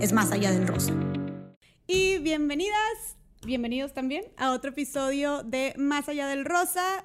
es 0.00 0.12
Más 0.12 0.30
Allá 0.30 0.52
del 0.52 0.68
Rosa. 0.68 0.92
Y 1.88 2.18
bienvenidas, 2.18 3.16
bienvenidos 3.44 3.92
también 3.94 4.26
a 4.36 4.52
otro 4.52 4.70
episodio 4.70 5.42
de 5.42 5.74
Más 5.76 6.08
Allá 6.08 6.28
del 6.28 6.44
Rosa. 6.44 7.04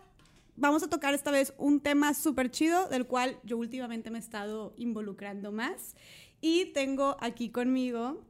Vamos 0.55 0.83
a 0.83 0.89
tocar 0.89 1.15
esta 1.15 1.31
vez 1.31 1.55
un 1.57 1.79
tema 1.79 2.13
súper 2.13 2.51
chido 2.51 2.87
del 2.89 3.07
cual 3.07 3.39
yo 3.43 3.57
últimamente 3.57 4.11
me 4.11 4.19
he 4.19 4.21
estado 4.21 4.75
involucrando 4.77 5.51
más. 5.51 5.95
Y 6.39 6.65
tengo 6.65 7.17
aquí 7.19 7.49
conmigo 7.49 8.21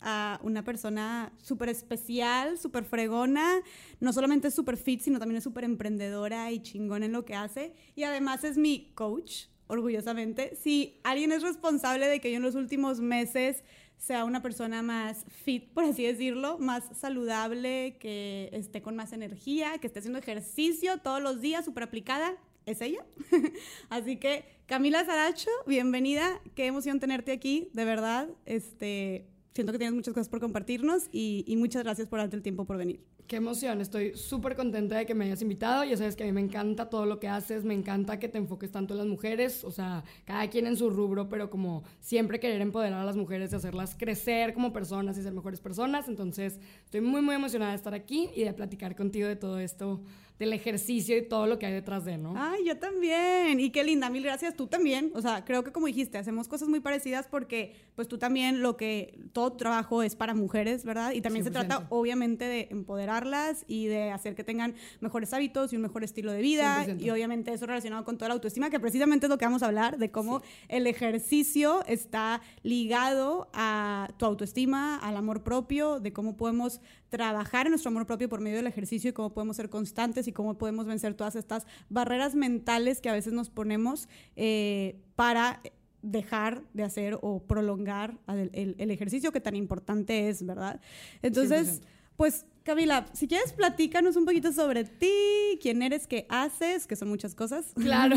a 0.00 0.40
una 0.42 0.64
persona 0.64 1.32
súper 1.40 1.68
especial, 1.68 2.58
súper 2.58 2.84
fregona, 2.84 3.60
no 4.00 4.12
solamente 4.12 4.50
súper 4.50 4.76
fit, 4.76 5.00
sino 5.00 5.20
también 5.20 5.38
es 5.38 5.44
súper 5.44 5.62
emprendedora 5.62 6.50
y 6.50 6.60
chingona 6.60 7.06
en 7.06 7.12
lo 7.12 7.24
que 7.24 7.36
hace. 7.36 7.72
Y 7.94 8.02
además 8.02 8.42
es 8.42 8.58
mi 8.58 8.90
coach, 8.96 9.46
orgullosamente. 9.68 10.56
Si 10.56 10.98
alguien 11.04 11.30
es 11.30 11.42
responsable 11.42 12.08
de 12.08 12.20
que 12.20 12.32
yo 12.32 12.38
en 12.38 12.42
los 12.42 12.56
últimos 12.56 13.00
meses 13.00 13.62
sea 13.98 14.24
una 14.24 14.40
persona 14.42 14.82
más 14.82 15.24
fit, 15.44 15.68
por 15.72 15.84
así 15.84 16.04
decirlo, 16.04 16.58
más 16.58 16.84
saludable, 16.98 17.96
que 17.98 18.48
esté 18.52 18.80
con 18.80 18.96
más 18.96 19.12
energía, 19.12 19.78
que 19.78 19.86
esté 19.86 19.98
haciendo 19.98 20.18
ejercicio 20.18 20.98
todos 20.98 21.20
los 21.20 21.40
días, 21.40 21.64
súper 21.64 21.82
aplicada, 21.82 22.34
es 22.64 22.80
ella. 22.80 23.04
así 23.90 24.16
que 24.16 24.44
Camila 24.66 25.04
Saracho, 25.04 25.50
bienvenida, 25.66 26.40
qué 26.54 26.66
emoción 26.66 27.00
tenerte 27.00 27.32
aquí, 27.32 27.70
de 27.72 27.84
verdad. 27.84 28.28
Este, 28.46 29.26
siento 29.58 29.72
que 29.72 29.78
tienes 29.78 29.96
muchas 29.96 30.14
cosas 30.14 30.28
por 30.28 30.38
compartirnos 30.38 31.08
y, 31.10 31.42
y 31.48 31.56
muchas 31.56 31.82
gracias 31.82 32.06
por 32.06 32.20
darte 32.20 32.36
el 32.36 32.42
tiempo 32.42 32.64
por 32.64 32.76
venir. 32.76 33.00
Qué 33.26 33.36
emoción, 33.36 33.80
estoy 33.80 34.16
súper 34.16 34.54
contenta 34.54 34.96
de 34.96 35.04
que 35.04 35.16
me 35.16 35.24
hayas 35.24 35.42
invitado. 35.42 35.82
Ya 35.82 35.96
sabes 35.96 36.14
que 36.14 36.22
a 36.22 36.26
mí 36.26 36.32
me 36.32 36.40
encanta 36.40 36.88
todo 36.88 37.06
lo 37.06 37.18
que 37.18 37.26
haces, 37.26 37.64
me 37.64 37.74
encanta 37.74 38.20
que 38.20 38.28
te 38.28 38.38
enfoques 38.38 38.70
tanto 38.70 38.94
en 38.94 38.98
las 38.98 39.08
mujeres, 39.08 39.64
o 39.64 39.72
sea, 39.72 40.04
cada 40.24 40.48
quien 40.48 40.68
en 40.68 40.76
su 40.76 40.90
rubro, 40.90 41.28
pero 41.28 41.50
como 41.50 41.82
siempre 41.98 42.38
querer 42.38 42.60
empoderar 42.60 43.00
a 43.00 43.04
las 43.04 43.16
mujeres 43.16 43.52
y 43.52 43.56
hacerlas 43.56 43.96
crecer 43.98 44.54
como 44.54 44.72
personas 44.72 45.18
y 45.18 45.22
ser 45.24 45.32
mejores 45.32 45.60
personas. 45.60 46.08
Entonces, 46.08 46.60
estoy 46.84 47.00
muy, 47.00 47.20
muy 47.20 47.34
emocionada 47.34 47.72
de 47.72 47.76
estar 47.78 47.94
aquí 47.94 48.30
y 48.36 48.44
de 48.44 48.52
platicar 48.52 48.94
contigo 48.94 49.26
de 49.26 49.34
todo 49.34 49.58
esto 49.58 50.00
del 50.38 50.52
ejercicio 50.52 51.16
y 51.16 51.22
todo 51.22 51.46
lo 51.46 51.58
que 51.58 51.66
hay 51.66 51.72
detrás 51.72 52.04
de, 52.04 52.16
¿no? 52.16 52.34
Ay, 52.36 52.64
yo 52.66 52.78
también. 52.78 53.58
Y 53.60 53.70
qué 53.70 53.82
linda, 53.84 54.08
mil 54.10 54.22
gracias. 54.22 54.54
Tú 54.54 54.66
también. 54.66 55.10
O 55.14 55.22
sea, 55.22 55.44
creo 55.44 55.64
que 55.64 55.72
como 55.72 55.86
dijiste, 55.86 56.18
hacemos 56.18 56.48
cosas 56.48 56.68
muy 56.68 56.80
parecidas 56.80 57.26
porque 57.26 57.74
pues 57.96 58.06
tú 58.06 58.18
también 58.18 58.62
lo 58.62 58.76
que 58.76 59.18
todo 59.32 59.52
trabajo 59.54 60.02
es 60.02 60.14
para 60.14 60.34
mujeres, 60.34 60.84
¿verdad? 60.84 61.12
Y 61.12 61.20
también 61.20 61.44
se 61.44 61.50
trata 61.50 61.86
obviamente 61.90 62.44
de 62.44 62.68
empoderarlas 62.70 63.64
y 63.66 63.86
de 63.86 64.10
hacer 64.10 64.34
que 64.34 64.44
tengan 64.44 64.74
mejores 65.00 65.32
hábitos 65.32 65.72
y 65.72 65.76
un 65.76 65.82
mejor 65.82 66.04
estilo 66.04 66.32
de 66.32 66.40
vida. 66.40 66.86
Y 66.98 67.10
obviamente 67.10 67.52
eso 67.52 67.66
relacionado 67.66 68.04
con 68.04 68.16
toda 68.16 68.28
la 68.28 68.34
autoestima, 68.34 68.70
que 68.70 68.78
precisamente 68.78 69.26
es 69.26 69.30
lo 69.30 69.38
que 69.38 69.44
vamos 69.44 69.62
a 69.62 69.66
hablar, 69.66 69.98
de 69.98 70.10
cómo 70.10 70.42
el 70.68 70.86
ejercicio 70.86 71.84
está 71.86 72.40
ligado 72.62 73.48
a 73.52 74.10
tu 74.18 74.26
autoestima, 74.26 74.96
al 74.98 75.16
amor 75.16 75.42
propio, 75.42 75.98
de 76.00 76.12
cómo 76.12 76.36
podemos 76.36 76.80
trabajar 77.08 77.66
en 77.66 77.72
nuestro 77.72 77.88
amor 77.88 78.06
propio 78.06 78.28
por 78.28 78.40
medio 78.40 78.58
del 78.58 78.66
ejercicio 78.66 79.10
y 79.10 79.12
cómo 79.12 79.32
podemos 79.32 79.56
ser 79.56 79.70
constantes 79.70 80.27
y 80.28 80.32
cómo 80.32 80.58
podemos 80.58 80.86
vencer 80.86 81.14
todas 81.14 81.36
estas 81.36 81.66
barreras 81.88 82.34
mentales 82.34 83.00
que 83.00 83.08
a 83.08 83.12
veces 83.12 83.32
nos 83.32 83.50
ponemos 83.50 84.08
eh, 84.36 85.00
para 85.16 85.60
dejar 86.02 86.62
de 86.74 86.84
hacer 86.84 87.18
o 87.22 87.42
prolongar 87.42 88.18
el, 88.28 88.90
ejercicio 88.90 89.32
que 89.32 89.40
tan 89.40 89.56
importante 89.56 90.28
es, 90.28 90.44
¿verdad? 90.46 90.80
Entonces, 91.22 91.82
pues 92.16 92.46
Camila, 92.68 93.06
si 93.14 93.26
quieres, 93.26 93.54
platícanos 93.54 94.14
un 94.16 94.26
poquito 94.26 94.52
sobre 94.52 94.84
ti, 94.84 95.58
quién 95.58 95.80
eres, 95.80 96.06
qué 96.06 96.26
haces, 96.28 96.86
que 96.86 96.96
son 96.96 97.08
muchas 97.08 97.34
cosas. 97.34 97.72
Claro. 97.74 98.14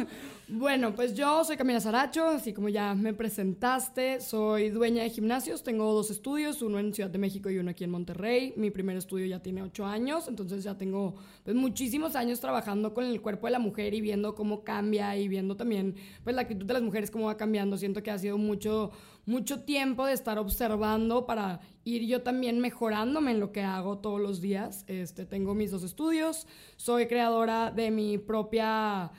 bueno, 0.48 0.94
pues 0.94 1.14
yo 1.14 1.42
soy 1.42 1.56
Camila 1.56 1.80
Saracho, 1.80 2.28
así 2.28 2.52
como 2.52 2.68
ya 2.68 2.94
me 2.94 3.14
presentaste, 3.14 4.20
soy 4.20 4.68
dueña 4.68 5.04
de 5.04 5.08
gimnasios, 5.08 5.62
tengo 5.62 5.90
dos 5.94 6.10
estudios, 6.10 6.60
uno 6.60 6.78
en 6.78 6.92
Ciudad 6.92 7.08
de 7.08 7.16
México 7.16 7.48
y 7.48 7.56
uno 7.56 7.70
aquí 7.70 7.84
en 7.84 7.92
Monterrey. 7.92 8.52
Mi 8.58 8.70
primer 8.70 8.98
estudio 8.98 9.24
ya 9.24 9.42
tiene 9.42 9.62
ocho 9.62 9.86
años, 9.86 10.28
entonces 10.28 10.62
ya 10.62 10.76
tengo 10.76 11.14
pues, 11.42 11.56
muchísimos 11.56 12.14
años 12.14 12.40
trabajando 12.40 12.92
con 12.92 13.06
el 13.06 13.22
cuerpo 13.22 13.46
de 13.46 13.52
la 13.52 13.58
mujer 13.58 13.94
y 13.94 14.02
viendo 14.02 14.34
cómo 14.34 14.64
cambia 14.64 15.16
y 15.16 15.28
viendo 15.28 15.56
también 15.56 15.94
pues 16.24 16.36
la 16.36 16.42
actitud 16.42 16.66
de 16.66 16.74
las 16.74 16.82
mujeres, 16.82 17.10
cómo 17.10 17.24
va 17.24 17.38
cambiando. 17.38 17.78
Siento 17.78 18.02
que 18.02 18.10
ha 18.10 18.18
sido 18.18 18.36
mucho 18.36 18.90
mucho 19.26 19.62
tiempo 19.62 20.06
de 20.06 20.12
estar 20.12 20.38
observando 20.38 21.26
para 21.26 21.60
ir 21.84 22.02
yo 22.06 22.22
también 22.22 22.60
mejorándome 22.60 23.32
en 23.32 23.40
lo 23.40 23.52
que 23.52 23.62
hago 23.62 23.98
todos 23.98 24.20
los 24.20 24.40
días. 24.40 24.84
Este, 24.86 25.26
tengo 25.26 25.54
mis 25.54 25.70
dos 25.70 25.82
estudios, 25.82 26.46
soy 26.76 27.06
creadora 27.06 27.70
de 27.70 27.90
mi 27.90 28.18
propia 28.18 29.10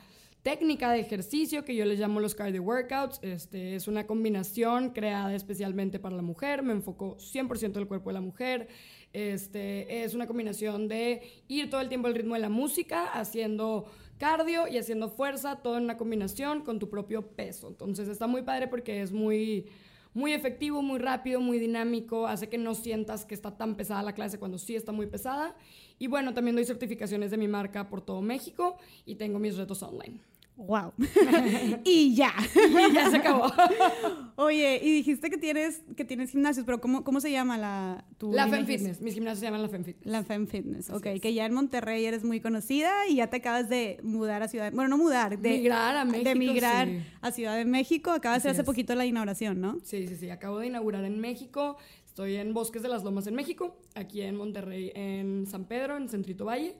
técnica 0.42 0.92
de 0.92 1.00
ejercicio 1.00 1.64
que 1.64 1.74
yo 1.74 1.84
les 1.84 1.98
llamo 1.98 2.20
los 2.20 2.36
cardio 2.36 2.62
workouts. 2.62 3.18
Este, 3.22 3.74
es 3.74 3.88
una 3.88 4.06
combinación 4.06 4.90
creada 4.90 5.34
especialmente 5.34 5.98
para 5.98 6.14
la 6.14 6.22
mujer, 6.22 6.62
me 6.62 6.72
enfoco 6.72 7.16
100% 7.16 7.72
del 7.72 7.88
cuerpo 7.88 8.10
de 8.10 8.14
la 8.14 8.20
mujer. 8.20 8.68
Este, 9.12 10.04
es 10.04 10.14
una 10.14 10.28
combinación 10.28 10.86
de 10.86 11.22
ir 11.48 11.68
todo 11.68 11.80
el 11.80 11.88
tiempo 11.88 12.06
al 12.06 12.14
ritmo 12.14 12.34
de 12.34 12.40
la 12.40 12.48
música, 12.48 13.06
haciendo 13.06 13.86
cardio 14.18 14.68
y 14.68 14.78
haciendo 14.78 15.08
fuerza, 15.08 15.56
todo 15.56 15.78
en 15.78 15.84
una 15.84 15.96
combinación 15.96 16.62
con 16.62 16.78
tu 16.78 16.88
propio 16.88 17.26
peso. 17.34 17.66
Entonces 17.66 18.08
está 18.08 18.28
muy 18.28 18.42
padre 18.42 18.68
porque 18.68 19.02
es 19.02 19.10
muy 19.10 19.66
muy 20.16 20.32
efectivo, 20.32 20.80
muy 20.80 20.98
rápido, 20.98 21.40
muy 21.42 21.58
dinámico, 21.58 22.26
hace 22.26 22.48
que 22.48 22.56
no 22.56 22.74
sientas 22.74 23.26
que 23.26 23.34
está 23.34 23.58
tan 23.58 23.74
pesada 23.74 24.02
la 24.02 24.14
clase 24.14 24.38
cuando 24.38 24.56
sí 24.56 24.74
está 24.74 24.90
muy 24.90 25.04
pesada. 25.06 25.54
Y 25.98 26.06
bueno, 26.06 26.32
también 26.32 26.56
doy 26.56 26.64
certificaciones 26.64 27.30
de 27.30 27.36
mi 27.36 27.48
marca 27.48 27.90
por 27.90 28.00
todo 28.00 28.22
México 28.22 28.78
y 29.04 29.16
tengo 29.16 29.38
mis 29.38 29.58
retos 29.58 29.82
online. 29.82 30.18
Wow. 30.56 30.94
y 31.84 32.14
ya. 32.14 32.32
y 32.54 32.94
ya 32.94 33.10
se 33.10 33.16
acabó. 33.18 33.52
Oye, 34.36 34.80
y 34.82 34.90
dijiste 34.90 35.28
que 35.28 35.36
tienes, 35.36 35.82
que 35.96 36.04
tienes 36.04 36.30
gimnasios, 36.30 36.64
pero 36.64 36.80
¿cómo, 36.80 37.04
cómo 37.04 37.20
se 37.20 37.30
llama 37.30 37.58
la 37.58 38.04
tu 38.16 38.32
La 38.32 38.48
Fem 38.48 38.64
Fitness. 38.64 39.02
Mis 39.02 39.14
gimnasios 39.14 39.40
se 39.40 39.46
llaman 39.46 39.62
La 39.62 39.68
Fem 39.68 39.84
Fitness. 39.84 40.06
La 40.06 40.24
Fem 40.24 40.46
Fitness, 40.46 40.90
ok. 40.90 41.20
Que 41.20 41.34
ya 41.34 41.44
en 41.44 41.52
Monterrey 41.52 42.04
eres 42.06 42.24
muy 42.24 42.40
conocida 42.40 43.06
y 43.06 43.16
ya 43.16 43.28
te 43.28 43.36
acabas 43.36 43.68
de 43.68 43.98
mudar 44.02 44.42
a 44.42 44.48
Ciudad... 44.48 44.72
Bueno, 44.72 44.88
no 44.88 44.98
mudar, 44.98 45.38
de... 45.38 45.50
Migrar 45.50 45.96
a 45.96 46.04
México, 46.06 46.28
De 46.28 46.34
migrar 46.34 46.88
a 47.20 47.30
Ciudad 47.32 47.56
de 47.56 47.66
México. 47.66 48.10
Acabas 48.10 48.42
de 48.42 48.48
hacer 48.48 48.60
hace 48.60 48.64
poquito 48.64 48.94
la 48.94 49.04
inauguración, 49.04 49.60
¿no? 49.60 49.78
Sí, 49.84 50.08
sí, 50.08 50.16
sí. 50.16 50.30
Acabo 50.30 50.58
de 50.58 50.68
inaugurar 50.68 51.04
en 51.04 51.20
México. 51.20 51.76
Estoy 52.06 52.36
en 52.36 52.54
Bosques 52.54 52.82
de 52.82 52.88
las 52.88 53.04
Lomas 53.04 53.26
en 53.26 53.34
México. 53.34 53.78
Aquí 53.94 54.22
en 54.22 54.36
Monterrey, 54.36 54.90
en 54.94 55.46
San 55.46 55.66
Pedro, 55.66 55.98
en 55.98 56.08
Centrito 56.08 56.46
Valle. 56.46 56.76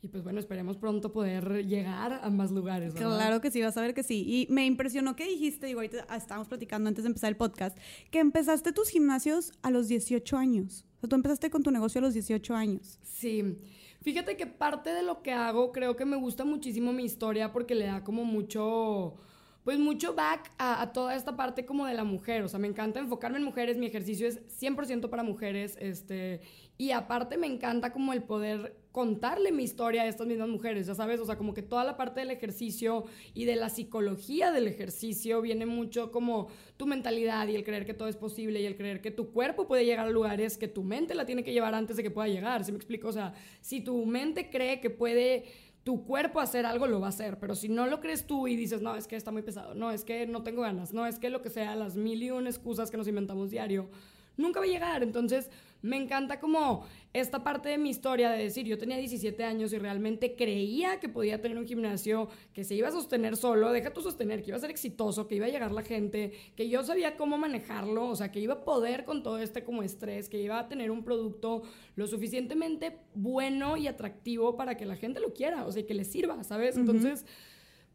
Y 0.00 0.08
pues 0.08 0.22
bueno, 0.22 0.38
esperemos 0.38 0.76
pronto 0.76 1.12
poder 1.12 1.66
llegar 1.66 2.20
a 2.22 2.30
más 2.30 2.52
lugares. 2.52 2.94
Claro 2.94 3.40
que 3.40 3.50
sí, 3.50 3.60
vas 3.60 3.76
a 3.76 3.80
ver 3.80 3.94
que 3.94 4.04
sí. 4.04 4.24
Y 4.26 4.52
me 4.52 4.64
impresionó 4.64 5.16
que 5.16 5.24
dijiste, 5.24 5.66
digo, 5.66 5.80
ahorita 5.80 6.06
estábamos 6.16 6.46
platicando 6.46 6.88
antes 6.88 7.02
de 7.02 7.08
empezar 7.08 7.30
el 7.30 7.36
podcast, 7.36 7.76
que 8.10 8.20
empezaste 8.20 8.72
tus 8.72 8.90
gimnasios 8.90 9.52
a 9.62 9.70
los 9.70 9.88
18 9.88 10.36
años. 10.36 10.84
O 10.96 11.00
sea, 11.00 11.08
tú 11.08 11.16
empezaste 11.16 11.50
con 11.50 11.64
tu 11.64 11.72
negocio 11.72 11.98
a 11.98 12.02
los 12.02 12.14
18 12.14 12.54
años. 12.54 13.00
Sí. 13.02 13.56
Fíjate 14.02 14.36
que 14.36 14.46
parte 14.46 14.90
de 14.90 15.02
lo 15.02 15.22
que 15.22 15.32
hago, 15.32 15.72
creo 15.72 15.96
que 15.96 16.04
me 16.04 16.16
gusta 16.16 16.44
muchísimo 16.44 16.92
mi 16.92 17.04
historia 17.04 17.52
porque 17.52 17.74
le 17.74 17.86
da 17.86 18.04
como 18.04 18.24
mucho 18.24 19.16
pues 19.68 19.78
mucho 19.78 20.14
back 20.14 20.50
a, 20.56 20.94
toda 20.94 21.14
esta 21.14 21.36
parte 21.36 21.66
como 21.66 21.84
de 21.84 21.92
la 21.92 22.02
mujer. 22.02 22.42
O 22.42 22.48
sea, 22.48 22.58
me 22.58 22.68
encanta 22.68 23.00
enfocarme 23.00 23.36
en 23.36 23.44
mujeres, 23.44 23.76
mi 23.76 23.84
ejercicio 23.84 24.26
es 24.26 24.40
100% 24.62 25.10
para 25.10 25.22
mujeres, 25.22 25.76
este, 25.78 26.40
y 26.78 26.92
aparte 26.92 27.36
me 27.36 27.48
encanta 27.48 27.92
como 27.92 28.14
el 28.14 28.22
poder 28.22 28.78
contarle 28.98 29.52
mi 29.52 29.62
historia 29.62 30.02
a 30.02 30.06
estas 30.08 30.26
mismas 30.26 30.48
mujeres, 30.48 30.88
ya 30.88 30.94
sabes, 30.96 31.20
o 31.20 31.24
sea, 31.24 31.38
como 31.38 31.54
que 31.54 31.62
toda 31.62 31.84
la 31.84 31.96
parte 31.96 32.18
del 32.18 32.32
ejercicio 32.32 33.04
y 33.32 33.44
de 33.44 33.54
la 33.54 33.68
psicología 33.68 34.50
del 34.50 34.66
ejercicio 34.66 35.40
viene 35.40 35.66
mucho 35.66 36.10
como 36.10 36.48
tu 36.76 36.84
mentalidad 36.84 37.46
y 37.46 37.54
el 37.54 37.62
creer 37.62 37.86
que 37.86 37.94
todo 37.94 38.08
es 38.08 38.16
posible 38.16 38.60
y 38.60 38.66
el 38.66 38.76
creer 38.76 39.00
que 39.00 39.12
tu 39.12 39.30
cuerpo 39.30 39.68
puede 39.68 39.84
llegar 39.84 40.08
a 40.08 40.10
lugares 40.10 40.58
que 40.58 40.66
tu 40.66 40.82
mente 40.82 41.14
la 41.14 41.26
tiene 41.26 41.44
que 41.44 41.52
llevar 41.52 41.76
antes 41.76 41.96
de 41.96 42.02
que 42.02 42.10
pueda 42.10 42.26
llegar, 42.26 42.64
¿sí 42.64 42.72
me 42.72 42.78
explico? 42.78 43.06
O 43.06 43.12
sea, 43.12 43.34
si 43.60 43.82
tu 43.82 44.04
mente 44.04 44.50
cree 44.50 44.80
que 44.80 44.90
puede 44.90 45.44
tu 45.84 46.04
cuerpo 46.04 46.40
hacer 46.40 46.66
algo 46.66 46.88
lo 46.88 46.98
va 46.98 47.06
a 47.06 47.10
hacer, 47.10 47.38
pero 47.38 47.54
si 47.54 47.68
no 47.68 47.86
lo 47.86 48.00
crees 48.00 48.26
tú 48.26 48.48
y 48.48 48.56
dices, 48.56 48.82
no, 48.82 48.96
es 48.96 49.06
que 49.06 49.14
está 49.14 49.30
muy 49.30 49.42
pesado, 49.42 49.76
no, 49.76 49.92
es 49.92 50.02
que 50.02 50.26
no 50.26 50.42
tengo 50.42 50.62
ganas, 50.62 50.92
no, 50.92 51.06
es 51.06 51.20
que 51.20 51.30
lo 51.30 51.40
que 51.40 51.50
sea, 51.50 51.76
las 51.76 51.94
mil 51.94 52.20
y 52.20 52.32
una 52.32 52.50
excusas 52.50 52.90
que 52.90 52.96
nos 52.96 53.06
inventamos 53.06 53.52
diario, 53.52 53.90
nunca 54.36 54.58
va 54.58 54.66
a 54.66 54.68
llegar. 54.68 55.04
Entonces, 55.04 55.50
me 55.82 55.96
encanta 55.96 56.40
como 56.40 56.84
esta 57.12 57.42
parte 57.42 57.68
de 57.68 57.78
mi 57.78 57.90
historia 57.90 58.30
de 58.30 58.42
decir, 58.42 58.66
yo 58.66 58.78
tenía 58.78 58.96
17 58.96 59.42
años 59.44 59.72
y 59.72 59.78
realmente 59.78 60.34
creía 60.34 61.00
que 61.00 61.08
podía 61.08 61.40
tener 61.40 61.56
un 61.56 61.66
gimnasio 61.66 62.28
que 62.52 62.64
se 62.64 62.74
iba 62.74 62.88
a 62.88 62.92
sostener 62.92 63.36
solo, 63.36 63.72
deja 63.72 63.92
tu 63.92 64.02
sostener, 64.02 64.42
que 64.42 64.48
iba 64.48 64.56
a 64.56 64.60
ser 64.60 64.70
exitoso, 64.70 65.26
que 65.26 65.36
iba 65.36 65.46
a 65.46 65.48
llegar 65.48 65.72
la 65.72 65.82
gente, 65.82 66.32
que 66.56 66.68
yo 66.68 66.82
sabía 66.82 67.16
cómo 67.16 67.38
manejarlo, 67.38 68.08
o 68.08 68.16
sea, 68.16 68.30
que 68.30 68.40
iba 68.40 68.54
a 68.54 68.64
poder 68.64 69.04
con 69.04 69.22
todo 69.22 69.38
este 69.38 69.64
como 69.64 69.82
estrés, 69.82 70.28
que 70.28 70.40
iba 70.40 70.58
a 70.58 70.68
tener 70.68 70.90
un 70.90 71.04
producto 71.04 71.62
lo 71.96 72.06
suficientemente 72.06 72.98
bueno 73.14 73.76
y 73.76 73.86
atractivo 73.86 74.56
para 74.56 74.76
que 74.76 74.84
la 74.84 74.96
gente 74.96 75.20
lo 75.20 75.32
quiera, 75.32 75.66
o 75.66 75.72
sea, 75.72 75.86
que 75.86 75.94
le 75.94 76.04
sirva, 76.04 76.44
¿sabes? 76.44 76.76
Entonces 76.76 77.24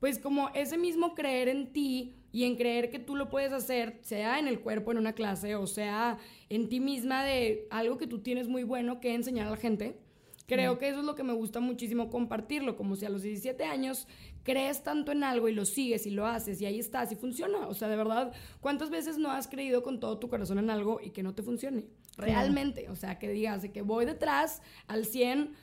pues 0.04 0.20
como 0.20 0.50
ese 0.54 0.78
mismo 0.78 1.16
creer 1.16 1.48
en 1.48 1.72
ti 1.72 2.14
y 2.34 2.46
en 2.46 2.58
creer 2.58 2.90
que 2.90 3.00
tú 3.00 3.16
lo 3.16 3.30
puedes 3.30 3.54
hacer, 3.54 4.00
sea 4.02 4.40
en 4.40 4.48
el 4.48 4.60
cuerpo, 4.60 4.92
en 4.92 4.98
una 4.98 5.14
clase, 5.14 5.56
o 5.56 5.68
sea 5.68 6.18
en 6.50 6.68
ti 6.68 6.82
misma 6.82 7.24
de 7.24 7.68
algo 7.70 7.98
que 7.98 8.08
tú 8.08 8.20
tienes 8.20 8.50
muy 8.50 8.64
bueno 8.64 9.00
que 9.00 9.14
enseñar 9.14 9.48
a 9.48 9.52
la 9.52 9.58
gente. 9.58 10.00
Creo 10.46 10.78
que 10.78 10.90
eso 10.90 11.00
es 11.00 11.06
lo 11.06 11.16
que 11.16 11.24
me 11.24 11.32
gusta 11.32 11.62
muchísimo 11.62 12.10
compartirlo, 12.10 12.76
como 12.76 12.96
si 12.98 13.06
a 13.06 13.10
los 13.10 13.22
17 13.22 13.64
años 13.64 14.08
crees 14.44 14.84
tanto 14.84 15.12
en 15.14 15.24
algo 15.24 15.48
y 15.48 15.54
lo 15.54 15.64
sigues 15.64 16.06
y 16.06 16.12
lo 16.12 16.28
haces 16.28 16.60
y 16.60 16.66
ahí 16.66 16.80
estás 16.80 17.12
y 17.12 17.16
funciona. 17.16 17.68
O 17.68 17.74
sea, 17.74 17.88
de 17.88 17.96
verdad, 17.96 18.34
¿cuántas 18.60 18.90
veces 18.90 19.18
no 19.18 19.32
has 19.32 19.48
creído 19.48 19.84
con 19.84 20.00
todo 20.00 20.20
tu 20.20 20.28
corazón 20.28 20.60
en 20.60 20.70
algo 20.70 21.00
y 21.02 21.12
que 21.12 21.24
no 21.24 21.34
te 21.34 21.44
funcione? 21.44 21.86
Realmente, 22.18 22.90
o 22.90 22.96
sea, 22.96 23.20
que 23.20 23.30
digas 23.30 23.62
de 23.62 23.72
que 23.72 23.84
voy 23.84 24.06
detrás 24.06 24.62
al 24.88 25.06
100 25.06 25.54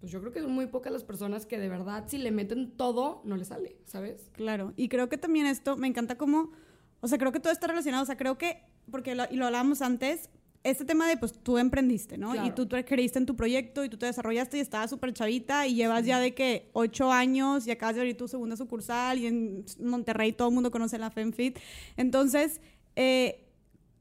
pues 0.00 0.12
yo 0.12 0.20
creo 0.20 0.32
que 0.32 0.40
son 0.40 0.52
muy 0.52 0.66
pocas 0.66 0.92
las 0.92 1.04
personas 1.04 1.46
que 1.46 1.58
de 1.58 1.68
verdad 1.68 2.04
si 2.06 2.18
le 2.18 2.30
meten 2.30 2.76
todo, 2.76 3.20
no 3.24 3.36
le 3.36 3.44
sale, 3.44 3.78
¿sabes? 3.84 4.30
Claro, 4.32 4.72
y 4.76 4.88
creo 4.88 5.08
que 5.08 5.18
también 5.18 5.46
esto, 5.46 5.76
me 5.76 5.88
encanta 5.88 6.16
como, 6.16 6.52
o 7.00 7.08
sea, 7.08 7.18
creo 7.18 7.32
que 7.32 7.40
todo 7.40 7.52
está 7.52 7.66
relacionado, 7.66 8.04
o 8.04 8.06
sea, 8.06 8.16
creo 8.16 8.38
que, 8.38 8.62
porque 8.90 9.14
lo, 9.14 9.24
y 9.30 9.36
lo 9.36 9.46
hablábamos 9.46 9.82
antes, 9.82 10.30
este 10.64 10.84
tema 10.84 11.08
de, 11.08 11.16
pues 11.16 11.32
tú 11.32 11.58
emprendiste, 11.58 12.18
¿no? 12.18 12.44
Y 12.44 12.50
tú, 12.50 12.66
tú 12.66 12.76
creíste 12.84 13.18
en 13.18 13.26
tu 13.26 13.36
proyecto 13.36 13.84
y 13.84 13.88
tú 13.88 13.96
te 13.96 14.06
desarrollaste 14.06 14.58
y 14.58 14.60
estabas 14.60 14.90
súper 14.90 15.12
chavita 15.12 15.66
y 15.66 15.74
llevas 15.74 16.04
ya 16.04 16.18
de 16.18 16.34
que 16.34 16.70
ocho 16.72 17.12
años 17.12 17.66
y 17.66 17.70
acabas 17.70 17.94
de 17.94 18.02
abrir 18.02 18.16
tu 18.16 18.28
segunda 18.28 18.56
sucursal 18.56 19.18
y 19.18 19.26
en 19.26 19.64
Monterrey 19.80 20.32
todo 20.32 20.48
el 20.48 20.54
mundo 20.54 20.70
conoce 20.70 20.98
la 20.98 21.10
FemFit. 21.10 21.58
Entonces, 21.96 22.60
eh, 22.96 23.46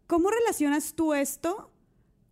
¿cómo 0.08 0.30
relacionas 0.32 0.94
tú 0.96 1.14
esto 1.14 1.72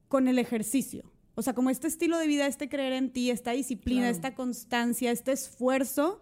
con 0.07 0.27
el 0.27 0.39
ejercicio? 0.39 1.11
O 1.35 1.41
sea, 1.41 1.53
como 1.53 1.69
este 1.69 1.87
estilo 1.87 2.17
de 2.17 2.27
vida, 2.27 2.47
este 2.47 2.69
creer 2.69 2.93
en 2.93 3.11
ti, 3.11 3.29
esta 3.29 3.51
disciplina, 3.51 4.09
esta 4.09 4.33
constancia, 4.33 5.11
este 5.11 5.33
esfuerzo, 5.33 6.19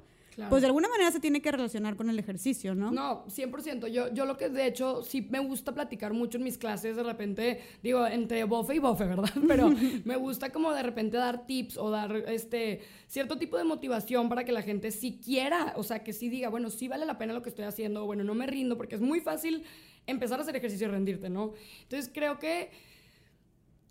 pues 0.49 0.61
de 0.61 0.67
alguna 0.67 0.89
manera 0.89 1.11
se 1.11 1.19
tiene 1.19 1.41
que 1.41 1.51
relacionar 1.51 1.95
con 1.95 2.09
el 2.09 2.17
ejercicio, 2.17 2.73
¿no? 2.73 2.91
No, 2.91 3.25
100%. 3.27 3.87
Yo, 3.87 4.11
yo 4.13 4.25
lo 4.25 4.37
que 4.37 4.49
de 4.49 4.65
hecho 4.65 5.03
sí 5.03 5.27
me 5.29 5.39
gusta 5.39 5.73
platicar 5.73 6.13
mucho 6.13 6.37
en 6.37 6.43
mis 6.43 6.57
clases, 6.57 6.95
de 6.95 7.03
repente, 7.03 7.61
digo, 7.83 8.05
entre 8.07 8.43
bofe 8.45 8.75
y 8.75 8.79
bofe, 8.79 9.05
¿verdad? 9.05 9.29
Pero 9.47 9.69
me 10.05 10.15
gusta 10.15 10.49
como 10.49 10.73
de 10.73 10.83
repente 10.83 11.17
dar 11.17 11.45
tips 11.45 11.77
o 11.77 11.89
dar 11.89 12.15
este 12.27 12.81
cierto 13.07 13.37
tipo 13.37 13.57
de 13.57 13.63
motivación 13.63 14.29
para 14.29 14.43
que 14.43 14.51
la 14.51 14.61
gente 14.61 14.91
sí 14.91 15.19
quiera, 15.23 15.73
o 15.75 15.83
sea, 15.83 16.03
que 16.03 16.13
sí 16.13 16.29
diga, 16.29 16.49
bueno, 16.49 16.69
sí 16.69 16.87
vale 16.87 17.05
la 17.05 17.17
pena 17.17 17.33
lo 17.33 17.41
que 17.41 17.49
estoy 17.49 17.65
haciendo, 17.65 18.05
bueno, 18.05 18.23
no 18.23 18.33
me 18.33 18.47
rindo, 18.47 18.77
porque 18.77 18.95
es 18.95 19.01
muy 19.01 19.19
fácil 19.19 19.63
empezar 20.07 20.39
a 20.39 20.43
hacer 20.43 20.55
ejercicio 20.55 20.87
y 20.87 20.91
rendirte, 20.91 21.29
¿no? 21.29 21.53
Entonces 21.83 22.09
creo 22.13 22.39
que 22.39 22.71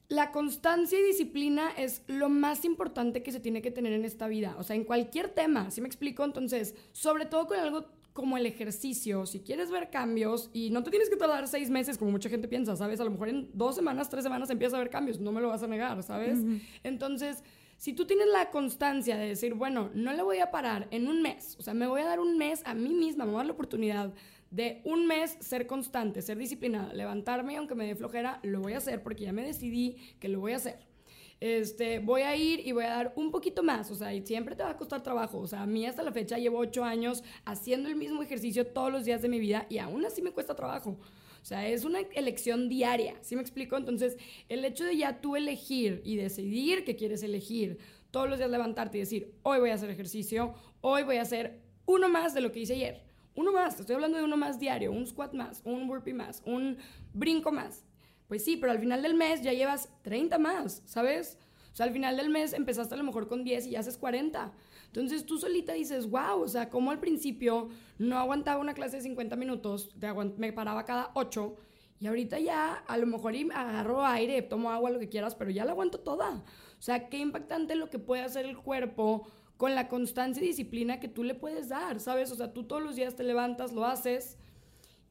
la 0.09 0.31
constancia 0.31 0.99
y 0.99 1.03
disciplina 1.03 1.71
es 1.77 2.03
lo 2.07 2.29
más 2.29 2.65
importante 2.65 3.23
que 3.23 3.33
se 3.33 3.41
tiene 3.41 3.63
que 3.63 3.71
tener 3.71 3.93
en 3.93 4.05
esta 4.05 4.29
vida, 4.29 4.57
o 4.59 4.63
sea, 4.63 4.77
en 4.77 4.85
cualquier 4.85 5.29
tema, 5.29 5.71
¿sí 5.71 5.81
me 5.81 5.87
explico? 5.87 6.25
Entonces, 6.25 6.75
sobre 6.93 7.27
todo 7.27 7.47
con 7.47 7.59
algo 7.59 7.87
como 8.13 8.37
el 8.37 8.45
ejercicio, 8.45 9.25
si 9.25 9.41
quieres 9.41 9.71
ver 9.71 9.91
cambios 9.91 10.51
y 10.53 10.71
no 10.71 10.83
te 10.83 10.91
tienes 10.91 11.09
que 11.09 11.17
tardar 11.17 11.49
seis 11.49 11.71
meses 11.71 11.97
como 11.97 12.11
mucha 12.11 12.29
gente 12.29 12.47
piensa, 12.47 12.77
¿sabes? 12.77 13.01
A 13.01 13.05
lo 13.05 13.11
mejor 13.11 13.31
en 13.31 13.49
dos 13.55 13.75
semanas, 13.75 14.11
tres 14.11 14.23
semanas 14.23 14.51
empiezas 14.51 14.75
a 14.75 14.79
ver 14.79 14.91
cambios, 14.91 15.19
no 15.19 15.33
me 15.33 15.41
lo 15.41 15.49
vas 15.49 15.63
a 15.63 15.67
negar, 15.67 16.03
¿sabes? 16.03 16.39
Entonces, 16.83 17.43
si 17.79 17.95
tú 17.95 18.07
tienes 18.07 18.29
la 18.29 18.51
constancia 18.51 19.17
de 19.17 19.29
decir, 19.29 19.55
bueno, 19.55 19.91
no 19.95 20.13
le 20.13 20.23
voy 20.23 20.39
a 20.39 20.51
parar 20.51 20.89
en 20.91 21.09
un 21.09 21.23
mes, 21.23 21.57
o 21.59 21.63
sea, 21.63 21.75
me 21.75 21.87
voy 21.87 22.03
a 22.03 22.05
dar 22.05 22.21
un 22.21 22.37
mes 22.37 22.63
a 22.67 22.75
mí 22.75 22.91
misma, 22.91 23.25
me 23.25 23.31
voy 23.31 23.39
a 23.39 23.41
dar 23.41 23.47
la 23.47 23.53
oportunidad 23.55 24.13
de 24.53 24.83
un 24.85 25.07
mes 25.07 25.39
ser 25.41 25.67
constante, 25.67 26.21
ser 26.21 26.37
disciplinada, 26.37 26.93
levantarme 26.93 27.57
aunque 27.57 27.75
me 27.75 27.87
dé 27.87 27.97
flojera, 27.97 28.39
lo 28.43 28.61
voy 28.61 28.75
a 28.75 28.79
hacer 28.79 29.03
porque 29.03 29.25
ya 29.25 29.33
me 29.33 29.43
decidí 29.43 29.97
que 30.21 30.29
lo 30.29 30.41
voy 30.41 30.53
a 30.53 30.57
hacer. 30.57 30.79
Este, 31.41 31.99
voy 31.99 32.23
a 32.23 32.37
ir 32.37 32.65
y 32.65 32.71
voy 32.71 32.85
a 32.85 32.91
dar 32.91 33.13
un 33.17 33.33
poquito 33.33 33.65
más, 33.65 33.91
o 33.91 33.97
sea, 33.97 34.15
y 34.15 34.25
siempre 34.25 34.55
te 34.55 34.63
va 34.63 34.71
a 34.71 34.77
costar 34.77 35.03
trabajo, 35.03 35.39
o 35.39 35.47
sea, 35.49 35.63
a 35.63 35.67
mí 35.67 35.87
hasta 35.87 36.05
la 36.05 36.13
fecha 36.13 36.39
llevo 36.39 36.59
ocho 36.59 36.85
años 36.85 37.25
haciendo 37.45 37.89
el 37.89 37.97
mismo 37.97 38.23
ejercicio 38.23 38.65
todos 38.67 38.93
los 38.93 39.05
días 39.07 39.23
de 39.23 39.29
mi 39.29 39.41
vida 39.41 39.67
y 39.69 39.79
aún 39.79 40.05
así 40.05 40.23
me 40.23 40.31
cuesta 40.31 40.55
trabajo. 40.55 40.99
O 41.43 41.45
sea, 41.45 41.67
es 41.67 41.85
una 41.85 41.99
elección 42.15 42.69
diaria, 42.69 43.17
¿sí 43.23 43.35
me 43.35 43.43
explico? 43.43 43.77
Entonces, 43.77 44.17
el 44.49 44.65
hecho 44.65 44.85
de 44.85 44.97
ya 44.97 45.21
tú 45.21 45.35
elegir 45.35 46.01
y 46.05 46.15
decidir 46.15 46.85
que 46.85 46.95
quieres 46.95 47.25
elegir, 47.25 47.79
todos 48.13 48.29
los 48.29 48.39
días 48.39 48.51
levantarte 48.51 48.99
y 48.99 49.01
decir, 49.01 49.35
hoy 49.43 49.59
voy 49.59 49.71
a 49.71 49.75
hacer 49.75 49.91
ejercicio, 49.91 50.55
hoy 50.83 51.03
voy 51.03 51.17
a 51.17 51.23
hacer 51.23 51.63
uno 51.87 52.09
más 52.09 52.35
de 52.35 52.43
lo 52.43 52.53
que 52.53 52.61
hice 52.61 52.75
ayer 52.75 53.12
uno 53.35 53.53
más, 53.53 53.81
estoy 53.81 53.95
hablando 53.95 54.19
de 54.19 54.25
uno 54.25 54.37
más 54.37 54.59
diario, 54.59 54.93
un 54.93 55.07
squat 55.07 55.33
más, 55.35 55.63
un 55.65 55.87
burpee 55.87 56.15
más, 56.15 56.43
un 56.45 56.79
brinco 57.13 57.51
más. 57.53 57.85
Pues 58.29 58.45
sí, 58.45 58.57
pero 58.57 58.73
al 58.73 58.79
final 58.79 59.03
del 59.03 59.15
mes 59.15 59.43
ya 59.43 59.53
llevas 59.53 59.89
30 60.03 60.39
más, 60.39 60.83
¿sabes? 60.87 61.39
O 61.73 61.77
sea, 61.77 61.87
al 61.87 61.93
final 61.93 62.17
del 62.17 62.29
mes 62.29 62.53
empezaste 62.53 62.95
a 62.95 62.99
lo 62.99 63.05
mejor 63.05 63.29
con 63.29 63.45
10 63.45 63.67
y 63.67 63.71
ya 63.71 63.81
haces 63.81 63.97
40. 63.97 64.53
Entonces 64.87 65.25
tú 65.25 65.39
solita 65.39 65.73
dices, 65.73 66.11
wow, 66.11 66.43
o 66.43 66.49
sea, 66.49 66.69
como 66.69 66.91
al 66.91 67.01
principio 67.01 67.69
no 67.99 68.19
aguantaba 68.19 68.61
una 68.61 68.75
clase 68.75 68.97
de 68.97 69.03
50 69.03 69.37
minutos, 69.37 69.95
me 70.37 70.53
paraba 70.53 70.85
cada 70.85 71.11
8 71.15 71.57
y 72.03 72.09
ahorita 72.09 72.41
ya 72.41 72.75
a 72.75 72.97
lo 72.99 73.07
mejor 73.07 73.33
agarro 73.55 74.05
aire, 74.05 74.43
tomo 74.43 74.71
agua, 74.71 74.91
lo 74.91 74.99
que 74.99 75.09
quieras, 75.09 75.37
pero 75.37 75.51
ya 75.51 75.65
la 75.65 75.71
aguanto 75.71 76.01
toda. 76.01 76.31
O 76.33 76.83
sea, 76.83 77.09
qué 77.09 77.19
impactante 77.19 77.77
lo 77.77 77.91
que 77.91 78.01
puede 78.01 78.23
hacer 78.23 78.45
el 78.45 78.59
cuerpo 78.59 79.29
con 79.63 79.77
la 79.77 79.87
constancia 79.87 80.43
y 80.43 80.49
disciplina 80.49 80.99
que 80.99 81.07
tú 81.07 81.23
le 81.23 81.37
puedes 81.37 81.69
dar, 81.69 82.01
¿sabes? 82.01 82.33
O 82.33 82.35
sea, 82.35 82.53
tú 82.53 82.65
todos 82.65 82.83
los 82.83 82.97
días 82.97 83.15
te 83.15 83.23
levantas, 83.23 83.73
lo 83.73 83.85
haces 83.85 84.37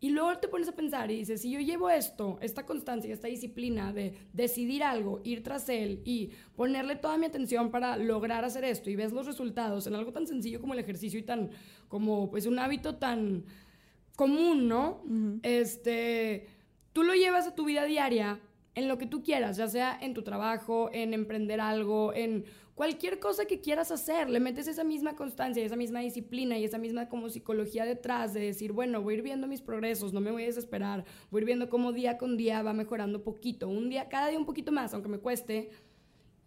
y 0.02 0.10
luego 0.10 0.40
te 0.40 0.50
pones 0.50 0.68
a 0.68 0.74
pensar 0.74 1.10
y 1.10 1.20
dices, 1.20 1.42
si 1.42 1.52
yo 1.52 1.62
llevo 1.62 1.90
esto, 1.90 2.38
esta 2.42 2.66
constancia 2.66 3.08
y 3.08 3.14
esta 3.14 3.30
disciplina 3.30 3.94
de 3.94 4.14
decidir 4.34 4.84
algo, 4.84 5.22
ir 5.24 5.42
tras 5.42 5.70
él 5.70 6.02
y 6.04 6.32
ponerle 6.58 6.98
toda 6.98 7.18
mi 7.18 7.28
atención 7.28 7.72
para 7.72 7.96
lograr 7.96 8.44
hacer 8.44 8.66
esto 8.66 8.90
y 8.90 8.98
ves 8.98 9.14
los 9.14 9.26
resultados 9.26 9.88
en 9.88 9.96
algo 9.96 10.12
tan 10.12 10.28
sencillo 10.28 10.60
como 10.60 10.74
el 10.74 10.80
ejercicio 10.80 11.18
y 11.18 11.24
tan, 11.24 11.52
como 11.88 12.30
pues 12.30 12.46
un 12.46 12.60
hábito 12.60 12.98
tan 12.98 13.46
común, 14.18 14.68
¿no? 14.68 15.02
Este, 15.44 16.50
tú 16.92 17.04
lo 17.04 17.14
llevas 17.14 17.48
a 17.48 17.56
tu 17.56 17.64
vida 17.64 17.86
diaria 17.86 18.42
en 18.76 18.90
lo 18.90 18.98
que 18.98 19.06
tú 19.06 19.24
quieras, 19.24 19.56
ya 19.56 19.70
sea 19.70 19.98
en 20.02 20.14
tu 20.14 20.24
trabajo, 20.24 20.90
en 20.92 21.14
emprender 21.14 21.62
algo, 21.62 22.14
en 22.14 22.44
cualquier 22.82 23.20
cosa 23.20 23.46
que 23.46 23.62
quieras 23.62 23.92
hacer, 23.92 24.28
le 24.28 24.40
metes 24.40 24.68
esa 24.68 24.84
misma 24.84 25.16
constancia, 25.16 25.64
esa 25.64 25.76
misma 25.76 26.00
disciplina 26.00 26.58
y 26.58 26.66
esa 26.66 26.80
misma 26.80 27.10
como 27.10 27.30
psicología 27.30 27.86
detrás 27.86 28.34
de 28.34 28.40
decir, 28.40 28.72
bueno, 28.72 29.04
voy 29.04 29.14
a 29.14 29.18
ir 29.18 29.24
viendo 29.24 29.46
mis 29.46 29.62
progresos, 29.62 30.14
no 30.14 30.20
me 30.20 30.32
voy 30.32 30.42
a 30.42 30.46
desesperar, 30.48 31.06
voy 31.30 31.38
a 31.38 31.42
ir 31.42 31.46
viendo 31.46 31.70
cómo 31.70 31.92
día 31.92 32.18
con 32.18 32.38
día 32.38 32.64
va 32.64 32.74
mejorando 32.74 33.24
poquito, 33.24 33.70
un 33.70 33.92
día, 33.92 34.10
cada 34.10 34.30
día 34.30 34.40
un 34.40 34.48
poquito 34.48 34.72
más, 34.72 34.96
aunque 34.96 35.10
me 35.10 35.20
cueste, 35.20 35.70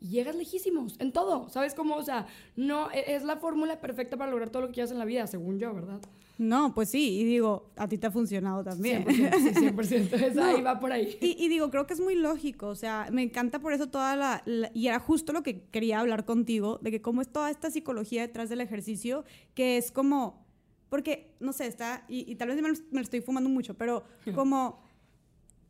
y 0.00 0.08
llegas 0.08 0.36
lejísimos 0.36 0.96
en 0.98 1.12
todo, 1.12 1.48
¿sabes 1.48 1.74
cómo? 1.74 1.96
O 1.96 2.02
sea, 2.02 2.26
no, 2.56 2.90
e, 2.90 3.14
es 3.14 3.24
la 3.24 3.36
fórmula 3.36 3.80
perfecta 3.80 4.16
para 4.16 4.30
lograr 4.30 4.50
todo 4.50 4.62
lo 4.62 4.68
que 4.68 4.74
quieras 4.74 4.90
en 4.90 4.98
la 4.98 5.04
vida, 5.04 5.26
según 5.26 5.58
yo, 5.58 5.72
¿verdad? 5.74 6.00
No, 6.36 6.74
pues 6.74 6.88
sí, 6.88 7.20
y 7.20 7.24
digo, 7.24 7.70
a 7.76 7.86
ti 7.86 7.96
te 7.96 8.08
ha 8.08 8.10
funcionado 8.10 8.64
también. 8.64 9.04
100%, 9.04 9.84
sí, 9.84 9.94
100%, 10.10 10.38
ahí 10.42 10.62
va 10.62 10.80
por 10.80 10.90
ahí. 10.90 11.16
Y, 11.20 11.48
digo, 11.48 11.70
creo 11.70 11.86
que 11.86 11.94
es 11.94 12.00
muy 12.00 12.16
lógico, 12.16 12.68
o 12.68 12.74
sea, 12.74 13.08
me 13.12 13.22
encanta 13.22 13.60
por 13.60 13.72
eso 13.72 13.88
toda 13.88 14.16
la, 14.16 14.42
Y 14.74 14.88
era 14.88 14.98
justo 14.98 15.32
lo 15.32 15.42
que 15.42 15.62
quería 15.70 16.00
hablar 16.00 16.24
contigo, 16.24 16.78
de 16.82 16.90
que 16.90 17.00
cómo 17.00 17.22
es 17.22 17.28
toda 17.28 17.50
esta 17.50 17.70
psicología 17.70 18.22
detrás 18.22 18.48
del 18.48 18.60
ejercicio, 18.60 19.24
que 19.54 19.76
es 19.76 19.90
como... 19.92 20.44
Porque, 20.88 21.34
no 21.40 21.52
sé, 21.52 21.66
está... 21.66 22.04
Y, 22.08 22.34
tal 22.34 22.48
vez 22.48 22.60
me 22.60 22.68
lo, 22.68 23.00
estoy 23.00 23.20
fumando 23.20 23.48
mucho, 23.48 23.74
pero 23.74 24.04
como 24.34 24.83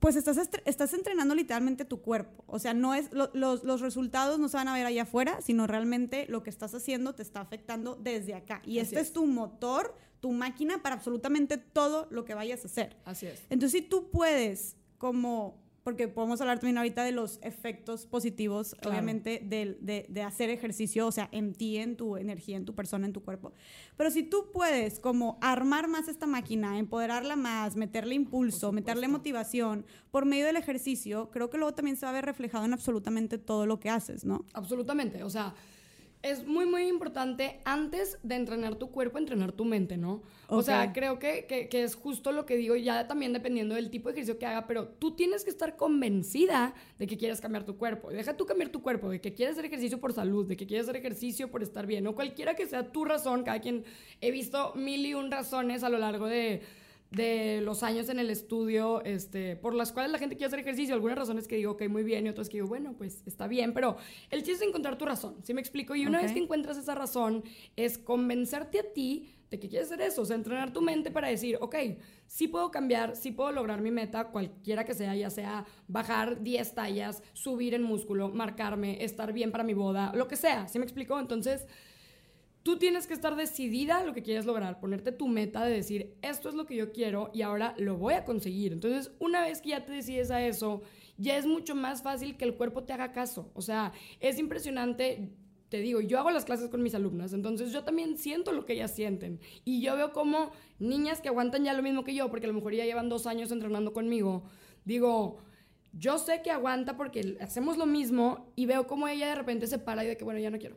pues 0.05 0.17
estás, 0.17 0.39
estás 0.67 0.93
entrenando 0.93 1.35
literalmente 1.35 1.87
tu 1.87 2.03
cuerpo. 2.03 2.45
O 2.47 2.59
sea, 2.59 2.75
no 2.75 2.95
es, 2.95 3.11
los, 3.11 3.65
los, 3.65 3.81
resultados 3.81 4.39
no 4.39 4.51
se 4.51 4.59
van 4.59 4.69
a 4.69 4.75
ver 4.75 4.85
allá 4.85 5.05
afuera, 5.05 5.41
sino 5.41 5.67
realmente 5.67 6.27
lo 6.29 6.43
que 6.43 6.51
estás 6.51 6.75
haciendo 6.75 7.15
te 7.15 7.23
está 7.23 7.41
afectando 7.41 7.97
desde 7.97 8.35
acá. 8.35 8.61
Y 8.67 8.81
este 8.81 9.01
es. 9.01 9.15
tu 9.15 9.25
motor 9.25 9.97
tu 10.21 10.31
máquina 10.33 10.83
para 10.83 10.97
absolutamente 10.97 11.57
todo 11.57 12.07
lo 12.11 12.27
que 12.27 12.35
vayas 12.35 12.65
a 12.65 12.69
hacer. 12.69 12.99
Así 13.07 13.27
es. 13.27 13.41
Entonces, 13.49 13.81
si 13.81 13.89
tú 13.89 14.11
puedes, 14.11 14.77
como, 14.99 15.64
porque 15.85 16.09
podemos 16.09 16.41
hablar 16.41 16.59
también 16.59 16.79
ahorita 16.79 17.05
de 17.05 17.13
los 17.13 17.39
efectos 17.43 18.07
positivos, 18.07 18.75
obviamente, 18.87 19.41
de, 19.45 20.07
de, 20.09 20.23
hacer 20.23 20.49
ejercicio, 20.49 21.07
o 21.07 21.13
sea, 21.13 21.29
en 21.31 21.53
ti, 21.53 21.77
en 21.77 21.97
tu 21.97 22.17
energía, 22.17 22.57
en 22.57 22.65
tu 22.65 22.75
persona, 22.75 23.07
en 23.07 23.13
tu 23.13 23.23
cuerpo. 23.23 23.53
Pero 23.99 24.11
si 24.11 24.23
tú 24.23 24.51
puedes, 24.51 24.99
como, 24.99 25.39
armar 25.43 25.87
más 25.87 26.09
esta 26.09 26.27
máquina, 26.27 26.79
empoderarla 26.79 27.37
más, 27.37 27.77
meterle 27.77 28.15
impulso, 28.15 28.73
meterle 28.73 29.09
motivación 29.09 29.85
por 30.11 30.25
medio 30.25 30.47
del 30.47 30.57
ejercicio, 30.57 31.31
creo 31.31 31.51
que 31.51 31.59
luego 31.59 31.75
también 31.75 31.99
se 31.99 32.07
va 32.07 32.11
a 32.11 32.15
ver 32.15 32.25
reflejado 32.25 32.65
en 32.65 32.73
absolutamente 32.73 33.37
todo 33.37 33.67
lo 33.67 33.79
que 33.79 33.91
haces, 33.91 34.25
¿no? 34.25 34.47
Absolutamente. 34.55 35.23
O 35.23 35.29
sea, 35.29 35.55
es 36.25 36.47
muy, 36.47 36.65
muy 36.65 36.89
importante 36.89 37.61
antes 37.67 38.19
de 38.23 38.37
entrenar 38.37 38.77
tu 38.77 38.91
cuerpo, 38.91 39.19
entrenar 39.19 39.53
tu 39.53 39.67
mente, 39.67 39.99
¿no? 39.99 40.23
O 40.49 40.63
sea, 40.63 40.95
creo 40.95 41.19
que, 41.19 41.45
que, 41.47 41.69
que, 41.69 41.83
es 41.83 41.95
justo 41.95 42.33
lo 42.33 42.47
que 42.47 42.57
digo, 42.57 42.77
ya 42.77 43.07
también 43.07 43.35
dependiendo 43.35 43.75
del 43.75 43.91
tipo 43.91 44.09
de 44.09 44.15
ejercicio 44.15 44.39
que 44.39 44.47
haga, 44.47 44.67
pero 44.67 44.89
tú 44.89 45.15
tienes 45.15 45.45
que 45.45 45.51
estar 45.51 45.77
convencida 45.77 46.75
de 46.99 47.07
que 47.07 47.19
quieres 47.19 47.43
cambiar 47.43 47.65
tu 47.65 47.77
cuerpo. 47.77 48.11
Deja 48.11 48.39
tú 48.39 48.47
cambiar 48.47 48.71
tu 48.71 48.81
cuerpo, 48.81 49.11
de 49.11 49.21
que 49.21 49.35
quieres 49.35 49.53
hacer 49.53 49.67
ejercicio 49.67 50.01
por 50.01 50.15
salud, 50.15 50.47
de 50.47 50.57
que 50.57 50.67
quieres 50.67 50.89
hacer 50.89 50.97
ejercicio 50.97 51.51
por 51.51 51.63
estar 51.63 51.87
bien, 51.87 52.07
o 52.07 52.15
cualquiera 52.15 52.55
que 52.55 52.67
sea 52.67 52.91
tu 52.91 53.05
razón, 53.05 53.43
cada 53.43 53.61
quien, 53.61 53.85
he 54.23 54.31
visto 54.31 54.73
mil 54.77 55.05
y 55.05 55.13
un 55.13 55.31
razones 55.31 55.83
a 55.83 55.91
lo 55.91 55.99
largo 55.99 56.27
de 56.27 56.63
de 57.15 57.61
los 57.63 57.83
años 57.83 58.09
en 58.09 58.19
el 58.19 58.31
estudio, 58.31 59.03
este, 59.05 59.57
por 59.57 59.75
las 59.75 59.93
cuales 59.93 60.11
la 60.13 60.19
gente 60.19 60.37
quiere 60.37 60.49
hacer 60.49 60.59
ejercicio. 60.61 60.95
Algunas 60.95 61.19
razones 61.19 61.47
que 61.47 61.57
digo, 61.57 61.73
ok, 61.73 61.89
muy 61.89 62.03
bien, 62.03 62.27
y 62.27 62.29
otras 62.29 62.49
que 62.49 62.59
digo, 62.59 62.67
bueno, 62.67 62.95
pues 62.97 63.23
está 63.27 63.47
bien, 63.47 63.73
pero 63.73 63.97
el 64.31 64.43
chiste 64.43 64.65
es 64.65 64.69
encontrar 64.69 64.99
tu 64.99 65.05
razón, 65.05 65.37
¿sí 65.43 65.55
me 65.55 65.61
explico? 65.61 65.95
Y 65.95 66.07
una 66.07 66.21
vez 66.21 66.33
que 66.33 66.41
encuentras 66.41 66.77
esa 66.77 66.95
razón, 66.95 67.45
es 67.77 67.99
convencerte 67.99 68.81
a 68.81 68.93
ti 68.93 69.31
de 69.51 69.61
que 69.61 69.69
quieres 69.69 69.89
hacer 69.89 70.01
eso, 70.01 70.23
o 70.23 70.25
sea, 70.25 70.37
entrenar 70.37 70.73
tu 70.73 70.81
mente 70.81 71.11
para 71.11 71.29
decir, 71.29 71.59
ok, 71.61 71.77
sí 72.27 72.49
puedo 72.49 72.71
cambiar, 72.71 73.15
sí 73.15 73.31
puedo 73.31 73.53
lograr 73.53 73.81
mi 73.81 73.91
meta, 73.91 74.29
cualquiera 74.29 74.85
que 74.85 74.95
sea, 74.95 75.15
ya 75.15 75.31
sea 75.31 75.65
bajar 75.87 76.43
10 76.43 76.75
tallas, 76.75 77.23
subir 77.35 77.75
en 77.75 77.83
músculo, 77.83 78.31
marcarme, 78.31 79.05
estar 79.05 79.33
bien 79.33 79.53
para 79.53 79.63
mi 79.63 79.75
boda, 79.75 80.13
lo 80.15 80.27
que 80.27 80.37
sea, 80.37 80.67
¿sí 80.67 80.79
me 80.79 80.85
explico? 80.85 81.21
Entonces 81.21 81.67
tú 82.65 82.79
tienes 82.79 83.07
que 83.07 83.13
estar 83.13 83.37
decidida 83.37 83.99
a 83.99 84.05
lo 84.05 84.15
que 84.15 84.23
quieres 84.23 84.47
lograr, 84.47 84.81
ponerte 84.81 85.13
tu 85.13 85.29
meta 85.29 85.65
de 85.65 85.75
decir, 85.75 86.17
esto 86.23 86.49
es 86.49 86.55
lo 86.55 86.65
que 86.65 86.75
yo 86.75 86.93
quiero 86.93 87.31
y 87.35 87.43
ahora 87.43 87.75
lo 87.77 87.99
voy 87.99 88.15
a 88.15 88.25
conseguir. 88.25 88.73
Entonces, 88.73 89.13
una 89.21 89.43
vez 89.43 89.61
que 89.61 89.69
ya 89.69 89.85
te 89.85 89.93
decides 89.93 90.31
a 90.31 90.45
eso, 90.45 90.81
ya 91.19 91.37
es 91.37 91.47
mucho 91.47 91.75
más 91.75 92.03
fácil 92.03 92.39
que 92.39 92.47
el 92.47 92.55
cuerpo 92.55 92.83
te 92.83 92.95
haga 92.95 93.13
caso. 93.13 93.51
O 93.55 93.61
sea, 93.61 93.93
es 94.19 94.39
impresionante. 94.39 95.31
Te 95.69 95.81
digo, 95.81 96.01
yo 96.01 96.19
hago 96.19 96.31
las 96.31 96.47
clases 96.47 96.71
con 96.71 96.83
mis 96.83 96.95
alumnas, 96.95 97.33
entonces 97.33 97.73
yo 97.73 97.85
también 97.85 98.17
siento 98.17 98.53
lo 98.53 98.65
que 98.65 98.75
ellas 98.75 98.95
sienten. 98.95 99.41
Y 99.65 99.83
yo 99.83 99.95
veo 99.97 100.13
como 100.13 100.53
niñas 100.79 101.21
que 101.21 101.29
aguantan 101.29 101.65
ya 101.65 101.75
lo 101.75 101.83
mismo 101.83 102.03
que 102.03 102.15
yo, 102.15 102.31
porque 102.31 102.47
a 102.47 102.49
lo 102.49 102.55
mejor 102.55 102.75
ya 102.75 102.85
llevan 102.85 103.09
dos 103.09 103.27
años 103.27 103.51
entrenando 103.51 103.93
conmigo, 103.93 104.45
digo, 104.85 105.39
yo 105.93 106.19
sé 106.19 106.43
que 106.43 106.51
aguanta 106.51 106.97
porque 106.97 107.37
hacemos 107.41 107.77
lo 107.77 107.87
mismo 107.87 108.53
y 108.57 108.67
veo 108.67 108.87
como 108.87 109.09
ella 109.09 109.27
de 109.27 109.35
repente 109.35 109.67
se 109.67 109.79
para 109.79 110.05
y 110.05 110.07
de 110.07 110.17
que, 110.17 110.25
bueno, 110.25 110.39
ya 110.39 110.51
no 110.51 110.59
quiero 110.59 110.77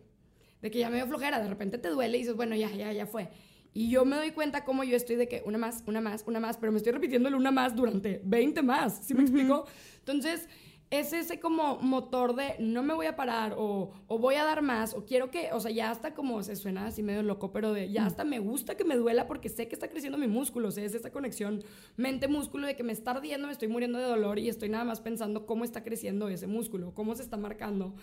de 0.61 0.71
que 0.71 0.79
ya 0.79 0.89
me 0.89 0.97
dio 0.97 1.07
flojera, 1.07 1.39
de 1.39 1.49
repente 1.49 1.77
te 1.77 1.89
duele 1.89 2.17
y 2.17 2.21
dices, 2.21 2.35
bueno, 2.35 2.55
ya, 2.55 2.71
ya, 2.71 2.91
ya 2.91 3.05
fue. 3.05 3.29
Y 3.73 3.89
yo 3.89 4.05
me 4.05 4.15
doy 4.15 4.31
cuenta 4.31 4.63
cómo 4.63 4.83
yo 4.83 4.95
estoy 4.95 5.17
de 5.17 5.27
que 5.27 5.43
una 5.45 5.57
más, 5.57 5.83
una 5.85 6.01
más, 6.01 6.23
una 6.25 6.39
más, 6.39 6.57
pero 6.57 6.71
me 6.71 6.77
estoy 6.77 6.93
repitiendo 6.93 7.29
una 7.35 7.51
más 7.51 7.75
durante 7.75 8.21
20 8.23 8.63
más, 8.63 9.05
¿sí 9.05 9.13
me 9.13 9.21
explico? 9.21 9.65
Entonces, 9.99 10.47
es 10.89 11.11
ese 11.11 11.39
como 11.39 11.77
motor 11.79 12.35
de 12.35 12.55
no 12.59 12.81
me 12.81 12.93
voy 12.93 13.07
a 13.07 13.15
parar 13.17 13.55
o, 13.57 13.91
o, 14.07 14.19
voy 14.19 14.35
a 14.35 14.45
dar 14.45 14.61
más 14.61 14.93
o 14.93 15.05
quiero 15.05 15.29
que, 15.29 15.49
o 15.51 15.59
sea, 15.59 15.69
ya 15.69 15.91
hasta 15.91 16.13
como 16.13 16.41
se 16.43 16.55
suena 16.55 16.87
así 16.87 17.03
medio 17.03 17.23
loco, 17.23 17.51
pero 17.51 17.73
de 17.73 17.91
ya 17.91 18.05
hasta 18.05 18.23
me 18.23 18.39
gusta 18.39 18.75
que 18.75 18.85
me 18.85 18.95
duela 18.95 19.27
porque 19.27 19.49
sé 19.49 19.67
que 19.67 19.75
está 19.75 19.89
creciendo 19.89 20.17
mi 20.17 20.27
músculo, 20.27 20.69
o 20.69 20.71
sea, 20.71 20.85
es 20.85 20.95
esa 20.95 21.11
conexión 21.11 21.61
mente-músculo 21.97 22.67
de 22.67 22.77
que 22.77 22.83
me 22.83 22.93
está 22.93 23.11
ardiendo, 23.11 23.47
me 23.47 23.53
estoy 23.53 23.67
muriendo 23.67 23.99
de 23.99 24.05
dolor 24.05 24.39
y 24.39 24.47
estoy 24.47 24.69
nada 24.69 24.85
más 24.85 25.01
pensando 25.01 25.45
cómo 25.45 25.65
está 25.65 25.83
creciendo 25.83 26.29
ese 26.29 26.47
músculo, 26.47 26.93
cómo 26.93 27.15
se 27.15 27.21
está 27.23 27.35
marcando 27.35 27.93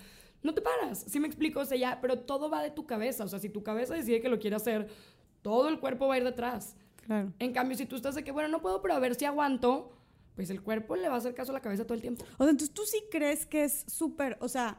no 0.45 0.55
te 0.55 0.61
paras. 0.61 1.05
¿Sí 1.09 1.19
me 1.19 1.27
explico? 1.27 1.61
O 1.61 1.65
sea, 1.65 1.77
ya, 1.77 2.01
pero 2.01 2.21
todo 2.21 2.49
va 2.51 2.63
de 2.63 2.71
tu 2.71 2.87
cabeza. 2.87 3.25
O 3.25 3.29
sea, 3.29 3.39
si 3.39 3.49
tu 3.49 3.63
cabeza 3.63 3.95
decide 3.95 4.21
que 4.21 4.29
lo 4.29 4.39
quiere 4.39 4.57
hacer, 4.57 4.87
todo 5.43 5.69
el 5.69 5.81
cuerpo 5.81 6.07
va 6.07 6.15
a 6.15 6.19
ir 6.19 6.25
detrás. 6.25 6.77
Claro. 7.05 7.33
En 7.39 7.53
cambio, 7.53 7.77
si 7.77 7.87
tú 7.87 7.97
estás 7.97 8.15
de 8.15 8.23
que, 8.23 8.31
bueno, 8.31 8.49
no 8.49 8.61
puedo, 8.61 8.81
pero 8.81 8.95
a 8.95 8.99
ver 8.99 9.15
si 9.15 9.25
aguanto, 9.25 9.93
pues 10.37 10.51
el 10.51 10.63
cuerpo 10.63 10.97
le 10.97 11.09
va 11.09 11.15
a 11.15 11.19
hacer 11.19 11.35
caso 11.35 11.51
a 11.53 11.55
la 11.55 11.61
cabeza 11.61 11.85
todo 11.85 11.95
el 11.95 12.03
tiempo. 12.03 12.25
O 12.35 12.45
sea, 12.45 12.51
entonces 12.51 12.73
tú 12.73 12.83
sí 12.85 13.03
crees 13.11 13.47
que 13.47 13.65
es 13.65 13.85
súper, 13.89 14.37
o 14.41 14.49
sea, 14.49 14.79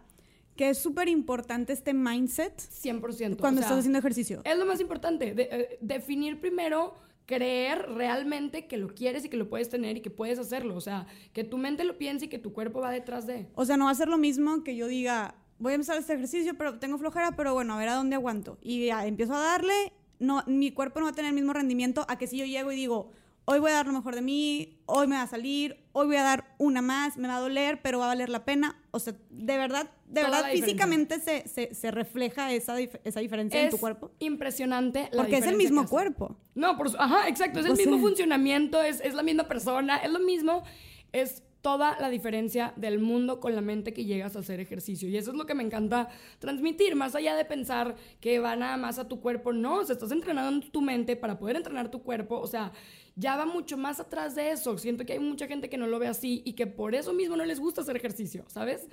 que 0.56 0.70
es 0.70 0.78
súper 0.78 1.10
importante 1.10 1.74
este 1.74 1.94
mindset. 1.94 2.56
100%. 2.58 3.38
Cuando 3.40 3.62
estás 3.62 3.80
haciendo 3.80 4.00
ejercicio. 4.00 4.42
Es 4.46 4.58
lo 4.58 4.66
más 4.66 4.80
importante. 4.80 5.34
Eh, 5.36 5.78
definir 5.82 6.40
primero 6.40 6.96
creer 7.26 7.90
realmente 7.90 8.68
que 8.68 8.78
lo 8.78 8.94
quieres 8.94 9.26
y 9.26 9.30
que 9.30 9.38
lo 9.38 9.50
puedes 9.50 9.70
tener 9.70 9.98
y 9.98 10.02
que 10.02 10.12
puedes 10.12 10.40
hacerlo. 10.40 10.76
O 10.76 10.82
sea, 10.82 11.08
que 11.34 11.44
tu 11.44 11.58
mente 11.58 11.84
lo 11.84 11.98
piense 11.98 12.26
y 12.26 12.28
que 12.28 12.40
tu 12.40 12.54
cuerpo 12.54 12.82
va 12.82 12.92
detrás 12.92 13.26
de. 13.26 13.48
O 13.56 13.66
sea, 13.66 13.78
no 13.78 13.86
va 13.86 13.92
a 13.92 13.96
ser 13.96 14.08
lo 14.08 14.18
mismo 14.18 14.64
que 14.64 14.76
yo 14.76 14.88
diga, 14.88 15.36
voy 15.60 15.72
a 15.72 15.76
empezar 15.76 15.98
este 15.98 16.14
ejercicio, 16.14 16.56
pero 16.58 16.80
tengo 16.80 16.98
flojera, 16.98 17.32
pero 17.36 17.54
bueno, 17.54 17.74
a 17.74 17.78
ver 17.78 17.90
a 17.90 17.96
dónde 17.96 18.16
aguanto. 18.16 18.58
Y 18.62 18.88
ya 18.88 19.06
empiezo 19.06 19.34
a 19.34 19.40
darle, 19.40 19.94
no, 20.20 20.44
mi 20.48 20.72
cuerpo 20.72 21.00
no 21.00 21.06
va 21.06 21.12
a 21.12 21.16
tener 21.16 21.30
el 21.30 21.36
mismo 21.36 21.54
rendimiento 21.54 22.06
a 22.08 22.18
que 22.18 22.28
si 22.28 22.38
yo 22.38 22.46
llego 22.46 22.72
y 22.72 22.76
digo, 22.76 23.12
hoy 23.46 23.60
voy 23.60 23.72
a 23.72 23.76
dar 23.76 23.88
lo 23.88 23.94
mejor 23.94 24.16
de 24.16 24.22
mí, 24.22 24.80
hoy 24.86 25.08
me 25.08 25.16
va 25.16 25.22
a 25.22 25.28
salir, 25.28 25.78
hoy 25.94 26.08
voy 26.08 26.16
a 26.18 26.24
dar 26.24 26.56
una 26.58 26.82
más, 26.82 27.18
me 27.18 27.28
va 27.28 27.38
a 27.38 27.40
doler, 27.40 27.82
pero 27.82 28.00
va 28.00 28.06
a 28.06 28.08
valer 28.10 28.30
la 28.30 28.44
pena. 28.44 28.82
O 28.92 29.00
sea, 29.00 29.14
de 29.30 29.58
verdad, 29.58 29.90
de 30.08 30.24
verdad, 30.24 30.46
físicamente 30.52 31.20
se, 31.20 31.48
se, 31.48 31.74
se, 31.74 31.92
refleja 31.92 32.52
esa, 32.52 32.80
esa 32.80 33.20
diferencia 33.20 33.62
en 33.64 33.70
tu 33.70 33.78
cuerpo. 33.78 34.12
Impresionante. 34.20 35.10
La 35.12 35.24
Porque 35.24 35.38
es 35.38 35.48
el 35.48 35.58
mismo 35.58 35.88
cuerpo. 35.88 36.38
No, 36.56 36.78
por, 36.78 36.90
ajá, 37.00 37.28
exacto, 37.28 37.60
es 37.60 37.66
el 37.66 37.78
mismo 37.78 38.00
funcionamiento, 38.00 38.82
es, 38.82 39.00
es 39.02 39.14
la 39.14 39.24
misma 39.24 39.48
persona, 39.48 39.98
es 39.98 40.12
lo 40.12 40.20
mismo. 40.20 40.64
Es 41.12 41.44
toda 41.66 41.98
la 42.00 42.12
diferencia 42.12 42.74
del 42.76 43.00
mundo 43.00 43.40
con 43.40 43.56
la 43.56 43.62
mente 43.62 43.92
que 43.92 44.06
llegas 44.06 44.36
a 44.36 44.40
hacer 44.42 44.60
ejercicio. 44.60 45.10
Y 45.10 45.18
eso 45.18 45.32
es 45.32 45.36
lo 45.36 45.48
que 45.48 45.56
me 45.56 45.64
encanta 45.64 46.10
transmitir, 46.38 46.96
más 46.96 47.16
allá 47.16 47.36
de 47.36 47.44
pensar 47.44 47.96
que 48.20 48.38
va 48.38 48.56
nada 48.56 48.78
más 48.78 49.00
a 49.00 49.08
tu 49.08 49.20
cuerpo, 49.20 49.52
no, 49.52 49.78
o 49.78 49.84
sea, 49.84 49.94
estás 49.94 50.12
entrenando 50.12 50.68
tu 50.70 50.82
mente 50.82 51.16
para 51.16 51.40
poder 51.40 51.56
entrenar 51.56 51.90
tu 51.90 52.04
cuerpo, 52.04 52.40
o 52.40 52.46
sea, 52.46 52.72
ya 53.16 53.36
va 53.36 53.48
mucho 53.48 53.78
más 53.78 54.00
atrás 54.00 54.36
de 54.36 54.52
eso. 54.52 54.78
Siento 54.78 55.08
que 55.08 55.14
hay 55.14 55.20
mucha 55.20 55.48
gente 55.48 55.68
que 55.68 55.80
no 55.80 55.88
lo 55.88 55.98
ve 55.98 56.06
así 56.06 56.44
y 56.46 56.54
que 56.54 56.68
por 56.68 56.94
eso 56.94 57.14
mismo 57.14 57.36
no 57.36 57.46
les 57.46 57.60
gusta 57.60 57.82
hacer 57.82 57.96
ejercicio, 57.96 58.46
¿sabes? 58.48 58.88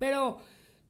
Pero 0.00 0.38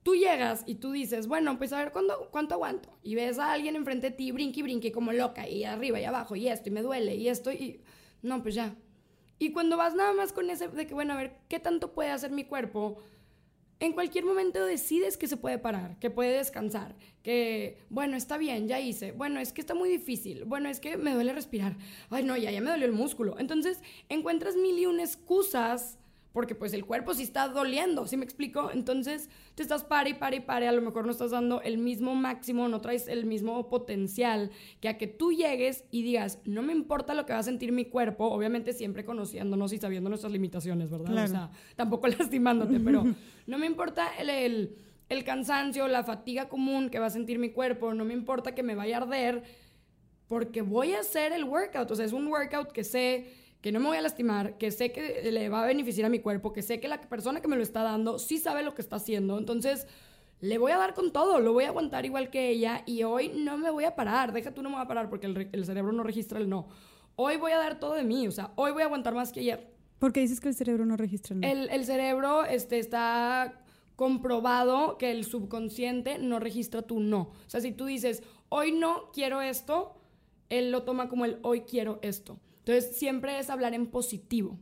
tú 0.02 0.14
llegas 0.14 0.64
y 0.64 0.76
tú 0.76 0.90
dices, 0.90 1.26
bueno, 1.26 1.58
pues 1.58 1.70
a 1.74 1.80
ver, 1.80 1.92
¿cuánto, 1.92 2.30
¿cuánto 2.30 2.54
aguanto? 2.54 2.88
Y 3.02 3.14
ves 3.14 3.38
a 3.38 3.52
alguien 3.52 3.76
enfrente 3.76 4.08
de 4.08 4.16
ti, 4.16 4.32
brinque 4.32 4.60
y 4.60 4.62
brinque 4.62 4.90
como 4.90 5.12
loca, 5.12 5.46
y 5.46 5.64
arriba 5.64 6.00
y 6.00 6.04
abajo, 6.04 6.34
y 6.34 6.48
esto, 6.48 6.70
y 6.70 6.72
me 6.72 6.80
duele, 6.80 7.14
y 7.14 7.28
esto, 7.28 7.52
y... 7.52 7.82
No, 8.22 8.42
pues 8.42 8.54
ya, 8.54 8.74
y 9.38 9.52
cuando 9.52 9.76
vas 9.76 9.94
nada 9.94 10.12
más 10.12 10.32
con 10.32 10.50
ese 10.50 10.68
de 10.68 10.86
que, 10.86 10.94
bueno, 10.94 11.12
a 11.12 11.16
ver, 11.16 11.36
¿qué 11.48 11.58
tanto 11.58 11.92
puede 11.92 12.10
hacer 12.10 12.30
mi 12.30 12.44
cuerpo? 12.44 12.98
En 13.78 13.92
cualquier 13.92 14.24
momento 14.24 14.64
decides 14.64 15.18
que 15.18 15.28
se 15.28 15.36
puede 15.36 15.58
parar, 15.58 15.98
que 15.98 16.08
puede 16.08 16.38
descansar, 16.38 16.96
que, 17.22 17.76
bueno, 17.90 18.16
está 18.16 18.38
bien, 18.38 18.68
ya 18.68 18.80
hice, 18.80 19.12
bueno, 19.12 19.38
es 19.38 19.52
que 19.52 19.60
está 19.60 19.74
muy 19.74 19.90
difícil, 19.90 20.44
bueno, 20.46 20.70
es 20.70 20.80
que 20.80 20.96
me 20.96 21.12
duele 21.12 21.34
respirar, 21.34 21.76
ay, 22.08 22.24
no, 22.24 22.38
ya, 22.38 22.50
ya 22.50 22.62
me 22.62 22.70
dolió 22.70 22.86
el 22.86 22.92
músculo. 22.92 23.38
Entonces, 23.38 23.80
encuentras 24.08 24.56
mil 24.56 24.78
y 24.78 24.86
una 24.86 25.02
excusas 25.02 25.98
porque 26.36 26.54
pues 26.54 26.74
el 26.74 26.84
cuerpo 26.84 27.14
sí 27.14 27.22
está 27.22 27.48
doliendo, 27.48 28.06
¿sí 28.06 28.18
me 28.18 28.24
explico? 28.26 28.70
Entonces 28.70 29.30
te 29.54 29.62
estás 29.62 29.84
pare 29.84 30.10
y 30.10 30.14
pare 30.14 30.36
y 30.36 30.40
pare, 30.40 30.68
a 30.68 30.72
lo 30.72 30.82
mejor 30.82 31.06
no 31.06 31.10
estás 31.10 31.30
dando 31.30 31.62
el 31.62 31.78
mismo 31.78 32.14
máximo, 32.14 32.68
no 32.68 32.82
traes 32.82 33.08
el 33.08 33.24
mismo 33.24 33.70
potencial 33.70 34.50
que 34.82 34.90
a 34.90 34.98
que 34.98 35.06
tú 35.06 35.32
llegues 35.32 35.84
y 35.90 36.02
digas, 36.02 36.40
no 36.44 36.60
me 36.60 36.74
importa 36.74 37.14
lo 37.14 37.24
que 37.24 37.32
va 37.32 37.38
a 37.38 37.42
sentir 37.42 37.72
mi 37.72 37.86
cuerpo, 37.86 38.26
obviamente 38.26 38.74
siempre 38.74 39.06
conociéndonos 39.06 39.72
y 39.72 39.78
sabiendo 39.78 40.10
nuestras 40.10 40.30
limitaciones, 40.30 40.90
¿verdad? 40.90 41.24
O 41.24 41.26
sea, 41.26 41.50
tampoco 41.74 42.06
lastimándote, 42.18 42.80
pero 42.80 43.06
no 43.46 43.56
me 43.56 43.64
importa 43.64 44.06
el, 44.18 44.76
el 45.08 45.24
cansancio, 45.24 45.88
la 45.88 46.04
fatiga 46.04 46.50
común 46.50 46.90
que 46.90 46.98
va 46.98 47.06
a 47.06 47.10
sentir 47.10 47.38
mi 47.38 47.48
cuerpo, 47.48 47.94
no 47.94 48.04
me 48.04 48.12
importa 48.12 48.54
que 48.54 48.62
me 48.62 48.74
vaya 48.74 48.98
a 48.98 49.00
arder, 49.04 49.42
porque 50.28 50.60
voy 50.60 50.92
a 50.92 51.00
hacer 51.00 51.32
el 51.32 51.44
workout, 51.44 51.90
o 51.90 51.96
sea, 51.96 52.04
es 52.04 52.12
un 52.12 52.26
workout 52.26 52.72
que 52.72 52.84
sé 52.84 53.45
que 53.66 53.72
no 53.72 53.80
me 53.80 53.88
voy 53.88 53.96
a 53.96 54.00
lastimar, 54.00 54.58
que 54.58 54.70
sé 54.70 54.92
que 54.92 55.28
le 55.32 55.48
va 55.48 55.64
a 55.64 55.66
beneficiar 55.66 56.06
a 56.06 56.08
mi 56.08 56.20
cuerpo, 56.20 56.52
que 56.52 56.62
sé 56.62 56.78
que 56.78 56.86
la 56.86 57.00
persona 57.00 57.40
que 57.40 57.48
me 57.48 57.56
lo 57.56 57.64
está 57.64 57.82
dando 57.82 58.20
sí 58.20 58.38
sabe 58.38 58.62
lo 58.62 58.76
que 58.76 58.80
está 58.80 58.94
haciendo. 58.94 59.38
Entonces, 59.38 59.88
le 60.40 60.56
voy 60.58 60.70
a 60.70 60.78
dar 60.78 60.94
con 60.94 61.10
todo, 61.10 61.40
lo 61.40 61.52
voy 61.52 61.64
a 61.64 61.70
aguantar 61.70 62.06
igual 62.06 62.30
que 62.30 62.48
ella 62.48 62.84
y 62.86 63.02
hoy 63.02 63.32
no 63.34 63.58
me 63.58 63.72
voy 63.72 63.82
a 63.82 63.96
parar. 63.96 64.32
Deja 64.32 64.54
tú 64.54 64.62
no 64.62 64.68
me 64.68 64.76
voy 64.76 64.84
a 64.84 64.86
parar 64.86 65.10
porque 65.10 65.26
el, 65.26 65.64
cerebro 65.64 65.90
no 65.90 66.04
registra 66.04 66.38
el 66.38 66.48
no. 66.48 66.68
Hoy 67.16 67.38
voy 67.38 67.50
a 67.50 67.58
dar 67.58 67.80
todo 67.80 67.94
de 67.94 68.04
mí, 68.04 68.28
o 68.28 68.30
sea, 68.30 68.52
hoy 68.54 68.70
voy 68.70 68.82
a 68.82 68.84
aguantar 68.84 69.16
más 69.16 69.32
que 69.32 69.40
ayer. 69.40 69.68
¿Por 69.98 70.12
qué 70.12 70.20
dices 70.20 70.38
que 70.38 70.46
el 70.46 70.54
cerebro 70.54 70.86
no 70.86 70.96
registra 70.96 71.34
el 71.34 71.40
no? 71.40 71.48
El, 71.48 71.84
cerebro 71.86 72.44
este, 72.44 72.78
está 72.78 73.64
comprobado 73.96 74.96
que 74.96 75.10
el 75.10 75.24
subconsciente 75.24 76.18
no 76.20 76.38
registra 76.38 76.82
tu 76.82 77.00
no. 77.00 77.32
O 77.48 77.50
sea, 77.50 77.60
si 77.60 77.72
tú 77.72 77.86
dices, 77.86 78.22
hoy 78.48 78.70
no 78.70 79.10
quiero 79.12 79.40
esto, 79.40 79.96
él 80.50 80.70
lo 80.70 80.84
toma 80.84 81.08
como 81.08 81.24
el 81.24 81.40
hoy 81.42 81.62
quiero 81.62 81.98
esto. 82.02 82.38
Entonces, 82.66 82.96
siempre 82.96 83.38
es 83.38 83.48
hablar 83.48 83.74
en 83.74 83.86
positivo. 83.86 84.58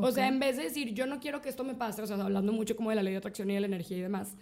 O 0.00 0.12
sea, 0.12 0.28
en 0.28 0.38
vez 0.38 0.56
de 0.56 0.62
decir, 0.62 0.94
yo 0.94 1.06
no 1.06 1.18
quiero 1.18 1.40
que 1.42 1.48
esto 1.48 1.64
me 1.64 1.74
pase, 1.74 2.02
o 2.02 2.06
sea, 2.06 2.16
hablando 2.22 2.52
mucho 2.52 2.76
como 2.76 2.90
de 2.90 2.96
la 2.96 3.02
ley 3.02 3.14
de 3.14 3.18
atracción 3.18 3.50
y 3.50 3.54
de 3.54 3.60
la 3.60 3.66
energía 3.66 3.96
y 3.96 4.00
demás, 4.00 4.36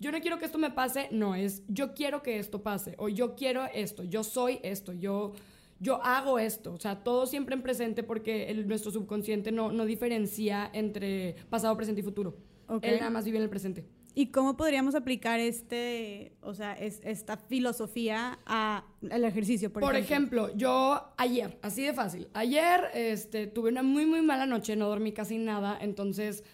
yo 0.00 0.10
no 0.10 0.18
quiero 0.20 0.38
que 0.38 0.46
esto 0.46 0.56
me 0.56 0.70
pase, 0.70 1.08
no, 1.10 1.34
es 1.34 1.64
yo 1.68 1.92
quiero 1.92 2.22
que 2.22 2.38
esto 2.38 2.62
pase, 2.62 2.94
o 2.96 3.10
yo 3.10 3.34
quiero 3.34 3.66
esto, 3.66 4.04
yo 4.04 4.24
soy 4.24 4.58
esto, 4.62 4.94
yo, 4.94 5.34
yo 5.80 6.02
hago 6.02 6.38
esto. 6.38 6.72
O 6.72 6.78
sea, 6.78 7.04
todo 7.04 7.26
siempre 7.26 7.54
en 7.54 7.60
presente 7.60 8.02
porque 8.02 8.46
el, 8.48 8.66
nuestro 8.66 8.90
subconsciente 8.90 9.52
no, 9.52 9.70
no 9.70 9.84
diferencia 9.84 10.70
entre 10.72 11.36
pasado, 11.50 11.76
presente 11.76 12.00
y 12.00 12.04
futuro. 12.04 12.38
Él 12.80 12.96
nada 12.98 13.10
más 13.10 13.26
vive 13.26 13.36
en 13.36 13.42
el 13.42 13.50
presente. 13.50 13.84
¿Y 14.14 14.26
cómo 14.26 14.56
podríamos 14.56 14.94
aplicar 14.94 15.40
este, 15.40 16.32
o 16.42 16.54
sea, 16.54 16.74
es, 16.74 17.00
esta 17.02 17.36
filosofía 17.36 18.38
al 18.44 19.24
ejercicio, 19.24 19.72
por, 19.72 19.96
ejemplo? 19.96 20.54
yo 20.54 21.12
ayer, 21.16 21.58
así 21.62 21.82
de 21.82 21.94
fácil, 21.94 22.28
ayer 22.34 22.90
este, 22.94 23.46
tuve 23.46 23.70
una 23.70 23.82
muy, 23.82 24.04
muy 24.04 24.20
mala 24.20 24.44
noche, 24.44 24.76
no 24.76 24.88
dormí 24.88 25.12
casi 25.12 25.38
nada, 25.38 25.78
entonces 25.80 26.44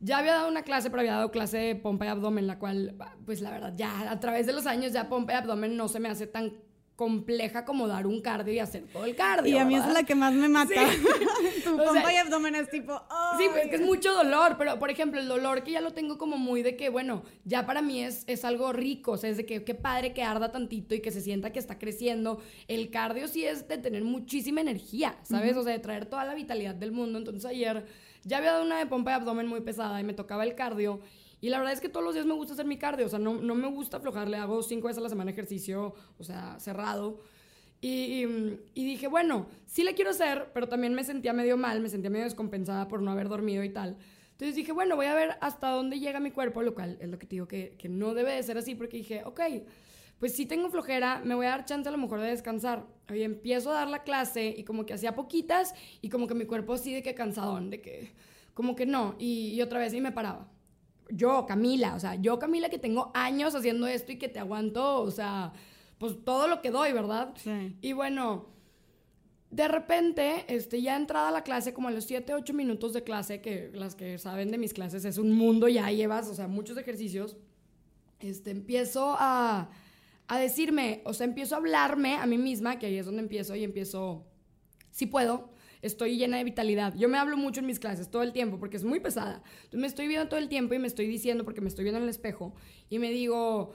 ya 0.00 0.18
había 0.18 0.34
dado 0.34 0.48
una 0.48 0.62
clase, 0.62 0.90
pero 0.90 1.00
había 1.00 1.14
dado 1.14 1.30
clase 1.30 1.56
de 1.56 1.74
pompa 1.74 2.04
y 2.04 2.08
abdomen, 2.08 2.46
la 2.46 2.58
cual, 2.58 2.94
pues 3.24 3.40
la 3.40 3.50
verdad, 3.50 3.72
ya 3.76 4.10
a 4.10 4.20
través 4.20 4.46
de 4.46 4.52
los 4.52 4.66
años 4.66 4.92
ya 4.92 5.08
pompa 5.08 5.32
y 5.32 5.36
abdomen 5.36 5.76
no 5.76 5.88
se 5.88 6.00
me 6.00 6.10
hace 6.10 6.26
tan 6.26 6.52
compleja 6.96 7.64
como 7.66 7.86
dar 7.86 8.06
un 8.06 8.20
cardio 8.22 8.54
y 8.54 8.58
hacer 8.58 8.84
todo 8.92 9.04
el 9.04 9.14
cardio. 9.14 9.54
Y 9.54 9.58
a 9.58 9.64
mí 9.66 9.76
esa 9.76 9.88
es 9.88 9.94
la 9.94 10.02
que 10.04 10.14
más 10.14 10.32
me 10.32 10.48
mata. 10.48 10.72
tu 11.64 11.76
sea, 11.76 11.84
pompa 11.84 12.12
y 12.12 12.16
abdomen 12.16 12.54
es 12.54 12.70
tipo, 12.70 13.00
Sí, 13.38 13.44
pues 13.50 13.64
es 13.64 13.68
que 13.70 13.76
es 13.76 13.82
"Ay". 13.82 13.86
mucho 13.86 14.14
dolor, 14.14 14.56
pero 14.58 14.78
por 14.78 14.90
ejemplo, 14.90 15.20
el 15.20 15.28
dolor 15.28 15.62
que 15.62 15.72
ya 15.72 15.80
lo 15.82 15.92
tengo 15.92 16.16
como 16.16 16.38
muy 16.38 16.62
de 16.62 16.74
que, 16.76 16.88
bueno, 16.88 17.22
ya 17.44 17.66
para 17.66 17.82
mí 17.82 18.02
es, 18.02 18.24
es 18.26 18.44
algo 18.44 18.72
rico, 18.72 19.12
o 19.12 19.16
sea, 19.18 19.28
es 19.30 19.36
de 19.36 19.44
que 19.44 19.62
qué 19.62 19.74
padre 19.74 20.14
que 20.14 20.22
arda 20.22 20.50
tantito 20.52 20.94
y 20.94 21.00
que 21.00 21.10
se 21.10 21.20
sienta 21.20 21.52
que 21.52 21.58
está 21.58 21.78
creciendo. 21.78 22.40
El 22.66 22.90
cardio 22.90 23.28
sí 23.28 23.44
es 23.44 23.68
de 23.68 23.76
tener 23.78 24.02
muchísima 24.02 24.62
energía, 24.62 25.16
¿sabes? 25.22 25.56
O 25.56 25.62
sea, 25.62 25.72
de 25.72 25.78
traer 25.78 26.06
toda 26.06 26.24
la 26.24 26.34
vitalidad 26.34 26.74
del 26.74 26.92
mundo. 26.92 27.18
Entonces 27.18 27.44
ayer 27.44 27.84
ya 28.24 28.38
había 28.38 28.52
dado 28.52 28.64
una 28.64 28.78
de 28.78 28.86
pompa 28.86 29.10
y 29.10 29.14
abdomen 29.14 29.46
muy 29.46 29.60
pesada 29.60 30.00
y 30.00 30.04
me 30.04 30.14
tocaba 30.14 30.44
el 30.44 30.54
cardio. 30.54 31.00
Y 31.46 31.48
la 31.48 31.58
verdad 31.58 31.74
es 31.74 31.80
que 31.80 31.88
todos 31.88 32.02
los 32.04 32.12
días 32.12 32.26
me 32.26 32.34
gusta 32.34 32.54
hacer 32.54 32.66
mi 32.66 32.76
cardio, 32.76 33.06
o 33.06 33.08
sea, 33.08 33.20
no, 33.20 33.34
no 33.34 33.54
me 33.54 33.68
gusta 33.68 33.98
aflojarle, 33.98 34.36
hago 34.36 34.64
cinco 34.64 34.88
veces 34.88 34.98
a 34.98 35.02
la 35.02 35.08
semana 35.08 35.30
ejercicio, 35.30 35.94
o 36.18 36.24
sea, 36.24 36.58
cerrado. 36.58 37.20
Y, 37.80 38.24
y- 38.74 38.84
dije, 38.84 39.06
bueno, 39.06 39.46
sí 39.64 39.84
la 39.84 39.92
quiero 39.92 40.10
hacer, 40.10 40.50
pero 40.52 40.68
también 40.68 40.92
me 40.94 41.04
sentía 41.04 41.32
medio 41.32 41.56
mal, 41.56 41.80
me 41.80 41.88
sentía 41.88 42.10
medio 42.10 42.24
descompensada 42.24 42.88
por 42.88 43.00
no 43.00 43.12
haber 43.12 43.28
dormido 43.28 43.62
y 43.62 43.68
tal. 43.68 43.96
Entonces 44.32 44.56
dije, 44.56 44.72
bueno, 44.72 44.96
voy 44.96 45.06
a 45.06 45.14
ver 45.14 45.36
hasta 45.40 45.70
dónde 45.70 46.00
llega 46.00 46.18
mi 46.18 46.32
cuerpo, 46.32 46.62
lo 46.62 46.74
cual 46.74 46.98
es 47.00 47.08
lo 47.08 47.16
que 47.16 47.26
te 47.26 47.36
digo 47.36 47.46
que, 47.46 47.76
que 47.78 47.88
no 47.88 48.14
debe 48.14 48.32
de 48.32 48.42
ser 48.42 48.58
así, 48.58 48.74
porque 48.74 48.96
dije, 48.96 49.22
ok, 49.24 49.40
pues 50.18 50.34
sí 50.34 50.46
tengo 50.46 50.68
flojera, 50.68 51.22
me 51.24 51.36
voy 51.36 51.46
a 51.46 51.50
dar 51.50 51.64
chance 51.64 51.88
a 51.88 51.92
lo 51.92 51.98
mejor 51.98 52.20
de 52.22 52.26
descansar. 52.28 52.86
Oye, 53.08 53.22
empiezo 53.22 53.70
a 53.70 53.74
dar 53.74 53.88
la 53.88 54.02
clase 54.02 54.52
y 54.58 54.64
como 54.64 54.84
que 54.84 54.94
hacía 54.94 55.14
poquitas 55.14 55.74
y 56.02 56.08
como 56.08 56.26
que 56.26 56.34
mi 56.34 56.46
cuerpo 56.46 56.72
así 56.74 56.92
de 56.92 57.04
que 57.04 57.14
cansadón, 57.14 57.70
de 57.70 57.80
que 57.82 58.10
como 58.52 58.74
que 58.74 58.84
no, 58.86 59.14
y, 59.20 59.50
y 59.54 59.62
otra 59.62 59.78
vez 59.78 59.94
y 59.94 60.00
me 60.00 60.10
paraba. 60.10 60.48
Yo, 61.10 61.46
Camila, 61.46 61.94
o 61.94 62.00
sea, 62.00 62.16
yo, 62.16 62.38
Camila, 62.38 62.68
que 62.68 62.78
tengo 62.78 63.10
años 63.14 63.54
haciendo 63.54 63.86
esto 63.86 64.12
y 64.12 64.18
que 64.18 64.28
te 64.28 64.38
aguanto, 64.38 65.02
o 65.02 65.10
sea, 65.10 65.52
pues 65.98 66.24
todo 66.24 66.48
lo 66.48 66.60
que 66.60 66.70
doy, 66.70 66.92
¿verdad? 66.92 67.32
Sí. 67.36 67.76
Y 67.80 67.92
bueno, 67.92 68.46
de 69.50 69.68
repente, 69.68 70.44
este, 70.48 70.82
ya 70.82 70.96
entrada 70.96 71.28
a 71.28 71.32
la 71.32 71.42
clase, 71.42 71.72
como 71.72 71.88
a 71.88 71.90
los 71.92 72.04
7, 72.04 72.34
8 72.34 72.52
minutos 72.52 72.92
de 72.92 73.04
clase, 73.04 73.40
que 73.40 73.70
las 73.72 73.94
que 73.94 74.18
saben 74.18 74.50
de 74.50 74.58
mis 74.58 74.74
clases 74.74 75.04
es 75.04 75.18
un 75.18 75.32
mundo, 75.32 75.68
ya 75.68 75.90
llevas, 75.90 76.28
o 76.28 76.34
sea, 76.34 76.48
muchos 76.48 76.76
ejercicios, 76.76 77.36
este, 78.18 78.50
empiezo 78.50 79.14
a, 79.18 79.70
a 80.26 80.38
decirme, 80.38 81.02
o 81.04 81.14
sea, 81.14 81.26
empiezo 81.26 81.54
a 81.54 81.58
hablarme 81.58 82.16
a 82.16 82.26
mí 82.26 82.38
misma, 82.38 82.78
que 82.78 82.86
ahí 82.86 82.98
es 82.98 83.06
donde 83.06 83.22
empiezo 83.22 83.54
y 83.54 83.62
empiezo, 83.62 84.26
sí 84.90 85.06
puedo, 85.06 85.50
estoy 85.86 86.16
llena 86.16 86.38
de 86.38 86.44
vitalidad. 86.44 86.94
Yo 86.96 87.08
me 87.08 87.18
hablo 87.18 87.36
mucho 87.36 87.60
en 87.60 87.66
mis 87.66 87.78
clases 87.78 88.10
todo 88.10 88.22
el 88.22 88.32
tiempo 88.32 88.58
porque 88.58 88.76
es 88.76 88.84
muy 88.84 89.00
pesada. 89.00 89.42
Entonces 89.56 89.80
me 89.80 89.86
estoy 89.86 90.08
viendo 90.08 90.28
todo 90.28 90.38
el 90.38 90.48
tiempo 90.48 90.74
y 90.74 90.78
me 90.78 90.86
estoy 90.86 91.06
diciendo, 91.06 91.44
porque 91.44 91.60
me 91.60 91.68
estoy 91.68 91.84
viendo 91.84 91.98
en 91.98 92.04
el 92.04 92.10
espejo, 92.10 92.54
y 92.90 92.98
me 92.98 93.10
digo, 93.10 93.72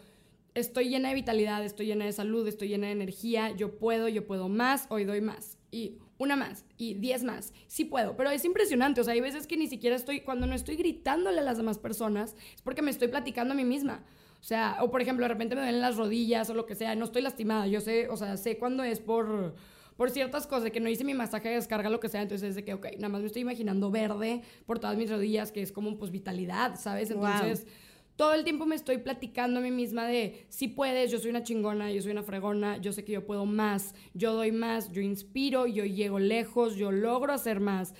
estoy 0.53 0.89
llena 0.89 1.09
de 1.09 1.15
vitalidad, 1.15 1.63
estoy 1.63 1.87
llena 1.87 2.05
de 2.05 2.13
salud, 2.13 2.47
estoy 2.47 2.67
llena 2.67 2.87
de 2.87 2.93
energía, 2.93 3.51
yo 3.51 3.77
puedo, 3.77 4.07
yo 4.07 4.25
puedo 4.25 4.49
más, 4.49 4.87
hoy 4.89 5.05
doy 5.05 5.21
más. 5.21 5.57
Y 5.71 5.99
una 6.17 6.35
más, 6.35 6.65
y 6.77 6.95
diez 6.95 7.23
más. 7.23 7.53
Sí 7.67 7.85
puedo, 7.85 8.15
pero 8.15 8.29
es 8.29 8.45
impresionante. 8.45 9.01
O 9.01 9.03
sea, 9.03 9.13
hay 9.13 9.21
veces 9.21 9.47
que 9.47 9.57
ni 9.57 9.67
siquiera 9.67 9.95
estoy, 9.95 10.21
cuando 10.21 10.45
no 10.47 10.53
estoy 10.53 10.75
gritándole 10.75 11.39
a 11.39 11.43
las 11.43 11.57
demás 11.57 11.79
personas, 11.79 12.35
es 12.55 12.61
porque 12.61 12.81
me 12.81 12.91
estoy 12.91 13.07
platicando 13.07 13.53
a 13.53 13.57
mí 13.57 13.63
misma. 13.63 14.03
O 14.39 14.43
sea, 14.43 14.77
o 14.81 14.91
por 14.91 15.01
ejemplo, 15.01 15.23
de 15.23 15.29
repente 15.29 15.55
me 15.55 15.61
duelen 15.61 15.81
las 15.81 15.97
rodillas 15.97 16.49
o 16.49 16.53
lo 16.53 16.65
que 16.65 16.75
sea, 16.75 16.95
no 16.95 17.05
estoy 17.05 17.21
lastimada. 17.21 17.67
Yo 17.67 17.79
sé, 17.79 18.09
o 18.09 18.17
sea, 18.17 18.37
sé 18.37 18.57
cuando 18.57 18.83
es 18.83 18.99
por, 18.99 19.55
por 20.01 20.09
ciertas 20.09 20.47
cosas, 20.47 20.63
de 20.63 20.71
que 20.71 20.79
no 20.79 20.89
hice 20.89 21.03
mi 21.03 21.13
masaje 21.13 21.49
de 21.49 21.53
descarga, 21.53 21.87
lo 21.87 21.99
que 21.99 22.09
sea. 22.09 22.23
Entonces 22.23 22.49
es 22.49 22.55
de 22.55 22.63
que, 22.63 22.73
ok, 22.73 22.87
nada 22.95 23.09
más 23.09 23.21
me 23.21 23.27
estoy 23.27 23.43
imaginando 23.43 23.91
verde 23.91 24.41
por 24.65 24.79
todas 24.79 24.97
mis 24.97 25.11
rodillas, 25.11 25.51
que 25.51 25.61
es 25.61 25.71
como 25.71 25.95
pues 25.99 26.09
vitalidad, 26.09 26.73
¿sabes? 26.79 27.13
Wow. 27.13 27.29
Todo 28.15 28.33
el 28.35 28.43
tiempo 28.43 28.65
me 28.67 28.75
estoy 28.75 28.99
platicando 28.99 29.59
a 29.59 29.63
mí 29.63 29.71
misma 29.71 30.05
de 30.05 30.45
si 30.49 30.67
puedes, 30.67 31.09
yo 31.11 31.17
soy 31.17 31.31
una 31.31 31.43
chingona, 31.43 31.91
yo 31.91 32.01
soy 32.01 32.11
una 32.11 32.21
fregona, 32.23 32.77
yo 32.77 32.91
sé 32.93 33.03
que 33.03 33.13
yo 33.13 33.25
puedo 33.25 33.45
más, 33.47 33.95
yo 34.13 34.33
doy 34.33 34.51
más, 34.51 34.91
yo 34.91 35.01
inspiro, 35.01 35.65
yo 35.65 35.85
llego 35.85 36.19
lejos, 36.19 36.75
yo 36.75 36.91
logro 36.91 37.33
hacer 37.33 37.59
más, 37.59 37.95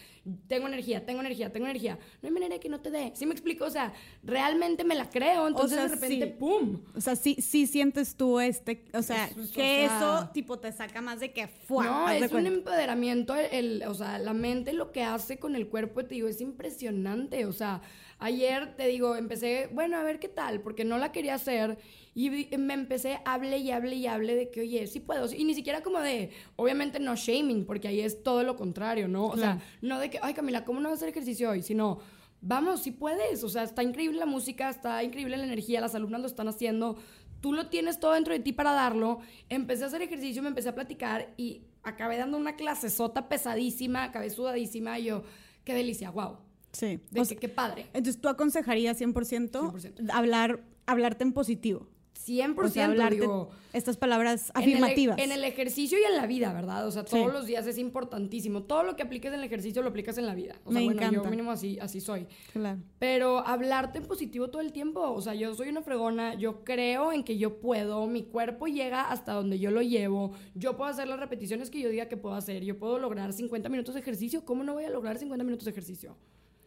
tengo 0.48 0.68
energía, 0.68 1.04
tengo 1.08 1.22
energía, 1.22 1.52
tengo 1.52 1.66
energía. 1.66 1.98
No 2.22 2.28
hay 2.28 2.34
manera 2.34 2.54
de 2.54 2.60
que 2.60 2.70
no 2.70 2.80
te 2.82 2.92
dé. 2.92 3.12
¿Sí 3.16 3.26
me 3.26 3.32
explico? 3.32 3.66
O 3.66 3.72
sea, 3.72 3.92
realmente 4.24 4.84
me 4.84 4.94
la 4.94 5.10
creo, 5.10 5.48
entonces 5.48 5.78
sea, 5.80 5.88
de 5.88 5.96
repente, 5.96 6.26
sí. 6.28 6.34
¡pum! 6.38 6.82
O 6.96 7.02
sea, 7.02 7.16
sí, 7.16 7.38
sí 7.42 7.66
sientes 7.66 8.16
tú 8.16 8.40
este, 8.40 8.86
o 8.94 9.02
sea, 9.02 9.26
Eso 9.26 9.42
es, 9.42 9.50
o 9.50 9.54
que 9.54 9.88
sea- 9.88 9.98
eso 9.98 10.30
tipo 10.34 10.60
te 10.60 10.72
saca 10.72 11.02
más 11.02 11.20
de 11.22 11.32
que 11.34 11.48
fuá. 11.48 11.86
No, 11.86 12.10
es 12.12 12.32
un 12.32 12.46
empoderamiento, 12.46 13.36
el, 13.36 13.82
el- 13.82 13.84
o 13.88 13.96
sea, 13.96 14.20
la 14.20 14.34
mente 14.34 14.74
lo 14.74 14.92
que 14.92 15.02
hace 15.02 15.40
con 15.40 15.56
el 15.56 15.68
cuerpo, 15.68 16.06
te 16.06 16.14
digo, 16.14 16.28
es 16.28 16.40
impresionante. 16.42 17.46
O 17.48 17.54
sea, 17.54 17.82
ayer 18.22 18.76
te 18.78 18.88
digo, 18.88 19.16
empecé, 19.18 19.68
bueno, 19.74 19.98
a 19.98 20.04
ver 20.04 20.20
qué 20.20 20.30
tal, 20.30 20.62
porque 20.62 20.86
no 20.86 20.98
la 20.98 21.12
quería 21.12 21.34
hacer 21.34 21.78
y 22.14 22.30
me 22.58 22.74
empecé, 22.74 23.20
hable 23.26 23.58
y 23.58 23.72
hable 23.72 23.96
y 23.96 24.08
hable 24.08 24.36
de 24.36 24.50
que, 24.52 24.62
oye, 24.62 24.88
sí 24.88 25.00
puedo. 25.00 25.28
Y 25.34 25.44
ni 25.44 25.54
siquiera 25.54 25.82
como 25.82 26.00
de, 26.00 26.30
obviamente 26.56 27.00
no 27.00 27.16
shaming, 27.16 27.66
porque 27.66 27.88
ahí 27.90 28.00
es 28.00 28.22
todo 28.24 28.44
lo 28.44 28.56
contrario, 28.56 29.08
¿no? 29.08 29.26
O 29.26 29.32
Claro. 29.34 29.60
sea, 29.60 29.70
no 29.82 30.00
de 30.00 30.10
que, 30.10 30.20
ay, 30.22 30.34
Camila, 30.34 30.64
¿cómo 30.64 30.80
no 30.80 30.90
vas 30.90 30.94
a 30.94 31.00
hacer 31.00 31.10
ejercicio 31.10 31.50
hoy? 31.50 31.62
Sino, 31.64 32.00
vamos, 32.42 32.84
sí 32.84 32.92
puedes. 32.92 33.44
O 33.44 33.50
sea, 33.50 33.64
está 33.64 33.82
increíble 33.82 34.20
la 34.20 34.26
música, 34.26 34.70
está 34.70 35.04
increíble 35.04 35.36
la 35.38 35.46
energía, 35.46 35.82
las 35.82 35.96
alumnas 35.96 36.22
lo 36.22 36.28
están 36.28 36.48
haciendo. 36.48 36.98
Tú 37.42 37.54
lo 37.54 37.70
tienes 37.70 38.00
todo 38.00 38.14
dentro 38.14 38.34
de 38.34 38.40
ti 38.40 38.54
para 38.54 38.72
darlo. 38.74 39.20
Empecé 39.50 39.84
a 39.86 39.88
hacer 39.88 40.02
ejercicio, 40.04 40.44
me 40.44 40.50
empecé 40.50 40.70
a 40.70 40.76
platicar 40.76 41.34
y 41.38 41.64
acabé 41.82 42.18
dando 42.18 42.38
una 42.38 42.56
clasesota 42.56 43.28
pesadísima, 43.30 44.04
acabé 44.04 44.30
sudadísima 44.30 45.00
y 45.00 45.06
yo, 45.06 45.24
qué 45.64 45.74
delicia, 45.74 46.12
wow. 46.12 46.38
Sí. 46.72 47.00
De 47.12 47.20
O 47.20 47.24
que, 47.24 47.26
sea, 47.26 47.38
qué 47.38 47.50
padre. 47.50 47.88
entonces 47.94 48.22
tú 48.22 48.30
aconsejarías 48.30 49.00
100%, 49.00 49.72
100%. 49.74 50.10
hablar 50.12 50.62
hablarte 50.86 51.24
en 51.24 51.34
positivo. 51.34 51.88
100%, 52.14 52.66
O 52.66 52.68
sea, 52.70 52.86
hablarte 52.86 53.16
digo, 53.22 53.50
estas 53.74 53.98
palabras 53.98 54.52
en 54.56 54.62
el- 54.62 54.70
e- 54.70 54.74
afirmativas. 54.74 55.18
En 55.18 55.32
el, 55.32 55.44
ejercicio 55.44 55.98
y 55.98 56.04
en 56.04 56.16
la 56.18 56.28
vida, 56.28 56.54
¿verdad? 56.54 56.86
O 56.86 56.92
sea, 56.92 57.04
todos 57.04 57.26
Sí. 57.28 57.34
los 57.34 57.48
días 57.48 57.66
es 57.66 57.80
importantísimo. 57.80 58.62
Todo 58.64 58.84
lo 58.84 58.96
que 58.96 59.02
apliques 59.02 59.34
en 59.34 59.40
el 59.40 59.46
ejercicio 59.46 59.82
lo 59.82 59.90
aplicas 59.90 60.20
en 60.20 60.28
la 60.28 60.36
vida. 60.36 60.54
O 60.64 60.72
sea, 60.72 60.80
Me 60.82 60.86
bueno, 60.86 61.02
encanta. 61.02 61.24
yo 61.24 61.30
mínimo 61.32 61.50
así, 61.50 61.80
así 61.80 62.00
soy. 62.00 62.28
Claro. 62.54 62.80
Pero 63.00 63.40
hablarte 63.40 63.98
en 63.98 64.06
positivo 64.06 64.50
todo 64.52 64.62
el 64.62 64.72
tiempo. 64.72 65.02
O 65.02 65.20
sea, 65.22 65.34
yo 65.34 65.56
soy 65.56 65.70
una 65.70 65.82
fregona, 65.82 66.36
yo 66.36 66.64
creo 66.64 67.12
en 67.12 67.24
que 67.24 67.38
yo 67.40 67.60
puedo, 67.60 68.06
mi 68.06 68.24
cuerpo 68.24 68.68
llega 68.68 69.10
hasta 69.10 69.34
donde 69.34 69.58
yo 69.58 69.72
lo 69.72 69.82
llevo, 69.82 70.34
yo 70.54 70.78
puedo 70.78 70.92
hacer 70.92 71.08
las 71.08 71.20
repeticiones 71.20 71.72
que 71.72 71.80
yo 71.82 71.90
diga 71.90 72.08
que 72.08 72.18
puedo 72.18 72.36
hacer, 72.36 72.64
yo 72.64 72.78
puedo 72.78 73.00
lograr 73.00 73.34
50 73.34 73.68
minutos 73.70 73.96
de 73.96 74.02
ejercicio. 74.02 74.46
¿Cómo 74.46 74.64
no 74.64 74.74
voy 74.74 74.84
a 74.84 74.90
lograr 74.92 75.18
50 75.18 75.44
minutos 75.44 75.66
de 75.66 75.72
ejercicio? 75.72 76.16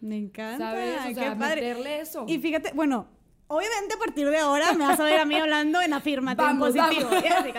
Me 0.00 0.16
encanta. 0.18 0.70
¿Sabes? 0.72 0.98
O 1.00 1.14
sea, 1.14 1.30
qué 1.33 1.37
padre. 1.38 1.61
meterle 1.62 2.00
eso. 2.00 2.24
Y 2.28 2.38
fíjate, 2.38 2.72
bueno, 2.74 3.09
obviamente 3.46 3.94
a 3.94 3.98
partir 3.98 4.28
de 4.28 4.38
ahora 4.38 4.72
me 4.74 4.87
vas 4.87 5.00
a 5.00 5.04
ver 5.04 5.18
a 5.20 5.24
mí 5.24 5.35
hablando 5.35 5.80
en 5.80 5.92
afirmativo, 5.92 6.48
en 6.48 6.59
positivo. 6.59 7.09
fíjate. 7.44 7.54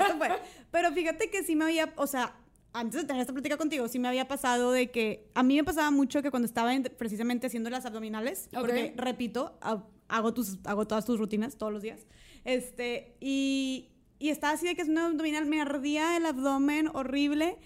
Pero 0.72 0.92
fíjate 0.92 1.30
que 1.30 1.44
sí 1.44 1.56
me 1.56 1.66
había, 1.66 1.94
o 1.96 2.08
sea, 2.08 2.36
antes 2.74 3.02
de 3.02 3.08
tener 3.08 3.22
esta 3.22 3.34
plática 3.34 3.58
contigo, 3.58 3.88
sí 3.88 4.00
me 4.00 4.08
había 4.10 4.28
pasado 4.28 4.72
de 4.72 4.92
que 4.92 5.30
a 5.34 5.44
mí 5.44 5.56
me 5.56 5.64
pasaba 5.64 5.90
mucho 5.92 6.22
que 6.22 6.30
cuando 6.30 6.46
estaba 6.46 6.74
en- 6.76 6.84
precisamente 6.84 7.48
haciendo 7.48 7.70
las 7.70 7.86
abdominales, 7.86 8.50
Ok. 8.54 8.60
porque 8.60 8.94
repito, 8.98 9.58
ha- 9.62 9.84
hago, 10.10 10.34
tus, 10.34 10.60
hago 10.66 10.86
todas 10.86 11.06
tus 11.06 11.18
rutinas 11.18 11.56
todos 11.58 11.72
los 11.72 11.82
días, 11.82 12.06
este, 12.44 13.16
y, 13.22 13.92
y 14.20 14.30
estaba 14.30 14.54
así 14.54 14.68
de 14.68 14.76
que 14.76 14.82
es 14.82 14.90
una 14.90 15.06
abdominal, 15.08 15.46
me 15.46 15.62
ardía 15.62 16.18
el 16.18 16.26
abdomen 16.26 16.90
horrible 16.94 17.58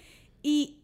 y 0.44 0.79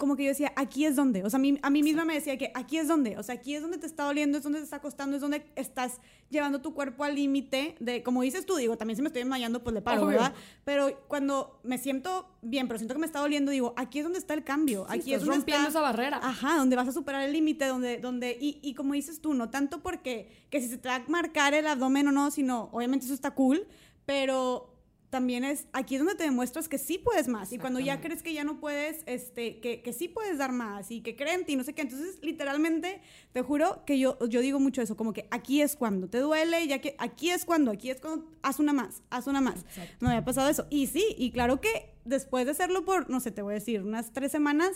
como 0.00 0.16
que 0.16 0.24
yo 0.24 0.30
decía, 0.30 0.52
aquí 0.56 0.84
es 0.84 0.96
donde, 0.96 1.22
o 1.22 1.30
sea, 1.30 1.36
a 1.38 1.40
mí, 1.40 1.60
a 1.62 1.70
mí 1.70 1.84
misma 1.84 2.04
me 2.04 2.14
decía 2.14 2.36
que 2.36 2.50
aquí 2.54 2.78
es 2.78 2.88
donde, 2.88 3.16
o 3.16 3.22
sea, 3.22 3.36
aquí 3.36 3.54
es 3.54 3.62
donde 3.62 3.78
te 3.78 3.86
está 3.86 4.02
doliendo, 4.02 4.38
es 4.38 4.42
donde 4.42 4.58
te 4.58 4.64
está 4.64 4.80
costando, 4.80 5.14
es 5.14 5.22
donde 5.22 5.46
estás 5.54 6.00
llevando 6.30 6.60
tu 6.60 6.74
cuerpo 6.74 7.04
al 7.04 7.14
límite 7.14 7.76
de, 7.78 8.02
como 8.02 8.22
dices 8.22 8.46
tú, 8.46 8.56
digo, 8.56 8.76
también 8.76 8.96
si 8.96 9.02
me 9.02 9.08
estoy 9.08 9.20
desmayando, 9.22 9.62
pues 9.62 9.74
le 9.74 9.82
paro, 9.82 10.00
Obvio. 10.02 10.12
¿verdad? 10.18 10.34
Pero 10.64 10.98
cuando 11.06 11.60
me 11.62 11.78
siento 11.78 12.26
bien, 12.42 12.66
pero 12.66 12.78
siento 12.78 12.94
que 12.94 13.00
me 13.00 13.06
está 13.06 13.20
doliendo, 13.20 13.52
digo, 13.52 13.74
aquí 13.76 13.98
es 14.00 14.04
donde 14.04 14.18
está 14.18 14.34
el 14.34 14.42
cambio, 14.42 14.86
Sí, 14.88 14.98
aquí 14.98 15.12
estás 15.12 15.14
es 15.14 15.20
donde 15.20 15.36
rompiendo 15.36 15.68
está- 15.68 15.78
esa 15.78 15.80
barrera. 15.80 16.20
Ajá, 16.22 16.56
donde 16.56 16.74
vas 16.76 16.88
a 16.88 16.92
superar 16.92 17.22
el 17.22 17.32
límite, 17.32 17.66
donde, 17.66 17.98
donde, 17.98 18.36
y, 18.40 18.58
y 18.62 18.74
como 18.74 18.94
dices 18.94 19.20
tú, 19.20 19.34
no 19.34 19.50
tanto 19.50 19.82
porque 19.82 20.46
que 20.50 20.60
si 20.60 20.68
se 20.68 20.78
te 20.78 20.88
va 20.88 20.96
a 20.96 21.04
marcar 21.08 21.54
el 21.54 21.66
abdomen 21.66 22.08
o 22.08 22.12
no, 22.12 22.30
sino, 22.30 22.70
obviamente 22.72 23.04
eso 23.04 23.14
está 23.14 23.32
cool, 23.32 23.66
pero 24.06 24.69
también 25.10 25.44
es, 25.44 25.66
aquí 25.72 25.96
es 25.96 26.00
donde 26.00 26.14
te 26.14 26.22
demuestras 26.24 26.68
que 26.68 26.78
sí 26.78 26.96
puedes 26.96 27.28
más, 27.28 27.52
y 27.52 27.58
cuando 27.58 27.80
ya 27.80 28.00
crees 28.00 28.22
que 28.22 28.32
ya 28.32 28.44
no 28.44 28.60
puedes, 28.60 29.02
este, 29.06 29.60
que, 29.60 29.82
que 29.82 29.92
sí 29.92 30.08
puedes 30.08 30.38
dar 30.38 30.52
más, 30.52 30.90
y 30.90 31.02
que 31.02 31.16
creen 31.16 31.40
en 31.40 31.46
ti, 31.46 31.56
no 31.56 31.64
sé 31.64 31.74
qué, 31.74 31.82
entonces, 31.82 32.18
literalmente, 32.22 33.00
te 33.32 33.42
juro 33.42 33.84
que 33.84 33.98
yo, 33.98 34.18
yo 34.28 34.40
digo 34.40 34.60
mucho 34.60 34.80
eso, 34.80 34.96
como 34.96 35.12
que 35.12 35.26
aquí 35.30 35.60
es 35.60 35.76
cuando, 35.76 36.08
te 36.08 36.18
duele, 36.18 36.66
ya 36.66 36.80
que 36.80 36.94
aquí 36.98 37.30
es 37.30 37.44
cuando, 37.44 37.72
aquí 37.72 37.90
es 37.90 38.00
cuando, 38.00 38.30
haz 38.42 38.60
una 38.60 38.72
más, 38.72 39.02
haz 39.10 39.26
una 39.26 39.40
más. 39.40 39.60
Exacto. 39.60 39.96
Me 40.00 40.08
había 40.08 40.24
pasado 40.24 40.48
eso, 40.48 40.66
y 40.70 40.86
sí, 40.86 41.04
y 41.18 41.32
claro 41.32 41.60
que 41.60 41.92
después 42.04 42.46
de 42.46 42.52
hacerlo 42.52 42.84
por, 42.84 43.10
no 43.10 43.20
sé, 43.20 43.32
te 43.32 43.42
voy 43.42 43.52
a 43.52 43.54
decir, 43.54 43.82
unas 43.82 44.12
tres 44.12 44.30
semanas, 44.32 44.72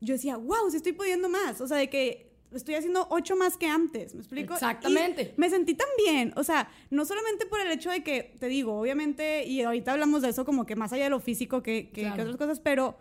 yo 0.00 0.14
decía, 0.14 0.36
wow, 0.36 0.70
sí 0.70 0.76
estoy 0.76 0.92
pudiendo 0.92 1.28
más. 1.28 1.60
O 1.60 1.66
sea, 1.66 1.76
de 1.76 1.90
que 1.90 2.27
estoy 2.52 2.74
haciendo 2.76 3.06
ocho 3.10 3.36
más 3.36 3.56
que 3.56 3.66
antes, 3.66 4.14
¿me 4.14 4.20
explico? 4.20 4.54
Exactamente. 4.54 5.34
Y 5.36 5.40
me 5.40 5.50
sentí 5.50 5.74
tan 5.74 5.88
bien. 6.04 6.32
O 6.36 6.44
sea, 6.44 6.68
no 6.90 7.04
solamente 7.04 7.46
por 7.46 7.60
el 7.60 7.70
hecho 7.70 7.90
de 7.90 8.02
que, 8.02 8.34
te 8.38 8.46
digo, 8.48 8.78
obviamente, 8.80 9.44
y 9.46 9.62
ahorita 9.62 9.92
hablamos 9.92 10.22
de 10.22 10.30
eso 10.30 10.44
como 10.44 10.66
que 10.66 10.76
más 10.76 10.92
allá 10.92 11.04
de 11.04 11.10
lo 11.10 11.20
físico 11.20 11.62
que, 11.62 11.90
que, 11.90 12.02
Claro. 12.02 12.16
que 12.16 12.22
otras 12.22 12.36
cosas, 12.36 12.60
pero 12.60 12.96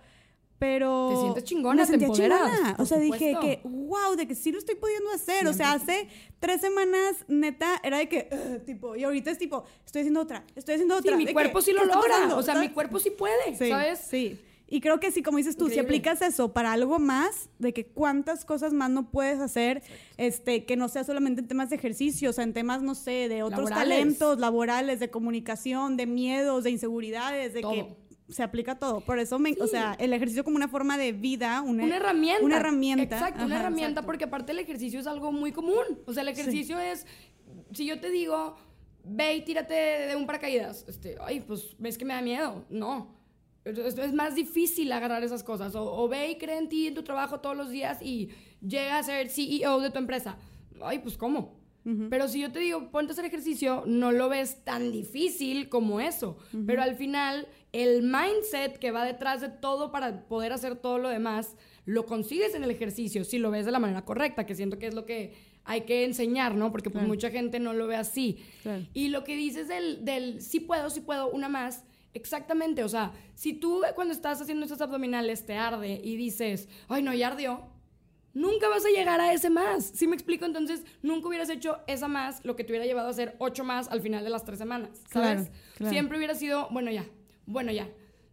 pero 0.59 1.09
Te 1.11 1.21
sientes 1.21 1.43
chingona, 1.43 1.85
me 1.85 1.97
te 1.99 2.05
empoderas, 2.05 2.51
chingona. 2.51 2.75
O 2.79 2.85
sea, 2.87 2.97
dije 2.97 3.37
que, 3.39 3.59
wow, 3.63 4.15
de 4.15 4.27
que 4.27 4.33
sí 4.33 4.51
lo 4.51 4.57
estoy 4.57 4.73
pudiendo 4.73 5.11
hacer. 5.11 5.45
O 5.47 5.53
sea, 5.53 5.73
hace 5.73 6.07
tres 6.39 6.61
semanas, 6.61 7.15
neta, 7.27 7.79
era 7.83 7.99
de 7.99 8.09
que, 8.09 8.23
tipo, 8.65 8.95
y 8.95 9.03
ahorita 9.03 9.29
es 9.29 9.37
tipo, 9.37 9.65
estoy 9.85 10.01
haciendo 10.01 10.19
otra, 10.19 10.43
estoy 10.55 10.73
haciendo 10.73 10.95
Sí, 10.95 11.01
otra. 11.09 11.15
mi 11.15 11.25
de 11.25 11.33
cuerpo 11.33 11.59
que, 11.59 11.65
sí 11.65 11.73
lo 11.73 11.81
¿qué 11.81 11.85
está 11.85 11.95
logra. 11.95 12.09
pasando? 12.15 12.37
O 12.37 12.41
sea, 12.41 12.55
¿Sabes? 12.55 12.69
mi 12.69 12.73
cuerpo 12.73 12.97
sí 12.97 13.11
puede, 13.11 13.55
Sí, 13.55 13.69
¿sabes? 13.69 13.99
Sí. 13.99 14.39
Y 14.69 14.81
creo 14.81 14.99
que 14.99 15.11
sí, 15.11 15.23
como 15.23 15.37
dices 15.37 15.55
tú, 15.55 15.69
si 15.69 15.79
aplicas 15.79 16.21
eso 16.21 16.51
para 16.51 16.73
algo 16.73 16.99
más, 16.99 17.49
de 17.57 17.73
que 17.73 17.85
cuántas 17.85 18.43
cosas 18.43 18.73
más 18.73 18.89
no 18.89 19.09
puedes 19.09 19.39
hacer, 19.39 19.81
este, 20.17 20.65
que 20.65 20.75
no 20.75 20.89
sea 20.89 21.05
solamente 21.05 21.41
en 21.41 21.47
temas 21.47 21.69
de 21.69 21.77
ejercicio, 21.77 22.31
o 22.31 22.33
sea, 22.33 22.43
en 22.43 22.53
temas, 22.53 22.81
no 22.81 22.93
sé, 22.93 23.29
de 23.29 23.43
otros 23.43 23.69
Laborales. 23.69 23.97
talentos 23.97 24.39
laborales, 24.39 24.99
de 24.99 25.09
comunicación, 25.09 25.95
de 25.95 26.05
miedos, 26.05 26.65
de 26.65 26.71
inseguridades, 26.71 27.53
de 27.53 27.61
Todo. 27.61 27.71
que 27.71 27.95
se 28.29 28.43
aplica 28.43 28.77
todo. 28.77 28.99
Por 29.01 29.19
eso, 29.19 29.39
me, 29.39 29.55
o 29.61 29.67
sea, 29.67 29.95
el 29.99 30.11
ejercicio 30.11 30.43
como 30.43 30.57
una 30.57 30.67
forma 30.67 30.97
de 30.97 31.13
vida, 31.13 31.61
una, 31.61 31.85
Una 31.85 31.95
herramienta. 31.95 32.43
Una 32.43 32.57
herramienta. 32.57 33.15
Exacto, 33.15 33.45
una 33.45 33.59
herramienta 33.59 33.91
exacto. 33.91 34.05
porque 34.05 34.25
aparte 34.25 34.51
el 34.51 34.59
ejercicio 34.59 34.99
es 34.99 35.07
algo 35.07 35.31
muy 35.31 35.53
común. 35.53 36.01
O 36.05 36.13
sea, 36.13 36.23
el 36.23 36.29
ejercicio 36.29 36.77
es, 36.77 37.05
si 37.71 37.85
yo 37.85 38.01
te 38.01 38.09
digo, 38.09 38.57
ve 39.05 39.35
y 39.35 39.41
tírate 39.43 39.73
de 39.73 40.15
un 40.17 40.25
paracaídas, 40.25 40.83
este, 40.89 41.15
ay, 41.21 41.39
pues 41.39 41.75
ves 41.79 41.97
que 41.97 42.03
me 42.03 42.13
da 42.13 42.21
miedo. 42.21 42.65
No. 42.69 43.16
Es, 43.67 43.97
es 43.97 44.13
más 44.13 44.35
difícil 44.35 44.91
agarrar 44.91 45.23
esas 45.23 45.43
cosas. 45.43 45.75
O, 45.75 45.83
o 46.03 46.07
ve 46.07 46.31
y 46.31 46.35
cree 46.37 46.57
en 46.57 46.69
ti, 46.69 46.87
en 46.87 46.93
tu 46.95 47.03
trabajo 47.03 47.39
todos 47.39 47.55
los 47.57 47.69
días 47.69 48.01
y 48.01 48.29
llega 48.61 48.97
a 48.97 49.03
ser 49.03 49.29
CEO 49.29 49.79
de 49.81 49.89
tu 49.91 49.99
empresa. 49.99 50.37
Ay, 50.81 50.99
pues 50.99 51.17
¿cómo? 51.17 51.55
Pero 52.09 52.27
si 52.27 52.41
yo 52.41 52.51
te 52.51 52.59
digo, 52.59 52.91
ponte 52.91 53.11
a 53.11 53.13
hacer 53.13 53.23
ejercicio, 53.23 53.83
no 53.85 54.11
lo 54.11 54.27
ves 54.27 54.61
tan 54.65 54.91
difícil 54.91 55.69
como 55.69 56.01
eso. 56.01 56.37
Pero 56.65 56.81
al 56.81 56.95
final, 56.95 57.47
el 57.71 58.03
mindset 58.03 58.77
que 58.77 58.91
va 58.91 59.05
detrás 59.05 59.39
de 59.39 59.47
todo 59.47 59.89
para 59.89 60.27
poder 60.27 60.51
hacer 60.51 60.75
todo 60.75 60.97
lo 60.97 61.07
demás, 61.07 61.55
lo 61.85 62.05
consigues 62.05 62.53
en 62.55 62.65
el 62.65 62.71
ejercicio, 62.71 63.23
si 63.23 63.37
lo 63.39 63.51
ves 63.51 63.65
de 63.65 63.71
la 63.71 63.79
manera 63.79 64.03
correcta, 64.03 64.45
que 64.45 64.53
siento 64.53 64.77
que 64.79 64.87
es 64.87 64.93
lo 64.95 65.05
que 65.05 65.33
hay 65.63 65.81
que 65.85 66.03
enseñar, 66.03 66.55
¿no? 66.55 66.73
Porque 66.73 66.89
pues 66.89 67.03
Claro. 67.03 67.07
mucha 67.07 67.29
gente 67.31 67.57
no 67.61 67.71
lo 67.71 67.87
ve 67.87 67.95
así. 67.95 68.39
Claro. 68.63 68.83
Y 68.93 69.07
lo 69.07 69.23
que 69.23 69.37
dices 69.37 69.69
del, 69.69 70.03
del 70.03 70.41
sí 70.41 70.59
puedo, 70.59 70.89
sí 70.89 70.99
puedo, 70.99 71.29
una 71.29 71.47
más, 71.47 71.85
exactamente, 72.17 72.83
o 72.83 72.89
sea, 72.89 73.13
si 73.35 73.53
tú 73.53 73.81
cuando 73.95 74.13
estás 74.13 74.41
haciendo 74.41 74.65
estos 74.65 74.81
abdominales 74.81 75.45
te 75.45 75.55
arde 75.55 76.01
y 76.03 76.15
dices, 76.15 76.67
ay 76.87 77.03
no, 77.03 77.13
ya 77.13 77.27
ardió, 77.27 77.61
nunca 78.33 78.69
vas 78.69 78.85
a 78.85 78.89
llegar 78.89 79.19
a 79.19 79.33
ese 79.33 79.49
más. 79.49 79.91
¿Sí 79.93 80.07
me 80.07 80.15
explico? 80.15 80.45
Entonces, 80.45 80.83
nunca 81.01 81.27
hubieras 81.27 81.49
hecho 81.49 81.79
esa 81.87 82.07
más, 82.07 82.43
lo 82.45 82.55
que 82.55 82.63
te 82.63 82.71
hubiera 82.71 82.85
llevado 82.85 83.07
a 83.07 83.11
hacer 83.11 83.35
ocho 83.39 83.63
más 83.63 83.87
al 83.89 84.01
final 84.01 84.23
de 84.23 84.29
las 84.29 84.45
tres 84.45 84.59
semanas, 84.59 85.01
¿sabes? 85.09 85.47
Claro, 85.47 85.51
claro. 85.77 85.91
Siempre 85.91 86.17
hubiera 86.17 86.35
sido, 86.35 86.67
bueno, 86.71 86.91
ya, 86.91 87.05
bueno, 87.45 87.71
ya. 87.71 87.89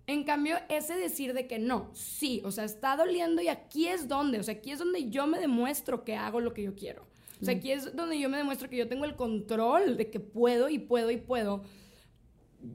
En 0.07 0.25
cambio, 0.25 0.57
ese 0.69 0.95
decir 0.95 1.33
de 1.33 1.47
que 1.47 1.59
no, 1.59 1.91
sí, 1.95 2.43
o 2.45 2.53
sea, 2.53 2.65
está 2.65 2.97
doliendo 2.97 3.41
y 3.41 3.49
aquí 3.49 3.89
es 3.89 4.07
donde, 4.07 4.39
o 4.39 4.43
sea, 4.43 4.55
aquí 4.55 4.71
es 4.71 4.79
donde 4.79 5.09
yo 5.09 5.27
me 5.27 5.39
demuestro 5.39 6.05
que 6.05 6.15
hago 6.15 6.41
lo 6.41 6.53
que 6.53 6.63
yo 6.63 6.75
quiero. 6.75 7.07
O 7.41 7.45
sea, 7.45 7.55
aquí 7.55 7.73
es 7.73 7.95
donde 7.97 8.19
yo 8.19 8.29
me 8.29 8.37
demuestro 8.37 8.71
que 8.71 8.77
yo 8.77 8.89
tengo 8.89 9.05
el 9.05 9.17
control 9.17 9.97
de 9.97 10.11
que 10.11 10.21
puedo 10.21 10.69
y 10.69 10.79
puedo 10.79 11.11
y 11.11 11.17
puedo. 11.17 11.63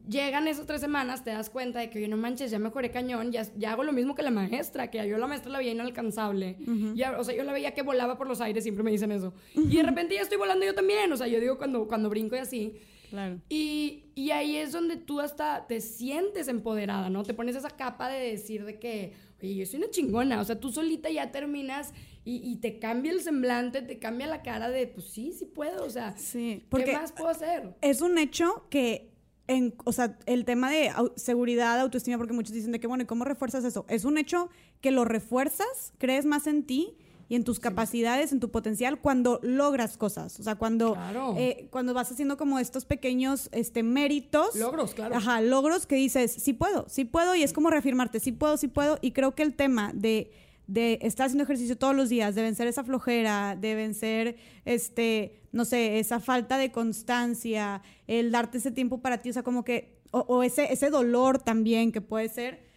Llegan 0.07 0.47
esas 0.47 0.65
tres 0.65 0.81
semanas, 0.81 1.23
te 1.23 1.31
das 1.31 1.49
cuenta 1.49 1.79
de 1.79 1.89
que, 1.89 1.99
oye, 1.99 2.07
no 2.07 2.17
manches, 2.17 2.51
ya 2.51 2.59
mejoré 2.59 2.91
cañón, 2.91 3.31
ya, 3.31 3.45
ya 3.57 3.71
hago 3.73 3.83
lo 3.83 3.91
mismo 3.93 4.15
que 4.15 4.23
la 4.23 4.31
maestra, 4.31 4.89
que 4.91 5.07
yo 5.07 5.17
la 5.17 5.27
maestra 5.27 5.51
la 5.51 5.57
veía 5.59 5.71
inalcanzable. 5.71 6.57
ya, 6.95 7.17
o 7.19 7.23
sea, 7.23 7.35
yo 7.35 7.43
la 7.43 7.53
veía 7.53 7.73
que 7.73 7.81
volaba 7.81 8.17
por 8.17 8.27
los 8.27 8.41
aires, 8.41 8.63
siempre 8.63 8.83
me 8.83 8.91
dicen 8.91 9.11
eso. 9.11 9.33
Y 9.55 9.77
de 9.77 9.83
repente 9.83 10.15
ya 10.15 10.21
estoy 10.21 10.37
volando 10.37 10.65
yo 10.65 10.73
también, 10.75 11.11
o 11.11 11.17
sea, 11.17 11.27
yo 11.27 11.39
digo 11.39 11.57
cuando, 11.57 11.87
cuando 11.87 12.09
brinco 12.09 12.35
y 12.35 12.39
así. 12.39 12.75
Claro. 13.09 13.39
Y, 13.49 14.03
y 14.13 14.29
ahí 14.31 14.55
es 14.57 14.71
donde 14.71 14.95
tú 14.95 15.19
hasta 15.19 15.65
te 15.67 15.81
sientes 15.81 16.47
empoderada, 16.47 17.09
¿no? 17.09 17.23
Te 17.23 17.33
pones 17.33 17.55
esa 17.55 17.69
capa 17.71 18.07
de 18.07 18.19
decir 18.31 18.65
de 18.65 18.77
que, 18.77 19.13
oye, 19.41 19.55
yo 19.55 19.65
soy 19.65 19.79
una 19.79 19.89
chingona. 19.89 20.39
O 20.39 20.43
sea, 20.43 20.59
tú 20.59 20.71
solita 20.71 21.09
ya 21.09 21.31
terminas 21.31 21.91
y, 22.23 22.35
y 22.47 22.57
te 22.57 22.77
cambia 22.77 23.11
el 23.11 23.21
semblante, 23.21 23.81
te 23.81 23.97
cambia 23.97 24.27
la 24.27 24.43
cara 24.43 24.69
de, 24.69 24.85
pues 24.85 25.07
sí, 25.07 25.31
sí 25.31 25.45
puedo. 25.45 25.83
O 25.85 25.89
sea, 25.89 26.15
Sí, 26.17 26.63
¿qué 26.69 26.93
más 26.93 27.11
puedo 27.11 27.29
hacer? 27.31 27.73
es 27.81 28.01
un 28.01 28.19
hecho 28.19 28.67
que, 28.69 29.08
en, 29.49 29.73
o 29.83 29.91
sea, 29.91 30.17
el 30.27 30.45
tema 30.45 30.69
de 30.71 30.91
seguridad, 31.15 31.79
autoestima, 31.79 32.17
porque 32.17 32.33
muchos 32.33 32.53
dicen 32.53 32.71
de 32.71 32.79
que, 32.79 32.87
bueno, 32.87 33.03
¿y 33.03 33.07
cómo 33.07 33.25
refuerzas 33.25 33.65
eso? 33.65 33.83
Es 33.89 34.05
un 34.05 34.17
hecho 34.17 34.49
que 34.79 34.91
lo 34.91 35.03
refuerzas, 35.05 35.91
crees 35.97 36.25
más 36.25 36.47
en 36.47 36.63
ti 36.63 36.95
y 37.27 37.35
en 37.35 37.43
tus 37.43 37.59
capacidades, 37.59 38.31
en 38.31 38.39
tu 38.39 38.49
potencial, 38.49 38.99
cuando 39.01 39.39
logras 39.43 39.97
cosas. 39.97 40.39
O 40.39 40.43
sea, 40.43 40.55
cuando, 40.55 40.93
Claro. 40.93 41.35
eh, 41.37 41.67
cuando 41.71 41.93
vas 41.93 42.11
haciendo 42.11 42.37
como 42.37 42.59
estos 42.59 42.85
pequeños 42.85 43.49
este, 43.51 43.83
méritos. 43.83 44.55
Logros, 44.55 44.93
claro. 44.93 45.15
Ajá, 45.15 45.41
logros 45.41 45.85
que 45.85 45.95
dices, 45.95 46.31
sí 46.31 46.53
puedo, 46.53 46.85
sí 46.87 47.05
puedo, 47.05 47.35
y 47.35 47.43
es 47.43 47.51
como 47.53 47.69
reafirmarte, 47.69 48.19
sí 48.19 48.31
puedo, 48.31 48.55
sí 48.57 48.67
puedo. 48.67 48.97
Y 49.01 49.11
creo 49.11 49.35
que 49.35 49.43
el 49.43 49.55
tema 49.55 49.91
de, 49.93 50.31
de 50.69 50.99
estar 51.01 51.25
haciendo 51.25 51.45
ejercicio 51.45 51.77
todos 51.79 51.95
los 51.95 52.09
días, 52.09 52.35
de 52.35 52.43
vencer 52.43 52.67
esa 52.67 52.83
flojera, 52.83 53.57
de 53.59 53.73
vencer, 53.73 54.37
este, 54.65 55.41
no 55.51 55.65
sé, 55.65 55.97
esa 55.97 56.19
falta 56.19 56.59
de 56.59 56.71
constancia, 56.71 57.81
el 58.05 58.31
darte 58.31 58.59
ese 58.59 58.69
tiempo 58.69 59.01
para 59.01 59.17
ti, 59.17 59.31
o 59.31 59.33
sea, 59.33 59.41
como 59.41 59.63
que, 59.63 59.97
o, 60.11 60.43
ese, 60.43 60.71
ese 60.71 60.91
dolor 60.91 61.39
también 61.39 61.91
que 61.91 62.01
puede 62.01 62.29
ser, 62.29 62.67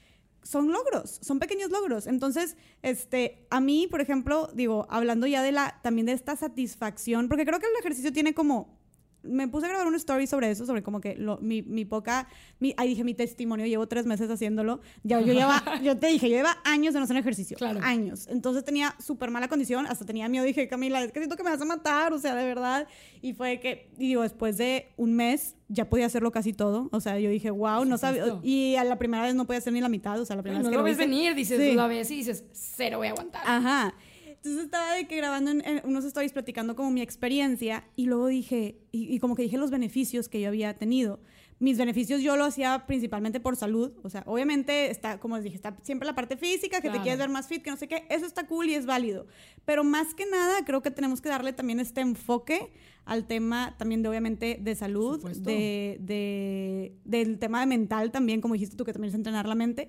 son 0.43 0.73
logros, 0.73 1.19
son 1.21 1.39
pequeños 1.39 1.71
logros. 1.71 2.07
Entonces, 2.07 2.57
este, 2.81 3.47
a 3.51 3.61
mí, 3.61 3.87
por 3.91 4.01
ejemplo, 4.01 4.49
digo, 4.55 4.87
hablando 4.89 5.27
ya 5.27 5.43
de 5.43 5.53
la, 5.53 5.79
también 5.83 6.07
de 6.07 6.13
esta 6.13 6.35
satisfacción, 6.35 7.29
porque 7.29 7.45
creo 7.45 7.61
que 7.61 7.67
el 7.67 7.79
ejercicio 7.79 8.11
tiene 8.11 8.33
como, 8.33 8.75
me 9.23 9.49
puse 9.49 9.67
a 9.67 9.69
grabar 9.69 9.87
una 9.87 9.97
story 9.97 10.27
sobre 10.27 10.51
eso, 10.51 10.67
sobre 10.67 10.83
como 10.83 11.01
que 11.01 11.15
lo- 11.17 11.39
mi, 11.39 11.63
mi 11.63 11.85
poca, 11.85 12.29
mi, 12.61 12.75
ahí 12.77 12.89
dije 12.89 13.05
mi 13.05 13.15
testimonio, 13.15 13.67
llevo 13.67 13.87
tres 13.87 14.07
meses 14.07 14.29
haciéndolo, 14.31 14.81
ya 15.03 15.21
yo 15.21 15.33
lleva, 15.33 15.63
yo 15.83 15.97
te 15.99 16.09
dije, 16.09 16.29
yo 16.29 16.37
lleva 16.37 16.59
años 16.65 16.93
de 16.95 17.01
no 17.01 17.05
hacer 17.05 17.17
ejercicio, 17.17 17.57
Claro. 17.57 17.81
años, 17.83 18.27
entonces 18.29 18.65
tenía 18.65 18.95
súper 18.99 19.31
mala 19.31 19.49
condición, 19.49 19.87
hasta 19.87 20.05
tenía 20.05 20.29
miedo, 20.29 20.45
dije, 20.45 20.69
Camila, 20.69 21.03
es 21.03 21.13
que 21.13 21.21
siento 21.21 21.37
que 21.37 21.43
me 21.45 21.51
vas 21.51 21.61
a 21.61 21.65
matar, 21.65 22.13
o 22.13 22.19
sea, 22.19 22.35
de 22.35 22.45
verdad, 22.45 22.87
y 23.21 23.33
fue 23.35 23.61
que, 23.61 23.91
y 23.99 24.09
digo, 24.09 24.23
después 24.23 24.57
de 24.59 24.89
un 24.97 25.15
mes, 25.15 25.55
ya 25.69 25.89
podía 25.89 26.07
hacerlo 26.07 26.33
casi 26.33 26.53
todo, 26.53 26.89
o 26.93 27.01
sea, 27.01 27.19
yo 27.19 27.31
dije, 27.31 27.51
wow, 27.51 27.85
no 27.85 27.97
sabía, 27.99 28.25
y 28.43 28.77
a 28.77 28.85
la 28.85 28.99
primera 28.99 29.23
vez 29.23 29.35
no 29.35 29.47
podía 29.47 29.59
hacer 29.59 29.73
ni 29.73 29.81
la 29.81 29.89
mitad, 29.89 30.21
o 30.21 30.25
sea, 30.27 30.37
la 30.37 30.43
primera 30.43 30.63
no 30.63 30.69
vez 30.69 30.73
que 30.73 30.77
lo 30.79 30.83
ves 30.85 30.95
hice- 30.99 31.07
venir, 31.07 31.35
dices, 31.35 31.59
Sí. 31.61 31.75
la 31.75 31.87
ves 31.87 32.11
y 32.11 32.17
dices, 32.17 32.45
cero 32.53 32.99
voy 32.99 33.07
a 33.07 33.11
aguantar. 33.11 33.43
Ajá. 33.47 33.95
Entonces 34.45 34.65
estaba 34.65 34.95
de 34.95 35.07
que 35.07 35.17
grabando 35.17 35.53
en, 35.53 35.65
en 35.65 35.81
unos 35.85 36.05
stories 36.05 36.33
platicando 36.33 36.75
como 36.75 36.91
mi 36.91 37.01
experiencia 37.01 37.85
y 37.95 38.07
luego 38.07 38.27
dije, 38.27 38.77
y, 38.91 39.15
y 39.15 39.21
como 39.21 39.37
que 39.37 39.43
dije 39.43 39.57
los 39.57 39.71
beneficios 39.71 40.29
que 40.29 40.41
yo 40.41 40.49
había 40.49 40.77
tenido. 40.79 41.21
Mis 41.61 41.79
beneficios 41.79 42.23
yo 42.23 42.35
lo 42.37 42.45
hacía 42.45 42.87
principalmente 42.89 43.39
por 43.39 43.55
salud, 43.55 43.93
o 44.03 44.11
sea, 44.11 44.25
obviamente 44.27 44.91
está, 44.91 45.21
como 45.21 45.37
les 45.37 45.45
dije, 45.45 45.55
está 45.55 45.77
siempre 45.85 46.07
la 46.07 46.17
parte 46.17 46.37
física, 46.37 46.79
que 46.79 46.89
te 46.89 46.95
Claro. 46.95 47.03
quieres 47.05 47.21
ver 47.21 47.29
más 47.29 47.47
fit, 47.47 47.63
que 47.63 47.71
no 47.71 47.77
sé 47.77 47.87
qué, 47.87 48.05
eso 48.11 48.27
está 48.27 48.49
cool 48.49 48.69
y 48.69 48.75
es 48.75 48.85
válido. 48.85 49.29
Pero 49.65 49.85
más 49.85 50.13
que 50.13 50.27
nada 50.27 50.65
creo 50.65 50.83
que 50.83 50.91
tenemos 50.91 51.21
que 51.21 51.29
darle 51.29 51.53
también 51.53 51.79
este 51.79 52.01
enfoque 52.01 52.73
al 53.05 53.27
tema 53.29 53.77
también 53.79 54.03
de 54.03 54.09
obviamente 54.09 54.59
de 54.61 54.75
salud, 54.75 55.23
de, 55.39 55.99
de- 56.01 56.97
del 57.05 57.39
tema 57.39 57.61
de 57.61 57.67
mental 57.67 58.11
también, 58.11 58.41
como 58.41 58.55
dijiste 58.55 58.77
tú, 58.77 58.85
que 58.85 58.93
también 58.93 59.11
es 59.11 59.15
entrenar 59.15 59.47
la 59.47 59.55
mente. 59.55 59.89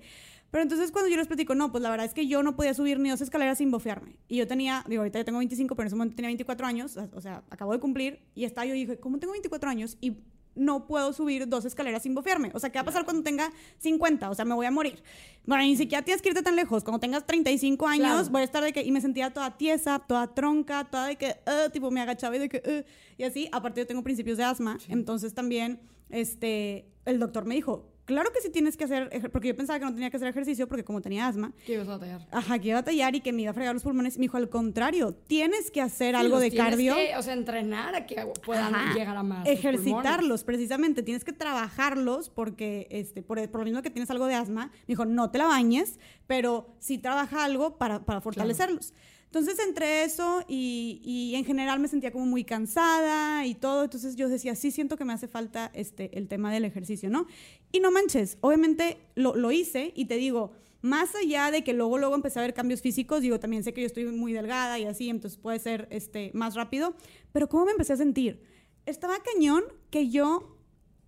Pero 0.54 0.62
entonces 0.62 0.92
cuando 0.92 1.10
yo 1.10 1.16
les 1.16 1.26
platico, 1.26 1.56
no, 1.56 1.72
pues 1.72 1.82
la 1.82 1.90
verdad 1.90 2.06
es 2.06 2.14
que 2.14 2.28
yo 2.28 2.44
no 2.44 2.54
podía 2.54 2.74
subir 2.74 3.00
ni 3.00 3.10
dos 3.10 3.20
escaleras 3.20 3.58
sin 3.58 3.72
bofearme. 3.72 4.20
Y 4.28 4.36
yo 4.36 4.46
tenía, 4.46 4.84
digo, 4.86 5.00
ahorita 5.00 5.18
yo 5.18 5.24
tengo 5.24 5.38
25, 5.38 5.74
pero 5.74 5.82
en 5.82 5.86
ese 5.88 5.96
momento 5.96 6.14
tenía 6.14 6.28
24 6.28 6.64
años, 6.64 6.96
o 6.96 7.20
sea, 7.20 7.42
acabo 7.50 7.72
de 7.72 7.80
cumplir, 7.80 8.20
y 8.36 8.44
estaba 8.44 8.64
yo 8.64 8.72
dije, 8.72 8.96
¿cómo 9.00 9.18
tengo 9.18 9.32
24 9.32 9.68
años 9.68 9.98
y 10.00 10.18
no 10.54 10.86
puedo 10.86 11.12
subir 11.12 11.48
dos 11.48 11.64
escaleras 11.64 12.04
sin 12.04 12.14
bofearme? 12.14 12.52
O 12.54 12.60
sea, 12.60 12.70
¿qué 12.70 12.78
va 12.78 12.82
a 12.82 12.84
pasar 12.84 13.04
cuando 13.04 13.24
tenga 13.24 13.50
50? 13.78 14.30
O 14.30 14.34
sea, 14.36 14.44
me 14.44 14.54
voy 14.54 14.66
a 14.66 14.70
morir. 14.70 15.02
Bueno, 15.44 15.64
ni 15.64 15.74
siquiera 15.76 16.04
tienes 16.04 16.22
que 16.22 16.28
irte 16.28 16.44
tan 16.44 16.54
lejos. 16.54 16.84
Cuando 16.84 17.00
tengas 17.00 17.26
35 17.26 17.88
años, 17.88 18.06
Claro. 18.06 18.30
voy 18.30 18.42
a 18.42 18.44
estar 18.44 18.62
de 18.62 18.72
que, 18.72 18.84
y 18.84 18.92
me 18.92 19.00
sentía 19.00 19.32
toda 19.32 19.56
tiesa, 19.58 19.98
toda 20.06 20.34
tronca, 20.34 20.84
toda 20.84 21.08
de 21.08 21.16
que, 21.16 21.34
"Ugh", 21.48 21.72
tipo, 21.72 21.90
me 21.90 22.00
agachaba 22.00 22.36
y 22.36 22.38
de 22.38 22.48
que, 22.48 22.62
"Ugh", 22.64 22.84
y 23.18 23.24
así, 23.24 23.48
aparte 23.50 23.80
yo 23.80 23.88
tengo 23.88 24.04
principios 24.04 24.38
de 24.38 24.44
asma, 24.44 24.78
entonces 24.86 25.34
también, 25.34 25.80
este, 26.10 26.86
el 27.06 27.18
doctor 27.18 27.44
me 27.44 27.56
dijo, 27.56 27.90
claro 28.04 28.30
que 28.32 28.40
sí 28.40 28.50
tienes 28.50 28.76
que 28.76 28.84
hacer, 28.84 29.30
porque 29.32 29.48
yo 29.48 29.56
pensaba 29.56 29.78
que 29.78 29.84
no 29.84 29.92
tenía 29.94 30.10
que 30.10 30.16
hacer 30.16 30.28
ejercicio 30.28 30.68
porque 30.68 30.84
como 30.84 31.00
tenía 31.00 31.26
asma, 31.26 31.52
¿Qué 31.66 31.74
ibas 31.74 31.88
a 31.88 31.92
batallar? 31.92 32.26
ajá, 32.30 32.58
que 32.58 32.68
iba 32.68 32.78
a 32.78 32.80
batallar 32.82 33.14
y 33.14 33.20
que 33.20 33.32
me 33.32 33.42
iba 33.42 33.50
a 33.50 33.54
fregar 33.54 33.74
los 33.74 33.82
pulmones, 33.82 34.18
me 34.18 34.22
dijo, 34.22 34.36
al 34.36 34.48
contrario, 34.48 35.14
tienes 35.14 35.70
que 35.70 35.80
hacer 35.80 36.14
algo 36.16 36.36
Sí, 36.38 36.42
de 36.42 36.46
los 36.48 36.52
tienes 36.54 36.70
cardio. 36.70 36.94
que, 36.96 37.16
o 37.16 37.22
sea, 37.22 37.32
entrenar 37.34 37.94
a 37.94 38.06
que 38.06 38.16
puedan 38.44 38.74
Ajá. 38.74 38.94
llegar 38.94 39.16
a 39.16 39.22
más. 39.22 39.46
Ejercitarlos, 39.48 40.44
precisamente. 40.44 41.02
Tienes 41.02 41.24
que 41.24 41.32
trabajarlos 41.32 42.28
porque, 42.30 42.86
este, 42.90 43.22
por, 43.22 43.38
por 43.50 43.60
lo 43.60 43.64
mismo 43.64 43.82
que 43.82 43.90
tienes 43.90 44.10
algo 44.10 44.26
de 44.26 44.34
asma, 44.34 44.66
me 44.72 44.86
dijo, 44.88 45.04
no 45.04 45.30
te 45.30 45.38
la 45.38 45.46
bañes, 45.46 45.98
pero 46.26 46.74
sí 46.78 46.98
trabaja 46.98 47.44
algo 47.44 47.76
para, 47.78 48.04
para 48.04 48.20
fortalecerlos. 48.20 48.92
Entonces, 49.34 49.58
entre 49.66 50.04
eso 50.04 50.44
y, 50.46 51.00
y 51.02 51.34
en 51.34 51.44
general 51.44 51.80
me 51.80 51.88
sentía 51.88 52.12
como 52.12 52.24
muy 52.24 52.44
cansada 52.44 53.44
y 53.44 53.56
todo, 53.56 53.82
entonces 53.82 54.14
yo 54.14 54.28
decía, 54.28 54.54
sí 54.54 54.70
siento 54.70 54.96
que 54.96 55.04
me 55.04 55.12
hace 55.12 55.26
falta 55.26 55.72
este, 55.74 56.16
el 56.16 56.28
tema 56.28 56.52
del 56.52 56.64
ejercicio, 56.64 57.10
¿no? 57.10 57.26
Y 57.72 57.80
no 57.80 57.90
manches, 57.90 58.38
obviamente 58.42 58.96
lo, 59.16 59.34
lo 59.34 59.50
hice 59.50 59.92
y 59.96 60.04
te 60.04 60.18
digo, 60.18 60.52
más 60.82 61.16
allá 61.16 61.50
de 61.50 61.64
que 61.64 61.72
luego, 61.72 61.98
luego 61.98 62.14
empecé 62.14 62.38
a 62.38 62.42
ver 62.42 62.54
cambios 62.54 62.80
físicos, 62.80 63.22
digo, 63.22 63.40
también 63.40 63.64
sé 63.64 63.74
que 63.74 63.80
yo 63.80 63.88
estoy 63.88 64.04
muy 64.04 64.32
delgada 64.32 64.78
y 64.78 64.84
así, 64.84 65.10
entonces 65.10 65.36
puede 65.36 65.58
ser 65.58 65.88
este, 65.90 66.30
más 66.32 66.54
rápido, 66.54 66.94
pero 67.32 67.48
¿cómo 67.48 67.64
me 67.64 67.72
empecé 67.72 67.94
a 67.94 67.96
sentir? 67.96 68.40
Estaba 68.86 69.16
cañón 69.18 69.64
que 69.90 70.10
yo 70.10 70.53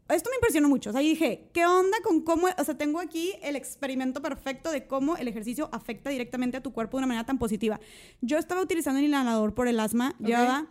esto 0.09 0.31
me 0.31 0.37
impresionó 0.37 0.69
mucho. 0.69 0.90
O 0.90 0.92
sea, 0.92 1.03
dije, 1.03 1.49
¿qué 1.53 1.66
onda 1.66 1.99
con 2.03 2.23
cómo, 2.23 2.47
o 2.47 2.64
sea, 2.64 2.77
tengo 2.77 3.01
aquí 3.01 3.35
el 3.42 3.57
experimento 3.57 4.23
perfecto 4.23 4.71
de 4.71 4.87
cómo 4.87 5.16
el 5.16 5.29
ejercicio 5.29 5.69
afecta 5.73 6.11
directamente 6.11 6.57
a 6.57 6.62
tu 6.62 6.73
cuerpo 6.73 6.97
de 6.97 7.01
una 7.01 7.07
manera 7.09 7.27
tan 7.27 7.38
positiva. 7.38 7.81
Yo 8.21 8.38
estaba 8.38 8.62
utilizando 8.62 8.99
el 8.99 9.07
inhalador 9.07 9.55
por 9.55 9.69
el 9.69 9.81
asma, 9.81 10.14
llevaba 10.19 10.69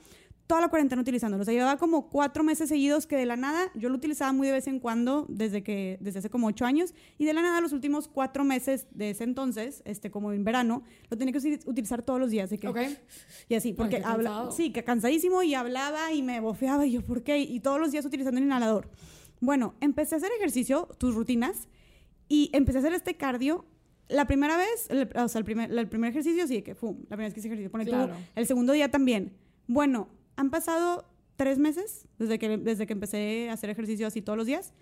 toda 0.48 0.62
la 0.62 0.70
cuarentena 0.70 1.02
utilizándolo. 1.02 1.42
O 1.42 1.46
sea, 1.46 1.54
llevaba 1.54 1.78
como 1.78 2.10
cuatro 2.10 2.44
meses 2.44 2.70
seguidos 2.70 3.08
que 3.08 3.16
de 3.16 3.26
la 3.26 3.36
nada, 3.36 3.72
yo 3.74 3.90
lo 3.90 3.96
utilizaba 3.96 4.32
muy 4.32 4.48
de 4.48 4.54
vez 4.54 4.68
en 4.68 4.80
cuando, 4.80 5.26
desde 5.28 5.64
que, 5.64 5.98
desde 6.02 6.20
hace 6.20 6.30
como 6.30 6.48
ocho 6.48 6.66
años, 6.66 6.94
y 7.18 7.26
de 7.26 7.34
la 7.34 7.42
nada 7.42 7.62
los 7.62 7.74
últimos 7.74 8.08
cuatro 8.08 8.44
meses 8.44 8.86
de 8.92 9.12
ese 9.12 9.24
entonces, 9.24 9.82
este, 9.86 10.12
como 10.12 10.32
en 10.34 10.44
verano, 10.44 10.84
lo 11.10 11.18
tenía 11.18 11.34
que 11.34 11.60
utilizar 11.66 12.04
todos 12.04 12.20
los 12.20 12.30
días. 12.30 12.50
que, 12.50 12.98
Y 13.50 13.56
así, 13.56 13.74
porque 13.74 14.02
habla, 14.04 14.50
sí, 14.52 14.72
que 14.72 14.84
cansadísimo 14.84 15.42
y 15.44 15.56
hablaba 15.56 16.12
y 16.12 16.22
me 16.22 16.40
bofeaba 16.40 16.86
y 16.86 16.92
yo, 16.92 17.02
¿por 17.02 17.24
qué? 17.24 17.40
Y 17.40 17.60
todos 17.60 17.80
los 17.80 17.92
días 17.92 18.06
utilizando 18.06 18.40
el 18.40 18.46
inhalador. 18.46 18.90
Bueno, 19.40 19.76
empecé 19.82 20.16
a 20.16 20.18
hacer 20.18 20.32
ejercicio, 20.38 20.88
tus 20.98 21.16
rutinas, 21.16 21.68
y 22.28 22.50
empecé 22.54 22.80
a 22.80 22.82
hacer 22.82 22.94
este 22.94 23.16
cardio 23.16 23.66
la 24.08 24.26
primera 24.26 24.58
vez, 24.58 24.88
o 25.16 25.28
sea, 25.28 25.40
el 25.40 25.46
primer, 25.46 25.72
el 25.72 25.88
primer 25.88 26.12
ejercicio, 26.12 26.48
sí, 26.48 26.62
que 26.62 26.76
fue 26.76 26.92
la 26.92 27.16
primera 27.16 27.26
vez 27.26 27.34
que 27.34 27.40
hice 27.40 27.48
ejercicio, 27.48 27.72
pone 27.72 27.86
claro. 27.86 28.14
el 28.36 28.46
segundo 28.46 28.74
día 28.74 28.92
también. 28.92 29.34
Bueno, 29.68 30.10
han 30.36 30.52
pasado 30.52 31.06
tres 31.36 31.58
meses 31.58 32.08
desde 32.20 32.40
que, 32.40 32.58
desde 32.58 32.86
que 32.86 32.94
empecé 32.94 33.50
a 33.50 33.54
hacer 33.54 33.70
ejercicio 33.70 34.08
así 34.08 34.22
todos 34.22 34.38
los 34.38 34.46
días. 34.46 34.74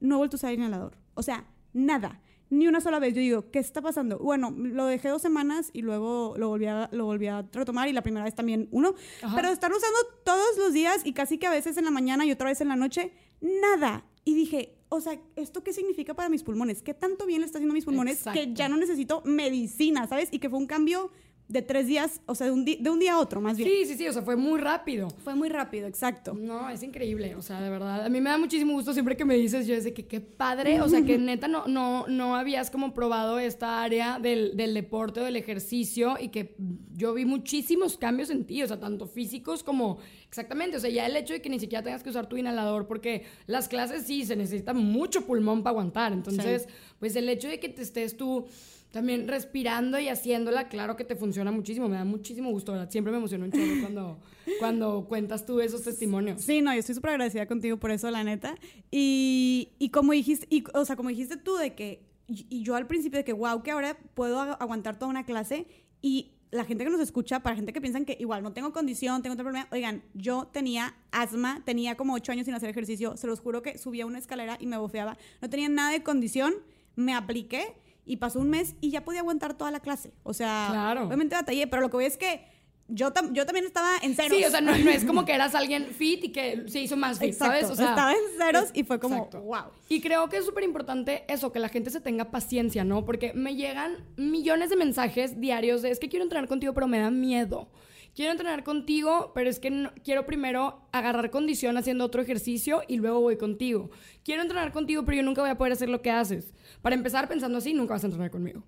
No 0.00 0.14
he 0.14 0.18
vuelto 0.18 0.36
a 0.36 0.38
usar 0.38 0.54
inhalador. 0.54 0.96
O 1.14 1.22
sea, 1.22 1.44
nada. 1.72 2.20
Ni 2.48 2.66
una 2.66 2.80
sola 2.80 2.98
vez. 2.98 3.14
Yo 3.14 3.20
digo, 3.20 3.50
¿qué 3.50 3.58
está 3.58 3.80
pasando? 3.80 4.18
Bueno, 4.18 4.50
lo 4.50 4.86
dejé 4.86 5.08
dos 5.08 5.22
semanas 5.22 5.70
y 5.72 5.82
luego 5.82 6.34
lo 6.36 6.48
volví 6.48 6.66
a, 6.66 6.88
lo 6.90 7.04
volví 7.04 7.28
a 7.28 7.42
retomar 7.52 7.88
y 7.88 7.92
la 7.92 8.02
primera 8.02 8.24
vez 8.24 8.34
también 8.34 8.68
uno. 8.72 8.94
Pero 9.36 9.50
estar 9.50 9.70
usando 9.70 9.98
todos 10.24 10.56
los 10.58 10.72
días 10.72 11.02
y 11.04 11.12
casi 11.12 11.38
que 11.38 11.46
a 11.46 11.50
veces 11.50 11.76
en 11.76 11.84
la 11.84 11.90
mañana 11.90 12.24
y 12.24 12.32
otra 12.32 12.48
vez 12.48 12.60
en 12.60 12.68
la 12.68 12.76
noche, 12.76 13.12
nada. 13.40 14.04
Y 14.24 14.34
dije, 14.34 14.76
o 14.88 15.00
sea, 15.00 15.18
¿esto 15.36 15.62
qué 15.62 15.72
significa 15.72 16.14
para 16.14 16.28
mis 16.28 16.42
pulmones? 16.42 16.82
¿Qué 16.82 16.94
tanto 16.94 17.26
bien 17.26 17.40
le 17.40 17.46
está 17.46 17.58
haciendo 17.58 17.72
a 17.72 17.74
mis 17.74 17.84
pulmones 17.84 18.22
que 18.32 18.52
ya 18.52 18.68
no 18.68 18.76
necesito 18.76 19.22
medicina, 19.24 20.06
¿sabes? 20.06 20.28
Y 20.32 20.38
que 20.38 20.50
fue 20.50 20.58
un 20.58 20.66
cambio 20.66 21.10
de 21.50 21.62
tres 21.62 21.88
días, 21.88 22.20
o 22.26 22.36
sea, 22.36 22.46
de 22.46 22.52
un, 22.52 22.64
de 22.64 22.90
un 22.90 23.00
día 23.00 23.14
a 23.14 23.18
otro, 23.18 23.40
más 23.40 23.56
bien. 23.56 23.68
Sí, 23.68 23.84
sí, 23.84 23.96
sí, 23.96 24.06
o 24.06 24.12
sea, 24.12 24.22
fue 24.22 24.36
muy 24.36 24.60
rápido. 24.60 25.10
Fue 25.24 25.34
muy 25.34 25.48
rápido, 25.48 25.88
exacto. 25.88 26.32
No, 26.32 26.70
es 26.70 26.84
increíble, 26.84 27.34
o 27.34 27.42
sea, 27.42 27.60
de 27.60 27.68
verdad. 27.68 28.04
A 28.04 28.08
mí 28.08 28.20
me 28.20 28.30
da 28.30 28.38
muchísimo 28.38 28.72
gusto 28.72 28.92
siempre 28.92 29.16
que 29.16 29.24
me 29.24 29.34
dices, 29.34 29.66
yo 29.66 29.74
desde 29.74 29.92
que 29.92 30.06
qué 30.06 30.20
padre, 30.20 30.80
o 30.80 30.88
sea, 30.88 31.02
que 31.02 31.18
neta 31.18 31.48
no, 31.48 31.66
no, 31.66 32.06
no 32.06 32.36
habías 32.36 32.70
como 32.70 32.94
probado 32.94 33.40
esta 33.40 33.82
área 33.82 34.20
del, 34.20 34.56
del 34.56 34.74
deporte 34.74 35.20
o 35.20 35.24
del 35.24 35.34
ejercicio 35.34 36.16
y 36.20 36.28
que 36.28 36.54
yo 36.92 37.14
vi 37.14 37.24
muchísimos 37.24 37.98
cambios 37.98 38.30
en 38.30 38.44
ti, 38.44 38.62
o 38.62 38.68
sea, 38.68 38.78
tanto 38.78 39.08
físicos 39.08 39.64
como 39.64 39.98
exactamente, 40.30 40.76
o 40.76 40.80
sea, 40.80 40.90
ya 40.90 41.06
el 41.06 41.16
hecho 41.16 41.34
de 41.34 41.42
que 41.42 41.50
ni 41.50 41.58
siquiera 41.58 41.82
tengas 41.82 42.04
que 42.04 42.10
usar 42.10 42.28
tu 42.28 42.36
inhalador, 42.36 42.86
porque 42.86 43.24
las 43.46 43.66
clases 43.66 44.04
sí 44.04 44.24
se 44.24 44.36
necesita 44.36 44.72
mucho 44.72 45.26
pulmón 45.26 45.64
para 45.64 45.72
aguantar, 45.72 46.12
entonces, 46.12 46.68
pues 47.00 47.16
el 47.16 47.28
hecho 47.28 47.48
de 47.48 47.58
que 47.58 47.68
te 47.68 47.82
estés 47.82 48.16
tú 48.16 48.46
también 48.92 49.26
respirando 49.26 49.98
y 49.98 50.08
haciéndola, 50.08 50.68
claro 50.68 50.94
que 50.94 51.04
te 51.04 51.16
funciona 51.16 51.50
muchísimo, 51.50 51.88
me 51.88 51.96
da 51.96 52.04
muchísimo 52.04 52.50
gusto, 52.50 52.72
¿verdad? 52.72 52.90
Siempre 52.90 53.10
me 53.10 53.18
emociona 53.18 53.44
un 53.44 53.50
chorro 53.50 53.80
cuando, 53.80 54.18
cuando 54.60 55.06
cuentas 55.08 55.44
tú 55.44 55.60
esos 55.60 55.82
testimonios. 55.82 56.42
Sí, 56.42 56.60
no, 56.60 56.72
yo 56.72 56.78
estoy 56.80 56.94
súper 56.94 57.10
agradecida 57.10 57.46
contigo 57.46 57.76
por 57.76 57.90
eso, 57.90 58.10
la 58.10 58.24
neta. 58.24 58.56
Y, 58.90 59.70
y 59.78 59.90
como 59.90 60.12
dijiste, 60.12 60.46
y, 60.50 60.64
o 60.74 60.84
sea, 60.84 60.96
como 60.96 61.08
dijiste 61.08 61.36
tú 61.36 61.56
de 61.56 61.74
que, 61.74 62.02
y 62.28 62.62
yo 62.62 62.76
al 62.76 62.86
principio 62.86 63.18
de 63.18 63.24
que, 63.24 63.32
wow, 63.32 63.62
que 63.62 63.72
ahora 63.72 63.96
puedo 64.14 64.40
aguantar 64.40 64.98
toda 64.98 65.10
una 65.10 65.24
clase 65.24 65.66
y 66.02 66.32
la 66.50 66.64
gente 66.64 66.84
que 66.84 66.90
nos 66.90 67.00
escucha, 67.00 67.40
para 67.40 67.56
gente 67.56 67.72
que 67.72 67.80
piensan 67.80 68.04
que 68.04 68.16
igual 68.18 68.42
no 68.42 68.52
tengo 68.52 68.72
condición, 68.72 69.22
tengo 69.22 69.34
otro 69.34 69.44
problema, 69.44 69.68
oigan, 69.70 70.02
yo 70.14 70.48
tenía 70.52 70.94
asma, 71.12 71.62
tenía 71.64 71.96
como 71.96 72.14
ocho 72.14 72.32
años 72.32 72.46
sin 72.46 72.54
hacer 72.54 72.68
ejercicio, 72.68 73.16
se 73.16 73.26
los 73.26 73.40
juro 73.40 73.62
que 73.62 73.78
subía 73.78 74.06
una 74.06 74.18
escalera 74.18 74.56
y 74.60 74.66
me 74.66 74.76
bofeaba, 74.76 75.16
no 75.40 75.48
tenía 75.48 75.68
nada 75.68 75.90
de 75.90 76.02
condición, 76.02 76.54
me 76.96 77.14
apliqué 77.14 77.74
y 78.04 78.16
pasó 78.16 78.40
un 78.40 78.50
mes 78.50 78.74
y 78.80 78.90
ya 78.90 79.04
podía 79.04 79.20
aguantar 79.20 79.54
toda 79.54 79.70
la 79.70 79.80
clase. 79.80 80.12
O 80.24 80.34
sea, 80.34 80.68
claro. 80.70 81.06
obviamente 81.06 81.36
batallé, 81.36 81.66
pero 81.68 81.82
lo 81.82 81.90
que 81.90 81.96
voy 81.96 82.04
es 82.06 82.16
que 82.16 82.44
yo, 82.90 83.12
yo 83.32 83.46
también 83.46 83.66
estaba 83.66 83.96
en 84.02 84.14
ceros. 84.14 84.36
Sí, 84.36 84.44
o 84.44 84.50
sea, 84.50 84.60
no, 84.60 84.72
es 84.72 85.04
como 85.04 85.24
que 85.26 85.32
eras 85.32 85.54
alguien 85.54 85.86
fit 85.86 86.24
y 86.24 86.32
que 86.32 86.64
se 86.68 86.80
hizo 86.80 86.96
más 86.96 87.18
fit, 87.18 87.34
¿sabes? 87.34 87.70
O 87.70 87.74
sea, 87.74 87.90
estaba 87.90 88.12
en 88.12 88.18
ceros 88.38 88.70
y 88.74 88.84
fue 88.84 88.98
como, 89.00 89.26
wow. 89.26 89.70
Y 89.88 90.00
creo 90.00 90.28
que 90.28 90.38
es 90.38 90.44
súper 90.44 90.64
importante 90.64 91.24
eso, 91.28 91.52
que 91.52 91.58
la 91.58 91.68
gente 91.68 91.90
se 91.90 92.00
tenga 92.00 92.30
paciencia, 92.30 92.84
¿no? 92.84 93.04
Porque 93.04 93.32
me 93.34 93.56
llegan 93.56 94.04
millones 94.16 94.70
de 94.70 94.76
mensajes 94.76 95.40
diarios 95.40 95.82
de, 95.82 95.90
es 95.90 95.98
que 95.98 96.08
quiero 96.08 96.24
entrenar 96.24 96.48
contigo, 96.48 96.74
pero 96.74 96.86
me 96.86 96.98
da 96.98 97.10
miedo 97.10 97.68
quiero 98.14 98.32
entrenar 98.32 98.64
contigo, 98.64 99.32
pero 99.34 99.50
es 99.50 99.58
que 99.58 99.90
quiero 100.04 100.26
primero 100.26 100.82
agarrar 100.92 101.30
condición 101.30 101.76
haciendo 101.76 102.04
otro 102.04 102.22
ejercicio 102.22 102.82
y 102.88 102.96
luego 102.96 103.20
voy 103.20 103.36
contigo. 103.36 103.90
Quiero 104.24 104.42
entrenar 104.42 104.72
contigo, 104.72 105.04
pero 105.04 105.16
yo 105.16 105.22
nunca 105.22 105.42
voy 105.42 105.50
a 105.50 105.58
poder 105.58 105.72
hacer 105.72 105.88
lo 105.88 106.02
que 106.02 106.10
haces. 106.10 106.52
Para 106.82 106.94
empezar 106.94 107.28
pensando 107.28 107.58
así, 107.58 107.74
nunca 107.74 107.94
vas 107.94 108.04
a 108.04 108.06
entrenar 108.06 108.30
conmigo. 108.30 108.62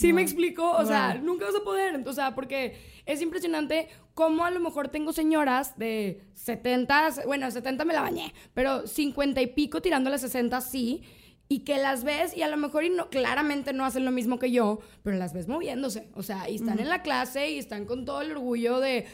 ¿Sí 0.00 0.12
me 0.12 0.22
explico? 0.22 0.70
O 0.72 0.84
sea, 0.86 1.14
nunca 1.14 1.44
vas 1.44 1.54
a 1.54 1.62
poder. 1.62 2.02
O 2.06 2.12
sea, 2.12 2.34
porque 2.34 2.76
es 3.06 3.20
impresionante 3.20 3.88
cómo 4.14 4.44
a 4.44 4.50
lo 4.50 4.60
mejor 4.60 4.88
tengo 4.88 5.12
señoras 5.12 5.78
de 5.78 6.22
70, 6.34 7.24
bueno, 7.26 7.50
70 7.50 7.84
me 7.84 7.94
la 7.94 8.00
bañé, 8.00 8.32
pero 8.54 8.86
50 8.86 9.40
y 9.42 9.46
pico 9.48 9.82
tirando 9.82 10.10
las 10.10 10.22
60 10.22 10.60
sí 10.60 11.02
y 11.48 11.60
que 11.60 11.78
las 11.78 12.04
ves 12.04 12.36
y 12.36 12.42
a 12.42 12.48
lo 12.48 12.56
mejor 12.56 12.84
y 12.84 12.90
no, 12.90 13.10
claramente 13.10 13.72
no 13.72 13.84
hacen 13.84 14.04
lo 14.04 14.12
mismo 14.12 14.38
que 14.38 14.52
yo, 14.52 14.78
pero 15.02 15.16
las 15.16 15.32
ves 15.32 15.48
moviéndose, 15.48 16.08
o 16.14 16.22
sea, 16.22 16.48
y 16.48 16.54
están 16.54 16.78
en 16.78 16.88
la 16.88 17.02
clase 17.02 17.50
y 17.50 17.58
están 17.58 17.86
con 17.86 18.04
todo 18.04 18.22
el 18.22 18.30
orgullo 18.30 18.78
de 18.78 19.06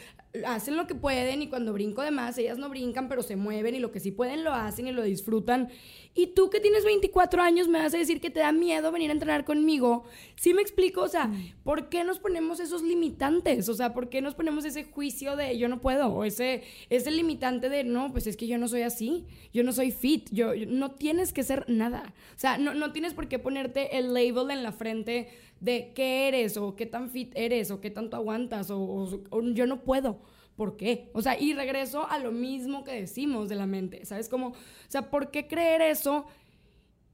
hacen 0.45 0.77
lo 0.77 0.87
que 0.87 0.95
pueden 0.95 1.41
y 1.41 1.47
cuando 1.47 1.73
brinco 1.73 2.01
de 2.01 2.11
más, 2.11 2.37
ellas 2.37 2.57
no 2.57 2.69
brincan, 2.69 3.07
pero 3.07 3.23
se 3.23 3.35
mueven 3.35 3.75
y 3.75 3.79
lo 3.79 3.91
que 3.91 3.99
sí 3.99 4.11
pueden 4.11 4.43
lo 4.43 4.53
hacen 4.53 4.87
y 4.87 4.91
lo 4.91 5.03
disfrutan. 5.03 5.69
Y 6.17 6.25
tú 6.25 6.49
que 6.49 6.59
tienes 6.59 6.83
24 6.83 7.43
años 7.43 7.67
me 7.67 7.77
vas 7.77 7.93
a 7.93 7.97
decir 7.99 8.19
que 8.19 8.31
te 8.31 8.39
da 8.39 8.51
miedo 8.51 8.91
venir 8.91 9.11
a 9.11 9.13
entrenar 9.13 9.45
conmigo. 9.45 10.03
¿Sí 10.35 10.51
me 10.51 10.63
explico? 10.63 11.01
O 11.01 11.07
sea, 11.07 11.31
¿por 11.63 11.89
qué 11.89 12.03
nos 12.03 12.17
ponemos 12.17 12.59
esos 12.59 12.81
limitantes? 12.81 13.69
O 13.69 13.75
sea, 13.75 13.93
¿por 13.93 14.09
qué 14.09 14.19
nos 14.19 14.33
ponemos 14.33 14.65
ese 14.65 14.83
juicio 14.83 15.35
de 15.35 15.59
yo 15.59 15.69
no 15.69 15.79
puedo? 15.79 16.07
O 16.07 16.23
ese, 16.23 16.63
ese 16.89 17.11
limitante 17.11 17.69
de 17.69 17.83
no, 17.83 18.11
pues 18.11 18.25
es 18.25 18.35
que 18.35 18.47
yo 18.47 18.57
no 18.57 18.67
soy 18.67 18.81
así, 18.81 19.27
yo 19.53 19.63
no 19.63 19.71
soy 19.73 19.91
fit, 19.91 20.27
yo, 20.31 20.53
no 20.67 20.89
tienes 20.89 21.33
que 21.33 21.43
ser 21.43 21.65
nada. 21.69 22.15
O 22.35 22.39
sea, 22.39 22.57
no, 22.57 22.73
no 22.73 22.91
tienes 22.93 23.13
por 23.13 23.27
qué 23.27 23.37
ponerte 23.37 23.99
el 23.99 24.11
label 24.11 24.49
en 24.49 24.63
la 24.63 24.71
frente 24.71 25.29
de 25.59 25.91
qué 25.93 26.27
eres 26.29 26.57
o 26.57 26.75
qué 26.75 26.87
tan 26.87 27.11
fit 27.11 27.31
eres 27.35 27.69
o 27.69 27.79
qué 27.79 27.91
tanto 27.91 28.17
aguantas 28.17 28.71
o 28.71 29.21
yo 29.53 29.67
no 29.67 29.83
puedo. 29.83 30.19
¿Por 30.57 30.75
qué? 30.75 31.09
O 31.13 31.21
sea, 31.21 31.39
y 31.39 31.53
regreso 31.53 32.09
a 32.09 32.19
lo 32.19 32.33
mismo 32.33 32.83
que 32.83 32.91
decimos 32.91 33.47
de 33.47 33.55
la 33.55 33.67
mente, 33.67 34.03
¿sabes? 34.05 34.27
Como, 34.27 34.47
o 34.47 34.55
sea, 34.89 35.09
¿por 35.09 35.31
qué 35.31 35.47
creer 35.47 35.81
eso 35.81 36.25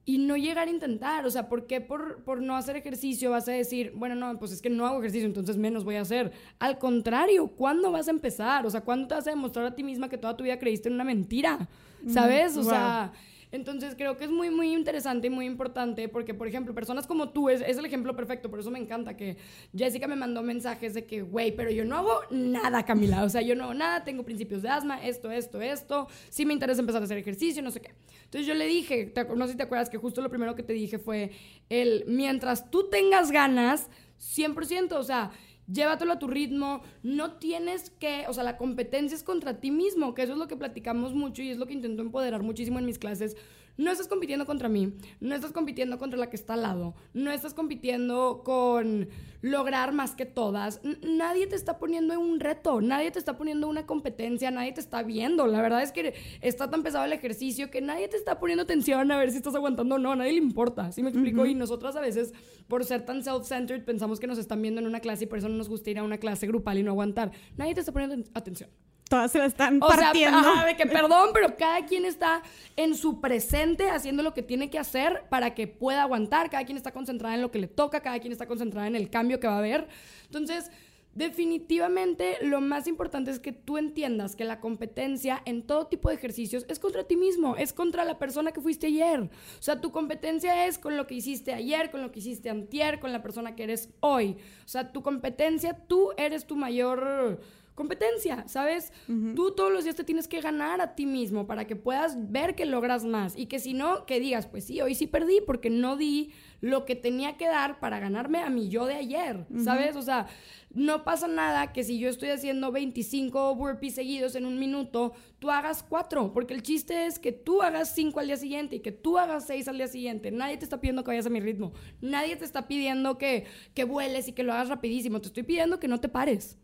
y 0.06 0.18
no 0.18 0.38
llegar 0.38 0.68
a 0.68 0.72
intentar? 0.72 1.26
O 1.26 1.30
sea, 1.30 1.50
¿por 1.50 1.68
qué 1.68 1.82
por, 1.82 2.24
por 2.24 2.42
no 2.42 2.56
hacer 2.56 2.78
ejercicio 2.78 3.32
vas 3.32 3.48
a 3.50 3.52
decir, 3.52 3.92
bueno, 3.96 4.16
no, 4.16 4.40
pues 4.40 4.54
es 4.54 4.62
que 4.62 4.70
no 4.70 4.88
hago 4.88 5.00
ejercicio, 5.00 5.28
entonces 5.28 5.58
menos 5.58 5.84
voy 5.84 5.96
a 5.96 6.02
hacer? 6.02 6.32
Al 6.58 6.80
contrario, 6.80 7.48
¿cuándo 7.48 7.92
vas 7.92 8.08
a 8.08 8.12
empezar? 8.12 8.66
O 8.66 8.70
sea, 8.70 8.82
¿cuándo 8.82 9.10
te 9.10 9.16
vas 9.16 9.28
a 9.28 9.32
demostrar 9.32 9.66
a 9.66 9.76
ti 9.76 9.84
misma 9.84 10.10
que 10.10 10.18
toda 10.18 10.38
tu 10.38 10.46
vida 10.46 10.58
creíste 10.58 10.88
en 10.88 10.96
una 10.96 11.04
mentira? 11.04 11.68
¿Sabes? 12.08 12.58
O 12.58 12.64
sea... 12.64 13.14
Entonces 13.54 13.94
creo 13.96 14.18
que 14.18 14.24
es 14.24 14.32
muy, 14.32 14.50
muy 14.50 14.74
interesante 14.74 15.28
y 15.28 15.30
muy 15.30 15.46
importante 15.46 16.10
porque, 16.10 16.34
por 16.34 16.48
ejemplo, 16.48 16.74
personas 16.74 17.06
como 17.06 17.30
tú, 17.30 17.50
es, 17.50 17.62
es 17.62 17.78
el 17.78 17.86
ejemplo 17.86 18.16
perfecto, 18.16 18.50
por 18.50 18.60
eso 18.60 18.72
me 18.72 18.80
encanta 18.80 19.16
que 19.16 19.38
Jessica 19.78 20.08
me 20.08 20.16
mandó 20.16 20.42
mensajes 20.42 20.96
de 20.96 21.06
que, 21.06 21.22
güey, 21.22 21.56
pero 21.56 21.70
yo 21.70 21.86
no 21.86 21.98
hago 21.98 22.22
nada, 22.32 22.84
Camila, 22.84 23.24
o 23.24 23.30
sea, 23.30 23.44
yo 23.44 23.56
no 23.56 23.66
hago 23.66 23.76
nada, 23.76 24.04
tengo 24.04 24.24
principios 24.24 24.64
de 24.64 24.70
asma, 24.70 25.06
esto, 25.06 25.30
esto, 25.30 25.62
esto, 25.62 26.08
sí 26.30 26.48
me 26.48 26.54
interesa 26.54 26.80
empezar 26.80 27.04
a 27.04 27.06
hacer 27.06 27.20
ejercicio, 27.20 27.62
no 27.62 27.70
sé 27.70 27.80
qué. 27.80 27.92
Entonces 28.24 28.48
yo 28.48 28.56
le 28.56 28.66
dije, 28.66 29.14
no 29.36 29.46
sé 29.46 29.52
si 29.52 29.58
te 29.58 29.64
acuerdas 29.64 29.92
que 29.92 30.00
justo 30.00 30.24
lo 30.24 30.32
primero 30.32 30.56
que 30.56 30.64
te 30.64 30.74
dije 30.74 30.98
fue 30.98 31.30
el, 31.70 32.06
mientras 32.08 32.72
tú 32.72 32.90
tengas 32.90 33.30
ganas, 33.30 33.88
100%, 34.20 34.94
o 34.94 35.04
sea, 35.04 35.30
llévatelo 35.68 36.14
a 36.14 36.20
tu 36.20 36.28
ritmo, 36.28 36.82
no 37.02 37.34
tienes 37.34 37.90
que, 37.90 38.26
o 38.28 38.34
sea, 38.34 38.44
la 38.44 38.58
competencia 38.58 39.16
es 39.16 39.24
contra 39.24 39.60
ti 39.60 39.72
mismo, 39.72 40.14
que 40.14 40.24
eso 40.24 40.34
es 40.34 40.40
lo 40.40 40.48
que 40.48 40.58
platicamos 40.58 41.14
mucho 41.14 41.42
y 41.42 41.50
es 41.50 41.58
lo 41.58 41.68
que 41.68 41.74
intento 41.74 42.02
empoderar 42.02 42.44
muchísimo 42.44 42.80
en 42.80 42.86
mis 42.86 43.00
clases. 43.00 43.36
No 43.76 43.92
estás 43.92 44.08
compitiendo 44.08 44.46
contra 44.46 44.70
mí, 44.70 44.94
no 45.20 45.34
estás 45.34 45.52
compitiendo 45.52 45.98
contra 45.98 46.20
la 46.20 46.30
que 46.30 46.36
está 46.36 46.54
al 46.54 46.62
lado, 46.62 46.94
no 47.14 47.32
estás 47.32 47.56
compitiendo 47.56 48.44
con 48.46 49.10
lograr 49.42 49.94
más 49.94 50.16
que 50.16 50.26
todas. 50.28 50.80
nadie 51.02 51.48
te 51.48 51.56
está 51.56 51.80
poniendo 51.80 52.14
en 52.14 52.20
un 52.20 52.40
reto, 52.40 52.82
nadie 52.82 53.10
te 53.10 53.18
está 53.18 53.36
poniendo 53.36 53.68
una 53.68 53.88
competencia, 53.88 54.52
nadie 54.52 54.74
te 54.74 54.80
está 54.80 55.02
viendo. 55.02 55.48
La 55.48 55.60
verdad 55.60 55.82
es 55.82 55.92
que 55.92 56.14
está 56.42 56.70
tan 56.70 56.84
pesado 56.84 57.06
el 57.06 57.14
ejercicio 57.14 57.72
que 57.72 57.82
nadie 57.82 58.08
te 58.08 58.18
está 58.18 58.40
poniendo 58.40 58.62
atención 58.62 59.12
a 59.12 59.18
ver 59.18 59.32
si 59.32 59.38
estás 59.38 59.56
aguantando 59.56 59.96
o 59.96 60.00
no, 60.00 60.12
a 60.12 60.16
nadie 60.16 60.34
le 60.34 60.38
importa. 60.38 60.92
¿Sí 60.92 61.02
me 61.02 61.10
explico? 61.10 61.44
Y 61.48 61.56
nosotras 61.56 61.96
a 61.96 62.02
veces, 62.02 62.32
por 62.68 62.86
ser 62.86 63.06
tan 63.06 63.24
self-centered, 63.24 63.84
pensamos 63.84 64.20
que 64.20 64.28
nos 64.28 64.38
están 64.38 64.62
viendo 64.62 64.82
en 64.82 64.88
una 64.88 65.00
clase 65.00 65.24
y 65.24 65.28
por 65.28 65.40
eso 65.40 65.50
no 65.50 65.58
nos 65.58 65.68
gusta 65.68 65.90
ir 65.90 65.98
a 65.98 66.04
una 66.04 66.20
clase 66.20 66.46
grupal 66.46 66.78
y 66.78 66.84
no 66.84 66.92
aguantar. 66.92 67.32
Nadie 67.58 67.74
te 67.74 67.80
está 67.80 67.92
poniendo 67.92 68.24
atención 68.36 68.70
todas 69.14 69.32
se 69.32 69.38
la 69.38 69.46
están 69.46 69.80
partiendo. 69.80 70.42
Sea, 70.42 70.66
de 70.66 70.76
que 70.76 70.86
perdón, 70.88 71.30
pero 71.34 71.56
cada 71.56 71.86
quien 71.86 72.04
está 72.04 72.42
en 72.76 72.96
su 72.96 73.22
presente 73.22 73.92
haciendo 73.92 74.24
lo 74.24 74.34
que 74.34 74.42
tiene 74.42 74.72
que 74.72 74.80
hacer 74.80 75.26
para 75.30 75.54
que 75.54 75.68
pueda 75.68 76.02
aguantar. 76.02 76.50
Cada 76.50 76.66
quien 76.66 76.78
está 76.78 76.92
concentrada 76.92 77.36
en 77.36 77.44
lo 77.44 77.52
que 77.52 77.60
le 77.60 77.68
toca, 77.68 78.02
cada 78.02 78.18
quien 78.20 78.32
está 78.32 78.48
concentrada 78.48 78.88
en 78.88 78.96
el 78.96 79.12
cambio 79.12 79.40
que 79.40 79.46
va 79.46 79.54
a 79.54 79.60
haber. 79.60 79.88
Entonces, 80.26 80.72
Definitivamente 81.16 82.40
lo 82.42 82.60
más 82.60 82.88
importante 82.88 83.30
es 83.30 83.40
que 83.40 83.52
tú 83.52 83.78
entiendas 83.78 84.36
que 84.36 84.46
la 84.46 84.60
competencia 84.60 85.44
en 85.46 85.62
todo 85.62 85.86
tipo 85.86 86.10
de 86.10 86.16
ejercicios 86.16 86.66
es 86.68 86.80
contra 86.80 87.04
ti 87.04 87.16
mismo, 87.16 87.56
es 87.56 87.72
contra 87.72 88.04
la 88.04 88.18
persona 88.18 88.52
que 88.52 88.62
fuiste 88.62 88.88
ayer. 88.88 89.20
O 89.22 89.30
sea, 89.62 89.80
tu 89.80 89.92
competencia 89.92 90.66
es 90.66 90.80
con 90.80 90.98
lo 90.98 91.06
que 91.06 91.14
hiciste 91.14 91.54
ayer, 91.54 91.92
con 91.92 92.02
lo 92.02 92.12
que 92.12 92.18
hiciste 92.18 92.50
antier, 92.50 93.00
con 93.00 93.14
la 93.14 93.22
persona 93.22 93.56
que 93.56 93.62
eres 93.62 93.92
hoy. 94.00 94.38
O 94.66 94.68
sea, 94.68 94.92
tu 94.92 95.04
competencia, 95.04 95.78
tú 95.88 96.10
eres 96.18 96.48
tu 96.48 96.56
mayor 96.56 97.40
competencia, 97.76 98.44
¿sabes? 98.48 98.92
Tú 99.36 99.52
todos 99.52 99.72
los 99.72 99.84
días 99.84 99.96
te 99.96 100.04
tienes 100.04 100.28
que 100.28 100.42
ganar 100.42 100.82
a 100.82 100.96
ti 100.96 101.06
mismo 101.06 101.48
para 101.48 101.66
que 101.66 101.76
puedas 101.76 102.32
ver 102.32 102.56
que 102.56 102.66
logras 102.66 103.04
más 103.04 103.36
y 103.36 103.48
que 103.48 103.60
si 103.60 103.74
no, 103.74 104.06
que 104.06 104.20
digas, 104.20 104.48
pues 104.48 104.66
sí, 104.66 104.80
hoy 104.82 104.96
sí 104.96 105.08
perdí 105.08 105.42
porque 105.46 105.70
no 105.70 105.98
di 105.98 106.32
lo 106.62 106.86
que 106.86 106.96
tenía 106.96 107.36
que 107.36 107.48
dar 107.48 107.80
para 107.80 108.00
ganarme 108.00 108.40
a 108.40 108.50
mi 108.50 108.70
yo 108.70 108.86
de 108.86 108.96
ayer, 108.96 109.46
¿sabes? 109.64 109.96
O 109.96 110.02
sea, 110.02 110.28
no 110.74 111.04
pasa 111.04 111.28
nada 111.28 111.74
que 111.74 111.84
si 111.84 112.00
yo 112.00 112.10
estoy 112.10 112.30
haciendo 112.30 112.72
25 112.72 113.56
burpees 113.56 113.96
seguidos 113.96 114.36
en 114.36 114.46
un 114.46 114.60
minuto, 114.60 115.14
tú 115.40 115.52
hagas 115.52 115.84
4, 115.84 116.32
porque 116.32 116.54
el 116.54 116.62
chiste 116.62 117.06
es 117.06 117.20
que 117.20 117.32
tú 117.32 117.62
hagas 117.62 117.94
5 117.94 118.20
al 118.20 118.28
día 118.28 118.38
siguiente 118.38 118.78
y 118.78 118.80
que 118.80 118.92
tú 118.92 119.18
hagas 119.18 119.46
6 119.48 119.68
al 119.68 119.78
día 119.78 119.88
siguiente. 119.88 120.32
Nadie 120.32 120.58
te 120.58 120.64
está 120.64 120.80
pidiendo 120.80 121.04
que 121.04 121.12
vayas 121.12 121.26
a 121.26 121.30
mi 121.30 121.40
ritmo, 121.40 121.74
nadie 122.02 122.36
te 122.36 122.46
está 122.46 122.68
pidiendo 122.68 123.18
que, 123.18 123.46
que 123.74 123.84
vueles 123.84 124.28
y 124.28 124.34
que 124.34 124.44
lo 124.44 124.54
hagas 124.54 124.70
rapidísimo, 124.70 125.22
te 125.22 125.28
estoy 125.28 125.44
pidiendo 125.44 125.80
que 125.80 125.88
no 125.88 126.00
te 126.00 126.10
pares. 126.10 126.58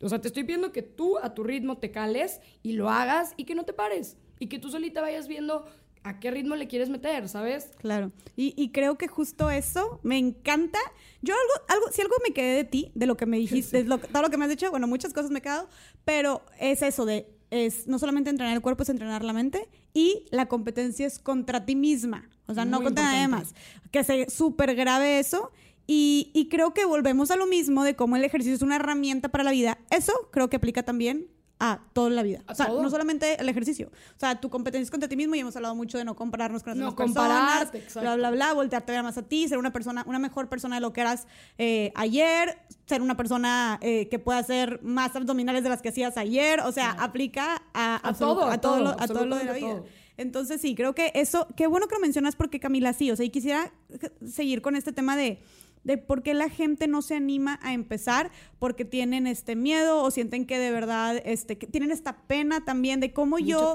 O 0.00 0.08
sea, 0.08 0.20
te 0.20 0.28
estoy 0.28 0.44
pidiendo 0.44 0.72
que 0.72 0.82
tú 0.82 1.18
a 1.18 1.34
tu 1.34 1.44
ritmo 1.44 1.78
te 1.78 1.90
cales 1.90 2.40
y 2.62 2.72
lo 2.72 2.90
hagas 2.90 3.34
y 3.36 3.44
que 3.44 3.54
no 3.54 3.64
te 3.64 3.72
pares. 3.72 4.16
Y 4.38 4.48
que 4.48 4.58
tú 4.58 4.68
solita 4.70 5.00
vayas 5.00 5.28
viendo 5.28 5.64
a 6.04 6.20
qué 6.20 6.30
ritmo 6.30 6.54
le 6.54 6.68
quieres 6.68 6.90
meter, 6.90 7.28
¿sabes? 7.28 7.70
Claro. 7.78 8.12
Y, 8.36 8.68
creo 8.70 8.98
que 8.98 9.08
justo 9.08 9.50
eso 9.50 10.00
me 10.02 10.18
encanta. 10.18 10.78
Yo 11.22 11.34
algo, 11.34 11.66
algo, 11.68 11.92
si 11.92 12.02
algo 12.02 12.14
me 12.26 12.34
quedé 12.34 12.54
de 12.56 12.64
ti, 12.64 12.92
de 12.94 13.06
lo 13.06 13.16
que 13.16 13.24
me 13.24 13.38
dijiste, 13.38 13.82
de 13.82 13.98
todo 13.98 14.22
lo 14.22 14.28
que 14.28 14.36
me 14.36 14.44
has 14.44 14.50
dicho, 14.50 14.70
bueno, 14.70 14.86
muchas 14.86 15.14
cosas 15.14 15.30
me 15.30 15.38
he 15.38 15.42
quedado, 15.42 15.68
pero 16.04 16.42
es 16.60 16.82
eso 16.82 17.06
de, 17.06 17.34
es 17.50 17.86
no 17.86 17.98
solamente 17.98 18.28
entrenar 18.28 18.54
el 18.54 18.60
cuerpo, 18.60 18.82
es 18.82 18.90
entrenar 18.90 19.24
la 19.24 19.32
mente 19.32 19.66
y 19.94 20.26
la 20.30 20.46
competencia 20.46 21.06
es 21.06 21.18
contra 21.18 21.64
ti 21.64 21.74
misma, 21.74 22.28
o 22.46 22.54
sea, 22.54 22.66
no 22.66 22.82
contra 22.82 23.04
nadie 23.04 23.28
más. 23.28 23.54
Que 23.90 24.04
se 24.04 24.28
súper 24.28 24.74
grave 24.74 25.20
eso 25.20 25.52
y, 25.86 26.48
creo 26.50 26.72
que 26.72 26.84
volvemos 26.84 27.30
a 27.30 27.36
lo 27.36 27.46
mismo 27.46 27.84
de 27.84 27.94
cómo 27.94 28.16
el 28.16 28.24
ejercicio 28.24 28.54
es 28.54 28.62
una 28.62 28.76
herramienta 28.76 29.28
para 29.28 29.44
la 29.44 29.50
vida. 29.50 29.78
Eso 29.90 30.12
creo 30.30 30.48
que 30.48 30.56
aplica 30.56 30.82
también 30.82 31.28
a 31.60 31.80
toda 31.92 32.10
la 32.10 32.22
vida. 32.22 32.42
o 32.48 32.54
sea, 32.54 32.68
no 32.68 32.90
solamente 32.90 33.40
el 33.40 33.48
ejercicio. 33.48 33.90
O 34.16 34.18
sea, 34.18 34.40
tu 34.40 34.50
competencia 34.50 34.84
es 34.84 34.90
contra 34.90 35.08
ti 35.08 35.16
mismo 35.16 35.34
y 35.34 35.40
hemos 35.40 35.54
hablado 35.56 35.74
mucho 35.74 35.98
de 35.98 36.04
no 36.04 36.16
compararnos 36.16 36.62
con 36.62 36.70
las 36.70 36.78
no 36.78 36.96
personas. 36.96 37.70
Bla, 37.94 38.16
bla, 38.16 38.30
bla. 38.30 38.52
Voltearte 38.54 38.92
a 38.92 38.94
ver 38.96 39.04
más 39.04 39.18
a 39.18 39.22
ti, 39.22 39.46
ser 39.48 39.58
una 39.58 39.72
persona, 39.72 40.04
una 40.06 40.18
mejor 40.18 40.48
persona 40.48 40.76
de 40.76 40.80
lo 40.80 40.92
que 40.92 41.02
eras 41.02 41.26
eh, 41.58 41.92
ayer, 41.94 42.58
ser 42.86 43.02
una 43.02 43.16
persona 43.16 43.78
eh, 43.82 44.08
que 44.08 44.18
pueda 44.18 44.38
hacer 44.38 44.82
más 44.82 45.14
abdominales 45.14 45.62
de 45.62 45.68
las 45.68 45.80
que 45.80 45.90
hacías 45.90 46.16
ayer. 46.16 46.60
O 46.60 46.72
sea, 46.72 46.90
aplica 46.92 47.62
a, 47.72 48.14
todo, 48.18 48.44
a, 48.46 48.58
todo, 48.58 48.80
lo, 48.80 48.90
a 48.90 49.06
todo 49.06 49.26
lo 49.26 49.36
de 49.36 49.44
la 49.44 49.52
vida. 49.52 49.82
Entonces, 50.16 50.60
sí, 50.60 50.74
creo 50.74 50.94
que 50.94 51.10
eso, 51.14 51.48
qué 51.56 51.66
bueno 51.66 51.88
que 51.88 51.96
lo 51.96 52.00
mencionas 52.00 52.36
porque 52.36 52.60
Camila, 52.60 52.92
sí, 52.92 53.10
o 53.10 53.16
sea, 53.16 53.26
y 53.26 53.30
quisiera 53.30 53.72
seguir 54.26 54.62
con 54.62 54.76
este 54.76 54.92
tema 54.92 55.16
de 55.16 55.42
de 55.84 55.98
por 55.98 56.22
qué 56.22 56.34
la 56.34 56.48
gente 56.48 56.88
no 56.88 57.02
se 57.02 57.14
anima 57.14 57.60
a 57.62 57.72
empezar, 57.72 58.30
porque 58.58 58.84
tienen 58.84 59.26
este 59.26 59.54
miedo 59.54 60.02
o 60.02 60.10
sienten 60.10 60.46
que 60.46 60.58
de 60.58 60.70
verdad 60.70 61.20
este, 61.24 61.58
que 61.58 61.66
tienen 61.66 61.90
esta 61.90 62.16
pena 62.26 62.64
también 62.64 63.00
de 63.00 63.12
cómo 63.12 63.38
yo... 63.38 63.74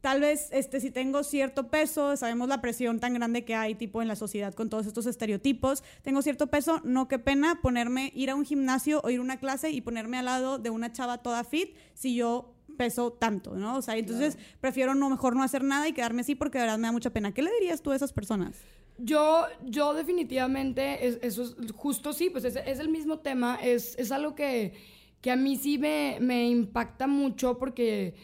Tal 0.00 0.22
vez 0.22 0.48
este, 0.52 0.80
si 0.80 0.90
tengo 0.90 1.22
cierto 1.22 1.68
peso, 1.68 2.16
sabemos 2.16 2.48
la 2.48 2.62
presión 2.62 3.00
tan 3.00 3.12
grande 3.12 3.44
que 3.44 3.54
hay 3.54 3.74
tipo 3.74 4.00
en 4.00 4.08
la 4.08 4.16
sociedad 4.16 4.54
con 4.54 4.70
todos 4.70 4.86
estos 4.86 5.04
estereotipos, 5.04 5.84
tengo 6.00 6.22
cierto 6.22 6.46
peso, 6.46 6.80
no 6.84 7.06
qué 7.06 7.18
pena 7.18 7.60
ponerme, 7.60 8.10
ir 8.14 8.30
a 8.30 8.34
un 8.34 8.46
gimnasio 8.46 9.02
o 9.04 9.10
ir 9.10 9.18
a 9.18 9.22
una 9.22 9.36
clase 9.36 9.72
y 9.72 9.82
ponerme 9.82 10.16
al 10.16 10.24
lado 10.24 10.58
de 10.58 10.70
una 10.70 10.90
chava 10.90 11.18
toda 11.18 11.44
fit 11.44 11.76
si 11.92 12.14
yo 12.14 12.54
peso 12.78 13.12
tanto, 13.12 13.56
¿no? 13.56 13.76
O 13.76 13.82
sea, 13.82 13.98
entonces 13.98 14.38
prefiero 14.58 14.94
no 14.94 15.10
mejor 15.10 15.36
no 15.36 15.42
hacer 15.42 15.62
nada 15.62 15.86
y 15.86 15.92
quedarme 15.92 16.22
así 16.22 16.34
porque 16.34 16.56
de 16.56 16.64
verdad 16.64 16.78
me 16.78 16.88
da 16.88 16.92
mucha 16.92 17.10
pena. 17.10 17.32
¿Qué 17.32 17.42
le 17.42 17.50
dirías 17.60 17.82
tú 17.82 17.90
a 17.90 17.96
esas 17.96 18.14
personas? 18.14 18.56
Yo, 18.98 19.46
yo 19.64 19.94
definitivamente, 19.94 21.06
eso 21.26 21.42
es 21.42 21.54
justo 21.74 22.12
sí, 22.12 22.30
pues 22.30 22.44
es, 22.44 22.56
el 22.56 22.88
mismo 22.88 23.20
tema, 23.20 23.58
es, 23.62 23.98
es 23.98 24.12
algo 24.12 24.34
que, 24.34 24.74
que, 25.20 25.30
a 25.30 25.36
mí 25.36 25.56
sí 25.56 25.78
me, 25.78 26.18
me, 26.20 26.48
impacta 26.48 27.06
mucho 27.06 27.58
porque 27.58 28.14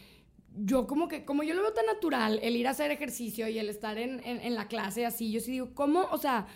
yo 0.55 0.87
como 0.87 1.09
que, 1.09 1.25
como 1.25 1.43
yo 1.43 1.55
lo 1.55 1.63
veo 1.63 1.73
tan 1.73 1.87
natural, 1.87 2.41
el 2.43 2.57
ir 2.57 2.67
a 2.67 2.71
hacer 2.71 2.91
ejercicio 2.91 3.49
y 3.49 3.59
el 3.59 3.71
estar 3.71 3.97
en, 3.97 4.21
en, 4.25 4.41
en 4.41 4.55
la 4.55 4.69
clase 4.69 5.07
así, 5.07 5.33
yo 5.33 5.41
sí 5.41 5.53
digo, 5.53 5.71
¿cómo? 5.75 6.09
O 6.11 6.19
sea, 6.19 6.47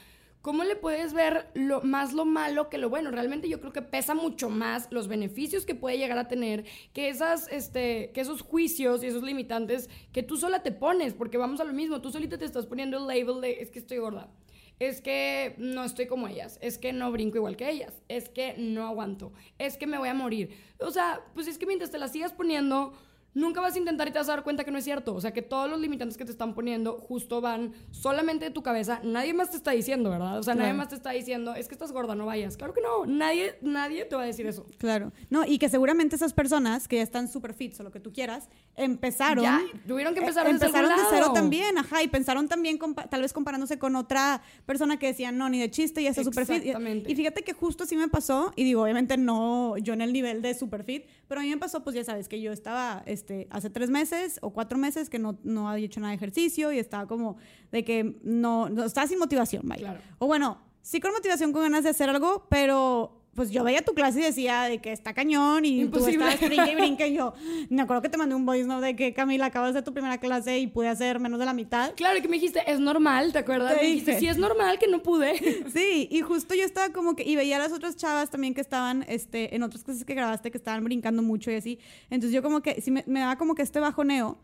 ¿Cómo 0.42 0.64
le 0.64 0.74
puedes 0.74 1.12
ver 1.12 1.50
más 1.83 2.14
lo 2.14 2.24
malo 2.24 2.70
que 2.70 2.79
lo 2.79 2.88
bueno? 2.88 3.11
Realmente 3.11 3.48
yo 3.48 3.61
creo 3.61 3.74
que 3.74 3.83
pesa 3.83 4.14
mucho 4.14 4.48
más 4.48 4.88
los 4.90 5.07
beneficios 5.07 5.66
que 5.66 5.74
puede 5.74 5.98
llegar 5.98 6.16
a 6.16 6.29
tener 6.29 6.64
que, 6.94 7.11
esas, 7.11 7.46
este, 7.53 8.18
esos 8.18 8.40
juicios 8.40 9.05
y 9.05 9.09
esos 9.09 9.22
limitantes 9.22 9.90
que 10.12 10.22
tú 10.22 10.38
sola 10.38 10.62
te 10.62 10.72
pones, 10.72 11.12
porque 11.12 11.37
vamos 11.37 11.61
a 11.61 11.64
lo 11.64 11.74
mismo, 11.74 12.00
tú 12.00 12.11
solita 12.11 12.38
te 12.38 12.46
estás 12.46 12.64
poniendo 12.64 12.96
el 12.96 13.07
label 13.07 13.42
de 13.42 13.61
es 13.61 13.70
que 13.70 13.81
estoy 13.81 13.98
gorda, 13.98 14.31
es 14.79 15.03
que 15.03 15.55
no 15.59 15.85
estoy 15.85 16.07
como 16.07 16.26
ellas, 16.26 16.59
es 16.62 16.79
que 16.79 16.94
no 16.94 17.12
brinco 17.12 17.37
igual 17.37 17.59
que 17.59 17.68
ellas, 17.68 18.00
es 18.09 18.31
que 18.31 18.55
no 18.57 18.87
aguanto, 18.87 19.35
es 19.59 19.76
que 19.76 19.87
me 19.87 19.98
voy 19.98 20.09
a 20.09 20.14
morir. 20.14 20.57
O 20.79 20.90
sea, 20.90 21.20
pues 21.35 21.48
es 21.48 21.59
que 21.59 21.66
mientras 21.66 21.90
te 21.90 21.98
las 21.98 22.12
sigas 22.12 22.33
poniendo 22.33 22.94
nunca 23.35 23.61
vas 23.61 23.75
a 23.75 23.79
intentar 23.79 24.09
y 24.09 24.12
te 24.12 24.19
vas 24.19 24.29
a 24.29 24.33
dar 24.33 24.45
cuenta 24.45 24.64
que 24.64 24.71
no 24.71 24.79
es 24.79 24.85
cierto. 24.85 25.14
O 25.14 25.21
sea, 25.21 25.33
que 25.33 25.43
todos 25.43 25.69
los 25.71 25.81
limitantes 25.81 26.16
que 26.16 26.25
te 26.25 26.33
están 26.33 26.55
poniendo 26.55 26.99
justo 26.99 27.40
van 27.40 27.73
solamente 27.90 28.45
de 28.45 28.51
tu 28.51 28.62
cabeza. 28.62 29.01
Nadie 29.05 29.35
más 29.35 29.51
te 29.51 29.57
está 29.57 29.71
diciendo, 29.73 30.11
¿verdad? 30.11 30.38
O 30.38 30.43
sea, 30.43 30.55
nadie 30.55 30.73
más 30.73 30.88
te 30.88 30.95
está 30.95 31.11
diciendo, 31.11 31.55
es 31.55 31.69
que 31.69 31.75
estás 31.75 31.93
gorda, 31.93 32.14
no 32.14 32.27
vayas. 32.27 32.57
Claro 32.57 32.75
que 32.75 32.81
no. 32.81 33.07
Nadie, 33.07 33.57
nadie 33.62 34.05
te 34.05 34.16
va 34.16 34.23
a 34.23 34.27
decir 34.27 34.47
eso. 34.47 34.66
Claro. 34.79 35.12
No, 35.29 35.45
y 35.45 35.59
que 35.59 35.69
seguramente 35.69 36.16
esas 36.16 36.33
personas 36.33 36.88
que 36.88 36.97
ya 36.97 37.03
están 37.03 37.29
súper 37.29 37.55
fit 37.55 37.79
o 37.81 37.83
lo 37.83 37.90
que 37.90 38.01
tú 38.01 38.12
quieras, 38.12 38.49
empezaron. 38.77 39.45
Ya, 39.45 39.61
tuvieron 39.87 40.14
que 40.14 40.21
empezar 40.21 40.47
eh, 40.47 40.51
Empezaron 40.51 40.90
de 40.90 41.03
cero 41.11 41.33
también, 41.33 41.79
ajá. 41.79 42.03
Y 42.03 42.09
pensaron 42.09 42.49
también, 42.49 42.79
tal 43.11 43.23
vez 43.23 43.33
comparándose 43.33 43.79
con 43.79 43.97
otra 43.97 44.43
persona 44.66 44.99
que 44.99 45.07
decía, 45.07 45.33
no, 45.33 45.49
ni 45.49 45.61
de 45.61 45.71
chiste, 45.71 46.03
ya 46.03 46.11
está 46.11 46.25
súper 46.25 46.47
fit. 46.47 46.64
Y, 46.64 47.12
y 47.12 47.14
fíjate 47.14 47.43
que 47.43 47.53
justo 47.53 47.85
así 47.85 47.97
me 47.97 48.09
pasó, 48.09 48.53
y 48.57 48.64
digo, 48.64 48.83
obviamente 48.83 49.16
no 49.16 49.77
yo 49.79 49.93
en 49.93 50.01
el 50.01 50.12
nivel 50.12 50.43
de 50.43 50.55
súper 50.55 50.85
fit, 50.85 51.05
pero 51.31 51.43
a 51.43 51.45
mí 51.45 51.51
me 51.51 51.59
pasó, 51.59 51.85
pues 51.85 51.95
ya 51.95 52.03
sabes, 52.03 52.29
que 52.29 52.40
yo 52.40 52.51
estaba 52.51 53.05
este, 53.07 53.47
hace 53.51 53.71
tres 53.71 53.88
meses 53.88 54.40
o 54.43 54.51
cuatro 54.51 54.77
meses 54.77 55.09
que 55.09 55.21
no, 55.21 55.38
no 55.45 55.69
había 55.69 55.87
hecho 55.87 56.01
nada 56.01 56.11
de 56.11 56.16
ejercicio 56.16 56.73
y 56.73 56.81
estaba 56.81 57.07
como 57.07 57.37
de 57.71 57.85
que 57.85 58.19
no, 58.25 58.69
no 58.69 58.83
estaba 58.83 59.07
sin 59.07 59.21
motivación, 59.21 59.62
vaya. 59.64 60.03
O 60.19 60.27
bueno, 60.27 60.59
sí 60.83 60.99
con 60.99 61.12
motivación, 61.12 61.53
con 61.53 61.62
ganas 61.62 61.85
de 61.85 61.90
hacer 61.90 62.11
algo, 62.11 62.49
pero 62.51 63.19
pues 63.35 63.51
yo 63.51 63.62
veía 63.64 63.83
tu 63.83 63.95
clase 63.95 64.21
y 64.21 64.23
decía 64.23 64.62
de 64.64 64.79
que 64.79 64.93
está 64.93 65.14
cañón 65.14 65.64
y 65.64 65.83
Imposible. 65.83 66.19
tú 66.19 66.25
estabas 66.25 66.40
brinque 66.40 66.73
y 66.73 66.75
brinque 66.75 67.09
y 67.09 67.14
yo 67.14 67.33
me 67.71 67.83
acuerdo 67.83 68.03
que 68.03 68.09
te 68.09 68.16
mandé 68.19 68.35
un 68.35 68.45
voice 68.45 68.66
¿no? 68.66 68.81
de 68.81 68.97
que 68.97 69.14
Camila 69.14 69.47
acabas 69.47 69.75
de 69.75 69.83
tu 69.83 69.93
primera 69.93 70.19
clase 70.19 70.59
y 70.59 70.66
pude 70.66 70.88
hacer 70.88 71.21
menos 71.21 71.38
de 71.38 71.47
la 71.47 71.53
mitad 71.53 71.95
claro 71.95 72.19
y 72.19 72.23
que 72.23 72.29
me 72.29 72.37
dijiste 72.37 72.62
es 72.66 72.81
normal 72.81 73.33
¿te 73.33 73.38
acuerdas? 73.38 73.77
me 73.77 73.87
dijiste 73.87 74.19
sí 74.19 74.27
es 74.27 74.37
normal 74.37 74.79
que 74.79 74.88
no 74.88 75.03
pude 75.03 75.38
sí 75.73 76.09
y 76.11 76.21
justo 76.23 76.55
yo 76.55 76.64
estaba 76.64 76.93
como 76.93 77.14
que 77.14 77.23
y 77.23 77.37
veía 77.37 77.57
a 77.57 77.61
las 77.61 77.73
otras 77.73 77.97
chavas 77.97 78.31
también 78.31 78.53
que 78.53 78.61
estaban 78.61 79.05
este 79.09 79.55
en 79.55 79.62
otras 79.62 79.85
clases 79.85 80.05
que 80.05 80.14
grabaste 80.14 80.51
que 80.51 80.59
estaban 80.59 80.83
brincando 80.85 81.23
mucho 81.23 81.51
y 81.51 81.55
así 81.55 81.79
entonces 82.11 82.35
yo 82.35 82.43
como 82.43 82.61
que 82.62 82.81
sí 82.81 82.90
me, 82.90 83.05
me 83.07 83.21
daba 83.21 83.37
como 83.37 83.55
que 83.55 83.62
este 83.62 83.79
bajoneo 83.81 84.38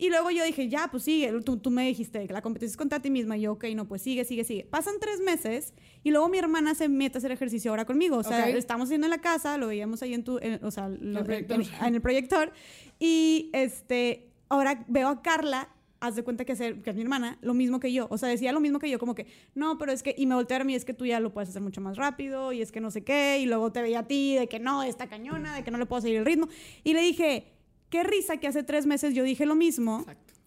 y 0.00 0.08
luego 0.08 0.30
yo 0.30 0.42
dije, 0.44 0.68
ya, 0.68 0.88
pues 0.90 1.02
sigue. 1.02 1.30
Tú, 1.42 1.58
tú 1.58 1.70
me 1.70 1.86
dijiste 1.86 2.26
que 2.26 2.32
la 2.32 2.40
competencia 2.40 2.72
es 2.72 2.76
contra 2.78 3.00
ti 3.00 3.10
misma. 3.10 3.36
Y 3.36 3.42
yo, 3.42 3.52
ok, 3.52 3.66
no, 3.74 3.86
pues 3.86 4.00
sigue, 4.00 4.24
sigue, 4.24 4.44
sigue. 4.44 4.64
Pasan 4.64 4.94
tres 4.98 5.20
meses 5.20 5.74
y 6.02 6.10
luego 6.10 6.30
mi 6.30 6.38
hermana 6.38 6.74
se 6.74 6.88
mete 6.88 7.16
a 7.16 7.18
hacer 7.18 7.32
ejercicio 7.32 7.70
ahora 7.70 7.84
conmigo. 7.84 8.16
O 8.16 8.22
sea, 8.22 8.48
estamos 8.48 8.86
haciendo 8.86 9.06
en 9.06 9.10
la 9.10 9.20
casa, 9.20 9.58
lo 9.58 9.66
veíamos 9.66 10.02
ahí 10.02 10.14
en 10.14 10.24
tu, 10.24 10.40
o 10.62 10.70
sea, 10.70 10.86
en, 10.86 11.94
el 11.94 12.00
proyector. 12.00 12.50
Y 12.98 13.50
este, 13.52 14.32
ahora 14.48 14.84
veo 14.88 15.08
a 15.08 15.20
Carla 15.20 15.68
haz 16.00 16.16
de 16.16 16.22
cuenta 16.24 16.46
que, 16.46 16.52
hacer, 16.52 16.80
que 16.80 16.90
es 16.90 16.96
mi 16.96 17.02
hermana, 17.02 17.36
lo 17.42 17.52
mismo 17.52 17.78
que 17.78 17.92
yo. 17.92 18.06
O 18.10 18.16
sea, 18.16 18.30
decía 18.30 18.52
lo 18.52 18.60
mismo 18.60 18.78
que 18.78 18.88
yo, 18.88 18.98
como 18.98 19.14
que, 19.14 19.26
no, 19.54 19.76
pero 19.76 19.92
es 19.92 20.02
que, 20.02 20.14
y 20.16 20.24
me 20.24 20.34
volteé 20.34 20.56
a 20.56 20.64
mí, 20.64 20.74
es 20.74 20.86
que 20.86 20.94
tú 20.94 21.04
ya 21.04 21.20
lo 21.20 21.32
puedes 21.32 21.50
hacer 21.50 21.60
mucho 21.60 21.82
más 21.82 21.98
rápido, 21.98 22.52
y 22.52 22.62
es 22.62 22.72
que 22.72 22.80
no 22.80 22.90
sé 22.90 23.04
qué, 23.04 23.38
y 23.38 23.44
luego 23.44 23.70
te 23.70 23.82
veía 23.82 24.00
a 24.00 24.06
ti, 24.06 24.36
de 24.36 24.48
que 24.48 24.58
no, 24.58 24.82
está 24.82 25.08
cañona, 25.08 25.54
de 25.54 25.62
que 25.62 25.70
no 25.70 25.76
le 25.76 25.84
puedo 25.84 26.00
seguir 26.00 26.16
el 26.16 26.24
ritmo. 26.24 26.48
Y 26.84 26.94
le 26.94 27.02
dije, 27.02 27.52
qué 27.90 28.02
risa 28.02 28.38
que 28.38 28.46
hace 28.46 28.62
tres 28.62 28.86
meses 28.86 29.14
yo 29.14 29.24
dije 29.24 29.44
lo 29.46 29.54
mismo, 29.54 30.06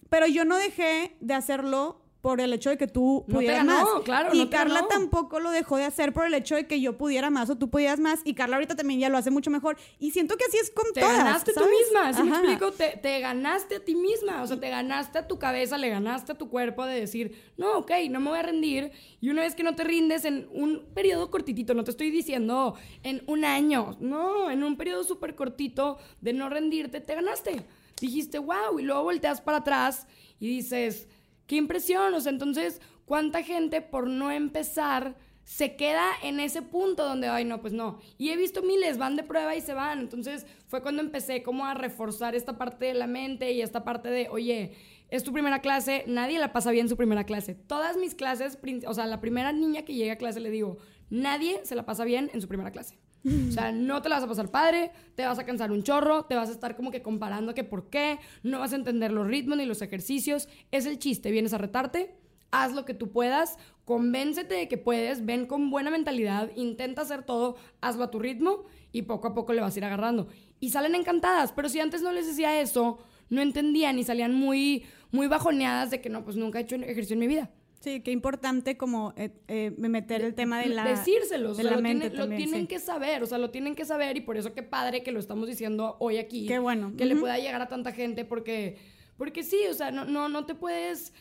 pero 0.09 0.25
yo 0.27 0.45
no 0.45 0.57
dejé 0.57 1.15
de 1.19 1.33
hacerlo 1.33 2.02
por 2.23 2.39
el 2.39 2.53
hecho 2.53 2.69
de 2.69 2.77
que 2.77 2.87
tú 2.87 3.25
pudieras 3.29 3.65
más. 3.65 3.85
Claro, 4.05 4.29
y 4.31 4.47
Carla 4.47 4.87
tampoco 4.87 5.41
lo 5.41 5.51
dejó 5.51 5.75
de 5.75 5.83
hacer 5.83 6.13
por 6.13 6.25
el 6.25 6.33
hecho 6.33 6.55
de 6.55 6.67
que 6.67 6.79
yo 6.79 6.97
pudiera 6.97 7.29
más 7.29 7.49
o 7.49 7.57
tú 7.57 7.69
pudieras 7.69 7.99
más. 7.99 8.21
Y 8.23 8.33
Carla 8.33 8.55
ahorita 8.55 8.77
también 8.77 9.01
ya 9.01 9.09
lo 9.09 9.17
hace 9.17 9.29
mucho 9.29 9.51
mejor. 9.51 9.75
Y 9.99 10.11
siento 10.11 10.37
que 10.37 10.45
así 10.45 10.55
es 10.55 10.71
con 10.71 10.85
te 10.93 11.01
todas. 11.01 11.17
Te 11.17 11.21
ganaste 11.21 11.51
tú 11.53 11.65
misma, 11.65 12.13
¿sí 12.13 12.23
me 12.23 12.29
explico? 12.29 12.71
Te, 12.71 12.95
te, 12.95 13.19
ganaste 13.19 13.75
a 13.75 13.79
ti 13.81 13.93
misma. 13.93 14.41
O 14.41 14.47
sea, 14.47 14.57
te 14.57 14.69
ganaste 14.69 15.19
a 15.19 15.27
tu 15.27 15.37
cabeza, 15.37 15.77
le 15.77 15.89
ganaste 15.89 16.31
a 16.31 16.35
tu 16.35 16.47
cuerpo 16.47 16.85
de 16.85 16.97
decir, 16.97 17.37
no, 17.57 17.79
ok, 17.79 17.91
no 18.09 18.21
me 18.21 18.29
voy 18.29 18.39
a 18.39 18.43
rendir. 18.43 18.93
Y 19.19 19.29
una 19.29 19.41
vez 19.41 19.53
que 19.53 19.63
no 19.63 19.75
te 19.75 19.83
rindes 19.83 20.23
en 20.23 20.47
un 20.53 20.85
periodo 20.93 21.29
cortitito, 21.29 21.73
no 21.73 21.83
te 21.83 21.91
estoy 21.91 22.09
diciendo 22.09 22.75
en 23.03 23.21
un 23.27 23.43
año, 23.43 23.97
no, 23.99 24.49
en 24.49 24.63
un 24.63 24.77
periodo 24.77 25.03
súper 25.03 25.35
cortito 25.35 25.97
de 26.21 26.31
no 26.31 26.47
rendirte, 26.47 27.01
te 27.01 27.15
ganaste. 27.15 27.65
Dijiste, 27.99 28.39
wow, 28.39 28.79
y 28.79 28.83
luego 28.83 29.03
volteas 29.03 29.41
para 29.41 29.57
atrás 29.57 30.07
y 30.39 30.47
dices 30.47 31.09
qué 31.47 31.55
impresión, 31.55 32.13
o 32.13 32.21
sea, 32.21 32.31
entonces, 32.31 32.81
¿cuánta 33.05 33.43
gente 33.43 33.81
por 33.81 34.07
no 34.07 34.31
empezar 34.31 35.15
se 35.43 35.75
queda 35.75 36.05
en 36.23 36.39
ese 36.39 36.61
punto 36.61 37.03
donde, 37.03 37.27
ay, 37.27 37.45
no, 37.45 37.61
pues 37.61 37.73
no. 37.73 37.99
Y 38.17 38.29
he 38.29 38.37
visto 38.37 38.61
miles, 38.63 38.97
van 38.97 39.15
de 39.15 39.23
prueba 39.23 39.55
y 39.55 39.61
se 39.61 39.73
van. 39.73 39.99
Entonces 39.99 40.45
fue 40.67 40.81
cuando 40.81 41.01
empecé 41.01 41.43
como 41.43 41.65
a 41.65 41.73
reforzar 41.73 42.33
esta 42.35 42.57
parte 42.57 42.85
de 42.85 42.93
la 42.93 43.07
mente 43.07 43.51
y 43.51 43.61
esta 43.61 43.83
parte 43.83 44.09
de, 44.09 44.29
oye, 44.29 44.73
es 45.09 45.23
tu 45.23 45.33
primera 45.33 45.59
clase, 45.59 46.05
nadie 46.07 46.39
la 46.39 46.53
pasa 46.53 46.71
bien 46.71 46.89
su 46.89 46.97
primera 46.97 47.25
clase. 47.25 47.55
Todas 47.55 47.97
mis 47.97 48.15
clases, 48.15 48.57
o 48.87 48.93
sea, 48.93 49.05
la 49.05 49.19
primera 49.19 49.51
niña 49.51 49.83
que 49.83 49.93
llega 49.93 50.13
a 50.13 50.17
clase 50.17 50.39
le 50.39 50.49
digo, 50.49 50.77
nadie 51.09 51.59
se 51.65 51.75
la 51.75 51.85
pasa 51.85 52.05
bien 52.05 52.31
en 52.33 52.41
su 52.41 52.47
primera 52.47 52.71
clase. 52.71 52.97
O 53.25 53.51
sea, 53.51 53.71
no 53.71 54.01
te 54.01 54.09
la 54.09 54.15
vas 54.15 54.25
a 54.25 54.27
pasar 54.27 54.51
padre, 54.51 54.91
te 55.15 55.25
vas 55.25 55.39
a 55.39 55.45
cansar 55.45 55.71
un 55.71 55.83
chorro, 55.83 56.25
te 56.25 56.35
vas 56.35 56.49
a 56.49 56.51
estar 56.51 56.75
como 56.75 56.91
que 56.91 57.01
comparando 57.01 57.53
que 57.53 57.63
por 57.63 57.89
qué, 57.89 58.19
no 58.43 58.59
vas 58.59 58.73
a 58.73 58.75
entender 58.75 59.11
los 59.11 59.27
ritmos 59.27 59.57
ni 59.57 59.65
los 59.65 59.81
ejercicios. 59.81 60.49
Es 60.71 60.85
el 60.85 60.99
chiste, 60.99 61.31
vienes 61.31 61.53
a 61.53 61.57
retarte, 61.57 62.15
haz 62.51 62.73
lo 62.73 62.83
que 62.83 62.93
tú 62.93 63.11
puedas, 63.11 63.57
convéncete 63.85 64.55
de 64.55 64.67
que 64.67 64.77
puedes, 64.77 65.25
ven 65.25 65.45
con 65.45 65.69
buena 65.71 65.89
mentalidad, 65.89 66.51
intenta 66.55 67.03
hacer 67.03 67.23
todo, 67.23 67.55
hazlo 67.81 68.03
a 68.03 68.11
tu 68.11 68.19
ritmo 68.19 68.65
y 68.91 69.03
poco 69.03 69.29
a 69.29 69.33
poco 69.33 69.53
le 69.53 69.61
vas 69.61 69.75
a 69.75 69.79
ir 69.79 69.85
agarrando. 69.85 70.27
Y 70.59 70.69
salen 70.69 70.93
encantadas, 70.95 71.53
pero 71.53 71.69
si 71.69 71.79
antes 71.79 72.01
no 72.01 72.11
les 72.11 72.27
decía 72.27 72.59
eso, 72.59 72.99
no 73.29 73.41
entendían 73.41 73.97
y 73.99 74.03
salían 74.03 74.33
muy, 74.33 74.83
muy 75.11 75.27
bajoneadas 75.27 75.91
de 75.91 76.01
que 76.01 76.09
no, 76.09 76.23
pues 76.23 76.35
nunca 76.35 76.59
he 76.59 76.63
hecho 76.63 76.75
ejercicio 76.75 77.13
en 77.13 77.19
mi 77.19 77.27
vida. 77.27 77.51
Sí, 77.83 77.99
qué 77.99 78.11
importante 78.11 78.77
como 78.77 79.13
eh, 79.17 79.29
eh, 79.49 79.73
meter 79.77 80.21
el 80.21 80.35
tema 80.35 80.61
de 80.61 80.69
la... 80.69 80.85
Decírselos, 80.85 81.57
de 81.57 81.65
la 81.65 81.71
lo, 81.71 81.81
mente 81.81 82.09
lo 82.11 82.29
tienen 82.29 82.65
que 82.65 82.79
saber, 82.79 83.21
o 83.21 83.25
sea, 83.25 83.37
lo 83.37 83.49
tienen 83.49 83.75
que 83.75 83.83
saber 83.83 84.15
y 84.15 84.21
por 84.21 84.37
eso 84.37 84.53
qué 84.53 84.63
padre 84.63 85.03
que 85.03 85.11
lo 85.11 85.19
estamos 85.19 85.49
diciendo 85.49 85.97
hoy 85.99 86.15
aquí. 86.15 86.47
Qué 86.47 86.59
bueno. 86.59 86.93
Que 86.97 87.05
le 87.05 87.17
pueda 87.17 87.37
llegar 87.37 87.61
a 87.61 87.67
tanta 87.67 87.91
gente 87.91 88.23
porque, 88.23 88.77
porque 89.17 89.43
sí, 89.43 89.59
o 89.69 89.73
sea, 89.73 89.91
no, 89.91 90.05
no, 90.05 90.29
no 90.29 90.45
te 90.45 90.55
puedes... 90.55 91.11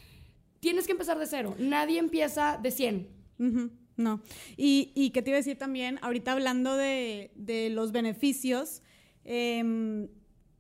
Tienes 0.61 0.87
que 0.87 0.93
empezar 0.93 1.19
de 1.19 1.27
cero. 1.27 1.57
Nadie 1.59 1.99
empieza 1.99 2.61
de 2.63 2.71
100. 2.71 3.09
No. 3.97 4.23
Y, 4.57 4.93
y 4.95 5.11
qué 5.11 5.21
te 5.21 5.31
iba 5.31 5.39
a 5.39 5.41
decir 5.41 5.59
también, 5.59 5.99
ahorita 6.01 6.31
hablando 6.31 6.77
de, 6.77 7.33
de 7.35 7.71
los 7.71 7.91
beneficios, 7.91 8.83
eh, 9.25 10.09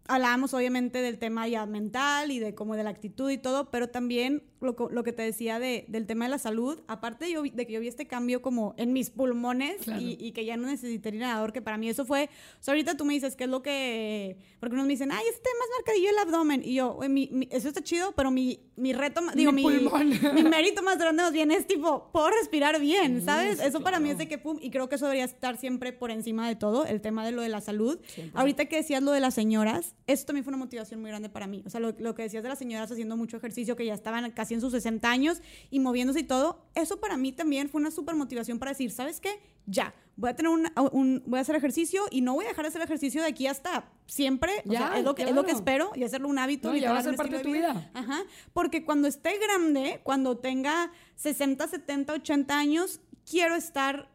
hablábamos 0.08 0.52
obviamente 0.52 1.00
del 1.00 1.20
tema 1.20 1.46
ya 1.46 1.64
mental 1.66 2.32
y 2.32 2.40
de 2.40 2.56
como 2.56 2.74
de 2.74 2.82
la 2.82 2.90
actitud 2.90 3.30
y 3.30 3.38
todo, 3.38 3.70
pero 3.70 3.88
también 3.88 4.42
lo, 4.62 4.76
lo 4.90 5.04
que 5.04 5.12
te 5.12 5.22
decía 5.22 5.58
de, 5.58 5.84
del 5.88 6.06
tema 6.06 6.24
de 6.26 6.30
la 6.30 6.38
salud, 6.38 6.80
aparte 6.86 7.26
de, 7.26 7.50
de, 7.52 7.66
que 7.66 7.72
yo 7.72 7.80
vi 7.80 7.88
este 7.88 8.06
cambio 8.06 8.42
como 8.42 8.74
en 8.76 8.92
mis 8.92 9.10
pulmones 9.10 9.76
y, 9.98 10.32
que 10.32 10.44
ya 10.44 10.56
no 10.56 10.66
necesité 10.66 11.12
nadador, 11.12 11.52
que 11.52 11.60
para 11.60 11.76
mí 11.76 11.88
eso 11.88 12.04
fue, 12.04 12.24
o 12.24 12.62
sea, 12.62 12.72
ahorita 12.72 12.96
tú 12.96 13.04
me 13.04 13.14
dices 13.14 13.36
qué 13.36 13.44
es 13.44 13.50
lo 13.50 13.62
que, 13.62 14.38
porque 14.60 14.74
unos 14.74 14.86
me 14.86 14.92
dicen, 14.92 15.12
ay, 15.12 15.24
este 15.28 15.48
más 15.58 15.68
marcadillo 15.78 16.10
el 16.10 16.18
abdomen, 16.18 16.62
y 16.64 16.74
yo, 16.74 16.98
mi, 17.08 17.48
eso 17.50 17.68
está 17.68 17.82
chido, 17.82 18.12
pero 18.12 18.30
mi, 18.30 18.60
mi 18.76 18.92
reto, 18.92 19.20
digo, 19.34 19.52
mi, 19.52 19.64
mi, 19.64 20.42
mérito 20.44 20.82
más 20.82 20.98
grande 20.98 21.22
más 21.22 21.32
bien 21.32 21.50
es 21.50 21.66
tipo, 21.66 22.10
puedo 22.12 22.30
respirar 22.30 22.80
bien, 22.80 23.22
¿sabes? 23.24 23.60
eso 23.60 23.80
para 23.80 24.00
mí 24.00 24.10
es 24.10 24.18
de 24.18 24.28
que, 24.28 24.38
pum, 24.38 24.58
y 24.60 24.70
creo 24.70 24.88
que 24.88 24.96
eso 24.96 25.06
debería 25.06 25.24
estar 25.24 25.56
siempre 25.56 25.92
por 25.92 26.10
encima 26.10 26.48
de 26.48 26.56
todo, 26.56 26.86
el 26.86 27.00
tema 27.00 27.24
de 27.24 27.32
lo 27.32 27.42
de 27.42 27.48
la 27.48 27.60
salud. 27.60 27.98
Ahorita 28.34 28.66
que 28.66 28.76
decías 28.76 29.02
lo 29.02 29.12
de 29.12 29.20
las 29.20 29.34
señoras, 29.34 29.94
eso 30.06 30.26
también 30.26 30.44
fue 30.44 30.50
una 30.50 30.58
motivación 30.58 31.00
muy 31.00 31.10
grande 31.10 31.28
para 31.28 31.46
mí. 31.46 31.62
O 31.66 31.70
sea, 31.70 31.80
lo, 31.80 31.94
lo, 31.98 32.14
que 32.14 32.22
decías 32.22 32.42
de 32.42 32.48
las 32.48 32.58
señoras 32.58 32.90
haciendo 32.90 33.16
mucho 33.16 33.36
ejercicio, 33.36 33.76
que 33.76 33.84
ya 33.84 33.94
estaban 33.94 34.30
casi 34.32 34.51
en 34.52 34.60
sus 34.60 34.72
60 34.72 35.10
años 35.10 35.42
y 35.70 35.80
moviéndose 35.80 36.20
y 36.20 36.24
todo, 36.24 36.62
eso 36.74 37.00
para 37.00 37.16
mí 37.16 37.32
también 37.32 37.68
fue 37.68 37.80
una 37.80 37.90
súper 37.90 38.14
motivación 38.14 38.58
para 38.58 38.72
decir, 38.72 38.90
¿sabes 38.90 39.20
qué? 39.20 39.40
Ya, 39.66 39.94
voy 40.16 40.30
a 40.30 40.36
tener 40.36 40.50
un, 40.50 41.22
voy 41.26 41.38
a 41.38 41.42
hacer 41.42 41.56
ejercicio 41.56 42.04
y 42.10 42.20
no 42.20 42.34
voy 42.34 42.44
a 42.44 42.48
dejar 42.48 42.64
de 42.64 42.68
hacer 42.68 42.82
ejercicio 42.82 43.22
de 43.22 43.28
aquí 43.28 43.46
hasta 43.46 43.88
siempre. 44.06 44.52
Ya, 44.64 44.98
es, 44.98 45.04
lo 45.04 45.14
que, 45.14 45.22
es 45.22 45.32
lo 45.32 45.44
que 45.44 45.52
espero 45.52 45.92
y 45.94 46.04
hacerlo 46.04 46.28
un 46.28 46.38
hábito. 46.38 46.74
y 46.74 46.80
ya 46.80 46.92
va 46.92 46.98
a 46.98 47.02
ser 47.02 47.16
parte 47.16 47.36
de 47.36 47.42
tu 47.42 47.52
vida. 47.52 47.90
Ajá. 47.94 48.22
Porque 48.52 48.84
cuando 48.84 49.08
esté 49.08 49.38
grande, 49.38 50.00
cuando 50.02 50.38
tenga 50.38 50.90
60, 51.16 51.66
70, 51.68 52.12
80 52.14 52.58
años, 52.58 53.00
quiero 53.28 53.54
estar 53.54 54.11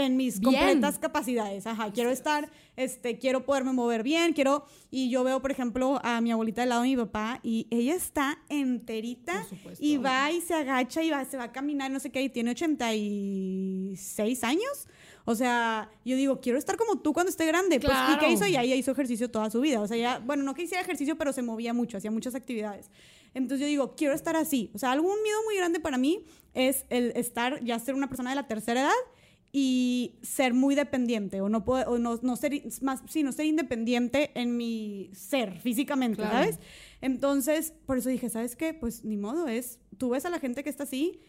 en 0.00 0.16
mis 0.16 0.40
completas 0.40 0.98
capacidades. 0.98 1.66
Ajá, 1.66 1.92
quiero 1.92 2.10
estar, 2.10 2.50
este, 2.76 3.18
quiero 3.18 3.44
poderme 3.44 3.72
mover 3.72 4.02
bien, 4.02 4.32
quiero, 4.32 4.64
y 4.90 5.10
yo 5.10 5.24
veo, 5.24 5.40
por 5.40 5.50
ejemplo, 5.50 6.00
a 6.02 6.20
mi 6.20 6.30
abuelita 6.32 6.62
del 6.62 6.70
lado 6.70 6.82
de 6.82 6.88
mi 6.88 6.96
papá 6.96 7.40
y 7.42 7.66
ella 7.70 7.94
está 7.94 8.38
enterita 8.48 9.46
y 9.78 9.96
va 9.98 10.30
y 10.30 10.40
se 10.40 10.54
agacha 10.54 11.02
y 11.02 11.10
va, 11.10 11.24
se 11.24 11.36
va 11.36 11.44
a 11.44 11.52
caminar, 11.52 11.90
no 11.90 12.00
sé 12.00 12.10
qué, 12.10 12.22
y 12.22 12.28
tiene 12.28 12.50
86 12.50 14.44
años. 14.44 14.88
O 15.24 15.34
sea, 15.34 15.90
yo 16.04 16.16
digo, 16.16 16.40
quiero 16.40 16.58
estar 16.58 16.76
como 16.76 16.98
tú 17.00 17.12
cuando 17.12 17.30
esté 17.30 17.46
grande. 17.46 17.78
Pues, 17.78 17.96
¿y 18.14 18.18
qué 18.18 18.32
hizo? 18.32 18.46
Y 18.46 18.56
ella 18.56 18.74
hizo 18.74 18.90
ejercicio 18.90 19.30
toda 19.30 19.50
su 19.50 19.60
vida. 19.60 19.80
O 19.80 19.86
sea, 19.86 19.96
ya, 19.96 20.18
bueno, 20.18 20.42
no 20.42 20.54
que 20.54 20.62
hiciera 20.62 20.82
ejercicio, 20.82 21.16
pero 21.16 21.32
se 21.32 21.42
movía 21.42 21.72
mucho, 21.72 21.98
hacía 21.98 22.10
muchas 22.10 22.34
actividades. 22.34 22.90
Entonces 23.34 23.60
yo 23.60 23.66
digo, 23.66 23.94
quiero 23.96 24.14
estar 24.14 24.36
así. 24.36 24.70
O 24.74 24.78
sea, 24.78 24.92
algún 24.92 25.22
miedo 25.22 25.38
muy 25.44 25.56
grande 25.56 25.78
para 25.78 25.98
mí 25.98 26.24
es 26.54 26.84
el 26.88 27.12
estar, 27.14 27.62
ya 27.62 27.78
ser 27.78 27.94
una 27.94 28.08
persona 28.08 28.30
de 28.30 28.36
la 28.36 28.46
tercera 28.46 28.80
edad 28.80 28.90
y 29.52 30.18
ser 30.22 30.54
muy 30.54 30.74
dependiente 30.74 31.40
o 31.40 31.48
no 31.48 31.64
puedo, 31.64 31.90
o 31.90 31.98
no, 31.98 32.18
no, 32.22 32.36
ser 32.36 32.62
más 32.82 33.02
sino 33.08 33.32
ser 33.32 33.46
independiente 33.46 34.30
en 34.34 34.56
mi 34.56 35.10
ser 35.12 35.58
físicamente, 35.58 36.22
¿sabes? 36.22 36.60
Entonces, 37.00 37.72
por 37.86 37.98
eso 37.98 38.10
dije, 38.10 38.28
¿sabes 38.28 38.54
qué? 38.54 38.74
Pues 38.74 39.04
ni 39.04 39.16
modo 39.16 39.48
es, 39.48 39.80
tú 39.98 40.10
ves 40.10 40.24
a 40.24 40.30
la 40.30 40.38
gente 40.38 40.62
que 40.62 40.70
está 40.70 40.84
así 40.84 41.20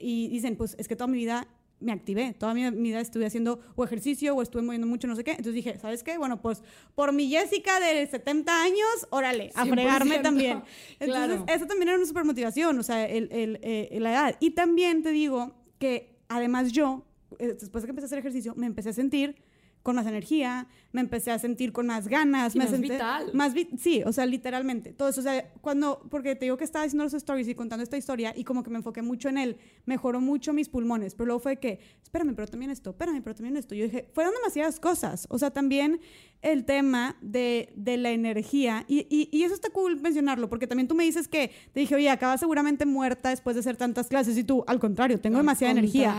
y 0.00 0.28
dicen, 0.28 0.56
pues 0.56 0.74
es 0.78 0.88
que 0.88 0.96
toda 0.96 1.06
mi 1.06 1.18
vida 1.18 1.46
me 1.80 1.92
activé, 1.92 2.34
toda 2.34 2.54
mi, 2.54 2.68
vida 2.70 3.00
estuve 3.00 3.26
haciendo 3.26 3.60
o 3.76 3.84
ejercicio 3.84 4.34
o 4.34 4.42
estuve 4.42 4.62
moviendo 4.62 4.86
mucho, 4.86 5.06
no 5.06 5.14
sé 5.14 5.22
qué. 5.22 5.30
Entonces 5.30 5.54
dije, 5.54 5.78
¿sabes 5.78 6.02
qué? 6.02 6.18
Bueno, 6.18 6.42
pues 6.42 6.62
por 6.96 7.12
mi 7.12 7.28
Jessica 7.28 7.78
de 7.78 8.04
70 8.06 8.62
años, 8.62 9.06
órale, 9.10 9.52
a 9.54 9.64
fregarme 9.64 10.18
también. 10.18 10.62
Entonces, 11.00 11.40
eso 11.46 11.66
también 11.66 11.90
era 11.90 11.98
una 11.98 12.06
super 12.06 12.24
motivación, 12.24 12.76
o 12.78 12.82
sea, 12.82 13.06
el, 13.06 13.30
el, 13.30 13.60
eh, 13.62 13.96
la 14.00 14.10
edad. 14.10 14.36
Y 14.40 14.50
también 14.50 15.04
te 15.04 15.12
digo 15.12 15.54
que 15.78 16.18
además 16.28 16.72
yo 16.72 17.04
después 17.38 17.82
de 17.82 17.86
que 17.86 17.90
empecé 17.90 18.04
a 18.04 18.06
hacer 18.06 18.18
ejercicio, 18.18 18.54
me 18.56 18.66
empecé 18.66 18.90
a 18.90 18.92
sentir 18.92 19.36
con 19.82 19.96
más 19.96 20.06
energía, 20.06 20.66
me 20.92 21.00
empecé 21.00 21.30
a 21.30 21.38
sentir 21.38 21.72
con 21.72 21.86
más 21.86 22.08
ganas, 22.08 22.54
me 22.54 22.64
más 22.64 22.80
vital. 22.80 23.30
Más 23.32 23.54
sí, 23.78 24.02
o 24.04 24.12
sea, 24.12 24.26
literalmente. 24.26 24.92
Todo 24.92 25.08
eso, 25.08 25.20
o 25.20 25.24
sea, 25.24 25.50
cuando, 25.60 26.06
porque 26.10 26.34
te 26.36 26.44
digo 26.46 26.56
que 26.56 26.64
estaba 26.64 26.84
haciendo 26.84 27.04
los 27.04 27.14
stories 27.14 27.48
y 27.48 27.54
contando 27.54 27.82
esta 27.82 27.96
historia 27.96 28.32
y 28.36 28.44
como 28.44 28.62
que 28.62 28.70
me 28.70 28.78
enfoqué 28.78 29.02
mucho 29.02 29.28
en 29.28 29.38
él, 29.38 29.56
mejoró 29.86 30.20
mucho 30.20 30.52
mis 30.52 30.68
pulmones, 30.68 31.14
pero 31.14 31.26
luego 31.26 31.40
fue 31.40 31.58
que, 31.58 31.80
espérame, 32.02 32.34
pero 32.34 32.48
también 32.48 32.70
esto, 32.70 32.90
espérame, 32.90 33.22
pero 33.22 33.34
también 33.34 33.56
esto. 33.56 33.74
Yo 33.74 33.84
dije, 33.84 34.08
fueron 34.12 34.34
demasiadas 34.34 34.80
cosas, 34.80 35.26
o 35.30 35.38
sea, 35.38 35.50
también 35.50 36.00
el 36.42 36.64
tema 36.64 37.16
de, 37.20 37.72
de 37.74 37.96
la 37.96 38.10
energía, 38.10 38.84
y, 38.86 39.06
y, 39.10 39.28
y, 39.32 39.42
eso 39.42 39.54
está 39.54 39.70
cool 39.70 40.00
mencionarlo, 40.00 40.48
porque 40.48 40.66
también 40.66 40.86
tú 40.86 40.94
me 40.94 41.04
dices 41.04 41.26
que, 41.26 41.50
te 41.72 41.80
dije, 41.80 41.94
oye, 41.94 42.10
acabas 42.10 42.40
seguramente 42.40 42.86
muerta 42.86 43.30
después 43.30 43.56
de 43.56 43.60
hacer 43.60 43.76
tantas 43.76 44.06
clases, 44.06 44.38
y 44.38 44.44
tú, 44.44 44.64
al 44.66 44.78
contrario, 44.78 45.18
tengo 45.20 45.38
demasiada 45.38 45.72
energía. 45.72 46.14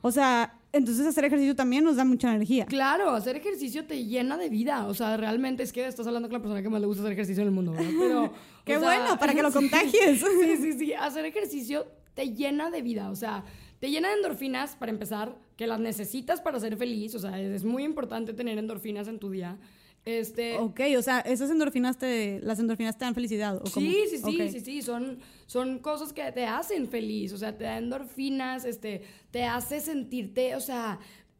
O 0.00 0.12
sea, 0.12 0.58
entonces 0.72 1.06
hacer 1.06 1.24
ejercicio 1.24 1.56
también 1.56 1.82
nos 1.82 1.96
da 1.96 2.04
mucha 2.04 2.28
energía. 2.28 2.66
Claro, 2.66 3.10
hacer 3.10 3.36
ejercicio 3.36 3.86
te 3.86 4.04
llena 4.04 4.36
de 4.36 4.50
vida. 4.50 4.86
O 4.86 4.94
sea, 4.94 5.16
realmente 5.16 5.62
es 5.62 5.72
que 5.72 5.86
estás 5.86 6.06
hablando 6.06 6.28
con 6.28 6.34
la 6.34 6.42
persona 6.42 6.62
que 6.62 6.68
más 6.68 6.80
le 6.80 6.86
gusta 6.86 7.02
hacer 7.02 7.12
ejercicio 7.12 7.42
en 7.42 7.48
el 7.48 7.54
mundo, 7.54 7.72
¿verdad? 7.72 7.90
Pero. 7.98 8.32
Qué 8.64 8.76
bueno, 8.76 9.18
para 9.18 9.32
que 9.32 9.42
lo 9.42 9.50
contagies. 9.52 10.20
sí, 10.20 10.56
sí, 10.60 10.72
sí. 10.78 10.92
Hacer 10.92 11.24
ejercicio 11.24 11.86
te 12.14 12.34
llena 12.34 12.70
de 12.70 12.82
vida. 12.82 13.10
O 13.10 13.16
sea, 13.16 13.44
te 13.78 13.90
llena 13.90 14.08
de 14.08 14.14
endorfinas, 14.14 14.76
para 14.76 14.90
empezar, 14.90 15.36
que 15.56 15.66
las 15.66 15.80
necesitas 15.80 16.40
para 16.40 16.58
ser 16.60 16.76
feliz. 16.76 17.14
O 17.14 17.18
sea, 17.18 17.40
es 17.40 17.64
muy 17.64 17.84
importante 17.84 18.32
tener 18.32 18.58
endorfinas 18.58 19.08
en 19.08 19.18
tu 19.18 19.30
día. 19.30 19.58
Este, 20.04 20.56
ok, 20.56 20.80
o 20.96 21.02
sea, 21.02 21.20
esas 21.20 21.50
endorfinas 21.50 21.98
te, 21.98 22.40
las 22.42 22.58
endorfinas 22.58 22.96
te 22.96 23.04
dan 23.04 23.14
felicidad. 23.14 23.60
¿o 23.62 23.66
sí, 23.66 24.04
sí, 24.08 24.18
sí, 24.18 24.48
sí, 24.50 24.60
sí, 24.60 24.82
son, 24.82 25.18
son 25.46 25.80
cosas 25.80 26.14
que 26.14 26.32
te 26.32 26.46
hacen 26.46 26.88
feliz, 26.88 27.32
o 27.34 27.36
sea, 27.36 27.56
te 27.58 27.64
dan 27.64 27.84
endorfinas, 27.84 28.64
este, 28.64 29.02
te 29.30 29.44
hace 29.44 29.80
sentirte, 29.80 30.56
o 30.56 30.60
sea, 30.60 30.98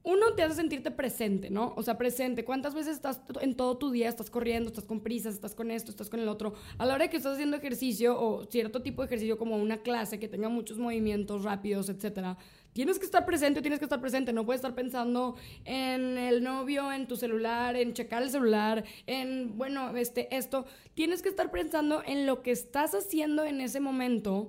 uno 0.08 0.32
te 0.32 0.42
hace 0.42 0.54
sentirte 0.54 0.90
presente, 0.90 1.50
¿no? 1.50 1.74
O 1.76 1.82
sea, 1.82 1.98
presente. 1.98 2.42
¿Cuántas 2.42 2.74
veces 2.74 2.96
estás 2.96 3.20
en 3.42 3.54
todo 3.54 3.76
tu 3.76 3.90
día, 3.90 4.08
estás 4.08 4.30
corriendo, 4.30 4.70
estás 4.70 4.86
con 4.86 5.00
prisas, 5.00 5.34
estás 5.34 5.54
con 5.54 5.70
esto, 5.70 5.90
estás 5.90 6.08
con 6.08 6.18
el 6.18 6.28
otro? 6.28 6.54
A 6.78 6.86
la 6.86 6.94
hora 6.94 7.04
de 7.04 7.10
que 7.10 7.18
estás 7.18 7.34
haciendo 7.34 7.58
ejercicio 7.58 8.18
o 8.18 8.46
cierto 8.46 8.80
tipo 8.80 9.02
de 9.02 9.06
ejercicio 9.06 9.36
como 9.36 9.58
una 9.58 9.82
clase 9.82 10.18
que 10.18 10.26
tenga 10.26 10.48
muchos 10.48 10.78
movimientos 10.78 11.44
rápidos, 11.44 11.90
etcétera, 11.90 12.38
tienes 12.72 12.98
que 12.98 13.04
estar 13.04 13.26
presente, 13.26 13.60
tienes 13.60 13.80
que 13.80 13.84
estar 13.84 14.00
presente, 14.00 14.32
no 14.32 14.46
puedes 14.46 14.60
estar 14.60 14.74
pensando 14.74 15.36
en 15.66 16.16
el 16.16 16.42
novio, 16.42 16.90
en 16.90 17.06
tu 17.06 17.16
celular, 17.16 17.76
en 17.76 17.92
checar 17.92 18.22
el 18.22 18.30
celular, 18.30 18.84
en, 19.06 19.58
bueno, 19.58 19.94
este, 19.94 20.34
esto. 20.34 20.64
Tienes 20.94 21.20
que 21.20 21.28
estar 21.28 21.50
pensando 21.50 22.02
en 22.06 22.24
lo 22.24 22.40
que 22.40 22.50
estás 22.50 22.94
haciendo 22.94 23.44
en 23.44 23.60
ese 23.60 23.78
momento, 23.78 24.48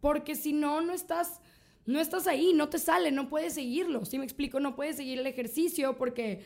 porque 0.00 0.34
si 0.34 0.52
no, 0.52 0.80
no 0.80 0.92
estás, 0.92 1.40
no 1.84 2.00
estás 2.00 2.26
ahí, 2.26 2.52
no 2.54 2.68
te 2.68 2.78
sale, 2.78 3.10
no 3.10 3.28
puedes 3.28 3.54
seguirlo. 3.54 4.04
Si 4.04 4.18
me 4.18 4.24
explico? 4.24 4.60
No 4.60 4.76
puedes 4.76 4.96
seguir 4.96 5.18
el 5.18 5.26
ejercicio 5.26 5.96
porque 5.96 6.42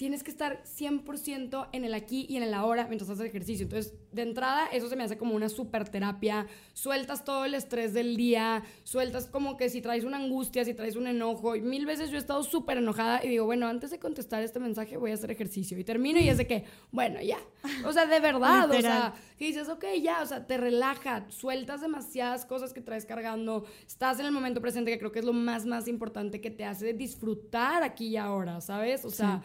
tienes 0.00 0.22
que 0.22 0.30
estar 0.30 0.62
100% 0.64 1.68
en 1.72 1.84
el 1.84 1.92
aquí 1.92 2.24
y 2.26 2.38
en 2.38 2.42
el 2.42 2.54
ahora 2.54 2.86
mientras 2.86 3.10
haces 3.10 3.26
ejercicio. 3.26 3.64
Entonces, 3.64 3.92
de 4.12 4.22
entrada, 4.22 4.66
eso 4.72 4.88
se 4.88 4.96
me 4.96 5.04
hace 5.04 5.18
como 5.18 5.34
una 5.34 5.50
super 5.50 5.86
terapia. 5.90 6.46
Sueltas 6.72 7.22
todo 7.22 7.44
el 7.44 7.52
estrés 7.52 7.92
del 7.92 8.16
día, 8.16 8.62
sueltas 8.82 9.26
como 9.26 9.58
que 9.58 9.68
si 9.68 9.82
traes 9.82 10.04
una 10.04 10.16
angustia, 10.16 10.64
si 10.64 10.72
traes 10.72 10.96
un 10.96 11.06
enojo. 11.06 11.54
Y 11.54 11.60
mil 11.60 11.84
veces 11.84 12.08
yo 12.08 12.16
he 12.16 12.18
estado 12.18 12.42
súper 12.42 12.78
enojada 12.78 13.22
y 13.22 13.28
digo, 13.28 13.44
bueno, 13.44 13.66
antes 13.66 13.90
de 13.90 13.98
contestar 13.98 14.42
este 14.42 14.58
mensaje 14.58 14.96
voy 14.96 15.10
a 15.10 15.14
hacer 15.14 15.30
ejercicio. 15.32 15.78
Y 15.78 15.84
termino 15.84 16.18
y 16.18 16.30
es 16.30 16.38
de 16.38 16.46
que, 16.46 16.64
bueno, 16.90 17.20
ya. 17.20 17.38
O 17.84 17.92
sea, 17.92 18.06
de 18.06 18.20
verdad, 18.20 18.70
o 18.70 18.80
sea, 18.80 19.12
que 19.36 19.44
dices, 19.44 19.68
ok, 19.68 19.84
ya, 20.02 20.22
o 20.22 20.26
sea, 20.26 20.46
te 20.46 20.56
relaja, 20.56 21.26
sueltas 21.28 21.82
demasiadas 21.82 22.46
cosas 22.46 22.72
que 22.72 22.80
traes 22.80 23.04
cargando, 23.04 23.66
estás 23.86 24.18
en 24.18 24.24
el 24.24 24.32
momento 24.32 24.62
presente, 24.62 24.90
que 24.92 24.98
creo 24.98 25.12
que 25.12 25.18
es 25.18 25.26
lo 25.26 25.34
más, 25.34 25.66
más 25.66 25.88
importante 25.88 26.40
que 26.40 26.50
te 26.50 26.64
hace 26.64 26.94
disfrutar 26.94 27.82
aquí 27.82 28.06
y 28.06 28.16
ahora, 28.16 28.62
¿sabes? 28.62 29.04
O 29.04 29.10
sea... 29.10 29.42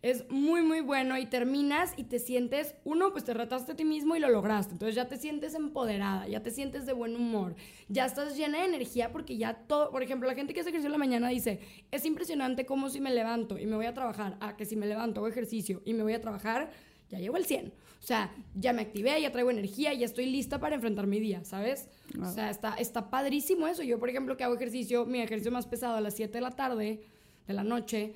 Es 0.00 0.30
muy, 0.30 0.62
muy 0.62 0.80
bueno 0.80 1.18
y 1.18 1.26
terminas 1.26 1.92
y 1.96 2.04
te 2.04 2.20
sientes, 2.20 2.76
uno, 2.84 3.10
pues 3.10 3.24
te 3.24 3.34
retaste 3.34 3.72
a 3.72 3.76
ti 3.76 3.84
mismo 3.84 4.14
y 4.14 4.20
lo 4.20 4.28
lograste. 4.28 4.72
Entonces 4.72 4.94
ya 4.94 5.08
te 5.08 5.16
sientes 5.16 5.54
empoderada, 5.54 6.28
ya 6.28 6.40
te 6.40 6.52
sientes 6.52 6.86
de 6.86 6.92
buen 6.92 7.16
humor, 7.16 7.56
ya 7.88 8.06
estás 8.06 8.36
llena 8.36 8.58
de 8.58 8.66
energía 8.66 9.10
porque 9.10 9.36
ya 9.36 9.54
todo, 9.54 9.90
por 9.90 10.04
ejemplo, 10.04 10.28
la 10.28 10.36
gente 10.36 10.54
que 10.54 10.60
hace 10.60 10.68
ejercicio 10.70 10.86
en 10.88 10.92
la 10.92 10.98
mañana 10.98 11.28
dice, 11.28 11.58
es 11.90 12.04
impresionante 12.04 12.64
cómo 12.64 12.90
si 12.90 13.00
me 13.00 13.12
levanto 13.12 13.58
y 13.58 13.66
me 13.66 13.74
voy 13.74 13.86
a 13.86 13.94
trabajar, 13.94 14.36
a 14.40 14.56
que 14.56 14.64
si 14.66 14.76
me 14.76 14.86
levanto, 14.86 15.18
hago 15.18 15.28
ejercicio 15.28 15.82
y 15.84 15.94
me 15.94 16.04
voy 16.04 16.12
a 16.12 16.20
trabajar, 16.20 16.70
ya 17.10 17.18
llego 17.18 17.34
al 17.34 17.44
100. 17.44 17.72
O 18.00 18.06
sea, 18.06 18.32
ya 18.54 18.72
me 18.72 18.82
activé, 18.82 19.20
ya 19.20 19.32
traigo 19.32 19.50
energía, 19.50 19.92
ya 19.94 20.06
estoy 20.06 20.26
lista 20.26 20.60
para 20.60 20.76
enfrentar 20.76 21.08
mi 21.08 21.18
día, 21.18 21.44
¿sabes? 21.44 21.88
O 22.22 22.30
sea, 22.30 22.50
está, 22.50 22.74
está 22.74 23.10
padrísimo 23.10 23.66
eso. 23.66 23.82
Yo, 23.82 23.98
por 23.98 24.08
ejemplo, 24.08 24.36
que 24.36 24.44
hago 24.44 24.54
ejercicio, 24.54 25.04
mi 25.04 25.20
ejercicio 25.20 25.50
más 25.50 25.66
pesado 25.66 25.96
a 25.96 26.00
las 26.00 26.14
7 26.14 26.32
de 26.32 26.40
la 26.40 26.52
tarde, 26.52 27.00
de 27.46 27.52
la 27.54 27.64
noche, 27.64 28.14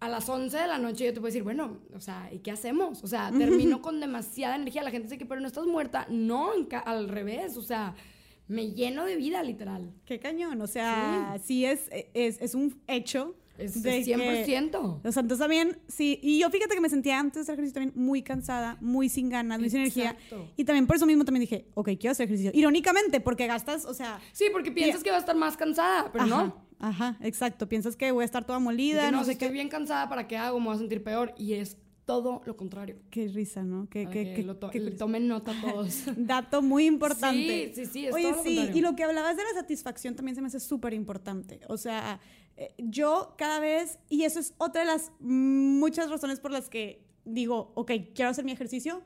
a 0.00 0.08
las 0.08 0.28
11 0.28 0.56
de 0.56 0.66
la 0.66 0.78
noche 0.78 1.04
yo 1.04 1.12
te 1.12 1.20
puedo 1.20 1.26
decir, 1.26 1.42
bueno, 1.42 1.78
o 1.94 2.00
sea, 2.00 2.30
¿y 2.32 2.38
qué 2.38 2.50
hacemos? 2.50 3.04
O 3.04 3.06
sea, 3.06 3.30
termino 3.36 3.82
con 3.82 4.00
demasiada 4.00 4.56
energía. 4.56 4.82
La 4.82 4.90
gente 4.90 5.08
dice 5.08 5.18
que, 5.18 5.26
pero 5.26 5.40
no 5.42 5.46
estás 5.46 5.66
muerta. 5.66 6.06
No, 6.08 6.52
al 6.86 7.08
revés, 7.08 7.58
o 7.58 7.62
sea, 7.62 7.94
me 8.48 8.72
lleno 8.72 9.04
de 9.04 9.16
vida, 9.16 9.42
literal. 9.42 9.92
Qué 10.06 10.18
cañón, 10.18 10.60
o 10.62 10.66
sea, 10.66 11.36
sí, 11.44 11.66
es, 11.66 11.90
es, 12.14 12.40
es, 12.40 12.54
un 12.54 12.80
hecho. 12.86 13.36
Es 13.58 13.82
de 13.82 14.02
100%. 14.02 14.74
o 15.04 15.12
sea, 15.12 15.20
entonces 15.20 15.38
también, 15.38 15.78
sí, 15.86 16.18
y 16.22 16.38
yo 16.38 16.48
fíjate 16.48 16.74
que 16.74 16.80
me 16.80 16.88
sentía 16.88 17.20
antes 17.20 17.46
de 17.46 17.52
ejercicio 17.52 17.74
también 17.74 17.92
muy 17.94 18.22
cansada, 18.22 18.78
muy 18.80 19.10
sin 19.10 19.28
ganas, 19.28 19.60
muy 19.60 19.68
sin 19.68 19.80
energía. 19.80 20.16
Y 20.56 20.64
también 20.64 20.86
por 20.86 20.96
eso 20.96 21.04
mismo 21.04 21.26
también 21.26 21.42
dije, 21.42 21.66
ok, 21.74 21.90
quiero 22.00 22.12
hacer 22.12 22.24
ejercicio. 22.24 22.52
Irónicamente, 22.54 23.20
porque 23.20 23.46
gastas, 23.46 23.84
o 23.84 23.92
sea... 23.92 24.18
Sí, 24.32 24.46
porque 24.50 24.72
piensas 24.72 25.02
que 25.02 25.10
va 25.10 25.16
a 25.16 25.20
estar 25.20 25.36
más 25.36 25.58
cansada, 25.58 26.10
pero 26.10 26.24
no. 26.24 26.69
Ajá, 26.80 27.16
exacto. 27.20 27.68
Piensas 27.68 27.94
que 27.94 28.10
voy 28.10 28.22
a 28.22 28.24
estar 28.24 28.44
toda 28.44 28.58
molida. 28.58 29.10
no, 29.10 29.24
sé 29.24 29.32
estoy 29.32 29.50
bien 29.50 29.68
cansada, 29.68 30.08
¿para 30.08 30.26
qué 30.26 30.36
hago? 30.36 30.58
Me 30.58 30.66
voy 30.66 30.74
a 30.74 30.78
sentir 30.78 31.04
peor. 31.04 31.34
Y 31.36 31.52
es 31.52 31.76
todo 32.06 32.42
lo 32.44 32.56
contrario. 32.56 32.96
Qué 33.10 33.28
risa, 33.28 33.62
¿no? 33.62 33.88
Que, 33.88 34.08
que, 34.08 34.42
lo 34.42 34.56
tomen 34.96 35.28
nota 35.28 35.52
todos. 35.60 36.04
Dato 36.16 36.60
muy 36.60 36.86
importante. 36.86 37.72
Sí, 37.72 37.84
sí, 37.84 37.92
sí. 37.92 38.06
Es 38.06 38.14
Oye, 38.14 38.34
sí, 38.42 38.70
y 38.74 38.80
lo 38.80 38.96
que 38.96 39.04
hablabas 39.04 39.36
de 39.36 39.44
la 39.44 39.60
satisfacción 39.60 40.16
también 40.16 40.34
se 40.34 40.40
me 40.40 40.48
hace 40.48 40.58
súper 40.58 40.92
importante. 40.92 41.60
O 41.68 41.76
sea, 41.76 42.18
eh, 42.56 42.74
yo 42.78 43.34
cada 43.38 43.60
vez, 43.60 44.00
y 44.08 44.24
eso 44.24 44.40
es 44.40 44.54
otra 44.58 44.80
de 44.80 44.86
las 44.88 45.12
muchas 45.20 46.10
razones 46.10 46.40
por 46.40 46.50
las 46.50 46.68
que 46.68 47.04
digo, 47.24 47.70
ok, 47.76 47.92
quiero 48.12 48.30
hacer 48.30 48.44
mi 48.44 48.52
ejercicio, 48.52 49.02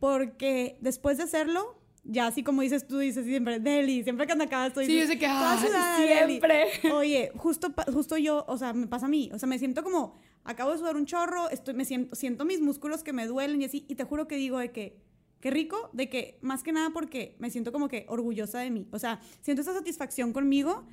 porque 0.00 0.78
después 0.80 1.16
de 1.18 1.24
hacerlo, 1.24 1.77
ya 2.08 2.26
así 2.26 2.42
como 2.42 2.62
dices 2.62 2.86
tú, 2.86 2.98
dices 2.98 3.24
siempre, 3.26 3.60
Deli, 3.60 4.02
siempre 4.02 4.26
que 4.26 4.32
ando 4.32 4.44
acá 4.44 4.66
estoy... 4.66 4.86
Sí, 4.86 5.18
que, 5.18 5.26
ah, 5.26 5.96
siempre. 5.98 6.66
Oye, 6.92 7.30
justo, 7.36 7.72
justo 7.92 8.16
yo, 8.16 8.44
o 8.48 8.56
sea, 8.56 8.72
me 8.72 8.86
pasa 8.86 9.06
a 9.06 9.08
mí, 9.08 9.30
o 9.32 9.38
sea, 9.38 9.46
me 9.46 9.58
siento 9.58 9.84
como, 9.84 10.18
acabo 10.44 10.72
de 10.72 10.78
sudar 10.78 10.96
un 10.96 11.04
chorro, 11.04 11.50
estoy, 11.50 11.74
me 11.74 11.84
siento, 11.84 12.16
siento 12.16 12.44
mis 12.46 12.60
músculos 12.60 13.04
que 13.04 13.12
me 13.12 13.26
duelen 13.26 13.60
y 13.60 13.66
así, 13.66 13.84
y 13.88 13.94
te 13.94 14.04
juro 14.04 14.26
que 14.26 14.36
digo 14.36 14.58
de 14.58 14.72
que 14.72 14.96
qué 15.40 15.50
rico, 15.50 15.90
de 15.92 16.08
que 16.08 16.38
más 16.42 16.62
que 16.62 16.72
nada 16.72 16.90
porque 16.90 17.36
me 17.38 17.50
siento 17.50 17.72
como 17.72 17.88
que 17.88 18.06
orgullosa 18.08 18.58
de 18.58 18.70
mí. 18.70 18.86
O 18.90 18.98
sea, 18.98 19.20
siento 19.40 19.62
esa 19.62 19.72
satisfacción 19.72 20.32
conmigo 20.32 20.84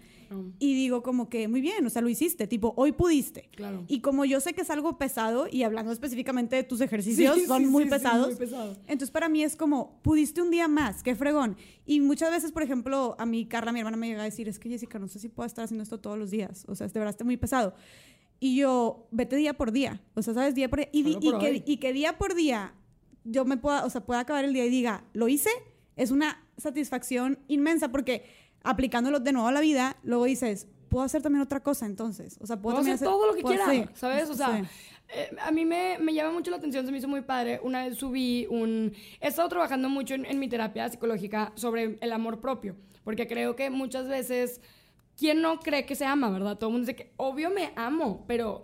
y 0.60 0.74
digo 0.74 1.04
como 1.04 1.30
que 1.30 1.48
muy 1.48 1.62
bien, 1.62 1.86
o 1.86 1.89
sea, 1.89 2.02
lo 2.02 2.10
hiciste, 2.10 2.48
tipo, 2.48 2.74
hoy 2.78 2.91
pudiste. 2.91 3.50
Claro. 3.56 3.84
Y 3.88 4.02
como 4.02 4.26
yo 4.26 4.39
sé 4.39 4.54
que 4.54 4.62
es 4.62 4.70
algo 4.70 4.98
pesado 4.98 5.48
y 5.52 5.64
hablando 5.64 5.91
específicamente 5.91 6.56
de 6.56 6.64
tus 6.64 6.82
ejercicios, 6.82 7.38
son 7.48 7.68
muy, 7.68 7.86
pesados, 7.86 8.28
muy 8.28 8.36
pesados. 8.36 8.78
Entonces 8.88 9.12
para 9.12 9.30
mí 9.30 9.43
es 9.43 9.56
como, 9.56 10.00
pudiste 10.02 10.41
un 10.41 10.52
día 10.52 10.68
más, 10.68 11.04
qué 11.04 11.16
fregón. 11.16 11.58
Y 11.86 12.00
muchas 12.00 12.32
veces, 12.32 12.52
por 12.52 12.64
ejemplo, 12.64 13.16
a 13.20 13.26
mí 13.26 13.46
Carla, 13.46 13.72
mi 13.72 13.80
hermana, 13.80 13.98
me 13.98 14.08
llega 14.08 14.22
a 14.22 14.26
decir, 14.26 14.48
es 14.48 14.60
que 14.60 14.70
Jessica, 14.70 15.00
no 15.00 15.08
sé 15.08 15.20
si 15.20 15.30
puedo 15.30 15.48
estar 15.48 15.66
haciendo 15.66 15.84
esto 15.84 16.00
todos 16.00 16.18
los 16.18 16.32
días. 16.32 16.66
O 16.68 16.76
sea, 16.76 16.88
de 16.88 16.93
verdad 17.00 17.12
está 17.12 17.24
muy 17.24 17.38
pesado. 17.38 17.74
Y 18.39 18.58
yo, 18.58 19.08
vete 19.12 19.36
día 19.38 19.56
por 19.56 19.72
día. 19.72 20.02
O 20.14 20.22
sea, 20.22 20.34
¿sabes? 20.34 20.56
Día 20.56 20.70
por 20.70 20.80
día. 20.80 20.89
Y, 20.91 21.18
y, 21.22 21.38
que, 21.39 21.64
y 21.66 21.78
que 21.78 21.93
día 21.93 22.18
por 22.18 22.36
día 22.36 22.74
yo 23.26 23.44
me 23.44 23.58
pueda, 23.58 23.84
o 23.84 23.90
sea, 23.90 24.02
pueda 24.02 24.22
acabar 24.22 24.46
el 24.46 24.54
día 24.54 24.66
y 24.66 24.70
diga, 24.70 25.04
lo 25.14 25.28
hice, 25.28 25.50
es 25.98 26.12
una 26.12 26.42
satisfacción 26.58 27.40
inmensa 27.48 27.90
porque 27.90 28.26
aplicándolo 28.64 29.20
de 29.20 29.34
nuevo 29.34 29.48
a 29.48 29.52
la 29.52 29.62
vida, 29.62 29.98
luego 30.04 30.26
dices, 30.26 30.68
puedo 30.90 31.04
hacer 31.04 31.22
también 31.22 31.42
otra 31.42 31.62
cosa 31.62 31.86
entonces. 31.86 32.38
O 32.42 32.48
sea, 32.48 32.62
puedo, 32.62 32.78
hacer, 32.78 33.00
todo 33.00 33.28
lo 33.28 33.34
que 33.36 33.44
quiera, 33.44 33.66
¿sabes? 33.96 34.30
O 34.30 34.34
sea, 34.34 34.64
eh, 35.10 35.36
a 35.42 35.52
mí 35.52 35.66
me, 35.66 35.98
me, 36.00 36.14
llama 36.14 36.32
mucho 36.32 36.52
la 36.52 36.58
atención, 36.58 36.86
se 36.86 36.92
me 36.92 37.00
hizo 37.00 37.08
muy 37.08 37.22
padre. 37.22 37.60
Una 37.64 37.86
vez 37.86 37.98
subí 37.98 38.48
un... 38.50 38.94
He 39.20 39.28
estado 39.28 39.50
trabajando 39.50 39.90
mucho 39.90 40.16
en, 40.16 40.26
en 40.26 40.40
mi 40.40 40.48
terapia 40.48 40.90
psicológica 40.90 41.52
sobre 41.56 41.98
el 42.00 42.12
amor 42.12 42.40
propio, 42.40 42.76
porque 43.04 43.28
creo 43.28 43.56
que 43.56 43.70
muchas 43.70 44.08
veces, 44.08 44.62
¿quién 45.18 45.42
no 45.42 45.60
cree 45.60 45.86
que 45.86 45.96
se 45.96 46.06
ama, 46.06 46.30
verdad? 46.30 46.58
Todo 46.58 46.70
el 46.70 46.74
mundo 46.74 46.88
dice 46.88 46.96
que, 46.96 47.14
obvio 47.18 47.50
me 47.50 47.72
amo, 47.76 48.24
pero 48.28 48.64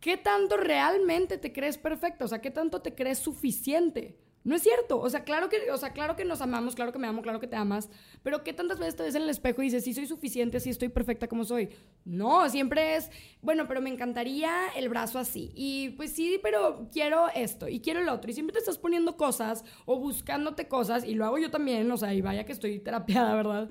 ¿qué 0.00 0.16
tanto 0.16 0.56
realmente 0.56 1.38
te 1.38 1.52
crees 1.52 1.78
perfecto? 1.78 2.24
O 2.24 2.28
sea, 2.28 2.40
¿qué 2.40 2.50
tanto 2.50 2.80
te 2.82 2.94
crees 2.94 3.18
suficiente? 3.18 4.18
No 4.42 4.56
es 4.56 4.62
cierto. 4.62 4.98
O 4.98 5.10
sea, 5.10 5.24
claro 5.24 5.50
que, 5.50 5.70
o 5.70 5.76
sea, 5.76 5.92
claro 5.92 6.16
que 6.16 6.24
nos 6.24 6.40
amamos, 6.40 6.74
claro 6.74 6.92
que 6.92 6.98
me 6.98 7.06
amo, 7.06 7.20
claro 7.20 7.40
que 7.40 7.46
te 7.46 7.56
amas. 7.56 7.90
Pero 8.22 8.42
¿qué 8.42 8.54
tantas 8.54 8.78
veces 8.78 8.96
te 8.96 9.02
ves 9.02 9.14
en 9.14 9.22
el 9.22 9.28
espejo 9.28 9.60
y 9.60 9.66
dices, 9.66 9.84
sí 9.84 9.92
soy 9.92 10.06
suficiente, 10.06 10.60
sí 10.60 10.70
estoy 10.70 10.88
perfecta 10.88 11.28
como 11.28 11.44
soy? 11.44 11.68
No, 12.06 12.48
siempre 12.48 12.96
es, 12.96 13.10
bueno, 13.42 13.68
pero 13.68 13.82
me 13.82 13.90
encantaría 13.90 14.68
el 14.76 14.88
brazo 14.88 15.18
así. 15.18 15.52
Y 15.54 15.90
pues 15.90 16.12
sí, 16.12 16.40
pero 16.42 16.88
quiero 16.90 17.28
esto 17.34 17.68
y 17.68 17.80
quiero 17.80 18.00
el 18.00 18.08
otro. 18.08 18.30
Y 18.30 18.34
siempre 18.34 18.54
te 18.54 18.60
estás 18.60 18.78
poniendo 18.78 19.18
cosas 19.18 19.62
o 19.84 19.98
buscándote 19.98 20.68
cosas. 20.68 21.04
Y 21.04 21.14
lo 21.14 21.26
hago 21.26 21.36
yo 21.36 21.50
también, 21.50 21.90
o 21.90 21.98
sea, 21.98 22.14
y 22.14 22.22
vaya 22.22 22.46
que 22.46 22.52
estoy 22.52 22.78
terapiada, 22.78 23.34
¿verdad? 23.34 23.68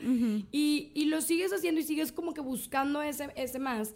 y, 0.51 0.91
y, 0.93 1.05
lo 1.05 1.21
sigues 1.21 1.51
haciendo 1.51 1.81
y 1.81 1.83
sigues 1.83 2.11
como 2.11 2.35
que 2.35 2.41
buscando 2.41 3.01
ese, 3.01 3.29
ese 3.35 3.57
más. 3.57 3.95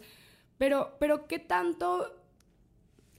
Pero, 0.58 0.96
pero 0.98 1.28
¿qué 1.28 1.38
tanto 1.38 2.23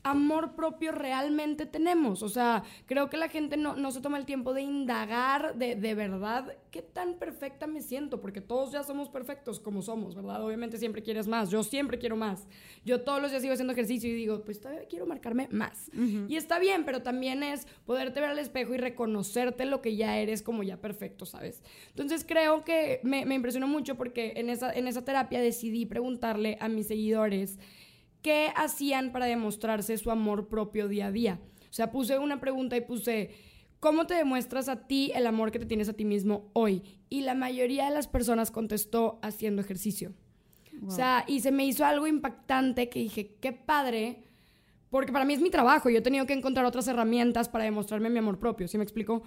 amor 0.05 0.55
propio 0.55 0.91
realmente 0.91 1.65
tenemos. 1.65 2.21
O 2.21 2.29
sea, 2.29 2.63
creo 2.85 3.09
que 3.09 3.17
la 3.17 3.27
gente 3.27 3.57
no, 3.57 3.91
se 3.91 4.01
toma 4.01 4.19
el 4.19 4.25
tiempo 4.25 4.53
de 4.53 4.61
indagar 4.61 5.55
de, 5.55 5.75
de, 5.75 5.95
verdad 5.95 6.55
qué 6.69 6.83
tan 6.83 7.15
perfecta 7.15 7.65
me 7.65 7.81
siento, 7.81 8.21
porque 8.21 8.39
todos 8.39 8.71
ya 8.71 8.83
somos 8.83 9.09
perfectos 9.09 9.59
como 9.59 9.81
somos, 9.81 10.13
¿verdad? 10.13 10.43
Obviamente 10.45 10.77
siempre 10.77 11.01
quieres 11.01 11.27
más, 11.27 11.49
yo 11.49 11.63
siempre 11.63 11.97
quiero 11.97 12.15
más. 12.15 12.47
Yo 12.85 13.01
todos 13.01 13.19
los 13.19 13.31
días 13.31 13.41
sigo 13.41 13.53
haciendo 13.53 13.73
ejercicio 13.73 14.07
y 14.07 14.13
digo, 14.13 14.43
pues 14.43 14.61
todavía 14.61 14.87
quiero 14.87 15.07
marcarme 15.07 15.47
más. 15.51 15.89
Y 16.27 16.35
está 16.35 16.59
bien, 16.59 16.85
pero 16.85 17.01
también 17.01 17.41
es 17.41 17.65
poderte 17.87 18.19
ver 18.21 18.29
al 18.29 18.39
espejo 18.39 18.75
y 18.75 18.77
reconocerte 18.77 19.65
lo 19.65 19.81
que 19.81 19.95
ya 19.95 20.19
eres 20.19 20.43
como 20.43 20.61
ya 20.61 20.77
perfecto, 20.77 21.25
¿sabes? 21.25 21.63
Entonces 21.89 22.23
creo 22.27 22.63
que 22.63 22.99
me, 23.01 23.25
me 23.25 23.33
impresionó 23.33 23.67
mucho 23.67 23.95
porque 23.95 24.33
en 24.35 24.51
esa, 24.51 24.71
en 24.71 24.87
esa 24.87 25.03
terapia 25.03 25.41
decidí 25.41 25.87
preguntarle 25.87 26.57
a 26.61 26.69
mis 26.69 26.87
seguidores, 26.87 27.57
qué 28.25 28.51
hacían 28.55 29.11
para 29.11 29.27
demostrarse 29.27 29.95
su 29.99 30.09
amor 30.09 30.47
propio 30.47 30.87
día 30.87 31.05
a 31.05 31.11
día. 31.11 31.39
O 31.69 31.73
sea, 31.73 31.91
puse 31.91 32.17
una 32.17 32.39
pregunta 32.39 32.75
y 32.75 32.81
puse, 32.81 33.29
¿cómo 33.79 34.07
te 34.07 34.15
demuestras 34.15 34.67
a 34.67 34.87
ti 34.87 35.11
el 35.13 35.27
amor 35.27 35.51
que 35.51 35.59
te 35.59 35.67
tienes 35.67 35.89
a 35.89 35.93
ti 35.93 36.05
mismo 36.05 36.49
hoy? 36.53 36.81
Y 37.07 37.21
la 37.21 37.35
mayoría 37.35 37.85
de 37.85 37.91
las 37.91 38.07
personas 38.07 38.49
contestó 38.49 39.19
haciendo 39.21 39.61
ejercicio. 39.61 40.11
O 40.87 40.89
sea, 40.89 41.23
y 41.27 41.41
se 41.41 41.51
me 41.51 41.67
hizo 41.67 41.85
algo 41.85 42.07
impactante 42.07 42.89
que 42.89 42.97
dije, 42.97 43.35
qué 43.39 43.51
padre, 43.51 44.23
porque 44.89 45.11
para 45.11 45.23
mí 45.23 45.35
es 45.35 45.41
mi 45.41 45.51
trabajo, 45.51 45.91
yo 45.91 45.99
he 45.99 46.01
tenido 46.01 46.25
que 46.25 46.33
encontrar 46.33 46.65
otras 46.65 46.87
herramientas 46.87 47.47
para 47.47 47.65
demostrarme 47.65 48.09
mi 48.09 48.17
amor 48.17 48.39
propio, 48.39 48.67
¿sí 48.67 48.79
me 48.79 48.83
explico? 48.83 49.21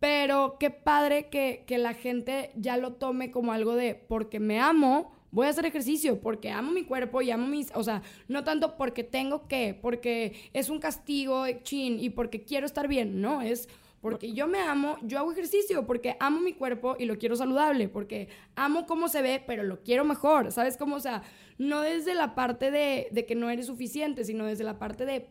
Pero 0.00 0.56
qué 0.58 0.70
padre 0.70 1.28
que, 1.28 1.64
que 1.66 1.76
la 1.76 1.92
gente 1.92 2.50
ya 2.56 2.78
lo 2.78 2.94
tome 2.94 3.30
como 3.30 3.52
algo 3.52 3.74
de, 3.74 3.94
porque 3.94 4.40
me 4.40 4.58
amo, 4.58 5.12
voy 5.30 5.46
a 5.46 5.50
hacer 5.50 5.66
ejercicio 5.66 6.20
porque 6.20 6.50
amo 6.50 6.72
mi 6.72 6.84
cuerpo 6.84 7.22
y 7.22 7.30
amo 7.30 7.46
mis, 7.46 7.70
o 7.74 7.82
sea, 7.82 8.02
no 8.28 8.44
tanto 8.44 8.76
porque 8.76 9.04
tengo 9.04 9.46
que, 9.48 9.78
porque 9.80 10.50
es 10.52 10.68
un 10.70 10.78
castigo, 10.78 11.44
chin, 11.62 11.98
y 12.00 12.10
porque 12.10 12.44
quiero 12.44 12.66
estar 12.66 12.88
bien, 12.88 13.20
no, 13.20 13.42
es 13.42 13.68
porque 14.00 14.32
yo 14.32 14.46
me 14.46 14.60
amo, 14.60 14.96
yo 15.02 15.18
hago 15.18 15.32
ejercicio, 15.32 15.84
porque 15.86 16.16
amo 16.20 16.40
mi 16.40 16.52
cuerpo 16.52 16.96
y 16.98 17.04
lo 17.04 17.18
quiero 17.18 17.34
saludable, 17.34 17.88
porque 17.88 18.28
amo 18.54 18.86
cómo 18.86 19.08
se 19.08 19.22
ve, 19.22 19.42
pero 19.44 19.64
lo 19.64 19.82
quiero 19.82 20.04
mejor, 20.04 20.52
¿sabes 20.52 20.76
cómo? 20.76 20.96
O 20.96 21.00
sea, 21.00 21.22
no 21.58 21.80
desde 21.80 22.14
la 22.14 22.34
parte 22.34 22.70
de, 22.70 23.08
de 23.10 23.26
que 23.26 23.34
no 23.34 23.50
eres 23.50 23.66
suficiente, 23.66 24.24
sino 24.24 24.46
desde 24.46 24.62
la 24.62 24.78
parte 24.78 25.04
de 25.04 25.26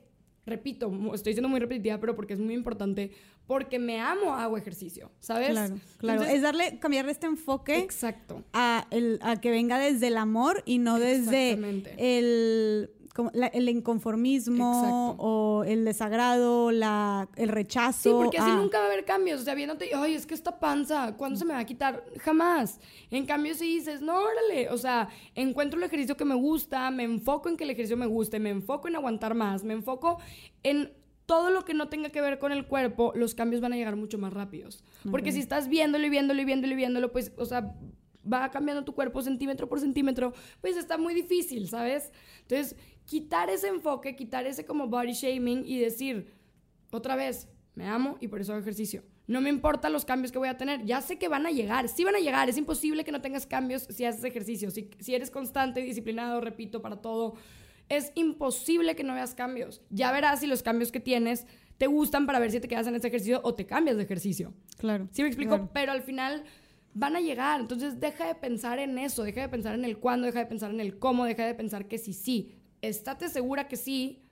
repito, 0.47 0.91
estoy 1.13 1.33
siendo 1.33 1.49
muy 1.49 1.59
repetitiva, 1.59 1.99
pero 1.99 2.15
porque 2.15 2.33
es 2.33 2.39
muy 2.39 2.55
importante, 2.55 3.11
porque 3.45 3.77
me 3.77 3.99
amo, 3.99 4.33
hago 4.33 4.57
ejercicio, 4.57 5.11
¿sabes? 5.19 5.49
Claro, 5.49 5.75
claro. 5.97 6.23
es 6.23 6.41
darle, 6.41 6.79
cambiarle 6.79 7.11
este 7.11 7.27
enfoque. 7.27 7.77
Exacto. 7.77 8.43
A, 8.53 8.87
el, 8.89 9.19
a 9.21 9.39
que 9.39 9.51
venga 9.51 9.77
desde 9.77 10.07
el 10.07 10.17
amor 10.17 10.63
y 10.65 10.79
no 10.79 10.99
desde 10.99 11.51
el 11.97 12.89
como 13.18 13.32
la- 13.34 13.47
el 13.47 13.68
inconformismo 13.68 14.74
Exacto. 14.76 15.15
o 15.18 15.63
el 15.63 15.84
desagrado, 15.86 16.70
la, 16.72 17.28
el 17.36 17.49
rechazo. 17.49 17.99
Sí, 18.03 18.09
porque 18.11 18.38
así 18.38 18.51
ah, 18.51 18.55
nunca 18.55 18.78
va 18.78 18.84
a 18.84 18.88
haber 18.88 19.05
cambios. 19.05 19.41
O 19.41 19.43
sea, 19.43 19.55
viéndote, 19.55 19.89
ay, 19.95 20.13
es 20.13 20.28
que 20.28 20.36
esta 20.36 20.59
panza, 20.59 21.15
¿cuándo 21.18 21.39
se 21.39 21.43
me 21.43 21.53
va 21.53 21.59
a 21.59 21.65
quitar? 21.65 22.05
Jamás. 22.20 22.80
En 23.09 23.26
cambio, 23.26 23.55
si 23.55 23.65
dices, 23.65 24.01
no, 24.03 24.20
órale, 24.22 24.70
o 24.70 24.78
sea, 24.78 25.09
encuentro 25.34 25.80
el 25.80 25.86
ejercicio 25.86 26.15
que 26.15 26.26
me 26.26 26.36
gusta, 26.36 26.91
me 26.91 27.05
enfoco 27.05 27.49
en 27.49 27.57
que 27.57 27.63
el 27.63 27.72
ejercicio 27.72 27.97
me 27.97 28.05
guste, 28.05 28.39
me 28.39 28.51
enfoco 28.51 28.88
en 28.88 28.95
aguantar 28.97 29.34
más, 29.34 29.63
me 29.63 29.74
enfoco 29.74 30.20
en 30.61 30.93
todo 31.26 31.49
lo 31.49 31.65
que 31.65 31.74
no 31.74 31.89
tenga 31.89 32.09
que 32.11 32.22
ver 32.22 32.38
con 32.38 32.51
el 32.51 32.68
cuerpo, 32.68 33.13
los 33.15 33.34
cambios 33.34 33.61
van 33.61 33.74
a 33.74 33.78
llegar 33.78 33.95
mucho 33.95 34.20
más 34.20 34.32
rápidos. 34.32 34.84
Porque 35.09 35.32
si 35.32 35.39
estás 35.39 35.68
viéndolo 35.70 36.05
y 36.05 36.09
viéndolo 36.09 36.39
y 36.39 36.45
viéndolo 36.45 36.72
y 36.74 36.76
viéndolo, 36.78 37.11
pues, 37.11 37.32
o 37.36 37.45
sea, 37.45 37.74
va 38.32 38.51
cambiando 38.51 38.84
tu 38.84 38.93
cuerpo 38.93 39.22
centímetro 39.22 39.68
por 39.70 39.80
centímetro, 39.80 40.34
pues 40.61 40.78
está 40.78 40.97
muy 40.97 41.13
difícil, 41.13 41.68
¿sabes? 41.70 42.11
Entonces, 42.41 42.76
quitar 43.07 43.49
ese 43.49 43.69
enfoque, 43.69 44.15
quitar 44.15 44.45
ese 44.45 44.65
como 44.65 44.87
body 44.87 45.13
shaming 45.13 45.63
y 45.65 45.79
decir, 45.79 46.31
otra 46.91 47.15
vez, 47.15 47.47
me 47.73 47.87
amo 47.87 48.17
y 48.19 48.27
por 48.27 48.41
eso 48.41 48.51
hago 48.51 48.61
ejercicio. 48.61 49.03
No 49.27 49.41
me 49.41 49.49
importan 49.49 49.91
los 49.91 50.05
cambios 50.05 50.31
que 50.31 50.37
voy 50.37 50.47
a 50.47 50.57
tener. 50.57 50.85
Ya 50.85 51.01
sé 51.01 51.17
que 51.17 51.27
van 51.27 51.45
a 51.45 51.51
llegar. 51.51 51.89
Sí 51.89 52.03
van 52.03 52.15
a 52.15 52.19
llegar. 52.19 52.49
Es 52.49 52.57
imposible 52.57 53.03
que 53.03 53.11
no 53.11 53.21
tengas 53.21 53.45
cambios 53.45 53.83
si 53.89 54.05
haces 54.05 54.23
ejercicio. 54.23 54.71
Si, 54.71 54.89
si 54.99 55.15
eres 55.15 55.31
constante 55.31 55.81
y 55.81 55.83
disciplinado, 55.83 56.39
repito, 56.39 56.81
para 56.81 57.01
todo. 57.01 57.35
Es 57.89 58.11
imposible 58.15 58.95
que 58.95 59.03
no 59.03 59.13
veas 59.13 59.35
cambios. 59.35 59.81
Ya 59.89 60.11
verás 60.11 60.39
si 60.39 60.47
los 60.47 60.63
cambios 60.63 60.91
que 60.91 61.01
tienes 61.01 61.45
te 61.77 61.87
gustan 61.87 62.25
para 62.25 62.39
ver 62.39 62.51
si 62.51 62.59
te 62.59 62.67
quedas 62.67 62.87
en 62.87 62.95
ese 62.95 63.07
ejercicio 63.07 63.41
o 63.43 63.53
te 63.53 63.65
cambias 63.65 63.97
de 63.97 64.03
ejercicio. 64.03 64.53
Claro. 64.77 65.09
¿Sí 65.11 65.21
me 65.21 65.27
explico? 65.27 65.55
claro. 65.55 65.69
Pero 65.73 65.91
al 65.91 66.01
final 66.01 66.43
van 66.93 67.15
a 67.15 67.19
llegar. 67.19 67.59
Entonces 67.59 67.99
deja 67.99 68.27
de 68.27 68.35
pensar 68.35 68.79
en 68.79 68.97
eso. 68.97 69.23
Deja 69.23 69.41
de 69.41 69.49
pensar 69.49 69.75
en 69.75 69.83
el 69.83 69.97
cuándo. 69.97 70.25
Deja 70.25 70.39
de 70.39 70.45
pensar 70.45 70.71
en 70.71 70.79
el 70.79 70.99
cómo. 70.99 71.25
Deja 71.25 71.45
de 71.45 71.53
pensar 71.53 71.87
que 71.87 71.97
sí, 71.97 72.13
sí. 72.13 72.56
Estate 72.82 73.30
segura 73.30 73.67
que 73.67 73.78
sí. 73.78 74.23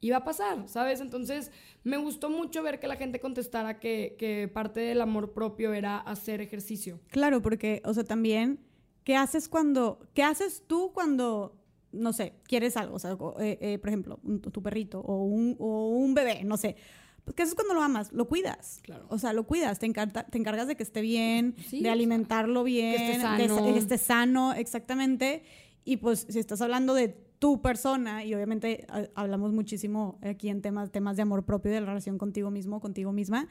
Y 0.00 0.10
va 0.10 0.18
a 0.18 0.24
pasar, 0.24 0.68
¿sabes? 0.68 1.00
Entonces 1.00 1.50
me 1.82 1.96
gustó 1.96 2.30
mucho 2.30 2.62
ver 2.62 2.78
que 2.78 2.86
la 2.86 2.94
gente 2.94 3.18
contestara 3.18 3.80
que, 3.80 4.14
que 4.16 4.46
parte 4.46 4.78
del 4.78 5.00
amor 5.00 5.32
propio 5.32 5.72
era 5.72 5.98
hacer 5.98 6.40
ejercicio. 6.40 7.00
Claro, 7.08 7.42
porque, 7.42 7.82
o 7.84 7.92
sea, 7.92 8.04
también, 8.04 8.60
¿qué 9.02 9.16
haces 9.16 9.48
cuando, 9.48 9.98
qué 10.14 10.22
haces 10.22 10.62
tú 10.68 10.92
cuando, 10.94 11.56
no 11.90 12.12
sé, 12.12 12.34
quieres 12.44 12.76
algo? 12.76 12.94
O 12.94 12.98
sea, 13.00 13.16
eh, 13.40 13.58
eh, 13.60 13.78
por 13.80 13.88
ejemplo, 13.88 14.20
un- 14.22 14.40
tu 14.40 14.62
perrito 14.62 15.00
o 15.00 15.24
un, 15.24 15.56
o 15.58 15.88
un 15.88 16.14
bebé, 16.14 16.44
no 16.44 16.56
sé. 16.56 16.76
Pues, 17.24 17.34
¿Qué 17.34 17.42
haces 17.42 17.56
cuando 17.56 17.74
lo 17.74 17.82
amas? 17.82 18.12
Lo 18.12 18.28
cuidas. 18.28 18.78
Claro. 18.84 19.04
O 19.10 19.18
sea, 19.18 19.32
lo 19.32 19.48
cuidas, 19.48 19.80
te, 19.80 19.86
encarta- 19.86 20.26
te 20.30 20.38
encargas 20.38 20.68
de 20.68 20.76
que 20.76 20.84
esté 20.84 21.00
bien, 21.00 21.56
Sí, 21.66 21.80
de 21.82 21.90
alimentarlo 21.90 22.62
bien, 22.62 22.94
esté 22.94 23.14
de 23.42 23.48
sano. 23.48 23.64
que 23.64 23.78
esté 23.78 23.98
sano, 23.98 24.52
exactamente. 24.54 25.42
Y 25.84 25.96
pues, 25.96 26.24
si 26.28 26.38
estás 26.38 26.60
hablando 26.60 26.94
de 26.94 27.26
tu 27.38 27.62
persona, 27.62 28.24
y 28.24 28.34
obviamente 28.34 28.86
ha- 28.88 29.08
hablamos 29.14 29.52
muchísimo 29.52 30.18
aquí 30.22 30.48
en 30.48 30.60
temas, 30.62 30.90
temas 30.90 31.16
de 31.16 31.22
amor 31.22 31.44
propio 31.44 31.70
y 31.70 31.74
de 31.74 31.80
la 31.80 31.86
relación 31.86 32.18
contigo 32.18 32.50
mismo, 32.50 32.80
contigo 32.80 33.12
misma, 33.12 33.48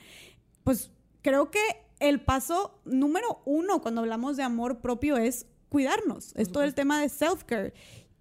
pues 0.64 0.92
creo 1.22 1.52
que 1.52 1.62
el 2.00 2.22
paso 2.22 2.80
número 2.86 3.42
uno 3.46 3.82
cuando 3.82 4.02
hablamos 4.02 4.38
de 4.38 4.44
amor 4.44 4.80
propio 4.80 5.18
es 5.18 5.48
cuidarnos. 5.70 6.34
Es 6.36 6.52
todo 6.52 6.64
el 6.64 6.74
tema 6.74 7.02
de 7.02 7.10
self-care. 7.10 7.74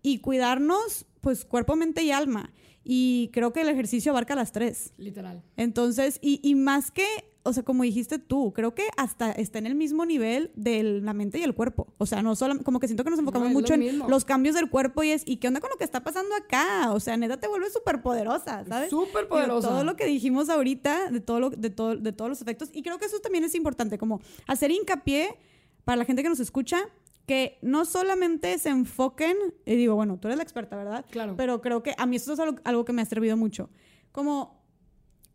Y 0.03 0.19
cuidarnos, 0.21 1.05
pues, 1.21 1.45
cuerpo, 1.45 1.77
mente 1.77 2.03
y 2.03 2.11
alma. 2.12 2.53
Y 2.89 3.30
creo 3.32 3.53
que 3.53 3.62
el 3.62 3.68
ejercicio 3.68 4.12
abarca 4.12 4.37
las 4.37 4.53
tres. 4.53 4.93
Literal. 4.97 5.43
Entonces, 5.57 6.20
y, 6.22 6.39
y 6.49 6.55
más 6.55 6.93
que, 6.93 7.05
o 7.43 7.53
sea, 7.53 7.64
como 7.64 7.82
dijiste 7.82 8.20
tú, 8.20 8.53
creo 8.53 8.76
que 8.76 8.84
hasta 8.97 9.32
está 9.32 9.59
en 9.59 9.66
el 9.66 9.74
mismo 9.74 10.07
nivel 10.07 10.53
de 10.55 10.84
la 10.84 11.12
mente 11.12 11.41
y 11.41 11.43
el 11.43 11.53
cuerpo. 11.53 11.89
O 11.99 12.07
sea, 12.07 12.22
no 12.22 12.37
solo, 12.37 12.62
como 12.62 12.78
que 12.78 12.87
siento 12.87 13.03
que 13.03 13.11
nos 13.11 13.18
enfocamos 13.18 13.49
lo 13.49 13.55
mucho 13.55 13.74
en 13.74 13.80
mismo. 13.80 14.09
los 14.09 14.24
cambios 14.24 14.55
del 14.55 14.70
cuerpo 14.70 15.03
y 15.03 15.11
es, 15.11 15.24
¿y 15.26 15.39
qué 15.39 15.49
onda 15.49 15.61
con 15.61 15.70
lo 15.70 15.76
que 15.76 15.82
está 15.82 16.05
pasando 16.05 16.32
acá? 16.37 16.93
O 16.93 17.01
sea, 17.01 17.16
neta 17.16 17.41
te 17.41 17.49
vuelves 17.49 17.72
súper 17.72 18.03
poderosa, 18.03 18.64
¿sabes? 18.68 18.89
Súper 18.89 19.26
poderosa. 19.26 19.68
Todo 19.68 19.82
lo 19.82 19.97
que 19.97 20.07
dijimos 20.07 20.49
ahorita, 20.49 21.11
de, 21.11 21.20
todo 21.20 21.41
lo, 21.41 21.51
de, 21.51 21.70
todo, 21.70 21.97
de 21.97 22.12
todos 22.12 22.28
los 22.28 22.41
efectos. 22.41 22.70
Y 22.72 22.84
creo 22.84 22.99
que 22.99 23.07
eso 23.07 23.18
también 23.18 23.43
es 23.43 23.57
importante, 23.57 23.99
como 23.99 24.20
hacer 24.47 24.70
hincapié 24.70 25.37
para 25.82 25.97
la 25.97 26.05
gente 26.05 26.22
que 26.22 26.28
nos 26.28 26.39
escucha, 26.39 26.78
que 27.27 27.59
no 27.62 27.85
solamente 27.85 28.57
se 28.59 28.68
enfoquen, 28.68 29.37
y 29.64 29.74
digo, 29.74 29.95
bueno, 29.97 30.18
tú 30.18 30.29
eres 30.29 30.37
la 30.37 30.43
experta, 30.45 30.77
¿verdad? 30.77 31.05
Claro. 31.11 31.35
Pero 31.37 31.61
creo 31.61 31.83
que 31.83 31.95
a 31.99 32.07
mí 32.07 32.16
esto 32.16 32.33
es 32.33 32.39
algo, 32.41 32.59
algo 32.64 32.85
que 32.85 32.93
me 32.93 33.03
ha 33.03 33.05
servido 33.05 33.37
mucho. 33.37 33.68
Como 34.12 34.64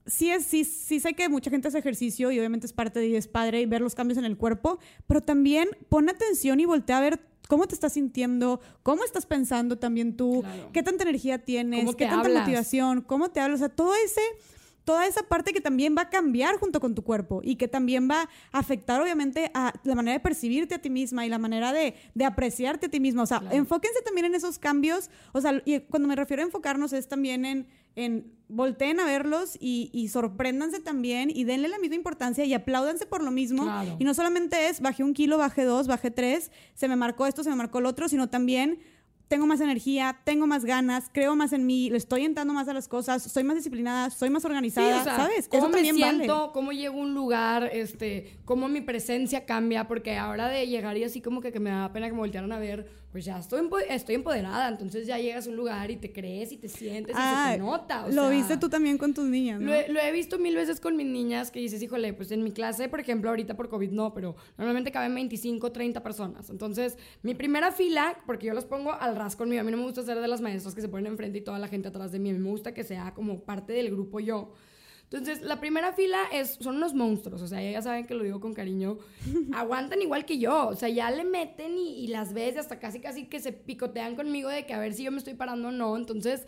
sí, 0.05 0.29
es, 0.31 0.45
sí, 0.45 0.63
sí 0.63 0.99
sé 0.99 1.13
que 1.13 1.29
mucha 1.29 1.49
gente 1.51 1.67
hace 1.67 1.77
ejercicio 1.79 2.31
y 2.31 2.39
obviamente 2.39 2.65
es 2.65 2.73
parte 2.73 2.99
de 2.99 3.07
y 3.07 3.15
es 3.15 3.27
padre 3.27 3.61
y 3.61 3.65
ver 3.65 3.81
los 3.81 3.93
cambios 3.93 4.17
en 4.17 4.25
el 4.25 4.37
cuerpo, 4.37 4.79
pero 5.05 5.21
también 5.21 5.69
pon 5.89 6.09
atención 6.09 6.59
y 6.59 6.65
voltea 6.65 6.97
a 6.97 7.01
ver 7.01 7.19
cómo 7.47 7.67
te 7.67 7.75
estás 7.75 7.93
sintiendo, 7.93 8.61
cómo 8.81 9.03
estás 9.03 9.25
pensando 9.25 9.77
también 9.77 10.15
tú, 10.15 10.41
Claro. 10.41 10.69
qué 10.71 10.83
tanta 10.83 11.03
energía 11.03 11.39
tienes, 11.43 11.81
¿Cómo 11.81 11.97
qué 11.97 12.05
tanta 12.05 12.21
hablas? 12.27 12.43
motivación, 12.45 13.01
cómo 13.01 13.29
te 13.29 13.41
hablas, 13.41 13.59
o 13.59 13.65
sea, 13.65 13.69
todo 13.75 13.93
ese 14.05 14.21
toda 14.83 15.05
esa 15.07 15.23
parte 15.23 15.53
que 15.53 15.61
también 15.61 15.95
va 15.97 16.03
a 16.03 16.09
cambiar 16.09 16.57
junto 16.57 16.79
con 16.79 16.95
tu 16.95 17.03
cuerpo 17.03 17.41
y 17.43 17.55
que 17.55 17.67
también 17.67 18.09
va 18.09 18.29
a 18.51 18.57
afectar 18.59 18.99
obviamente 19.01 19.51
a 19.53 19.73
la 19.83 19.95
manera 19.95 20.13
de 20.13 20.19
percibirte 20.19 20.75
a 20.75 20.79
ti 20.81 20.89
misma 20.89 21.25
y 21.25 21.29
la 21.29 21.37
manera 21.37 21.71
de, 21.71 21.95
de 22.15 22.25
apreciarte 22.25 22.87
a 22.87 22.89
ti 22.89 22.99
misma. 22.99 23.23
O 23.23 23.25
sea, 23.27 23.39
Claro. 23.39 23.55
enfóquense 23.55 24.01
también 24.03 24.25
en 24.25 24.35
esos 24.35 24.57
cambios. 24.59 25.09
O 25.33 25.41
sea, 25.41 25.61
y 25.65 25.79
cuando 25.81 26.07
me 26.07 26.15
refiero 26.15 26.41
a 26.41 26.45
enfocarnos 26.45 26.93
es 26.93 27.07
también 27.07 27.45
en, 27.45 27.67
en 27.95 28.33
volteen 28.47 28.99
a 28.99 29.05
verlos 29.05 29.55
y, 29.59 29.89
y 29.93 30.07
sorpréndanse 30.09 30.79
también 30.79 31.29
y 31.29 31.43
denle 31.43 31.67
la 31.67 31.77
misma 31.79 31.95
importancia 31.95 32.43
y 32.45 32.53
apláudanse 32.53 33.05
por 33.05 33.21
lo 33.23 33.31
mismo. 33.31 33.63
Claro. 33.63 33.95
Y 33.99 34.03
no 34.03 34.13
solamente 34.13 34.67
es 34.67 34.81
bajé 34.81 35.03
un 35.03 35.13
kilo, 35.13 35.37
bajé 35.37 35.63
dos, 35.63 35.87
bajé 35.87 36.09
tres, 36.11 36.51
se 36.73 36.87
me 36.87 36.95
marcó 36.95 37.27
esto, 37.27 37.43
se 37.43 37.49
me 37.49 37.55
marcó 37.55 37.79
el 37.79 37.85
otro, 37.85 38.09
sino 38.09 38.29
también 38.29 38.79
tengo 39.31 39.47
más 39.47 39.61
energía, 39.61 40.19
tengo 40.25 40.45
más 40.45 40.65
ganas, 40.65 41.09
creo 41.13 41.37
más 41.37 41.53
en 41.53 41.65
mí, 41.65 41.89
le 41.89 41.95
estoy 41.95 42.25
entrando 42.25 42.53
más 42.53 42.67
a 42.67 42.73
las 42.73 42.89
cosas, 42.89 43.23
soy 43.23 43.45
más 43.45 43.55
disciplinada, 43.55 44.09
soy 44.09 44.29
más 44.29 44.41
Sí, 44.41 44.47
organizada, 44.49 44.99
o 44.99 45.03
sea, 45.05 45.15
¿sabes? 45.15 45.47
cómo 45.47 45.63
Eso 45.63 45.69
me 45.69 45.75
también 45.75 45.95
siento, 45.95 46.37
vale. 46.37 46.51
cómo 46.51 46.73
llego 46.73 46.97
a 46.97 47.01
un 47.01 47.13
lugar, 47.13 47.69
este, 47.71 48.35
cómo 48.43 48.67
mi 48.67 48.81
presencia 48.81 49.45
cambia, 49.45 49.87
porque 49.87 50.17
ahora 50.17 50.49
de 50.49 50.67
llegar 50.67 50.97
y 50.97 51.05
así 51.05 51.21
como 51.21 51.39
que, 51.39 51.53
que 51.53 51.61
me 51.61 51.69
da 51.69 51.93
pena 51.93 52.07
que 52.07 52.11
me 52.11 52.19
voltearan 52.19 52.51
a 52.51 52.59
ver, 52.59 52.91
pues 53.11 53.25
ya 53.25 53.37
estoy, 53.39 53.67
estoy 53.89 54.15
empoderada, 54.15 54.69
entonces 54.69 55.05
ya 55.05 55.17
llegas 55.19 55.45
a 55.45 55.49
un 55.49 55.57
lugar 55.57 55.91
y 55.91 55.97
te 55.97 56.13
crees 56.13 56.51
y 56.51 56.57
te 56.57 56.69
sientes 56.69 57.13
y 57.13 57.19
Ah, 57.19 57.49
se 57.51 57.57
te 57.57 57.63
nota. 57.63 58.05
o 58.05 58.07
lo 58.07 58.21
sea, 58.23 58.29
viste 58.29 58.57
tú 58.57 58.69
también 58.69 58.97
con 58.97 59.13
tus 59.13 59.25
niñas, 59.25 59.59
¿no? 59.59 59.67
Lo 59.67 59.73
he, 59.73 59.89
lo 59.89 59.99
he 59.99 60.11
visto 60.11 60.39
mil 60.39 60.55
veces 60.55 60.79
con 60.79 60.95
mis 60.95 61.07
niñas 61.07 61.51
que 61.51 61.59
dices, 61.59 61.81
híjole, 61.81 62.13
pues 62.13 62.31
en 62.31 62.41
mi 62.43 62.51
clase, 62.51 62.87
por 62.87 62.99
ejemplo, 63.01 63.29
ahorita 63.29 63.55
por 63.57 63.67
COVID 63.69 63.91
no, 63.91 64.13
pero 64.13 64.35
normalmente 64.57 64.91
caben 64.91 65.13
25, 65.13 65.71
30 65.71 66.01
personas. 66.03 66.49
Entonces, 66.49 66.97
mi 67.21 67.35
primera 67.35 67.71
fila, 67.71 68.17
porque 68.25 68.47
yo 68.47 68.53
los 68.53 68.65
pongo 68.65 68.93
al 68.93 69.15
ras 69.15 69.35
conmigo, 69.35 69.59
a 69.61 69.63
mí 69.65 69.71
no 69.71 69.77
me 69.77 69.83
gusta 69.83 70.03
ser 70.03 70.19
de 70.19 70.27
las 70.29 70.39
maestras 70.41 70.73
que 70.73 70.81
se 70.81 70.87
ponen 70.87 71.07
enfrente 71.07 71.39
y 71.39 71.41
toda 71.41 71.59
la 71.59 71.67
gente 71.67 71.89
atrás 71.89 72.11
de 72.13 72.19
mí, 72.19 72.29
a 72.29 72.33
mí 72.33 72.39
me 72.39 72.49
gusta 72.49 72.73
que 72.73 72.83
sea 72.85 73.13
como 73.13 73.41
parte 73.43 73.73
del 73.73 73.91
grupo 73.91 74.19
yo. 74.21 74.53
Entonces, 75.11 75.41
la 75.41 75.59
primera 75.59 75.91
fila 75.91 76.19
es, 76.31 76.57
son 76.61 76.77
unos 76.77 76.93
monstruos, 76.93 77.41
o 77.41 77.47
sea, 77.47 77.61
ya 77.61 77.81
saben 77.81 78.07
que 78.07 78.13
lo 78.13 78.23
digo 78.23 78.39
con 78.39 78.53
cariño, 78.53 78.97
aguantan 79.53 80.01
igual 80.01 80.23
que 80.23 80.39
yo, 80.39 80.69
o 80.69 80.75
sea, 80.75 80.87
ya 80.87 81.11
le 81.11 81.25
meten 81.25 81.77
y, 81.77 82.05
y 82.05 82.07
las 82.07 82.31
ves 82.31 82.55
y 82.55 82.59
hasta 82.59 82.79
casi 82.79 83.01
casi 83.01 83.25
que 83.25 83.41
se 83.41 83.51
picotean 83.51 84.15
conmigo 84.15 84.47
de 84.47 84.65
que 84.65 84.73
a 84.73 84.79
ver 84.79 84.93
si 84.93 85.03
yo 85.03 85.11
me 85.11 85.17
estoy 85.17 85.33
parando 85.33 85.67
o 85.67 85.71
no, 85.71 85.97
entonces... 85.97 86.45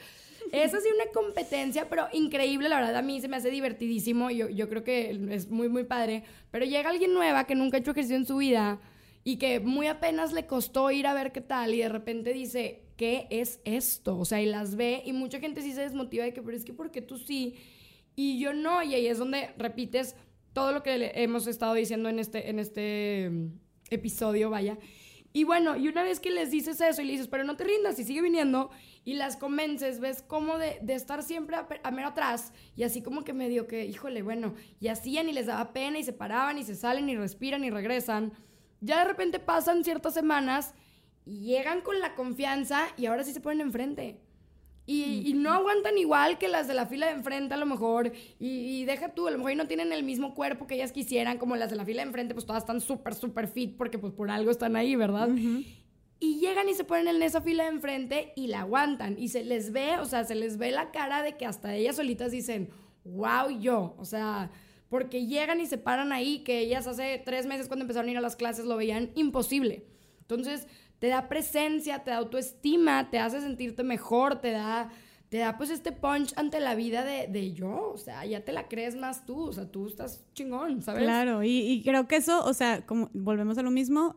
Es 0.51 0.73
así 0.73 0.87
una 0.93 1.09
competencia, 1.11 1.89
pero 1.89 2.07
increíble, 2.11 2.67
la 2.69 2.75
verdad 2.75 2.97
a 2.97 3.01
mí 3.01 3.19
se 3.21 3.27
me 3.27 3.37
hace 3.37 3.49
divertidísimo, 3.49 4.29
yo, 4.29 4.49
yo 4.49 4.69
creo 4.69 4.83
que 4.83 5.17
es 5.31 5.49
muy, 5.49 5.69
muy 5.69 5.83
padre, 5.83 6.25
pero 6.51 6.65
llega 6.65 6.89
alguien 6.89 7.13
nueva 7.13 7.45
que 7.45 7.55
nunca 7.55 7.77
ha 7.77 7.79
hecho 7.79 7.91
ejercicio 7.91 8.17
en 8.17 8.25
su 8.25 8.37
vida 8.37 8.79
y 9.23 9.37
que 9.37 9.59
muy 9.59 9.87
apenas 9.87 10.33
le 10.33 10.45
costó 10.45 10.91
ir 10.91 11.07
a 11.07 11.13
ver 11.13 11.31
qué 11.31 11.41
tal 11.41 11.73
y 11.73 11.79
de 11.79 11.89
repente 11.89 12.33
dice, 12.33 12.83
¿qué 12.97 13.25
es 13.29 13.61
esto? 13.63 14.17
O 14.17 14.25
sea, 14.25 14.41
y 14.41 14.45
las 14.45 14.75
ve 14.75 15.01
y 15.05 15.13
mucha 15.13 15.39
gente 15.39 15.61
sí 15.61 15.71
se 15.71 15.81
desmotiva 15.81 16.25
de 16.25 16.33
que, 16.33 16.41
pero 16.41 16.57
es 16.57 16.65
que 16.65 16.73
porque 16.73 17.01
tú 17.01 17.17
sí 17.17 17.55
y 18.15 18.39
yo 18.39 18.53
no, 18.53 18.83
y 18.83 18.93
ahí 18.93 19.07
es 19.07 19.17
donde 19.17 19.53
repites 19.57 20.15
todo 20.53 20.71
lo 20.71 20.83
que 20.83 21.11
hemos 21.15 21.47
estado 21.47 21.73
diciendo 21.73 22.09
en 22.09 22.19
este, 22.19 22.49
en 22.49 22.59
este 22.59 23.29
mm, 23.31 23.47
episodio, 23.89 24.49
vaya. 24.49 24.77
Y 25.35 25.45
bueno, 25.45 25.75
y 25.75 25.87
una 25.87 26.03
vez 26.03 26.19
que 26.19 26.29
les 26.29 26.51
dices 26.51 26.79
eso 26.79 27.01
y 27.01 27.05
le 27.05 27.13
dices, 27.13 27.27
pero 27.27 27.43
no 27.43 27.57
te 27.57 27.63
rindas 27.63 27.97
y 27.97 28.03
sigue 28.03 28.21
viniendo, 28.21 28.69
y 29.03 29.15
las 29.15 29.35
convences, 29.35 29.99
ves 29.99 30.21
como 30.21 30.59
de, 30.59 30.77
de 30.83 30.93
estar 30.93 31.23
siempre 31.23 31.55
a, 31.55 31.67
a 31.81 31.91
mero 31.91 32.09
atrás, 32.09 32.53
y 32.75 32.83
así 32.83 33.01
como 33.01 33.23
que 33.23 33.33
medio 33.33 33.65
que, 33.65 33.83
híjole, 33.85 34.21
bueno, 34.21 34.53
y 34.79 34.89
hacían 34.89 35.27
y 35.29 35.33
les 35.33 35.47
daba 35.47 35.73
pena 35.73 35.97
y 35.97 36.03
se 36.03 36.13
paraban 36.13 36.59
y 36.59 36.63
se 36.63 36.75
salen 36.75 37.09
y 37.09 37.15
respiran 37.15 37.63
y 37.63 37.71
regresan. 37.71 38.33
Ya 38.79 38.99
de 38.99 39.05
repente 39.05 39.39
pasan 39.39 39.83
ciertas 39.83 40.13
semanas 40.13 40.75
y 41.25 41.39
llegan 41.39 41.81
con 41.81 41.99
la 41.99 42.13
confianza 42.13 42.87
y 42.95 43.07
ahora 43.07 43.23
sí 43.23 43.33
se 43.33 43.41
ponen 43.41 43.61
enfrente. 43.61 44.19
Y, 44.85 45.23
y 45.25 45.33
no 45.33 45.53
aguantan 45.53 45.97
igual 45.97 46.37
que 46.37 46.49
las 46.49 46.67
de 46.67 46.73
la 46.73 46.85
fila 46.85 47.05
de 47.07 47.13
enfrente 47.13 47.53
a 47.53 47.57
lo 47.57 47.65
mejor. 47.65 48.11
Y, 48.39 48.47
y 48.47 48.85
deja 48.85 49.13
tú, 49.13 49.27
a 49.27 49.31
lo 49.31 49.37
mejor 49.37 49.53
y 49.53 49.55
no 49.55 49.67
tienen 49.67 49.93
el 49.93 50.03
mismo 50.03 50.35
cuerpo 50.35 50.67
que 50.67 50.75
ellas 50.75 50.91
quisieran, 50.91 51.37
como 51.37 51.55
las 51.55 51.69
de 51.69 51.77
la 51.77 51.85
fila 51.85 52.01
de 52.01 52.07
enfrente, 52.07 52.33
pues 52.33 52.45
todas 52.45 52.63
están 52.63 52.81
súper, 52.81 53.15
súper 53.15 53.47
fit 53.47 53.77
porque 53.77 53.97
pues 53.97 54.11
por 54.11 54.29
algo 54.29 54.51
están 54.51 54.75
ahí, 54.75 54.95
¿verdad? 54.95 55.29
Y 56.19 56.39
llegan 56.39 56.69
y 56.69 56.73
se 56.73 56.83
ponen 56.83 57.07
en 57.07 57.23
esa 57.23 57.41
fila 57.41 57.63
de 57.63 57.69
enfrente 57.69 58.33
y 58.35 58.47
la 58.47 58.61
aguantan. 58.61 59.17
Y 59.17 59.29
se 59.29 59.43
les 59.43 59.71
ve, 59.71 59.97
o 59.99 60.05
sea, 60.05 60.25
se 60.25 60.35
les 60.35 60.57
ve 60.57 60.71
la 60.71 60.91
cara 60.91 61.23
de 61.23 61.37
que 61.37 61.45
hasta 61.45 61.75
ellas 61.75 61.97
solitas 61.97 62.31
dicen, 62.31 62.69
wow, 63.03 63.49
yo. 63.59 63.95
O 63.97 64.05
sea, 64.05 64.49
porque 64.89 65.25
llegan 65.25 65.59
y 65.59 65.65
se 65.65 65.77
paran 65.77 66.11
ahí, 66.11 66.39
que 66.39 66.59
ellas 66.59 66.87
hace 66.87 67.21
tres 67.25 67.45
meses 67.45 67.67
cuando 67.67 67.83
empezaron 67.83 68.09
a 68.09 68.11
ir 68.11 68.17
a 68.17 68.21
las 68.21 68.35
clases 68.35 68.65
lo 68.65 68.77
veían 68.77 69.11
imposible. 69.15 69.85
Entonces, 70.21 70.67
te 71.03 71.09
da 71.09 71.27
presencia, 71.27 71.99
te 71.99 72.11
da 72.11 72.17
autoestima, 72.19 73.09
te 73.09 73.19
hace 73.19 73.41
sentirte 73.41 73.83
mejor, 73.83 74.39
te 74.39 74.51
da, 74.51 74.89
te 75.27 75.39
da 75.39 75.57
pues 75.57 75.69
este 75.69 75.91
punch 75.91 76.31
ante 76.37 76.61
la 76.61 76.75
vida 76.75 77.03
de, 77.03 77.27
de 77.27 77.51
yo, 77.51 77.91
o 77.91 77.97
sea, 77.97 78.25
ya 78.25 78.45
te 78.45 78.53
la 78.53 78.69
crees 78.69 78.95
más 78.95 79.25
tú, 79.25 79.49
o 79.49 79.51
sea, 79.51 79.69
tú 79.69 79.85
estás 79.85 80.23
chingón, 80.33 80.81
¿sabes? 80.81 81.03
Claro, 81.03 81.43
y, 81.43 81.81
creo 81.83 82.07
que 82.07 82.15
eso, 82.15 82.41
o 82.45 82.53
sea, 82.53 82.85
como 82.85 83.09
volvemos 83.13 83.57
a 83.57 83.63
lo 83.63 83.69
mismo, 83.69 84.15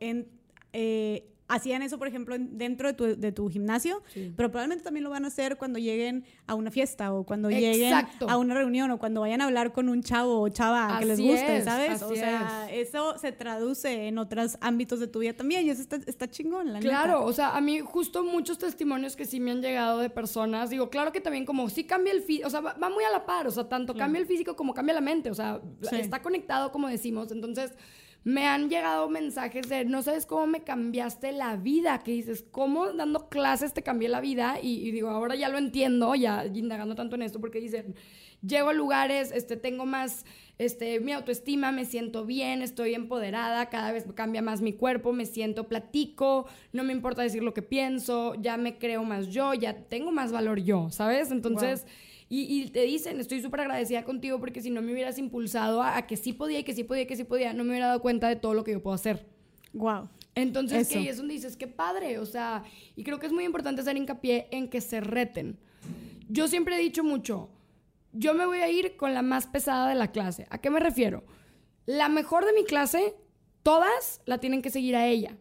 en, 0.00 0.26
eh, 0.72 1.32
hacían 1.46 1.82
eso, 1.82 1.98
por 1.98 2.08
ejemplo, 2.08 2.34
en- 2.34 2.56
dentro 2.56 2.88
de 2.88 2.94
tu, 2.94 3.04
de 3.20 3.32
tu 3.32 3.50
gimnasio, 3.50 4.02
Sí. 4.14 4.32
pero 4.34 4.50
probablemente 4.50 4.82
también 4.82 5.04
lo 5.04 5.10
van 5.10 5.24
a 5.24 5.28
hacer 5.28 5.56
cuando 5.56 5.78
lleguen 5.78 6.24
a 6.46 6.54
una 6.54 6.70
fiesta 6.70 7.12
o 7.12 7.24
cuando 7.24 7.50
Exacto. 7.50 7.70
lleguen 7.70 8.30
a 8.30 8.38
una 8.38 8.54
reunión 8.54 8.90
o 8.90 8.98
cuando 8.98 9.20
vayan 9.20 9.40
a 9.42 9.44
hablar 9.44 9.72
con 9.72 9.88
un 9.90 10.02
chavo 10.02 10.40
o 10.40 10.48
chava 10.48 10.98
que 10.98 11.04
les 11.04 11.20
guste, 11.20 11.58
es, 11.58 11.64
¿sabes? 11.64 12.02
O 12.02 12.14
sea, 12.14 12.66
eso 12.72 13.18
se 13.18 13.30
traduce 13.32 14.08
en 14.08 14.16
otros 14.18 14.56
ámbitos 14.62 15.00
de 15.00 15.06
tu 15.06 15.18
vida 15.18 15.34
también 15.34 15.66
y 15.66 15.70
eso 15.70 15.82
está, 15.82 15.96
está 16.06 16.28
chingón, 16.30 16.72
la 16.72 16.80
Claro, 16.80 17.12
neta. 17.18 17.20
o 17.26 17.32
sea, 17.32 17.56
a 17.56 17.60
mí 17.60 17.80
justo 17.80 18.24
muchos 18.24 18.56
testimonios 18.58 19.14
que 19.14 19.26
sí 19.26 19.38
me 19.38 19.50
han 19.50 19.60
llegado 19.60 19.98
de 20.00 20.08
personas, 20.10 20.70
digo, 20.70 20.88
claro 20.88 21.12
que 21.12 21.20
también 21.20 21.44
como 21.44 21.68
sí 21.68 21.84
cambia 21.84 22.12
el 22.14 22.22
físico, 22.22 22.46
o 22.48 22.50
sea, 22.50 22.60
va, 22.60 22.72
va 22.74 22.88
muy 22.88 23.04
a 23.04 23.10
la 23.10 23.26
par, 23.26 23.46
o 23.46 23.50
sea, 23.50 23.68
tanto 23.68 23.94
cambia 23.94 24.18
el 24.20 24.26
físico 24.26 24.56
como 24.56 24.72
cambia 24.72 24.94
la 24.94 25.00
mente, 25.02 25.30
o 25.30 25.34
sea, 25.34 25.60
Sí. 25.82 25.96
está 25.96 26.22
conectado 26.22 26.72
como 26.72 26.88
decimos, 26.88 27.30
entonces 27.30 27.74
me 28.24 28.46
han 28.46 28.70
llegado 28.70 29.10
mensajes 29.10 29.68
de, 29.68 29.84
no 29.84 30.02
sabes 30.02 30.24
cómo 30.24 30.46
me 30.46 30.62
cambiaste 30.62 31.32
la 31.32 31.56
vida, 31.56 31.98
que 31.98 32.12
dices, 32.12 32.42
¿cómo 32.50 32.92
dando 32.92 33.28
clases 33.28 33.74
te 33.74 33.82
cambié 33.82 34.08
la 34.08 34.22
vida? 34.22 34.58
Y, 34.62 34.88
y 34.88 34.90
digo, 34.92 35.10
ahora 35.10 35.34
ya 35.34 35.50
lo 35.50 35.58
entiendo, 35.58 36.14
ya 36.14 36.46
indagando 36.46 36.94
tanto 36.94 37.16
en 37.16 37.22
esto, 37.22 37.38
porque 37.38 37.60
dicen, 37.60 37.94
llego 38.40 38.70
a 38.70 38.72
lugares, 38.72 39.30
este, 39.30 39.58
tengo 39.58 39.84
más, 39.84 40.24
este, 40.56 41.00
mi 41.00 41.12
autoestima, 41.12 41.70
me 41.70 41.84
siento 41.84 42.24
bien, 42.24 42.62
estoy 42.62 42.94
empoderada, 42.94 43.68
cada 43.68 43.92
vez 43.92 44.06
cambia 44.14 44.40
más 44.40 44.62
mi 44.62 44.72
cuerpo, 44.72 45.12
me 45.12 45.26
siento, 45.26 45.68
platico, 45.68 46.46
no 46.72 46.82
me 46.82 46.94
importa 46.94 47.20
decir 47.20 47.42
lo 47.42 47.52
que 47.52 47.62
pienso, 47.62 48.34
ya 48.36 48.56
me 48.56 48.78
creo 48.78 49.04
más 49.04 49.28
yo, 49.28 49.52
ya 49.52 49.76
tengo 49.76 50.12
más 50.12 50.32
valor 50.32 50.60
yo, 50.60 50.88
¿sabes? 50.90 51.30
Entonces... 51.30 51.86
Y, 52.34 52.62
y 52.62 52.68
te 52.70 52.82
dicen, 52.82 53.20
estoy 53.20 53.40
súper 53.40 53.60
agradecida 53.60 54.02
contigo 54.02 54.40
porque 54.40 54.60
si 54.60 54.68
no 54.68 54.82
me 54.82 54.92
hubieras 54.92 55.18
impulsado 55.18 55.80
a, 55.82 55.96
a 55.96 56.06
que 56.08 56.16
sí 56.16 56.32
podía 56.32 56.58
y 56.58 56.64
que 56.64 56.74
sí 56.74 56.82
podía 56.82 57.04
y 57.04 57.06
que 57.06 57.14
sí 57.14 57.22
podía, 57.22 57.52
no 57.52 57.62
me 57.62 57.70
hubiera 57.70 57.86
dado 57.86 58.02
cuenta 58.02 58.28
de 58.28 58.34
todo 58.34 58.54
lo 58.54 58.64
que 58.64 58.72
yo 58.72 58.82
puedo 58.82 58.94
hacer. 58.94 59.24
Wow. 59.72 60.08
Entonces, 60.34 60.88
que 60.88 60.98
ahí 60.98 61.06
es 61.06 61.16
donde 61.18 61.34
dices, 61.34 61.56
qué 61.56 61.68
padre, 61.68 62.18
o 62.18 62.26
sea, 62.26 62.64
y 62.96 63.04
creo 63.04 63.20
que 63.20 63.26
es 63.26 63.32
muy 63.32 63.44
importante 63.44 63.82
hacer 63.82 63.96
hincapié 63.96 64.48
en 64.50 64.68
que 64.68 64.80
se 64.80 65.00
reten. 65.00 65.60
Yo 66.28 66.48
siempre 66.48 66.74
he 66.74 66.80
dicho 66.80 67.04
mucho, 67.04 67.50
yo 68.12 68.34
me 68.34 68.46
voy 68.46 68.58
a 68.58 68.68
ir 68.68 68.96
con 68.96 69.14
la 69.14 69.22
más 69.22 69.46
pesada 69.46 69.88
de 69.88 69.94
la 69.94 70.10
clase. 70.10 70.48
¿A 70.50 70.58
qué 70.58 70.70
me 70.70 70.80
refiero? 70.80 71.22
La 71.86 72.08
mejor 72.08 72.46
de 72.46 72.52
mi 72.52 72.64
clase, 72.64 73.14
todas 73.62 74.22
la 74.26 74.38
tienen 74.38 74.60
que 74.60 74.70
seguir 74.70 74.96
a 74.96 75.06
ella. 75.06 75.36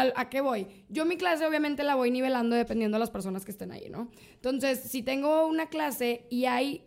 ¿Al- 0.00 0.12
¿A 0.16 0.28
qué 0.28 0.40
voy? 0.40 0.66
Yo 0.88 1.04
mi 1.04 1.16
clase 1.16 1.46
obviamente 1.46 1.82
la 1.84 1.94
voy 1.94 2.10
nivelando 2.10 2.56
dependiendo 2.56 2.96
de 2.96 3.00
las 3.00 3.10
personas 3.10 3.44
que 3.44 3.50
estén 3.50 3.72
ahí, 3.72 3.88
¿no? 3.90 4.10
Entonces, 4.34 4.80
si 4.80 5.02
tengo 5.02 5.46
una 5.46 5.68
clase 5.68 6.26
y 6.30 6.44
hay 6.46 6.84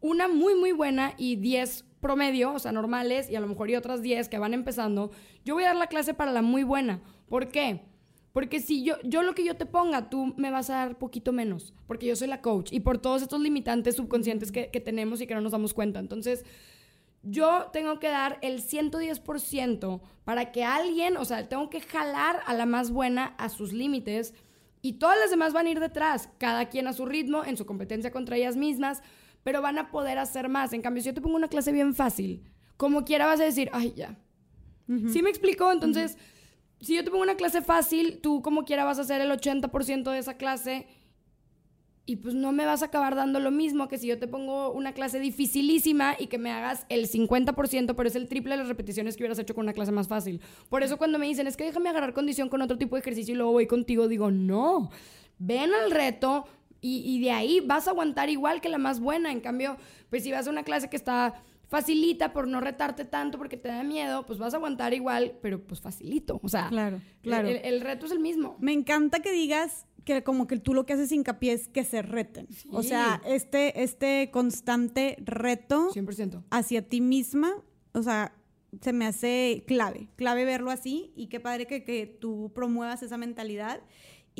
una 0.00 0.28
muy, 0.28 0.54
muy 0.54 0.72
buena 0.72 1.14
y 1.18 1.36
10 1.36 1.84
promedio, 2.00 2.54
o 2.54 2.58
sea, 2.58 2.72
normales, 2.72 3.28
y 3.30 3.36
a 3.36 3.40
lo 3.40 3.46
mejor 3.46 3.68
y 3.70 3.76
otras 3.76 4.00
10 4.02 4.28
que 4.28 4.38
van 4.38 4.54
empezando, 4.54 5.10
yo 5.44 5.54
voy 5.54 5.64
a 5.64 5.68
dar 5.68 5.76
la 5.76 5.86
clase 5.88 6.14
para 6.14 6.32
la 6.32 6.40
muy 6.42 6.62
buena. 6.62 7.02
¿Por 7.28 7.48
qué? 7.48 7.82
Porque 8.32 8.60
si 8.60 8.84
yo, 8.84 8.94
yo 9.02 9.22
lo 9.22 9.34
que 9.34 9.44
yo 9.44 9.56
te 9.56 9.66
ponga, 9.66 10.08
tú 10.08 10.32
me 10.36 10.50
vas 10.50 10.70
a 10.70 10.74
dar 10.76 10.98
poquito 10.98 11.32
menos, 11.32 11.74
porque 11.86 12.06
yo 12.06 12.14
soy 12.16 12.28
la 12.28 12.40
coach 12.40 12.72
y 12.72 12.80
por 12.80 12.98
todos 12.98 13.22
estos 13.22 13.40
limitantes 13.40 13.96
subconscientes 13.96 14.52
que, 14.52 14.70
que 14.70 14.80
tenemos 14.80 15.20
y 15.20 15.26
que 15.26 15.34
no 15.34 15.40
nos 15.40 15.52
damos 15.52 15.74
cuenta. 15.74 15.98
Entonces, 15.98 16.44
yo 17.22 17.68
tengo 17.72 17.98
que 17.98 18.08
dar 18.08 18.38
el 18.42 18.62
110% 18.62 20.00
para 20.24 20.52
que 20.52 20.64
alguien, 20.64 21.16
o 21.16 21.24
sea, 21.24 21.48
tengo 21.48 21.68
que 21.70 21.80
jalar 21.80 22.40
a 22.46 22.54
la 22.54 22.66
más 22.66 22.90
buena 22.90 23.34
a 23.38 23.48
sus 23.48 23.72
límites 23.72 24.34
y 24.82 24.94
todas 24.94 25.18
las 25.18 25.30
demás 25.30 25.52
van 25.52 25.66
a 25.66 25.70
ir 25.70 25.80
detrás, 25.80 26.30
cada 26.38 26.68
quien 26.68 26.86
a 26.86 26.92
su 26.92 27.04
ritmo, 27.04 27.44
en 27.44 27.56
su 27.56 27.66
competencia 27.66 28.10
contra 28.10 28.36
ellas 28.36 28.56
mismas, 28.56 29.02
pero 29.42 29.60
van 29.62 29.78
a 29.78 29.90
poder 29.90 30.18
hacer 30.18 30.48
más. 30.48 30.72
En 30.72 30.82
cambio, 30.82 31.02
si 31.02 31.08
yo 31.08 31.14
te 31.14 31.20
pongo 31.20 31.36
una 31.36 31.48
clase 31.48 31.72
bien 31.72 31.94
fácil, 31.94 32.42
como 32.76 33.04
quiera 33.04 33.26
vas 33.26 33.40
a 33.40 33.44
decir, 33.44 33.68
ay, 33.72 33.92
ya. 33.94 34.18
¿Sí 35.12 35.22
me 35.22 35.30
explico? 35.30 35.70
Entonces, 35.70 36.18
si 36.80 36.96
yo 36.96 37.04
te 37.04 37.10
pongo 37.10 37.22
una 37.22 37.36
clase 37.36 37.62
fácil, 37.62 38.20
tú 38.20 38.42
como 38.42 38.64
quiera 38.64 38.84
vas 38.84 38.98
a 38.98 39.02
hacer 39.02 39.20
el 39.20 39.30
80% 39.30 40.10
de 40.10 40.18
esa 40.18 40.34
clase 40.34 40.88
y 42.10 42.16
pues 42.16 42.34
no 42.34 42.50
me 42.50 42.66
vas 42.66 42.82
a 42.82 42.86
acabar 42.86 43.14
dando 43.14 43.38
lo 43.38 43.52
mismo 43.52 43.86
que 43.86 43.96
si 43.96 44.08
yo 44.08 44.18
te 44.18 44.26
pongo 44.26 44.72
una 44.72 44.92
clase 44.94 45.20
dificilísima 45.20 46.16
y 46.18 46.26
que 46.26 46.38
me 46.38 46.50
hagas 46.50 46.84
el 46.88 47.08
50%, 47.08 47.94
pero 47.94 48.08
es 48.08 48.16
el 48.16 48.26
triple 48.26 48.54
de 48.54 48.56
las 48.56 48.66
repeticiones 48.66 49.16
que 49.16 49.22
hubieras 49.22 49.38
hecho 49.38 49.54
con 49.54 49.62
una 49.62 49.72
clase 49.72 49.92
más 49.92 50.08
fácil. 50.08 50.40
Por 50.68 50.82
eso 50.82 50.96
cuando 50.96 51.20
me 51.20 51.28
dicen, 51.28 51.46
es 51.46 51.56
que 51.56 51.62
déjame 51.62 51.88
agarrar 51.88 52.12
condición 52.12 52.48
con 52.48 52.62
otro 52.62 52.78
tipo 52.78 52.96
de 52.96 53.00
ejercicio 53.02 53.34
y 53.34 53.36
luego 53.36 53.52
voy 53.52 53.68
contigo, 53.68 54.08
digo, 54.08 54.32
no, 54.32 54.90
ven 55.38 55.72
al 55.72 55.92
reto 55.92 56.48
y, 56.80 57.04
y 57.06 57.20
de 57.20 57.30
ahí 57.30 57.60
vas 57.60 57.86
a 57.86 57.92
aguantar 57.92 58.28
igual 58.28 58.60
que 58.60 58.70
la 58.70 58.78
más 58.78 58.98
buena. 58.98 59.30
En 59.30 59.38
cambio, 59.38 59.76
pues 60.08 60.24
si 60.24 60.32
vas 60.32 60.48
a 60.48 60.50
una 60.50 60.64
clase 60.64 60.90
que 60.90 60.96
está 60.96 61.40
facilita 61.70 62.32
por 62.32 62.48
no 62.48 62.60
retarte 62.60 63.04
tanto 63.04 63.38
porque 63.38 63.56
te 63.56 63.68
da 63.68 63.84
miedo, 63.84 64.26
pues 64.26 64.40
vas 64.40 64.52
a 64.54 64.56
aguantar 64.56 64.92
igual, 64.92 65.38
pero 65.40 65.62
pues 65.64 65.80
facilito. 65.80 66.40
O 66.42 66.48
sea, 66.48 66.68
Claro, 66.68 67.00
claro. 67.22 67.48
El, 67.48 67.58
el 67.62 67.80
reto 67.80 68.06
es 68.06 68.12
el 68.12 68.18
mismo. 68.18 68.56
Me 68.58 68.72
encanta 68.72 69.20
que 69.20 69.30
digas 69.30 69.86
que 70.04 70.24
como 70.24 70.48
que 70.48 70.58
tú 70.58 70.74
lo 70.74 70.84
que 70.84 70.94
haces 70.94 71.12
hincapié 71.12 71.52
es 71.52 71.68
que 71.68 71.84
se 71.84 72.02
reten. 72.02 72.48
O 72.72 72.82
sea, 72.82 73.22
este, 73.24 73.84
este 73.84 74.30
constante 74.32 75.16
reto 75.20 75.90
100%. 75.92 76.42
hacia 76.50 76.88
ti 76.88 77.00
misma, 77.00 77.52
o 77.92 78.02
sea, 78.02 78.34
se 78.80 78.92
me 78.92 79.06
hace 79.06 79.62
clave, 79.68 80.08
clave 80.16 80.44
verlo 80.44 80.72
así 80.72 81.12
y 81.14 81.28
qué 81.28 81.38
padre 81.38 81.66
que, 81.68 81.84
que 81.84 82.06
tú 82.06 82.50
promuevas 82.52 83.04
esa 83.04 83.16
mentalidad 83.16 83.80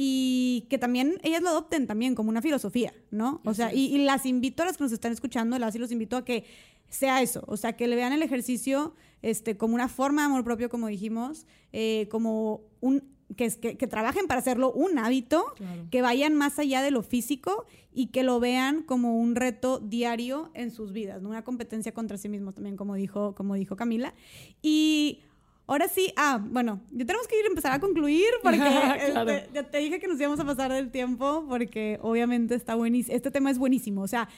y 0.03 0.67
que 0.71 0.79
también 0.79 1.19
ellas 1.23 1.43
lo 1.43 1.51
adopten 1.51 1.87
también 1.87 2.15
como 2.15 2.31
una 2.31 2.41
filosofía, 2.41 2.95
¿no? 3.11 3.43
O 3.45 3.53
sea, 3.53 3.75
y, 3.75 3.95
y 3.95 3.99
las 4.05 4.25
invito 4.25 4.63
a 4.63 4.67
las 4.67 4.79
que 4.79 4.85
nos 4.85 4.93
están 4.93 5.13
escuchando, 5.13 5.59
las 5.59 5.75
y 5.75 5.79
los 5.79 5.93
invito 5.93 6.17
a 6.17 6.25
que 6.25 6.45
sea 6.89 7.21
eso, 7.21 7.45
o 7.47 7.59
sea, 7.59 7.75
que 7.77 7.87
le 7.87 7.97
vean 7.97 8.15
el 8.15 8.23
ejercicio 8.23 8.95
este, 9.21 9.59
como 9.59 9.75
una 9.75 9.89
forma 9.89 10.23
de 10.23 10.27
amor 10.27 10.43
propio, 10.43 10.71
como 10.71 10.87
dijimos, 10.87 11.47
eh, 11.75 12.09
como 12.11 12.63
un, 12.81 13.05
que, 13.37 13.49
que, 13.51 13.77
que 13.77 13.87
trabajen 13.87 14.27
para 14.27 14.41
hacerlo 14.41 14.73
un 14.73 14.99
hábito, 14.99 15.45
Claro. 15.57 15.87
que 15.91 16.01
vayan 16.01 16.35
más 16.35 16.59
allá 16.59 16.81
de 16.81 16.91
lo 16.91 17.03
físico 17.03 17.67
y 17.93 18.07
que 18.07 18.23
lo 18.23 18.41
vean 18.41 18.83
como 18.83 19.21
un 19.21 19.35
reto 19.37 19.81
diario 19.81 20.51
en 20.55 20.71
sus 20.71 20.93
vidas, 20.93 21.21
¿no? 21.21 21.29
una 21.29 21.45
competencia 21.45 21.93
contra 21.93 22.17
sí 22.17 22.31
mismos 22.31 22.55
también, 22.55 22.77
como 22.79 22.95
dijo, 22.95 23.35
como 23.35 23.55
dijo 23.55 23.77
Camila. 23.77 24.15
Y 24.63 25.21
ahora 25.71 25.89
sí, 25.89 26.13
ah, 26.17 26.41
bueno, 26.51 26.81
ya 26.91 27.05
tenemos 27.07 27.27
que 27.29 27.39
ir 27.39 27.45
a 27.45 27.49
empezar 27.49 27.73
a 27.73 27.81
concluir 27.81 28.27
porque 28.43 28.59
Claro. 28.59 29.31
este, 29.31 29.49
ya 29.55 29.63
te 29.63 29.79
dije 29.79 29.99
que 30.01 30.09
nos 30.09 30.19
íbamos 30.21 30.41
a 30.41 30.45
pasar 30.45 30.73
del 30.73 30.91
tiempo 30.91 31.47
porque 31.49 31.99
obviamente 32.03 32.55
está 32.55 32.75
buenísimo, 32.75 33.17
este 33.17 33.31
tema 33.31 33.51
es 33.51 33.59
buenísimo, 33.59 34.03
o 34.03 34.09
sea... 34.09 34.29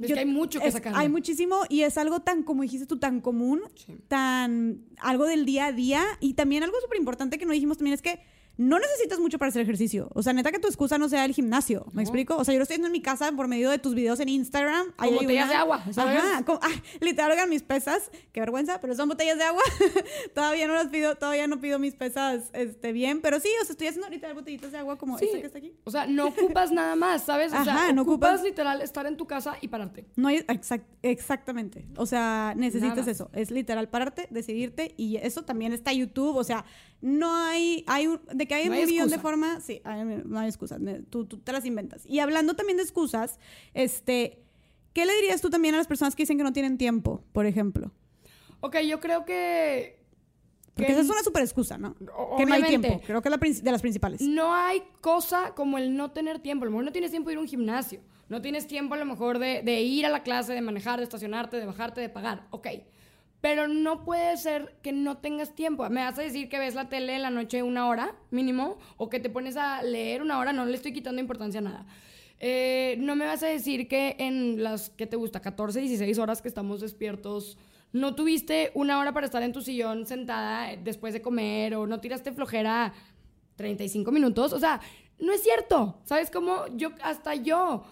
Es 0.00 0.12
que 0.12 0.18
hay 0.20 0.26
mucho 0.26 0.60
que 0.60 0.70
sacar. 0.70 0.92
Hay 0.94 1.08
muchísimo 1.08 1.62
y 1.68 1.82
es 1.82 1.98
algo 1.98 2.20
tan, 2.20 2.44
como 2.44 2.62
dijiste 2.62 2.86
tú, 2.86 2.98
tan 3.00 3.20
común, 3.20 3.62
Sí. 3.74 3.96
tan 4.06 4.84
algo 5.00 5.24
del 5.24 5.44
día 5.44 5.66
a 5.66 5.72
día 5.72 6.04
y 6.20 6.34
también 6.34 6.62
algo 6.62 6.76
súper 6.80 6.98
importante 6.98 7.36
que 7.36 7.44
no 7.46 7.52
dijimos 7.52 7.78
también 7.78 7.94
es 7.94 8.02
que 8.02 8.20
no 8.58 8.78
necesitas 8.78 9.18
mucho 9.20 9.38
para 9.38 9.48
hacer 9.48 9.62
ejercicio. 9.62 10.10
O 10.14 10.22
sea, 10.22 10.34
neta 10.34 10.52
que 10.52 10.58
tu 10.58 10.68
excusa 10.68 10.98
no 10.98 11.08
sea 11.08 11.24
el 11.24 11.32
gimnasio. 11.32 11.86
¿Me 11.92 11.94
No. 11.94 12.00
explico? 12.02 12.36
O 12.36 12.44
sea, 12.44 12.52
yo 12.52 12.58
lo 12.58 12.64
estoy 12.64 12.74
haciendo 12.74 12.88
en 12.88 12.92
mi 12.92 13.00
casa 13.00 13.32
por 13.32 13.48
medio 13.48 13.70
de 13.70 13.78
tus 13.78 13.94
videos 13.94 14.20
en 14.20 14.28
Instagram. 14.28 14.92
Con 14.96 15.14
botellas 15.14 15.44
una- 15.44 15.52
de 15.52 15.54
agua, 15.58 15.84
¿sabes? 15.92 16.18
Ajá. 16.18 16.44
ah, 16.60 16.68
literal, 17.00 17.30
oigan 17.30 17.48
mis 17.48 17.62
pesas. 17.62 18.10
Qué 18.32 18.40
vergüenza, 18.40 18.80
pero 18.80 18.94
son 18.94 19.08
botellas 19.08 19.38
de 19.38 19.44
agua. 19.44 19.62
todavía 20.34 20.66
no 20.66 20.74
las 20.74 20.88
pido, 20.88 21.14
todavía 21.16 21.46
no 21.46 21.60
pido 21.60 21.78
mis 21.78 21.94
pesas 21.94 22.50
este, 22.52 22.92
bien. 22.92 23.20
Pero 23.20 23.40
sí, 23.40 23.48
o 23.62 23.64
sea, 23.64 23.72
estoy 23.72 23.86
haciendo 23.86 24.10
literal 24.10 24.34
botellitas 24.34 24.72
de 24.72 24.78
agua 24.78 24.98
como 24.98 25.18
Sí. 25.18 25.26
esta 25.26 25.38
que 25.40 25.46
está 25.46 25.58
aquí. 25.58 25.72
O 25.84 25.90
sea, 25.90 26.06
no 26.06 26.26
ocupas 26.26 26.70
nada 26.72 26.96
más, 26.96 27.22
¿sabes? 27.24 27.52
O 27.52 27.62
sea, 27.64 27.74
Ajá, 27.74 27.92
no 27.92 28.02
ocupas, 28.02 28.32
ocupas- 28.40 28.42
literal 28.44 28.82
estar 28.82 29.06
en 29.06 29.16
tu 29.16 29.26
casa 29.26 29.56
y 29.60 29.68
pararte. 29.68 30.04
No 30.16 30.28
hay, 30.28 30.38
exact- 30.48 30.84
exactamente. 31.02 31.86
O 31.96 32.06
sea, 32.06 32.54
necesitas 32.56 32.98
Nada. 32.98 33.10
eso. 33.10 33.30
Es 33.32 33.50
literal 33.50 33.88
pararte, 33.88 34.26
decidirte 34.30 34.94
y 34.96 35.16
eso 35.16 35.42
también 35.44 35.72
está 35.72 35.92
YouTube. 35.92 36.36
O 36.36 36.44
sea, 36.44 36.64
no 37.00 37.32
hay, 37.34 37.84
hay 37.86 38.08
de 38.32 38.46
que 38.46 38.54
hay 38.54 38.64
No 38.66 38.72
un 38.72 38.78
hay 38.78 38.86
millón 38.86 39.08
de 39.10 39.18
formas, 39.18 39.62
sí, 39.64 39.80
hay- 39.84 40.04
no 40.24 40.38
hay 40.38 40.48
excusas. 40.48 40.80
Tú, 41.10 41.26
tú 41.26 41.38
te 41.38 41.52
las 41.52 41.64
inventas. 41.64 42.04
Y 42.06 42.18
hablando 42.18 42.54
también 42.54 42.76
de 42.76 42.82
excusas, 42.82 43.38
este, 43.74 44.42
¿qué 44.92 45.06
le 45.06 45.14
dirías 45.16 45.40
tú 45.40 45.50
también 45.50 45.74
a 45.74 45.78
las 45.78 45.86
personas 45.86 46.16
que 46.16 46.22
dicen 46.24 46.36
que 46.38 46.44
no 46.44 46.52
tienen 46.52 46.76
tiempo, 46.78 47.22
por 47.32 47.46
ejemplo? 47.46 47.92
Ok, 48.60 48.78
yo 48.80 48.98
creo 49.00 49.24
que... 49.24 49.96
Porque 50.74 50.86
que 50.86 50.92
esa 50.92 51.02
es 51.02 51.10
una 51.10 51.22
super 51.24 51.42
excusa, 51.42 51.76
¿no? 51.76 51.96
Que 52.36 52.46
no 52.46 52.54
hay 52.54 52.62
tiempo. 52.62 53.00
Creo 53.04 53.20
que 53.20 53.28
es 53.28 53.32
la 53.32 53.62
de 53.64 53.72
las 53.72 53.80
principales. 53.80 54.20
No 54.20 54.54
hay 54.54 54.82
cosa 55.00 55.52
como 55.56 55.76
el 55.76 55.96
no 55.96 56.12
tener 56.12 56.38
tiempo. 56.38 56.64
A 56.64 56.66
lo 56.66 56.70
mejor 56.70 56.84
no 56.84 56.92
tienes 56.92 57.10
tiempo 57.10 57.30
de 57.30 57.34
ir 57.34 57.38
a 57.38 57.40
un 57.40 57.48
gimnasio. 57.48 58.00
No 58.28 58.40
tienes 58.42 58.68
tiempo 58.68 58.94
a 58.94 58.96
lo 58.96 59.04
mejor 59.04 59.40
de, 59.40 59.62
de 59.62 59.80
ir 59.82 60.06
a 60.06 60.08
la 60.08 60.22
clase, 60.22 60.52
de 60.52 60.60
manejar, 60.60 60.98
de 60.98 61.02
estacionarte, 61.04 61.56
de 61.56 61.66
bajarte, 61.66 62.00
de 62.00 62.08
pagar. 62.08 62.46
Ok. 62.50 62.68
Pero 63.40 63.68
no 63.68 64.04
puede 64.04 64.36
ser 64.36 64.74
que 64.82 64.92
no 64.92 65.18
tengas 65.18 65.54
tiempo. 65.54 65.88
Me 65.90 66.02
vas 66.02 66.18
a 66.18 66.22
decir 66.22 66.48
que 66.48 66.58
ves 66.58 66.74
la 66.74 66.88
tele 66.88 67.14
en 67.14 67.22
la 67.22 67.30
noche 67.30 67.62
una 67.62 67.86
hora 67.86 68.16
mínimo 68.30 68.78
o 68.96 69.08
que 69.08 69.20
te 69.20 69.30
pones 69.30 69.56
a 69.56 69.82
leer 69.82 70.22
una 70.22 70.38
hora. 70.38 70.52
No 70.52 70.66
le 70.66 70.74
estoy 70.74 70.92
quitando 70.92 71.20
importancia 71.20 71.60
a 71.60 71.62
nada. 71.62 71.86
Eh, 72.40 72.96
no 72.98 73.16
me 73.16 73.26
vas 73.26 73.42
a 73.42 73.46
decir 73.46 73.88
que 73.88 74.16
en 74.18 74.62
las 74.62 74.90
que 74.90 75.06
te 75.06 75.16
gusta 75.16 75.40
14, 75.40 75.80
16 75.80 76.18
horas 76.18 76.42
que 76.42 76.48
estamos 76.48 76.80
despiertos, 76.80 77.58
no 77.92 78.14
tuviste 78.14 78.70
una 78.74 78.98
hora 78.98 79.12
para 79.12 79.26
estar 79.26 79.42
en 79.42 79.52
tu 79.52 79.60
sillón 79.60 80.06
sentada 80.06 80.76
después 80.76 81.12
de 81.14 81.22
comer 81.22 81.74
o 81.74 81.86
no 81.86 82.00
tiraste 82.00 82.32
flojera 82.32 82.92
35 83.56 84.10
minutos. 84.10 84.52
O 84.52 84.58
sea, 84.58 84.80
no 85.18 85.32
es 85.32 85.42
cierto. 85.42 86.00
¿Sabes 86.04 86.30
cómo? 86.30 86.66
Yo, 86.76 86.90
hasta 87.02 87.34
yo 87.34 87.84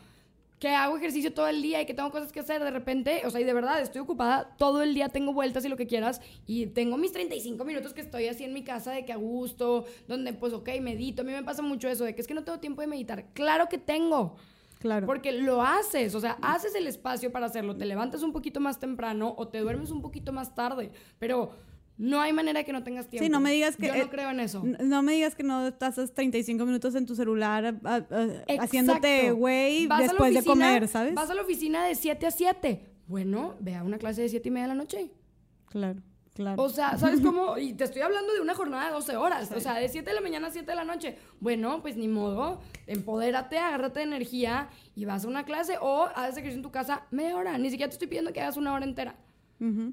que 0.58 0.68
hago 0.68 0.96
ejercicio 0.96 1.34
todo 1.34 1.48
el 1.48 1.60
día 1.60 1.82
y 1.82 1.86
que 1.86 1.94
tengo 1.94 2.10
cosas 2.10 2.32
que 2.32 2.40
hacer 2.40 2.62
de 2.64 2.70
repente, 2.70 3.22
o 3.26 3.30
sea, 3.30 3.40
y 3.40 3.44
de 3.44 3.52
verdad 3.52 3.80
estoy 3.80 4.00
ocupada 4.00 4.54
todo 4.56 4.82
el 4.82 4.94
día, 4.94 5.08
tengo 5.08 5.32
vueltas 5.32 5.64
y 5.64 5.68
lo 5.68 5.76
que 5.76 5.86
quieras, 5.86 6.20
y 6.46 6.66
tengo 6.68 6.96
mis 6.96 7.12
35 7.12 7.62
minutos 7.64 7.92
que 7.92 8.00
estoy 8.00 8.28
así 8.28 8.44
en 8.44 8.54
mi 8.54 8.64
casa 8.64 8.92
de 8.92 9.04
que 9.04 9.12
a 9.12 9.16
gusto, 9.16 9.84
donde 10.08 10.32
pues, 10.32 10.52
ok, 10.52 10.68
medito. 10.80 11.22
A 11.22 11.24
mí 11.24 11.32
me 11.32 11.42
pasa 11.42 11.62
mucho 11.62 11.88
eso, 11.88 12.04
de 12.04 12.14
que 12.14 12.20
es 12.20 12.26
que 12.26 12.34
no 12.34 12.44
tengo 12.44 12.58
tiempo 12.58 12.80
de 12.80 12.86
meditar. 12.86 13.26
Claro 13.34 13.68
que 13.68 13.78
tengo. 13.78 14.36
Claro. 14.78 15.06
Porque 15.06 15.32
lo 15.32 15.62
haces, 15.62 16.14
o 16.14 16.20
sea, 16.20 16.38
haces 16.42 16.74
el 16.74 16.86
espacio 16.86 17.32
para 17.32 17.46
hacerlo, 17.46 17.76
te 17.76 17.86
levantas 17.86 18.22
un 18.22 18.32
poquito 18.32 18.60
más 18.60 18.78
temprano 18.78 19.34
o 19.36 19.48
te 19.48 19.58
duermes 19.58 19.90
un 19.90 20.02
poquito 20.02 20.32
más 20.32 20.54
tarde, 20.54 20.90
pero 21.18 21.52
no 21.98 22.20
hay 22.20 22.32
manera 22.32 22.58
de 22.60 22.64
que 22.66 22.72
no 22.72 22.82
tengas 22.84 23.08
tiempo. 23.08 23.24
Sí, 23.24 23.30
no 23.30 23.40
me 23.40 23.52
digas 23.52 23.76
que... 23.76 23.86
Yo 23.86 23.94
no 23.96 24.02
eh, 24.04 24.08
creo 24.10 24.30
en 24.30 24.40
eso. 24.40 24.62
No 24.80 25.02
me 25.02 25.12
digas 25.14 25.34
que 25.34 25.42
no 25.42 25.66
estás 25.66 25.96
35 26.14 26.64
minutos 26.66 26.94
en 26.94 27.06
tu 27.06 27.14
celular 27.14 27.74
a- 27.84 27.94
a- 27.94 28.36
haciéndote 28.60 29.30
güey 29.32 29.86
Vas 29.86 29.98
a 30.00 30.02
la 30.02 30.08
después 30.08 30.32
de 30.32 30.38
oficina- 30.40 30.66
comer, 30.66 30.88
¿sabes? 30.88 31.14
Vas 31.14 31.30
a 31.30 31.34
la 31.34 31.42
oficina 31.42 31.84
de 31.86 31.94
7 31.94 32.26
a 32.26 32.30
7. 32.30 32.86
Bueno, 33.06 33.54
ve 33.60 33.74
a 33.76 33.82
una 33.82 33.98
clase 33.98 34.22
de 34.22 34.28
7 34.28 34.48
y 34.48 34.50
media 34.50 34.64
de 34.64 34.68
la 34.68 34.74
noche. 34.74 35.10
Claro, 35.70 36.00
claro. 36.34 36.62
O 36.62 36.68
sea, 36.68 36.98
¿sabes 36.98 37.20
cómo? 37.20 37.56
Y 37.58 37.72
te 37.74 37.84
estoy 37.84 38.02
hablando 38.02 38.32
de 38.34 38.40
una 38.40 38.54
jornada 38.54 38.86
de 38.86 38.92
12 38.92 39.16
horas. 39.16 39.50
O 39.52 39.60
sea, 39.60 39.74
de 39.74 39.88
7 39.88 40.10
de 40.10 40.14
la 40.16 40.20
mañana 40.20 40.48
a 40.48 40.50
7 40.50 40.66
de 40.70 40.74
la 40.76 40.84
noche. 40.84 41.16
Bueno, 41.40 41.80
pues 41.82 41.96
ni 41.96 42.08
modo. 42.08 42.60
Empodérate, 42.86 43.58
agárrate 43.58 44.00
de 44.00 44.06
energía 44.06 44.68
y 44.94 45.04
vas 45.04 45.24
a 45.24 45.28
una 45.28 45.44
clase 45.44 45.76
o 45.80 46.04
haces 46.14 46.36
ejercicio 46.38 46.56
en 46.58 46.62
tu 46.62 46.70
casa 46.72 47.06
media 47.10 47.36
hora. 47.36 47.56
Ni 47.58 47.70
siquiera 47.70 47.88
te 47.88 47.94
estoy 47.94 48.08
pidiendo 48.08 48.32
que 48.32 48.40
hagas 48.40 48.56
una 48.56 48.74
hora 48.74 48.84
entera. 48.84 49.16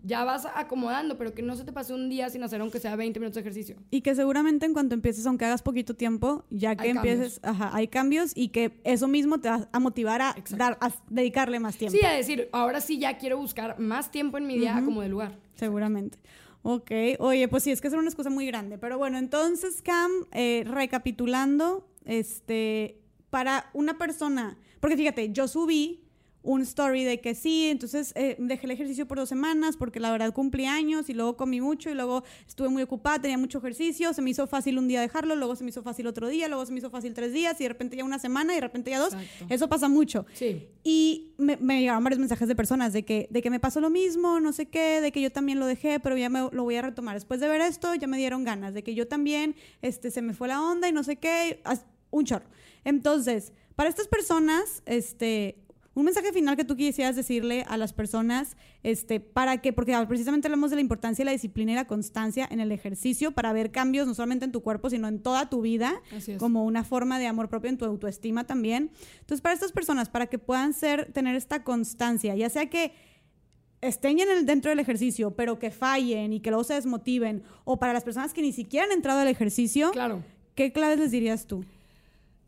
Ya 0.03 0.23
vas 0.25 0.45
acomodando, 0.55 1.17
pero 1.17 1.33
que 1.33 1.41
no 1.41 1.55
se 1.55 1.63
te 1.63 1.71
pase 1.71 1.93
un 1.93 2.09
día 2.09 2.29
sin 2.29 2.43
hacer 2.43 2.59
aunque 2.61 2.79
sea 2.79 2.95
20 2.95 3.19
minutos 3.19 3.35
de 3.35 3.41
ejercicio. 3.41 3.77
Y 3.91 4.01
que 4.01 4.13
seguramente 4.13 4.65
en 4.65 4.73
cuanto 4.73 4.93
empieces, 4.93 5.25
aunque 5.25 5.45
hagas 5.45 5.61
poquito 5.61 5.93
tiempo, 5.93 6.45
ya 6.49 6.75
que 6.75 6.83
Hay 6.83 6.89
empieces, 6.89 7.39
ajá, 7.43 7.71
hay 7.73 7.87
cambios 7.87 8.33
y 8.35 8.49
que 8.49 8.79
eso 8.83 9.07
mismo 9.07 9.39
te 9.39 9.49
va 9.49 9.69
a 9.71 9.79
motivar 9.79 10.21
a, 10.21 10.35
dar, 10.57 10.77
a 10.81 10.91
dedicarle 11.09 11.59
más 11.59 11.77
tiempo. 11.77 11.97
Sí, 11.97 12.05
a 12.05 12.11
decir, 12.11 12.49
ahora 12.51 12.81
sí 12.81 12.99
ya 12.99 13.17
quiero 13.17 13.37
buscar 13.37 13.79
más 13.79 14.11
tiempo 14.11 14.37
en 14.37 14.47
mi 14.47 14.57
día 14.57 14.81
como 14.83 15.01
de 15.01 15.09
lugar. 15.09 15.39
Seguramente. 15.55 16.17
Ok, 16.63 16.91
oye, 17.19 17.47
pues 17.49 17.63
sí, 17.63 17.71
es 17.71 17.81
que 17.81 17.87
es 17.87 17.93
una 17.93 18.05
excusa 18.05 18.29
muy 18.29 18.45
grande. 18.45 18.77
Pero 18.77 18.97
bueno, 18.97 19.17
entonces, 19.17 19.81
Cam, 19.81 20.11
eh, 20.31 20.63
recapitulando, 20.65 21.87
este, 22.05 23.01
para 23.29 23.69
una 23.73 23.97
persona, 23.97 24.57
porque 24.79 24.95
fíjate, 24.95 25.31
yo 25.31 25.47
subí 25.47 26.02
un 26.43 26.61
story 26.61 27.05
de 27.05 27.21
que 27.21 27.35
sí, 27.35 27.69
entonces 27.69 28.11
eh, 28.15 28.35
dejé 28.37 28.65
el 28.65 28.71
ejercicio 28.71 29.07
por 29.07 29.17
dos 29.17 29.29
semanas 29.29 29.77
porque 29.77 29.99
la 29.99 30.11
verdad 30.11 30.33
cumplí 30.33 30.65
años 30.65 31.09
y 31.09 31.13
luego 31.13 31.37
comí 31.37 31.61
mucho 31.61 31.89
y 31.89 31.93
luego 31.93 32.23
estuve 32.45 32.67
muy 32.67 32.83
ocupada, 32.83 33.19
tenía 33.21 33.37
mucho 33.37 33.59
ejercicio, 33.59 34.13
se 34.13 34.21
me 34.21 34.29
hizo 34.29 34.45
fácil 34.45 34.77
un 34.77 34.87
día 34.87 34.99
dejarlo, 34.99 35.35
luego 35.35 35.55
se 35.55 35.63
me 35.63 35.69
hizo 35.69 35.83
fácil 35.83 36.05
otro 36.05 36.27
día, 36.27 36.49
luego 36.49 36.65
se 36.65 36.73
me 36.73 36.79
hizo 36.79 36.89
fácil 36.89 37.13
tres 37.13 37.31
días 37.31 37.59
y 37.61 37.63
de 37.63 37.69
repente 37.69 37.95
ya 37.95 38.03
una 38.03 38.19
semana 38.19 38.53
y 38.53 38.55
de 38.55 38.61
repente 38.61 38.91
ya 38.91 38.99
dos. 38.99 39.13
Exacto. 39.13 39.45
Eso 39.49 39.69
pasa 39.69 39.87
mucho. 39.87 40.25
Sí. 40.33 40.67
Y 40.83 41.33
me, 41.37 41.55
me 41.57 41.79
llegaron 41.79 42.03
varios 42.03 42.19
mensajes 42.19 42.47
de 42.47 42.55
personas 42.55 42.91
de 42.91 43.03
que, 43.03 43.27
de 43.29 43.41
que 43.41 43.49
me 43.49 43.61
pasó 43.61 43.79
lo 43.79 43.89
mismo, 43.89 44.41
no 44.41 44.51
sé 44.51 44.65
qué, 44.65 44.99
de 44.99 45.11
que 45.13 45.21
yo 45.21 45.31
también 45.31 45.59
lo 45.59 45.65
dejé, 45.65 45.99
pero 46.01 46.17
ya 46.17 46.29
me, 46.29 46.49
lo 46.51 46.63
voy 46.63 46.75
a 46.75 46.81
retomar. 46.81 47.15
Después 47.15 47.39
de 47.39 47.47
ver 47.47 47.61
esto, 47.61 47.95
ya 47.95 48.07
me 48.07 48.17
dieron 48.17 48.43
ganas, 48.43 48.73
de 48.73 48.83
que 48.83 48.95
yo 48.95 49.07
también 49.07 49.55
este, 49.81 50.11
se 50.11 50.21
me 50.21 50.33
fue 50.33 50.49
la 50.49 50.61
onda 50.61 50.89
y 50.89 50.91
no 50.91 51.03
sé 51.03 51.15
qué, 51.15 51.61
un 52.11 52.25
chorro. 52.25 52.45
Entonces, 52.83 53.53
para 53.75 53.89
estas 53.89 54.07
personas, 54.07 54.83
este, 54.85 55.62
un 55.95 56.05
mensaje 56.05 56.33
final 56.33 56.55
que 56.55 56.63
tú 56.63 56.75
quisieras 56.75 57.15
decirle 57.15 57.65
a 57.67 57.77
las 57.77 57.93
personas, 57.93 58.57
este, 58.81 59.19
para 59.19 59.61
que, 59.61 59.73
porque 59.73 59.95
precisamente 60.07 60.47
hablamos 60.47 60.71
de 60.71 60.77
la 60.77 60.81
importancia 60.81 61.21
de 61.23 61.25
la 61.27 61.31
disciplina 61.33 61.71
y 61.71 61.75
la 61.75 61.85
constancia 61.85 62.47
en 62.49 62.59
el 62.59 62.71
ejercicio 62.71 63.31
para 63.31 63.53
ver 63.53 63.71
cambios 63.71 64.07
no 64.07 64.15
solamente 64.15 64.45
en 64.45 64.51
tu 64.51 64.61
cuerpo, 64.63 64.89
sino 64.89 65.07
en 65.07 65.19
toda 65.21 65.49
tu 65.49 65.61
vida, 65.61 66.01
Así 66.15 66.31
es. 66.33 66.39
como 66.39 66.65
una 66.65 66.83
forma 66.83 67.19
de 67.19 67.27
amor 67.27 67.47
propio 67.47 67.69
en 67.69 67.77
tu 67.77 67.85
autoestima 67.85 68.45
también. 68.45 68.89
Entonces, 69.19 69.41
para 69.41 69.53
estas 69.53 69.71
personas, 69.71 70.09
para 70.09 70.25
que 70.27 70.39
puedan 70.39 70.73
ser, 70.73 71.11
tener 71.13 71.35
esta 71.35 71.63
constancia, 71.63 72.35
ya 72.35 72.49
sea 72.49 72.69
que 72.69 72.93
estén 73.81 74.19
en 74.19 74.29
el, 74.29 74.45
dentro 74.47 74.69
del 74.69 74.79
ejercicio, 74.79 75.35
pero 75.35 75.59
que 75.59 75.69
fallen 75.69 76.33
y 76.33 76.39
que 76.39 76.49
luego 76.49 76.63
se 76.63 76.73
desmotiven, 76.73 77.43
o 77.65 77.77
para 77.77 77.93
las 77.93 78.03
personas 78.03 78.33
que 78.33 78.41
ni 78.41 78.51
siquiera 78.51 78.85
han 78.87 78.91
entrado 78.93 79.19
al 79.19 79.27
ejercicio, 79.27 79.91
Claro. 79.91 80.23
¿qué 80.55 80.71
claves 80.71 80.97
les 80.99 81.11
dirías 81.11 81.45
tú? 81.45 81.63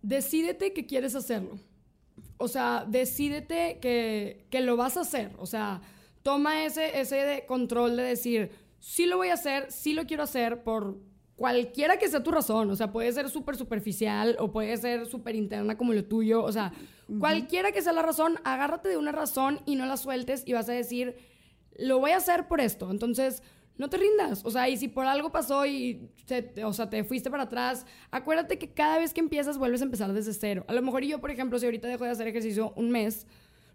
Decídete 0.02 0.74
que 0.74 0.86
quieres 0.86 1.14
hacerlo. 1.16 1.58
O 2.38 2.48
sea, 2.48 2.86
decídete 2.88 3.80
que, 3.82 4.46
que 4.50 4.62
lo 4.62 4.78
vas 4.78 4.98
a 4.98 5.02
hacer. 5.02 5.32
O 5.38 5.46
sea, 5.46 5.82
toma 6.22 6.66
ese, 6.66 7.00
ese 7.00 7.18
de 7.18 7.46
control 7.46 7.96
de 7.96 8.04
decir, 8.04 8.52
sí 8.80 9.06
lo 9.06 9.18
voy 9.18 9.30
a 9.30 9.36
hacer, 9.36 9.72
sí 9.72 9.94
lo 9.94 10.06
quiero 10.06 10.24
hacer 10.24 10.64
por 10.64 10.98
cualquiera 11.36 11.98
que 11.98 12.10
sea 12.10 12.24
tu 12.24 12.32
razón. 12.32 12.70
O 12.72 12.76
sea, 12.76 12.92
puede 12.92 13.12
ser 13.12 13.30
súper 13.30 13.56
superficial 13.56 14.36
o 14.40 14.52
puede 14.52 14.76
ser 14.78 15.06
súper 15.06 15.36
interna 15.36 15.78
como 15.78 15.94
lo 15.94 16.04
tuyo. 16.06 16.44
O 16.44 16.52
sea, 16.52 16.74
cualquiera 17.20 17.72
que 17.72 17.82
sea 17.82 17.94
la 17.94 18.02
razón, 18.02 18.40
agárrate 18.44 18.90
de 18.90 18.98
una 18.98 19.12
razón 19.12 19.60
y 19.66 19.76
no 19.76 19.86
la 19.86 19.98
sueltes 19.98 20.44
y 20.46 20.54
vas 20.54 20.70
a 20.70 20.74
decir, 20.74 21.16
lo 21.78 22.00
voy 22.00 22.12
a 22.12 22.18
hacer 22.18 22.48
por 22.48 22.62
esto. 22.62 22.90
Entonces, 22.90 23.44
no 23.78 23.90
te 23.90 23.98
rindas. 23.98 24.42
O 24.46 24.52
sea, 24.52 24.70
y 24.70 24.78
si 24.78 24.88
por 24.88 25.06
algo 25.06 25.32
pasó 25.32 25.66
y 25.66 26.10
se- 26.26 26.64
o 26.64 26.74
sea, 26.74 26.90
te 26.90 27.04
fuiste 27.04 27.30
para 27.30 27.44
atrás, 27.44 27.86
acuérdate 28.12 28.58
que 28.58 28.72
cada 28.74 28.98
vez 29.00 29.14
que 29.14 29.20
empiezas 29.20 29.58
vuelves 29.58 29.82
a 29.82 29.86
empezar 29.86 30.14
desde 30.14 30.34
cero. 30.34 30.64
A 30.68 30.74
lo 30.74 30.82
mejor 30.82 31.04
yo, 31.04 31.20
por 31.20 31.32
ejemplo, 31.32 31.60
si 31.60 31.66
ahorita 31.66 31.88
dejo 31.88 32.04
de 32.06 32.12
hacer 32.12 32.28
ejercicio 32.28 32.74
un 32.76 32.90
mes, 32.90 33.28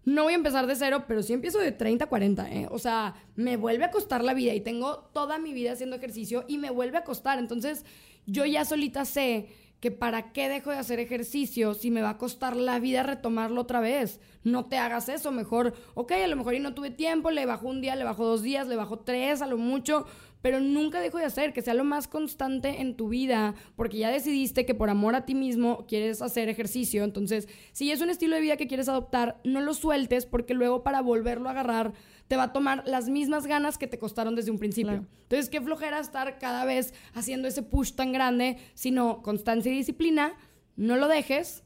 no 0.03 0.23
voy 0.23 0.33
a 0.33 0.35
empezar 0.37 0.65
de 0.65 0.75
cero, 0.75 1.03
pero 1.07 1.21
sí 1.21 1.33
empiezo 1.33 1.59
de 1.59 1.71
30 1.71 2.05
a 2.05 2.09
40, 2.09 2.51
¿eh? 2.51 2.67
O 2.71 2.79
sea, 2.79 3.13
me 3.35 3.55
vuelve 3.55 3.83
a 3.85 3.91
costar 3.91 4.23
la 4.23 4.33
vida 4.33 4.53
y 4.55 4.61
tengo 4.61 5.09
toda 5.13 5.37
mi 5.37 5.53
vida 5.53 5.73
haciendo 5.73 5.95
ejercicio 5.95 6.43
y 6.47 6.57
me 6.57 6.71
vuelve 6.71 6.97
a 6.97 7.03
costar. 7.03 7.37
Entonces, 7.37 7.85
yo 8.25 8.43
ya 8.45 8.65
solita 8.65 9.05
sé 9.05 9.49
que 9.81 9.91
para 9.91 10.31
qué 10.31 10.47
dejo 10.47 10.69
de 10.69 10.77
hacer 10.77 10.99
ejercicio 10.99 11.73
si 11.73 11.89
me 11.89 12.03
va 12.03 12.11
a 12.11 12.17
costar 12.17 12.55
la 12.55 12.79
vida 12.79 13.01
retomarlo 13.01 13.61
otra 13.61 13.81
vez. 13.81 14.19
No 14.43 14.67
te 14.67 14.77
hagas 14.77 15.09
eso, 15.09 15.31
mejor, 15.31 15.73
ok, 15.95 16.11
a 16.11 16.27
lo 16.27 16.35
mejor 16.35 16.53
y 16.53 16.59
no 16.59 16.75
tuve 16.75 16.91
tiempo, 16.91 17.31
le 17.31 17.47
bajo 17.47 17.67
un 17.67 17.81
día, 17.81 17.95
le 17.95 18.03
bajo 18.03 18.23
dos 18.23 18.43
días, 18.43 18.67
le 18.67 18.75
bajo 18.75 18.99
tres, 18.99 19.41
a 19.41 19.47
lo 19.47 19.57
mucho, 19.57 20.05
pero 20.43 20.59
nunca 20.59 21.01
dejo 21.01 21.17
de 21.17 21.25
hacer, 21.25 21.51
que 21.51 21.63
sea 21.63 21.73
lo 21.73 21.83
más 21.83 22.07
constante 22.07 22.81
en 22.81 22.95
tu 22.95 23.09
vida, 23.09 23.55
porque 23.75 23.97
ya 23.97 24.11
decidiste 24.11 24.67
que 24.67 24.75
por 24.75 24.91
amor 24.91 25.15
a 25.15 25.25
ti 25.25 25.33
mismo 25.33 25.85
quieres 25.87 26.21
hacer 26.21 26.47
ejercicio. 26.47 27.03
Entonces, 27.03 27.47
si 27.71 27.91
es 27.91 28.01
un 28.01 28.11
estilo 28.11 28.35
de 28.35 28.41
vida 28.41 28.57
que 28.57 28.67
quieres 28.67 28.87
adoptar, 28.87 29.41
no 29.43 29.61
lo 29.61 29.73
sueltes, 29.73 30.27
porque 30.27 30.53
luego 30.53 30.83
para 30.83 31.01
volverlo 31.01 31.49
a 31.49 31.53
agarrar 31.53 31.93
te 32.31 32.37
va 32.37 32.43
a 32.43 32.53
tomar 32.53 32.83
las 32.85 33.09
mismas 33.09 33.45
ganas 33.45 33.77
que 33.77 33.87
te 33.87 33.99
costaron 33.99 34.35
desde 34.35 34.51
un 34.51 34.57
principio. 34.57 34.99
Claro. 34.99 35.07
Entonces, 35.23 35.49
qué 35.49 35.59
flojera 35.59 35.99
estar 35.99 36.39
cada 36.39 36.63
vez 36.63 36.93
haciendo 37.13 37.49
ese 37.49 37.61
push 37.61 37.91
tan 37.91 38.13
grande, 38.13 38.57
sino 38.73 39.21
constancia 39.21 39.69
y 39.69 39.75
disciplina, 39.75 40.31
no 40.77 40.95
lo 40.95 41.09
dejes 41.09 41.61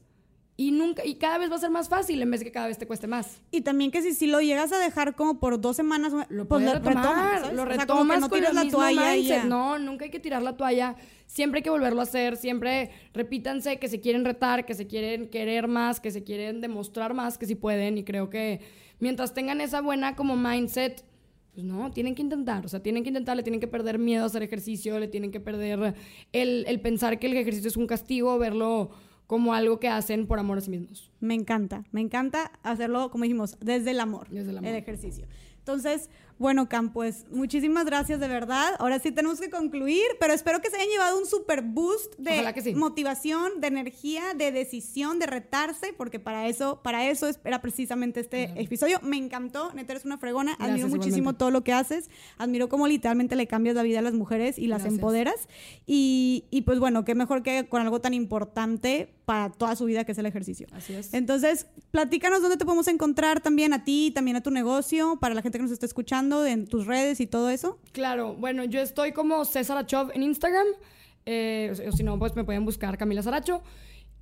y 0.58 0.70
nunca 0.70 1.04
y 1.04 1.16
cada 1.16 1.36
vez 1.36 1.50
va 1.50 1.56
a 1.56 1.58
ser 1.58 1.70
más 1.70 1.88
fácil 1.88 2.20
en 2.22 2.30
vez 2.30 2.40
de 2.40 2.46
que 2.46 2.52
cada 2.52 2.66
vez 2.66 2.78
te 2.78 2.86
cueste 2.86 3.06
más. 3.06 3.42
Y 3.50 3.60
también 3.60 3.90
que 3.90 4.00
si, 4.00 4.14
si 4.14 4.26
lo 4.26 4.40
llegas 4.40 4.72
a 4.72 4.78
dejar 4.78 5.14
como 5.14 5.38
por 5.38 5.60
dos 5.60 5.76
semanas, 5.76 6.12
Lo 6.30 6.48
pues 6.48 6.64
puedes 6.64 6.68
lo 6.68 6.74
retomar, 6.74 6.96
retomas, 6.96 7.40
¿sabes? 7.40 7.56
lo 7.56 7.62
O 7.62 7.66
sea, 7.66 7.76
retomas 7.76 8.20
como 8.20 8.30
que 8.30 8.40
no 8.40 8.48
tiras 8.48 8.54
la 8.64 8.70
toalla 8.70 9.16
y 9.16 9.18
mindset. 9.20 9.42
ya. 9.42 9.44
No, 9.44 9.78
nunca 9.78 10.06
hay 10.06 10.10
que 10.10 10.20
tirar 10.20 10.42
la 10.42 10.56
toalla. 10.56 10.96
Siempre 11.26 11.58
hay 11.58 11.62
que 11.62 11.70
volverlo 11.70 12.00
a 12.00 12.04
hacer. 12.04 12.38
Siempre 12.38 12.90
repítanse 13.12 13.78
que 13.78 13.88
se 13.88 14.00
quieren 14.00 14.24
retar, 14.24 14.64
que 14.64 14.74
se 14.74 14.86
quieren 14.86 15.28
querer 15.28 15.68
más, 15.68 16.00
que 16.00 16.10
se 16.10 16.24
quieren 16.24 16.62
demostrar 16.62 17.12
más, 17.12 17.36
que 17.36 17.44
si 17.44 17.54
pueden. 17.54 17.98
Y 17.98 18.04
creo 18.04 18.30
que 18.30 18.60
mientras 18.98 19.34
tengan 19.34 19.60
esa 19.60 19.82
buena 19.82 20.16
como 20.16 20.36
mindset, 20.36 21.04
pues 21.52 21.66
no, 21.66 21.90
tienen 21.90 22.14
que 22.14 22.22
intentar. 22.22 22.64
O 22.64 22.68
sea, 22.70 22.82
tienen 22.82 23.02
que 23.02 23.10
intentar, 23.10 23.36
le 23.36 23.42
tienen 23.42 23.60
que 23.60 23.66
perder 23.66 23.98
miedo 23.98 24.22
a 24.22 24.26
hacer 24.26 24.42
ejercicio, 24.42 24.98
le 24.98 25.08
tienen 25.08 25.32
que 25.32 25.40
perder 25.40 25.94
el, 26.32 26.64
el 26.66 26.80
pensar 26.80 27.18
que 27.18 27.26
el 27.26 27.36
ejercicio 27.36 27.68
es 27.68 27.76
un 27.76 27.86
castigo, 27.86 28.38
verlo 28.38 28.90
como 29.26 29.54
algo 29.54 29.80
que 29.80 29.88
hacen 29.88 30.26
por 30.26 30.38
amor 30.38 30.58
a 30.58 30.60
sí 30.60 30.70
mismos. 30.70 31.10
Me 31.20 31.34
encanta, 31.34 31.84
me 31.92 32.00
encanta 32.00 32.52
hacerlo, 32.62 33.10
como 33.10 33.24
dijimos, 33.24 33.56
desde 33.60 33.90
el 33.90 34.00
amor, 34.00 34.28
Desde 34.30 34.50
el 34.50 34.58
amor. 34.58 34.70
ejercicio. 34.72 35.26
Entonces, 35.58 36.10
bueno, 36.38 36.68
Cam, 36.68 36.92
pues 36.92 37.24
muchísimas 37.32 37.86
gracias 37.86 38.20
de 38.20 38.28
verdad. 38.28 38.74
Ahora 38.78 39.00
sí 39.00 39.10
tenemos 39.10 39.40
que 39.40 39.50
concluir, 39.50 40.04
pero 40.20 40.32
espero 40.32 40.60
que 40.60 40.70
se 40.70 40.76
hayan 40.76 40.88
llevado 40.90 41.18
un 41.18 41.26
super 41.26 41.62
boost 41.62 42.14
de 42.18 42.54
sí. 42.62 42.74
motivación, 42.76 43.60
de 43.60 43.66
energía, 43.66 44.22
de 44.36 44.52
decisión, 44.52 45.18
de 45.18 45.26
retarse, 45.26 45.92
porque 45.92 46.20
para 46.20 46.46
eso, 46.46 46.82
para 46.84 47.08
eso 47.10 47.26
es- 47.26 47.40
era 47.42 47.62
precisamente 47.62 48.20
este 48.20 48.44
episodio. 48.62 49.00
Me 49.02 49.16
encantó, 49.16 49.72
neta 49.74 49.94
eres 49.94 50.04
una 50.04 50.18
fregona. 50.18 50.52
Admiro 50.52 50.68
Gracias, 50.68 50.90
muchísimo 50.90 51.16
igualmente. 51.30 51.38
todo 51.40 51.50
lo 51.50 51.64
que 51.64 51.72
haces. 51.72 52.10
Admiro 52.38 52.68
cómo 52.68 52.86
literalmente 52.86 53.34
le 53.34 53.48
cambias 53.48 53.74
la 53.74 53.82
vida 53.82 53.98
a 53.98 54.02
las 54.02 54.14
mujeres 54.14 54.58
y 54.60 54.68
las 54.68 54.82
Gracias. 54.82 54.94
empoderas. 55.00 55.48
Y, 55.84 56.44
y 56.50 56.62
pues 56.62 56.78
bueno, 56.78 57.04
qué 57.04 57.16
mejor 57.16 57.42
que 57.42 57.68
con 57.68 57.82
algo 57.82 58.00
tan 58.00 58.14
importante 58.14 59.15
para 59.26 59.50
toda 59.50 59.74
su 59.74 59.84
vida 59.84 60.04
que 60.04 60.12
es 60.12 60.18
el 60.18 60.24
ejercicio. 60.24 60.68
Así 60.72 60.94
es. 60.94 61.12
Entonces, 61.12 61.66
platícanos 61.90 62.40
dónde 62.40 62.56
te 62.56 62.64
podemos 62.64 62.86
encontrar 62.86 63.40
también 63.40 63.72
a 63.72 63.84
ti, 63.84 64.12
también 64.14 64.36
a 64.36 64.40
tu 64.40 64.52
negocio, 64.52 65.18
para 65.20 65.34
la 65.34 65.42
gente 65.42 65.58
que 65.58 65.62
nos 65.62 65.72
está 65.72 65.84
escuchando, 65.84 66.46
en 66.46 66.68
tus 66.68 66.86
redes 66.86 67.20
y 67.20 67.26
todo 67.26 67.50
eso. 67.50 67.78
Claro, 67.90 68.34
bueno, 68.34 68.64
yo 68.64 68.80
estoy 68.80 69.12
como 69.12 69.44
César 69.44 69.76
Achov 69.78 70.12
en 70.14 70.22
Instagram, 70.22 70.66
eh, 71.26 71.74
o 71.88 71.92
si 71.92 72.04
no, 72.04 72.18
pues 72.20 72.36
me 72.36 72.44
pueden 72.44 72.64
buscar 72.64 72.96
Camila 72.96 73.20
Saracho. 73.20 73.62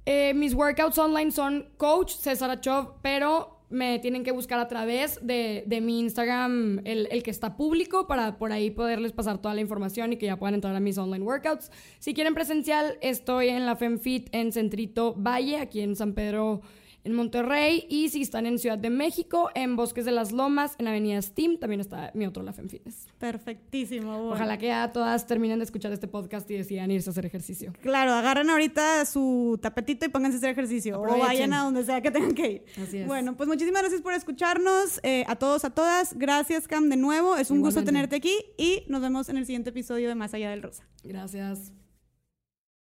Eh, 0.07 0.33
mis 0.35 0.55
workouts 0.55 0.99
online 0.99 1.31
son 1.31 1.69
Coach 1.77 2.15
César 2.17 2.51
Achov, 2.51 2.95
pero 3.03 3.54
me 3.75 3.99
tienen 3.99 4.25
que 4.25 4.33
buscar 4.33 4.59
a 4.59 4.69
través 4.69 5.19
de, 5.21 5.65
de 5.67 5.81
mi 5.81 6.01
Instagram, 6.01 6.81
el, 6.85 7.09
el, 7.11 7.23
que 7.23 7.31
está 7.31 7.57
público, 7.57 8.07
para 8.07 8.39
por 8.39 8.53
ahí 8.53 8.71
poderles 8.71 9.13
pasar 9.13 9.39
toda 9.39 9.55
la 9.55 9.61
información 9.61 10.13
y 10.13 10.17
que 10.17 10.27
ya 10.27 10.39
puedan 10.39 10.55
entrar 10.55 10.75
a 10.75 10.81
mis 10.81 10.97
online 10.97 11.25
workouts. 11.25 11.71
Si 11.99 12.15
quieren 12.15 12.35
presencial, 12.35 12.97
estoy 13.01 13.49
en 13.49 13.67
la 13.67 13.77
FemFit 13.77 14.29
en 14.33 14.53
Centrito 14.53 15.15
Valle, 15.15 15.59
aquí 15.59 15.81
en 15.81 15.97
San 15.97 16.15
Pedro 16.15 16.63
en 17.05 17.13
Monterrey 17.15 17.87
y 17.89 18.09
si 18.09 18.23
están 18.23 18.47
en 18.47 18.59
Ciudad 18.59 18.79
de 18.79 18.91
México, 18.91 19.51
en 19.55 19.77
Bosques 19.77 20.05
de 20.05 20.13
las 20.13 20.33
Lomas, 20.33 20.75
en 20.79 20.89
Avenida 20.89 21.21
Steam, 21.21 21.59
también 21.59 21.81
está 21.81 22.11
mi 22.15 22.27
otro 22.27 22.43
La 22.43 22.53
Fem 22.53 22.69
Fitness. 22.69 23.07
Perfectísimo. 23.19 24.13
Bueno. 24.19 24.33
Ojalá 24.33 24.59
que 24.59 24.67
ya 24.67 24.91
todas 24.93 25.27
terminen 25.27 25.59
de 25.59 25.65
escuchar 25.67 25.93
este 25.93 26.09
podcast 26.09 26.51
y 26.51 26.55
decidan 26.57 26.91
irse 26.91 27.11
a 27.11 27.13
hacer 27.13 27.27
ejercicio. 27.27 27.73
Claro, 27.83 28.13
agarren 28.13 28.49
ahorita 28.51 29.05
su 29.05 29.59
tapetito 29.61 30.07
y 30.07 30.09
pónganse 30.09 30.37
a 30.37 30.39
hacer 30.39 30.51
ejercicio 30.51 30.97
Aprovechen. 30.97 31.23
o 31.23 31.27
vayan 31.27 31.53
a 31.53 31.63
donde 31.65 31.85
sea 31.85 32.01
que 32.01 32.11
tengan 32.11 32.35
que 32.35 32.51
ir. 32.51 32.65
Así 32.83 32.99
es. 32.99 33.07
Bueno, 33.07 33.37
pues 33.37 33.49
muchísimas 33.49 33.83
gracias 33.83 34.01
por 34.01 34.15
escucharnos. 34.15 34.99
Eh, 35.03 35.25
a 35.29 35.37
todos, 35.37 35.65
a 35.65 35.71
todas. 35.71 36.15
Gracias, 36.19 36.67
Cam, 36.67 36.89
de 36.89 36.97
nuevo. 36.97 37.37
Es 37.37 37.51
un 37.51 37.59
Igualmente. 37.59 37.81
gusto 37.81 37.85
tenerte 37.85 38.17
aquí 38.17 38.35
y 38.57 38.85
nos 38.89 39.03
vemos 39.03 39.29
en 39.29 39.37
el 39.37 39.45
siguiente 39.47 39.71
episodio 39.71 40.09
de 40.09 40.15
Más 40.15 40.33
Allá 40.35 40.51
del 40.51 40.63
Rosa. 40.63 40.85
Gracias. 41.03 41.84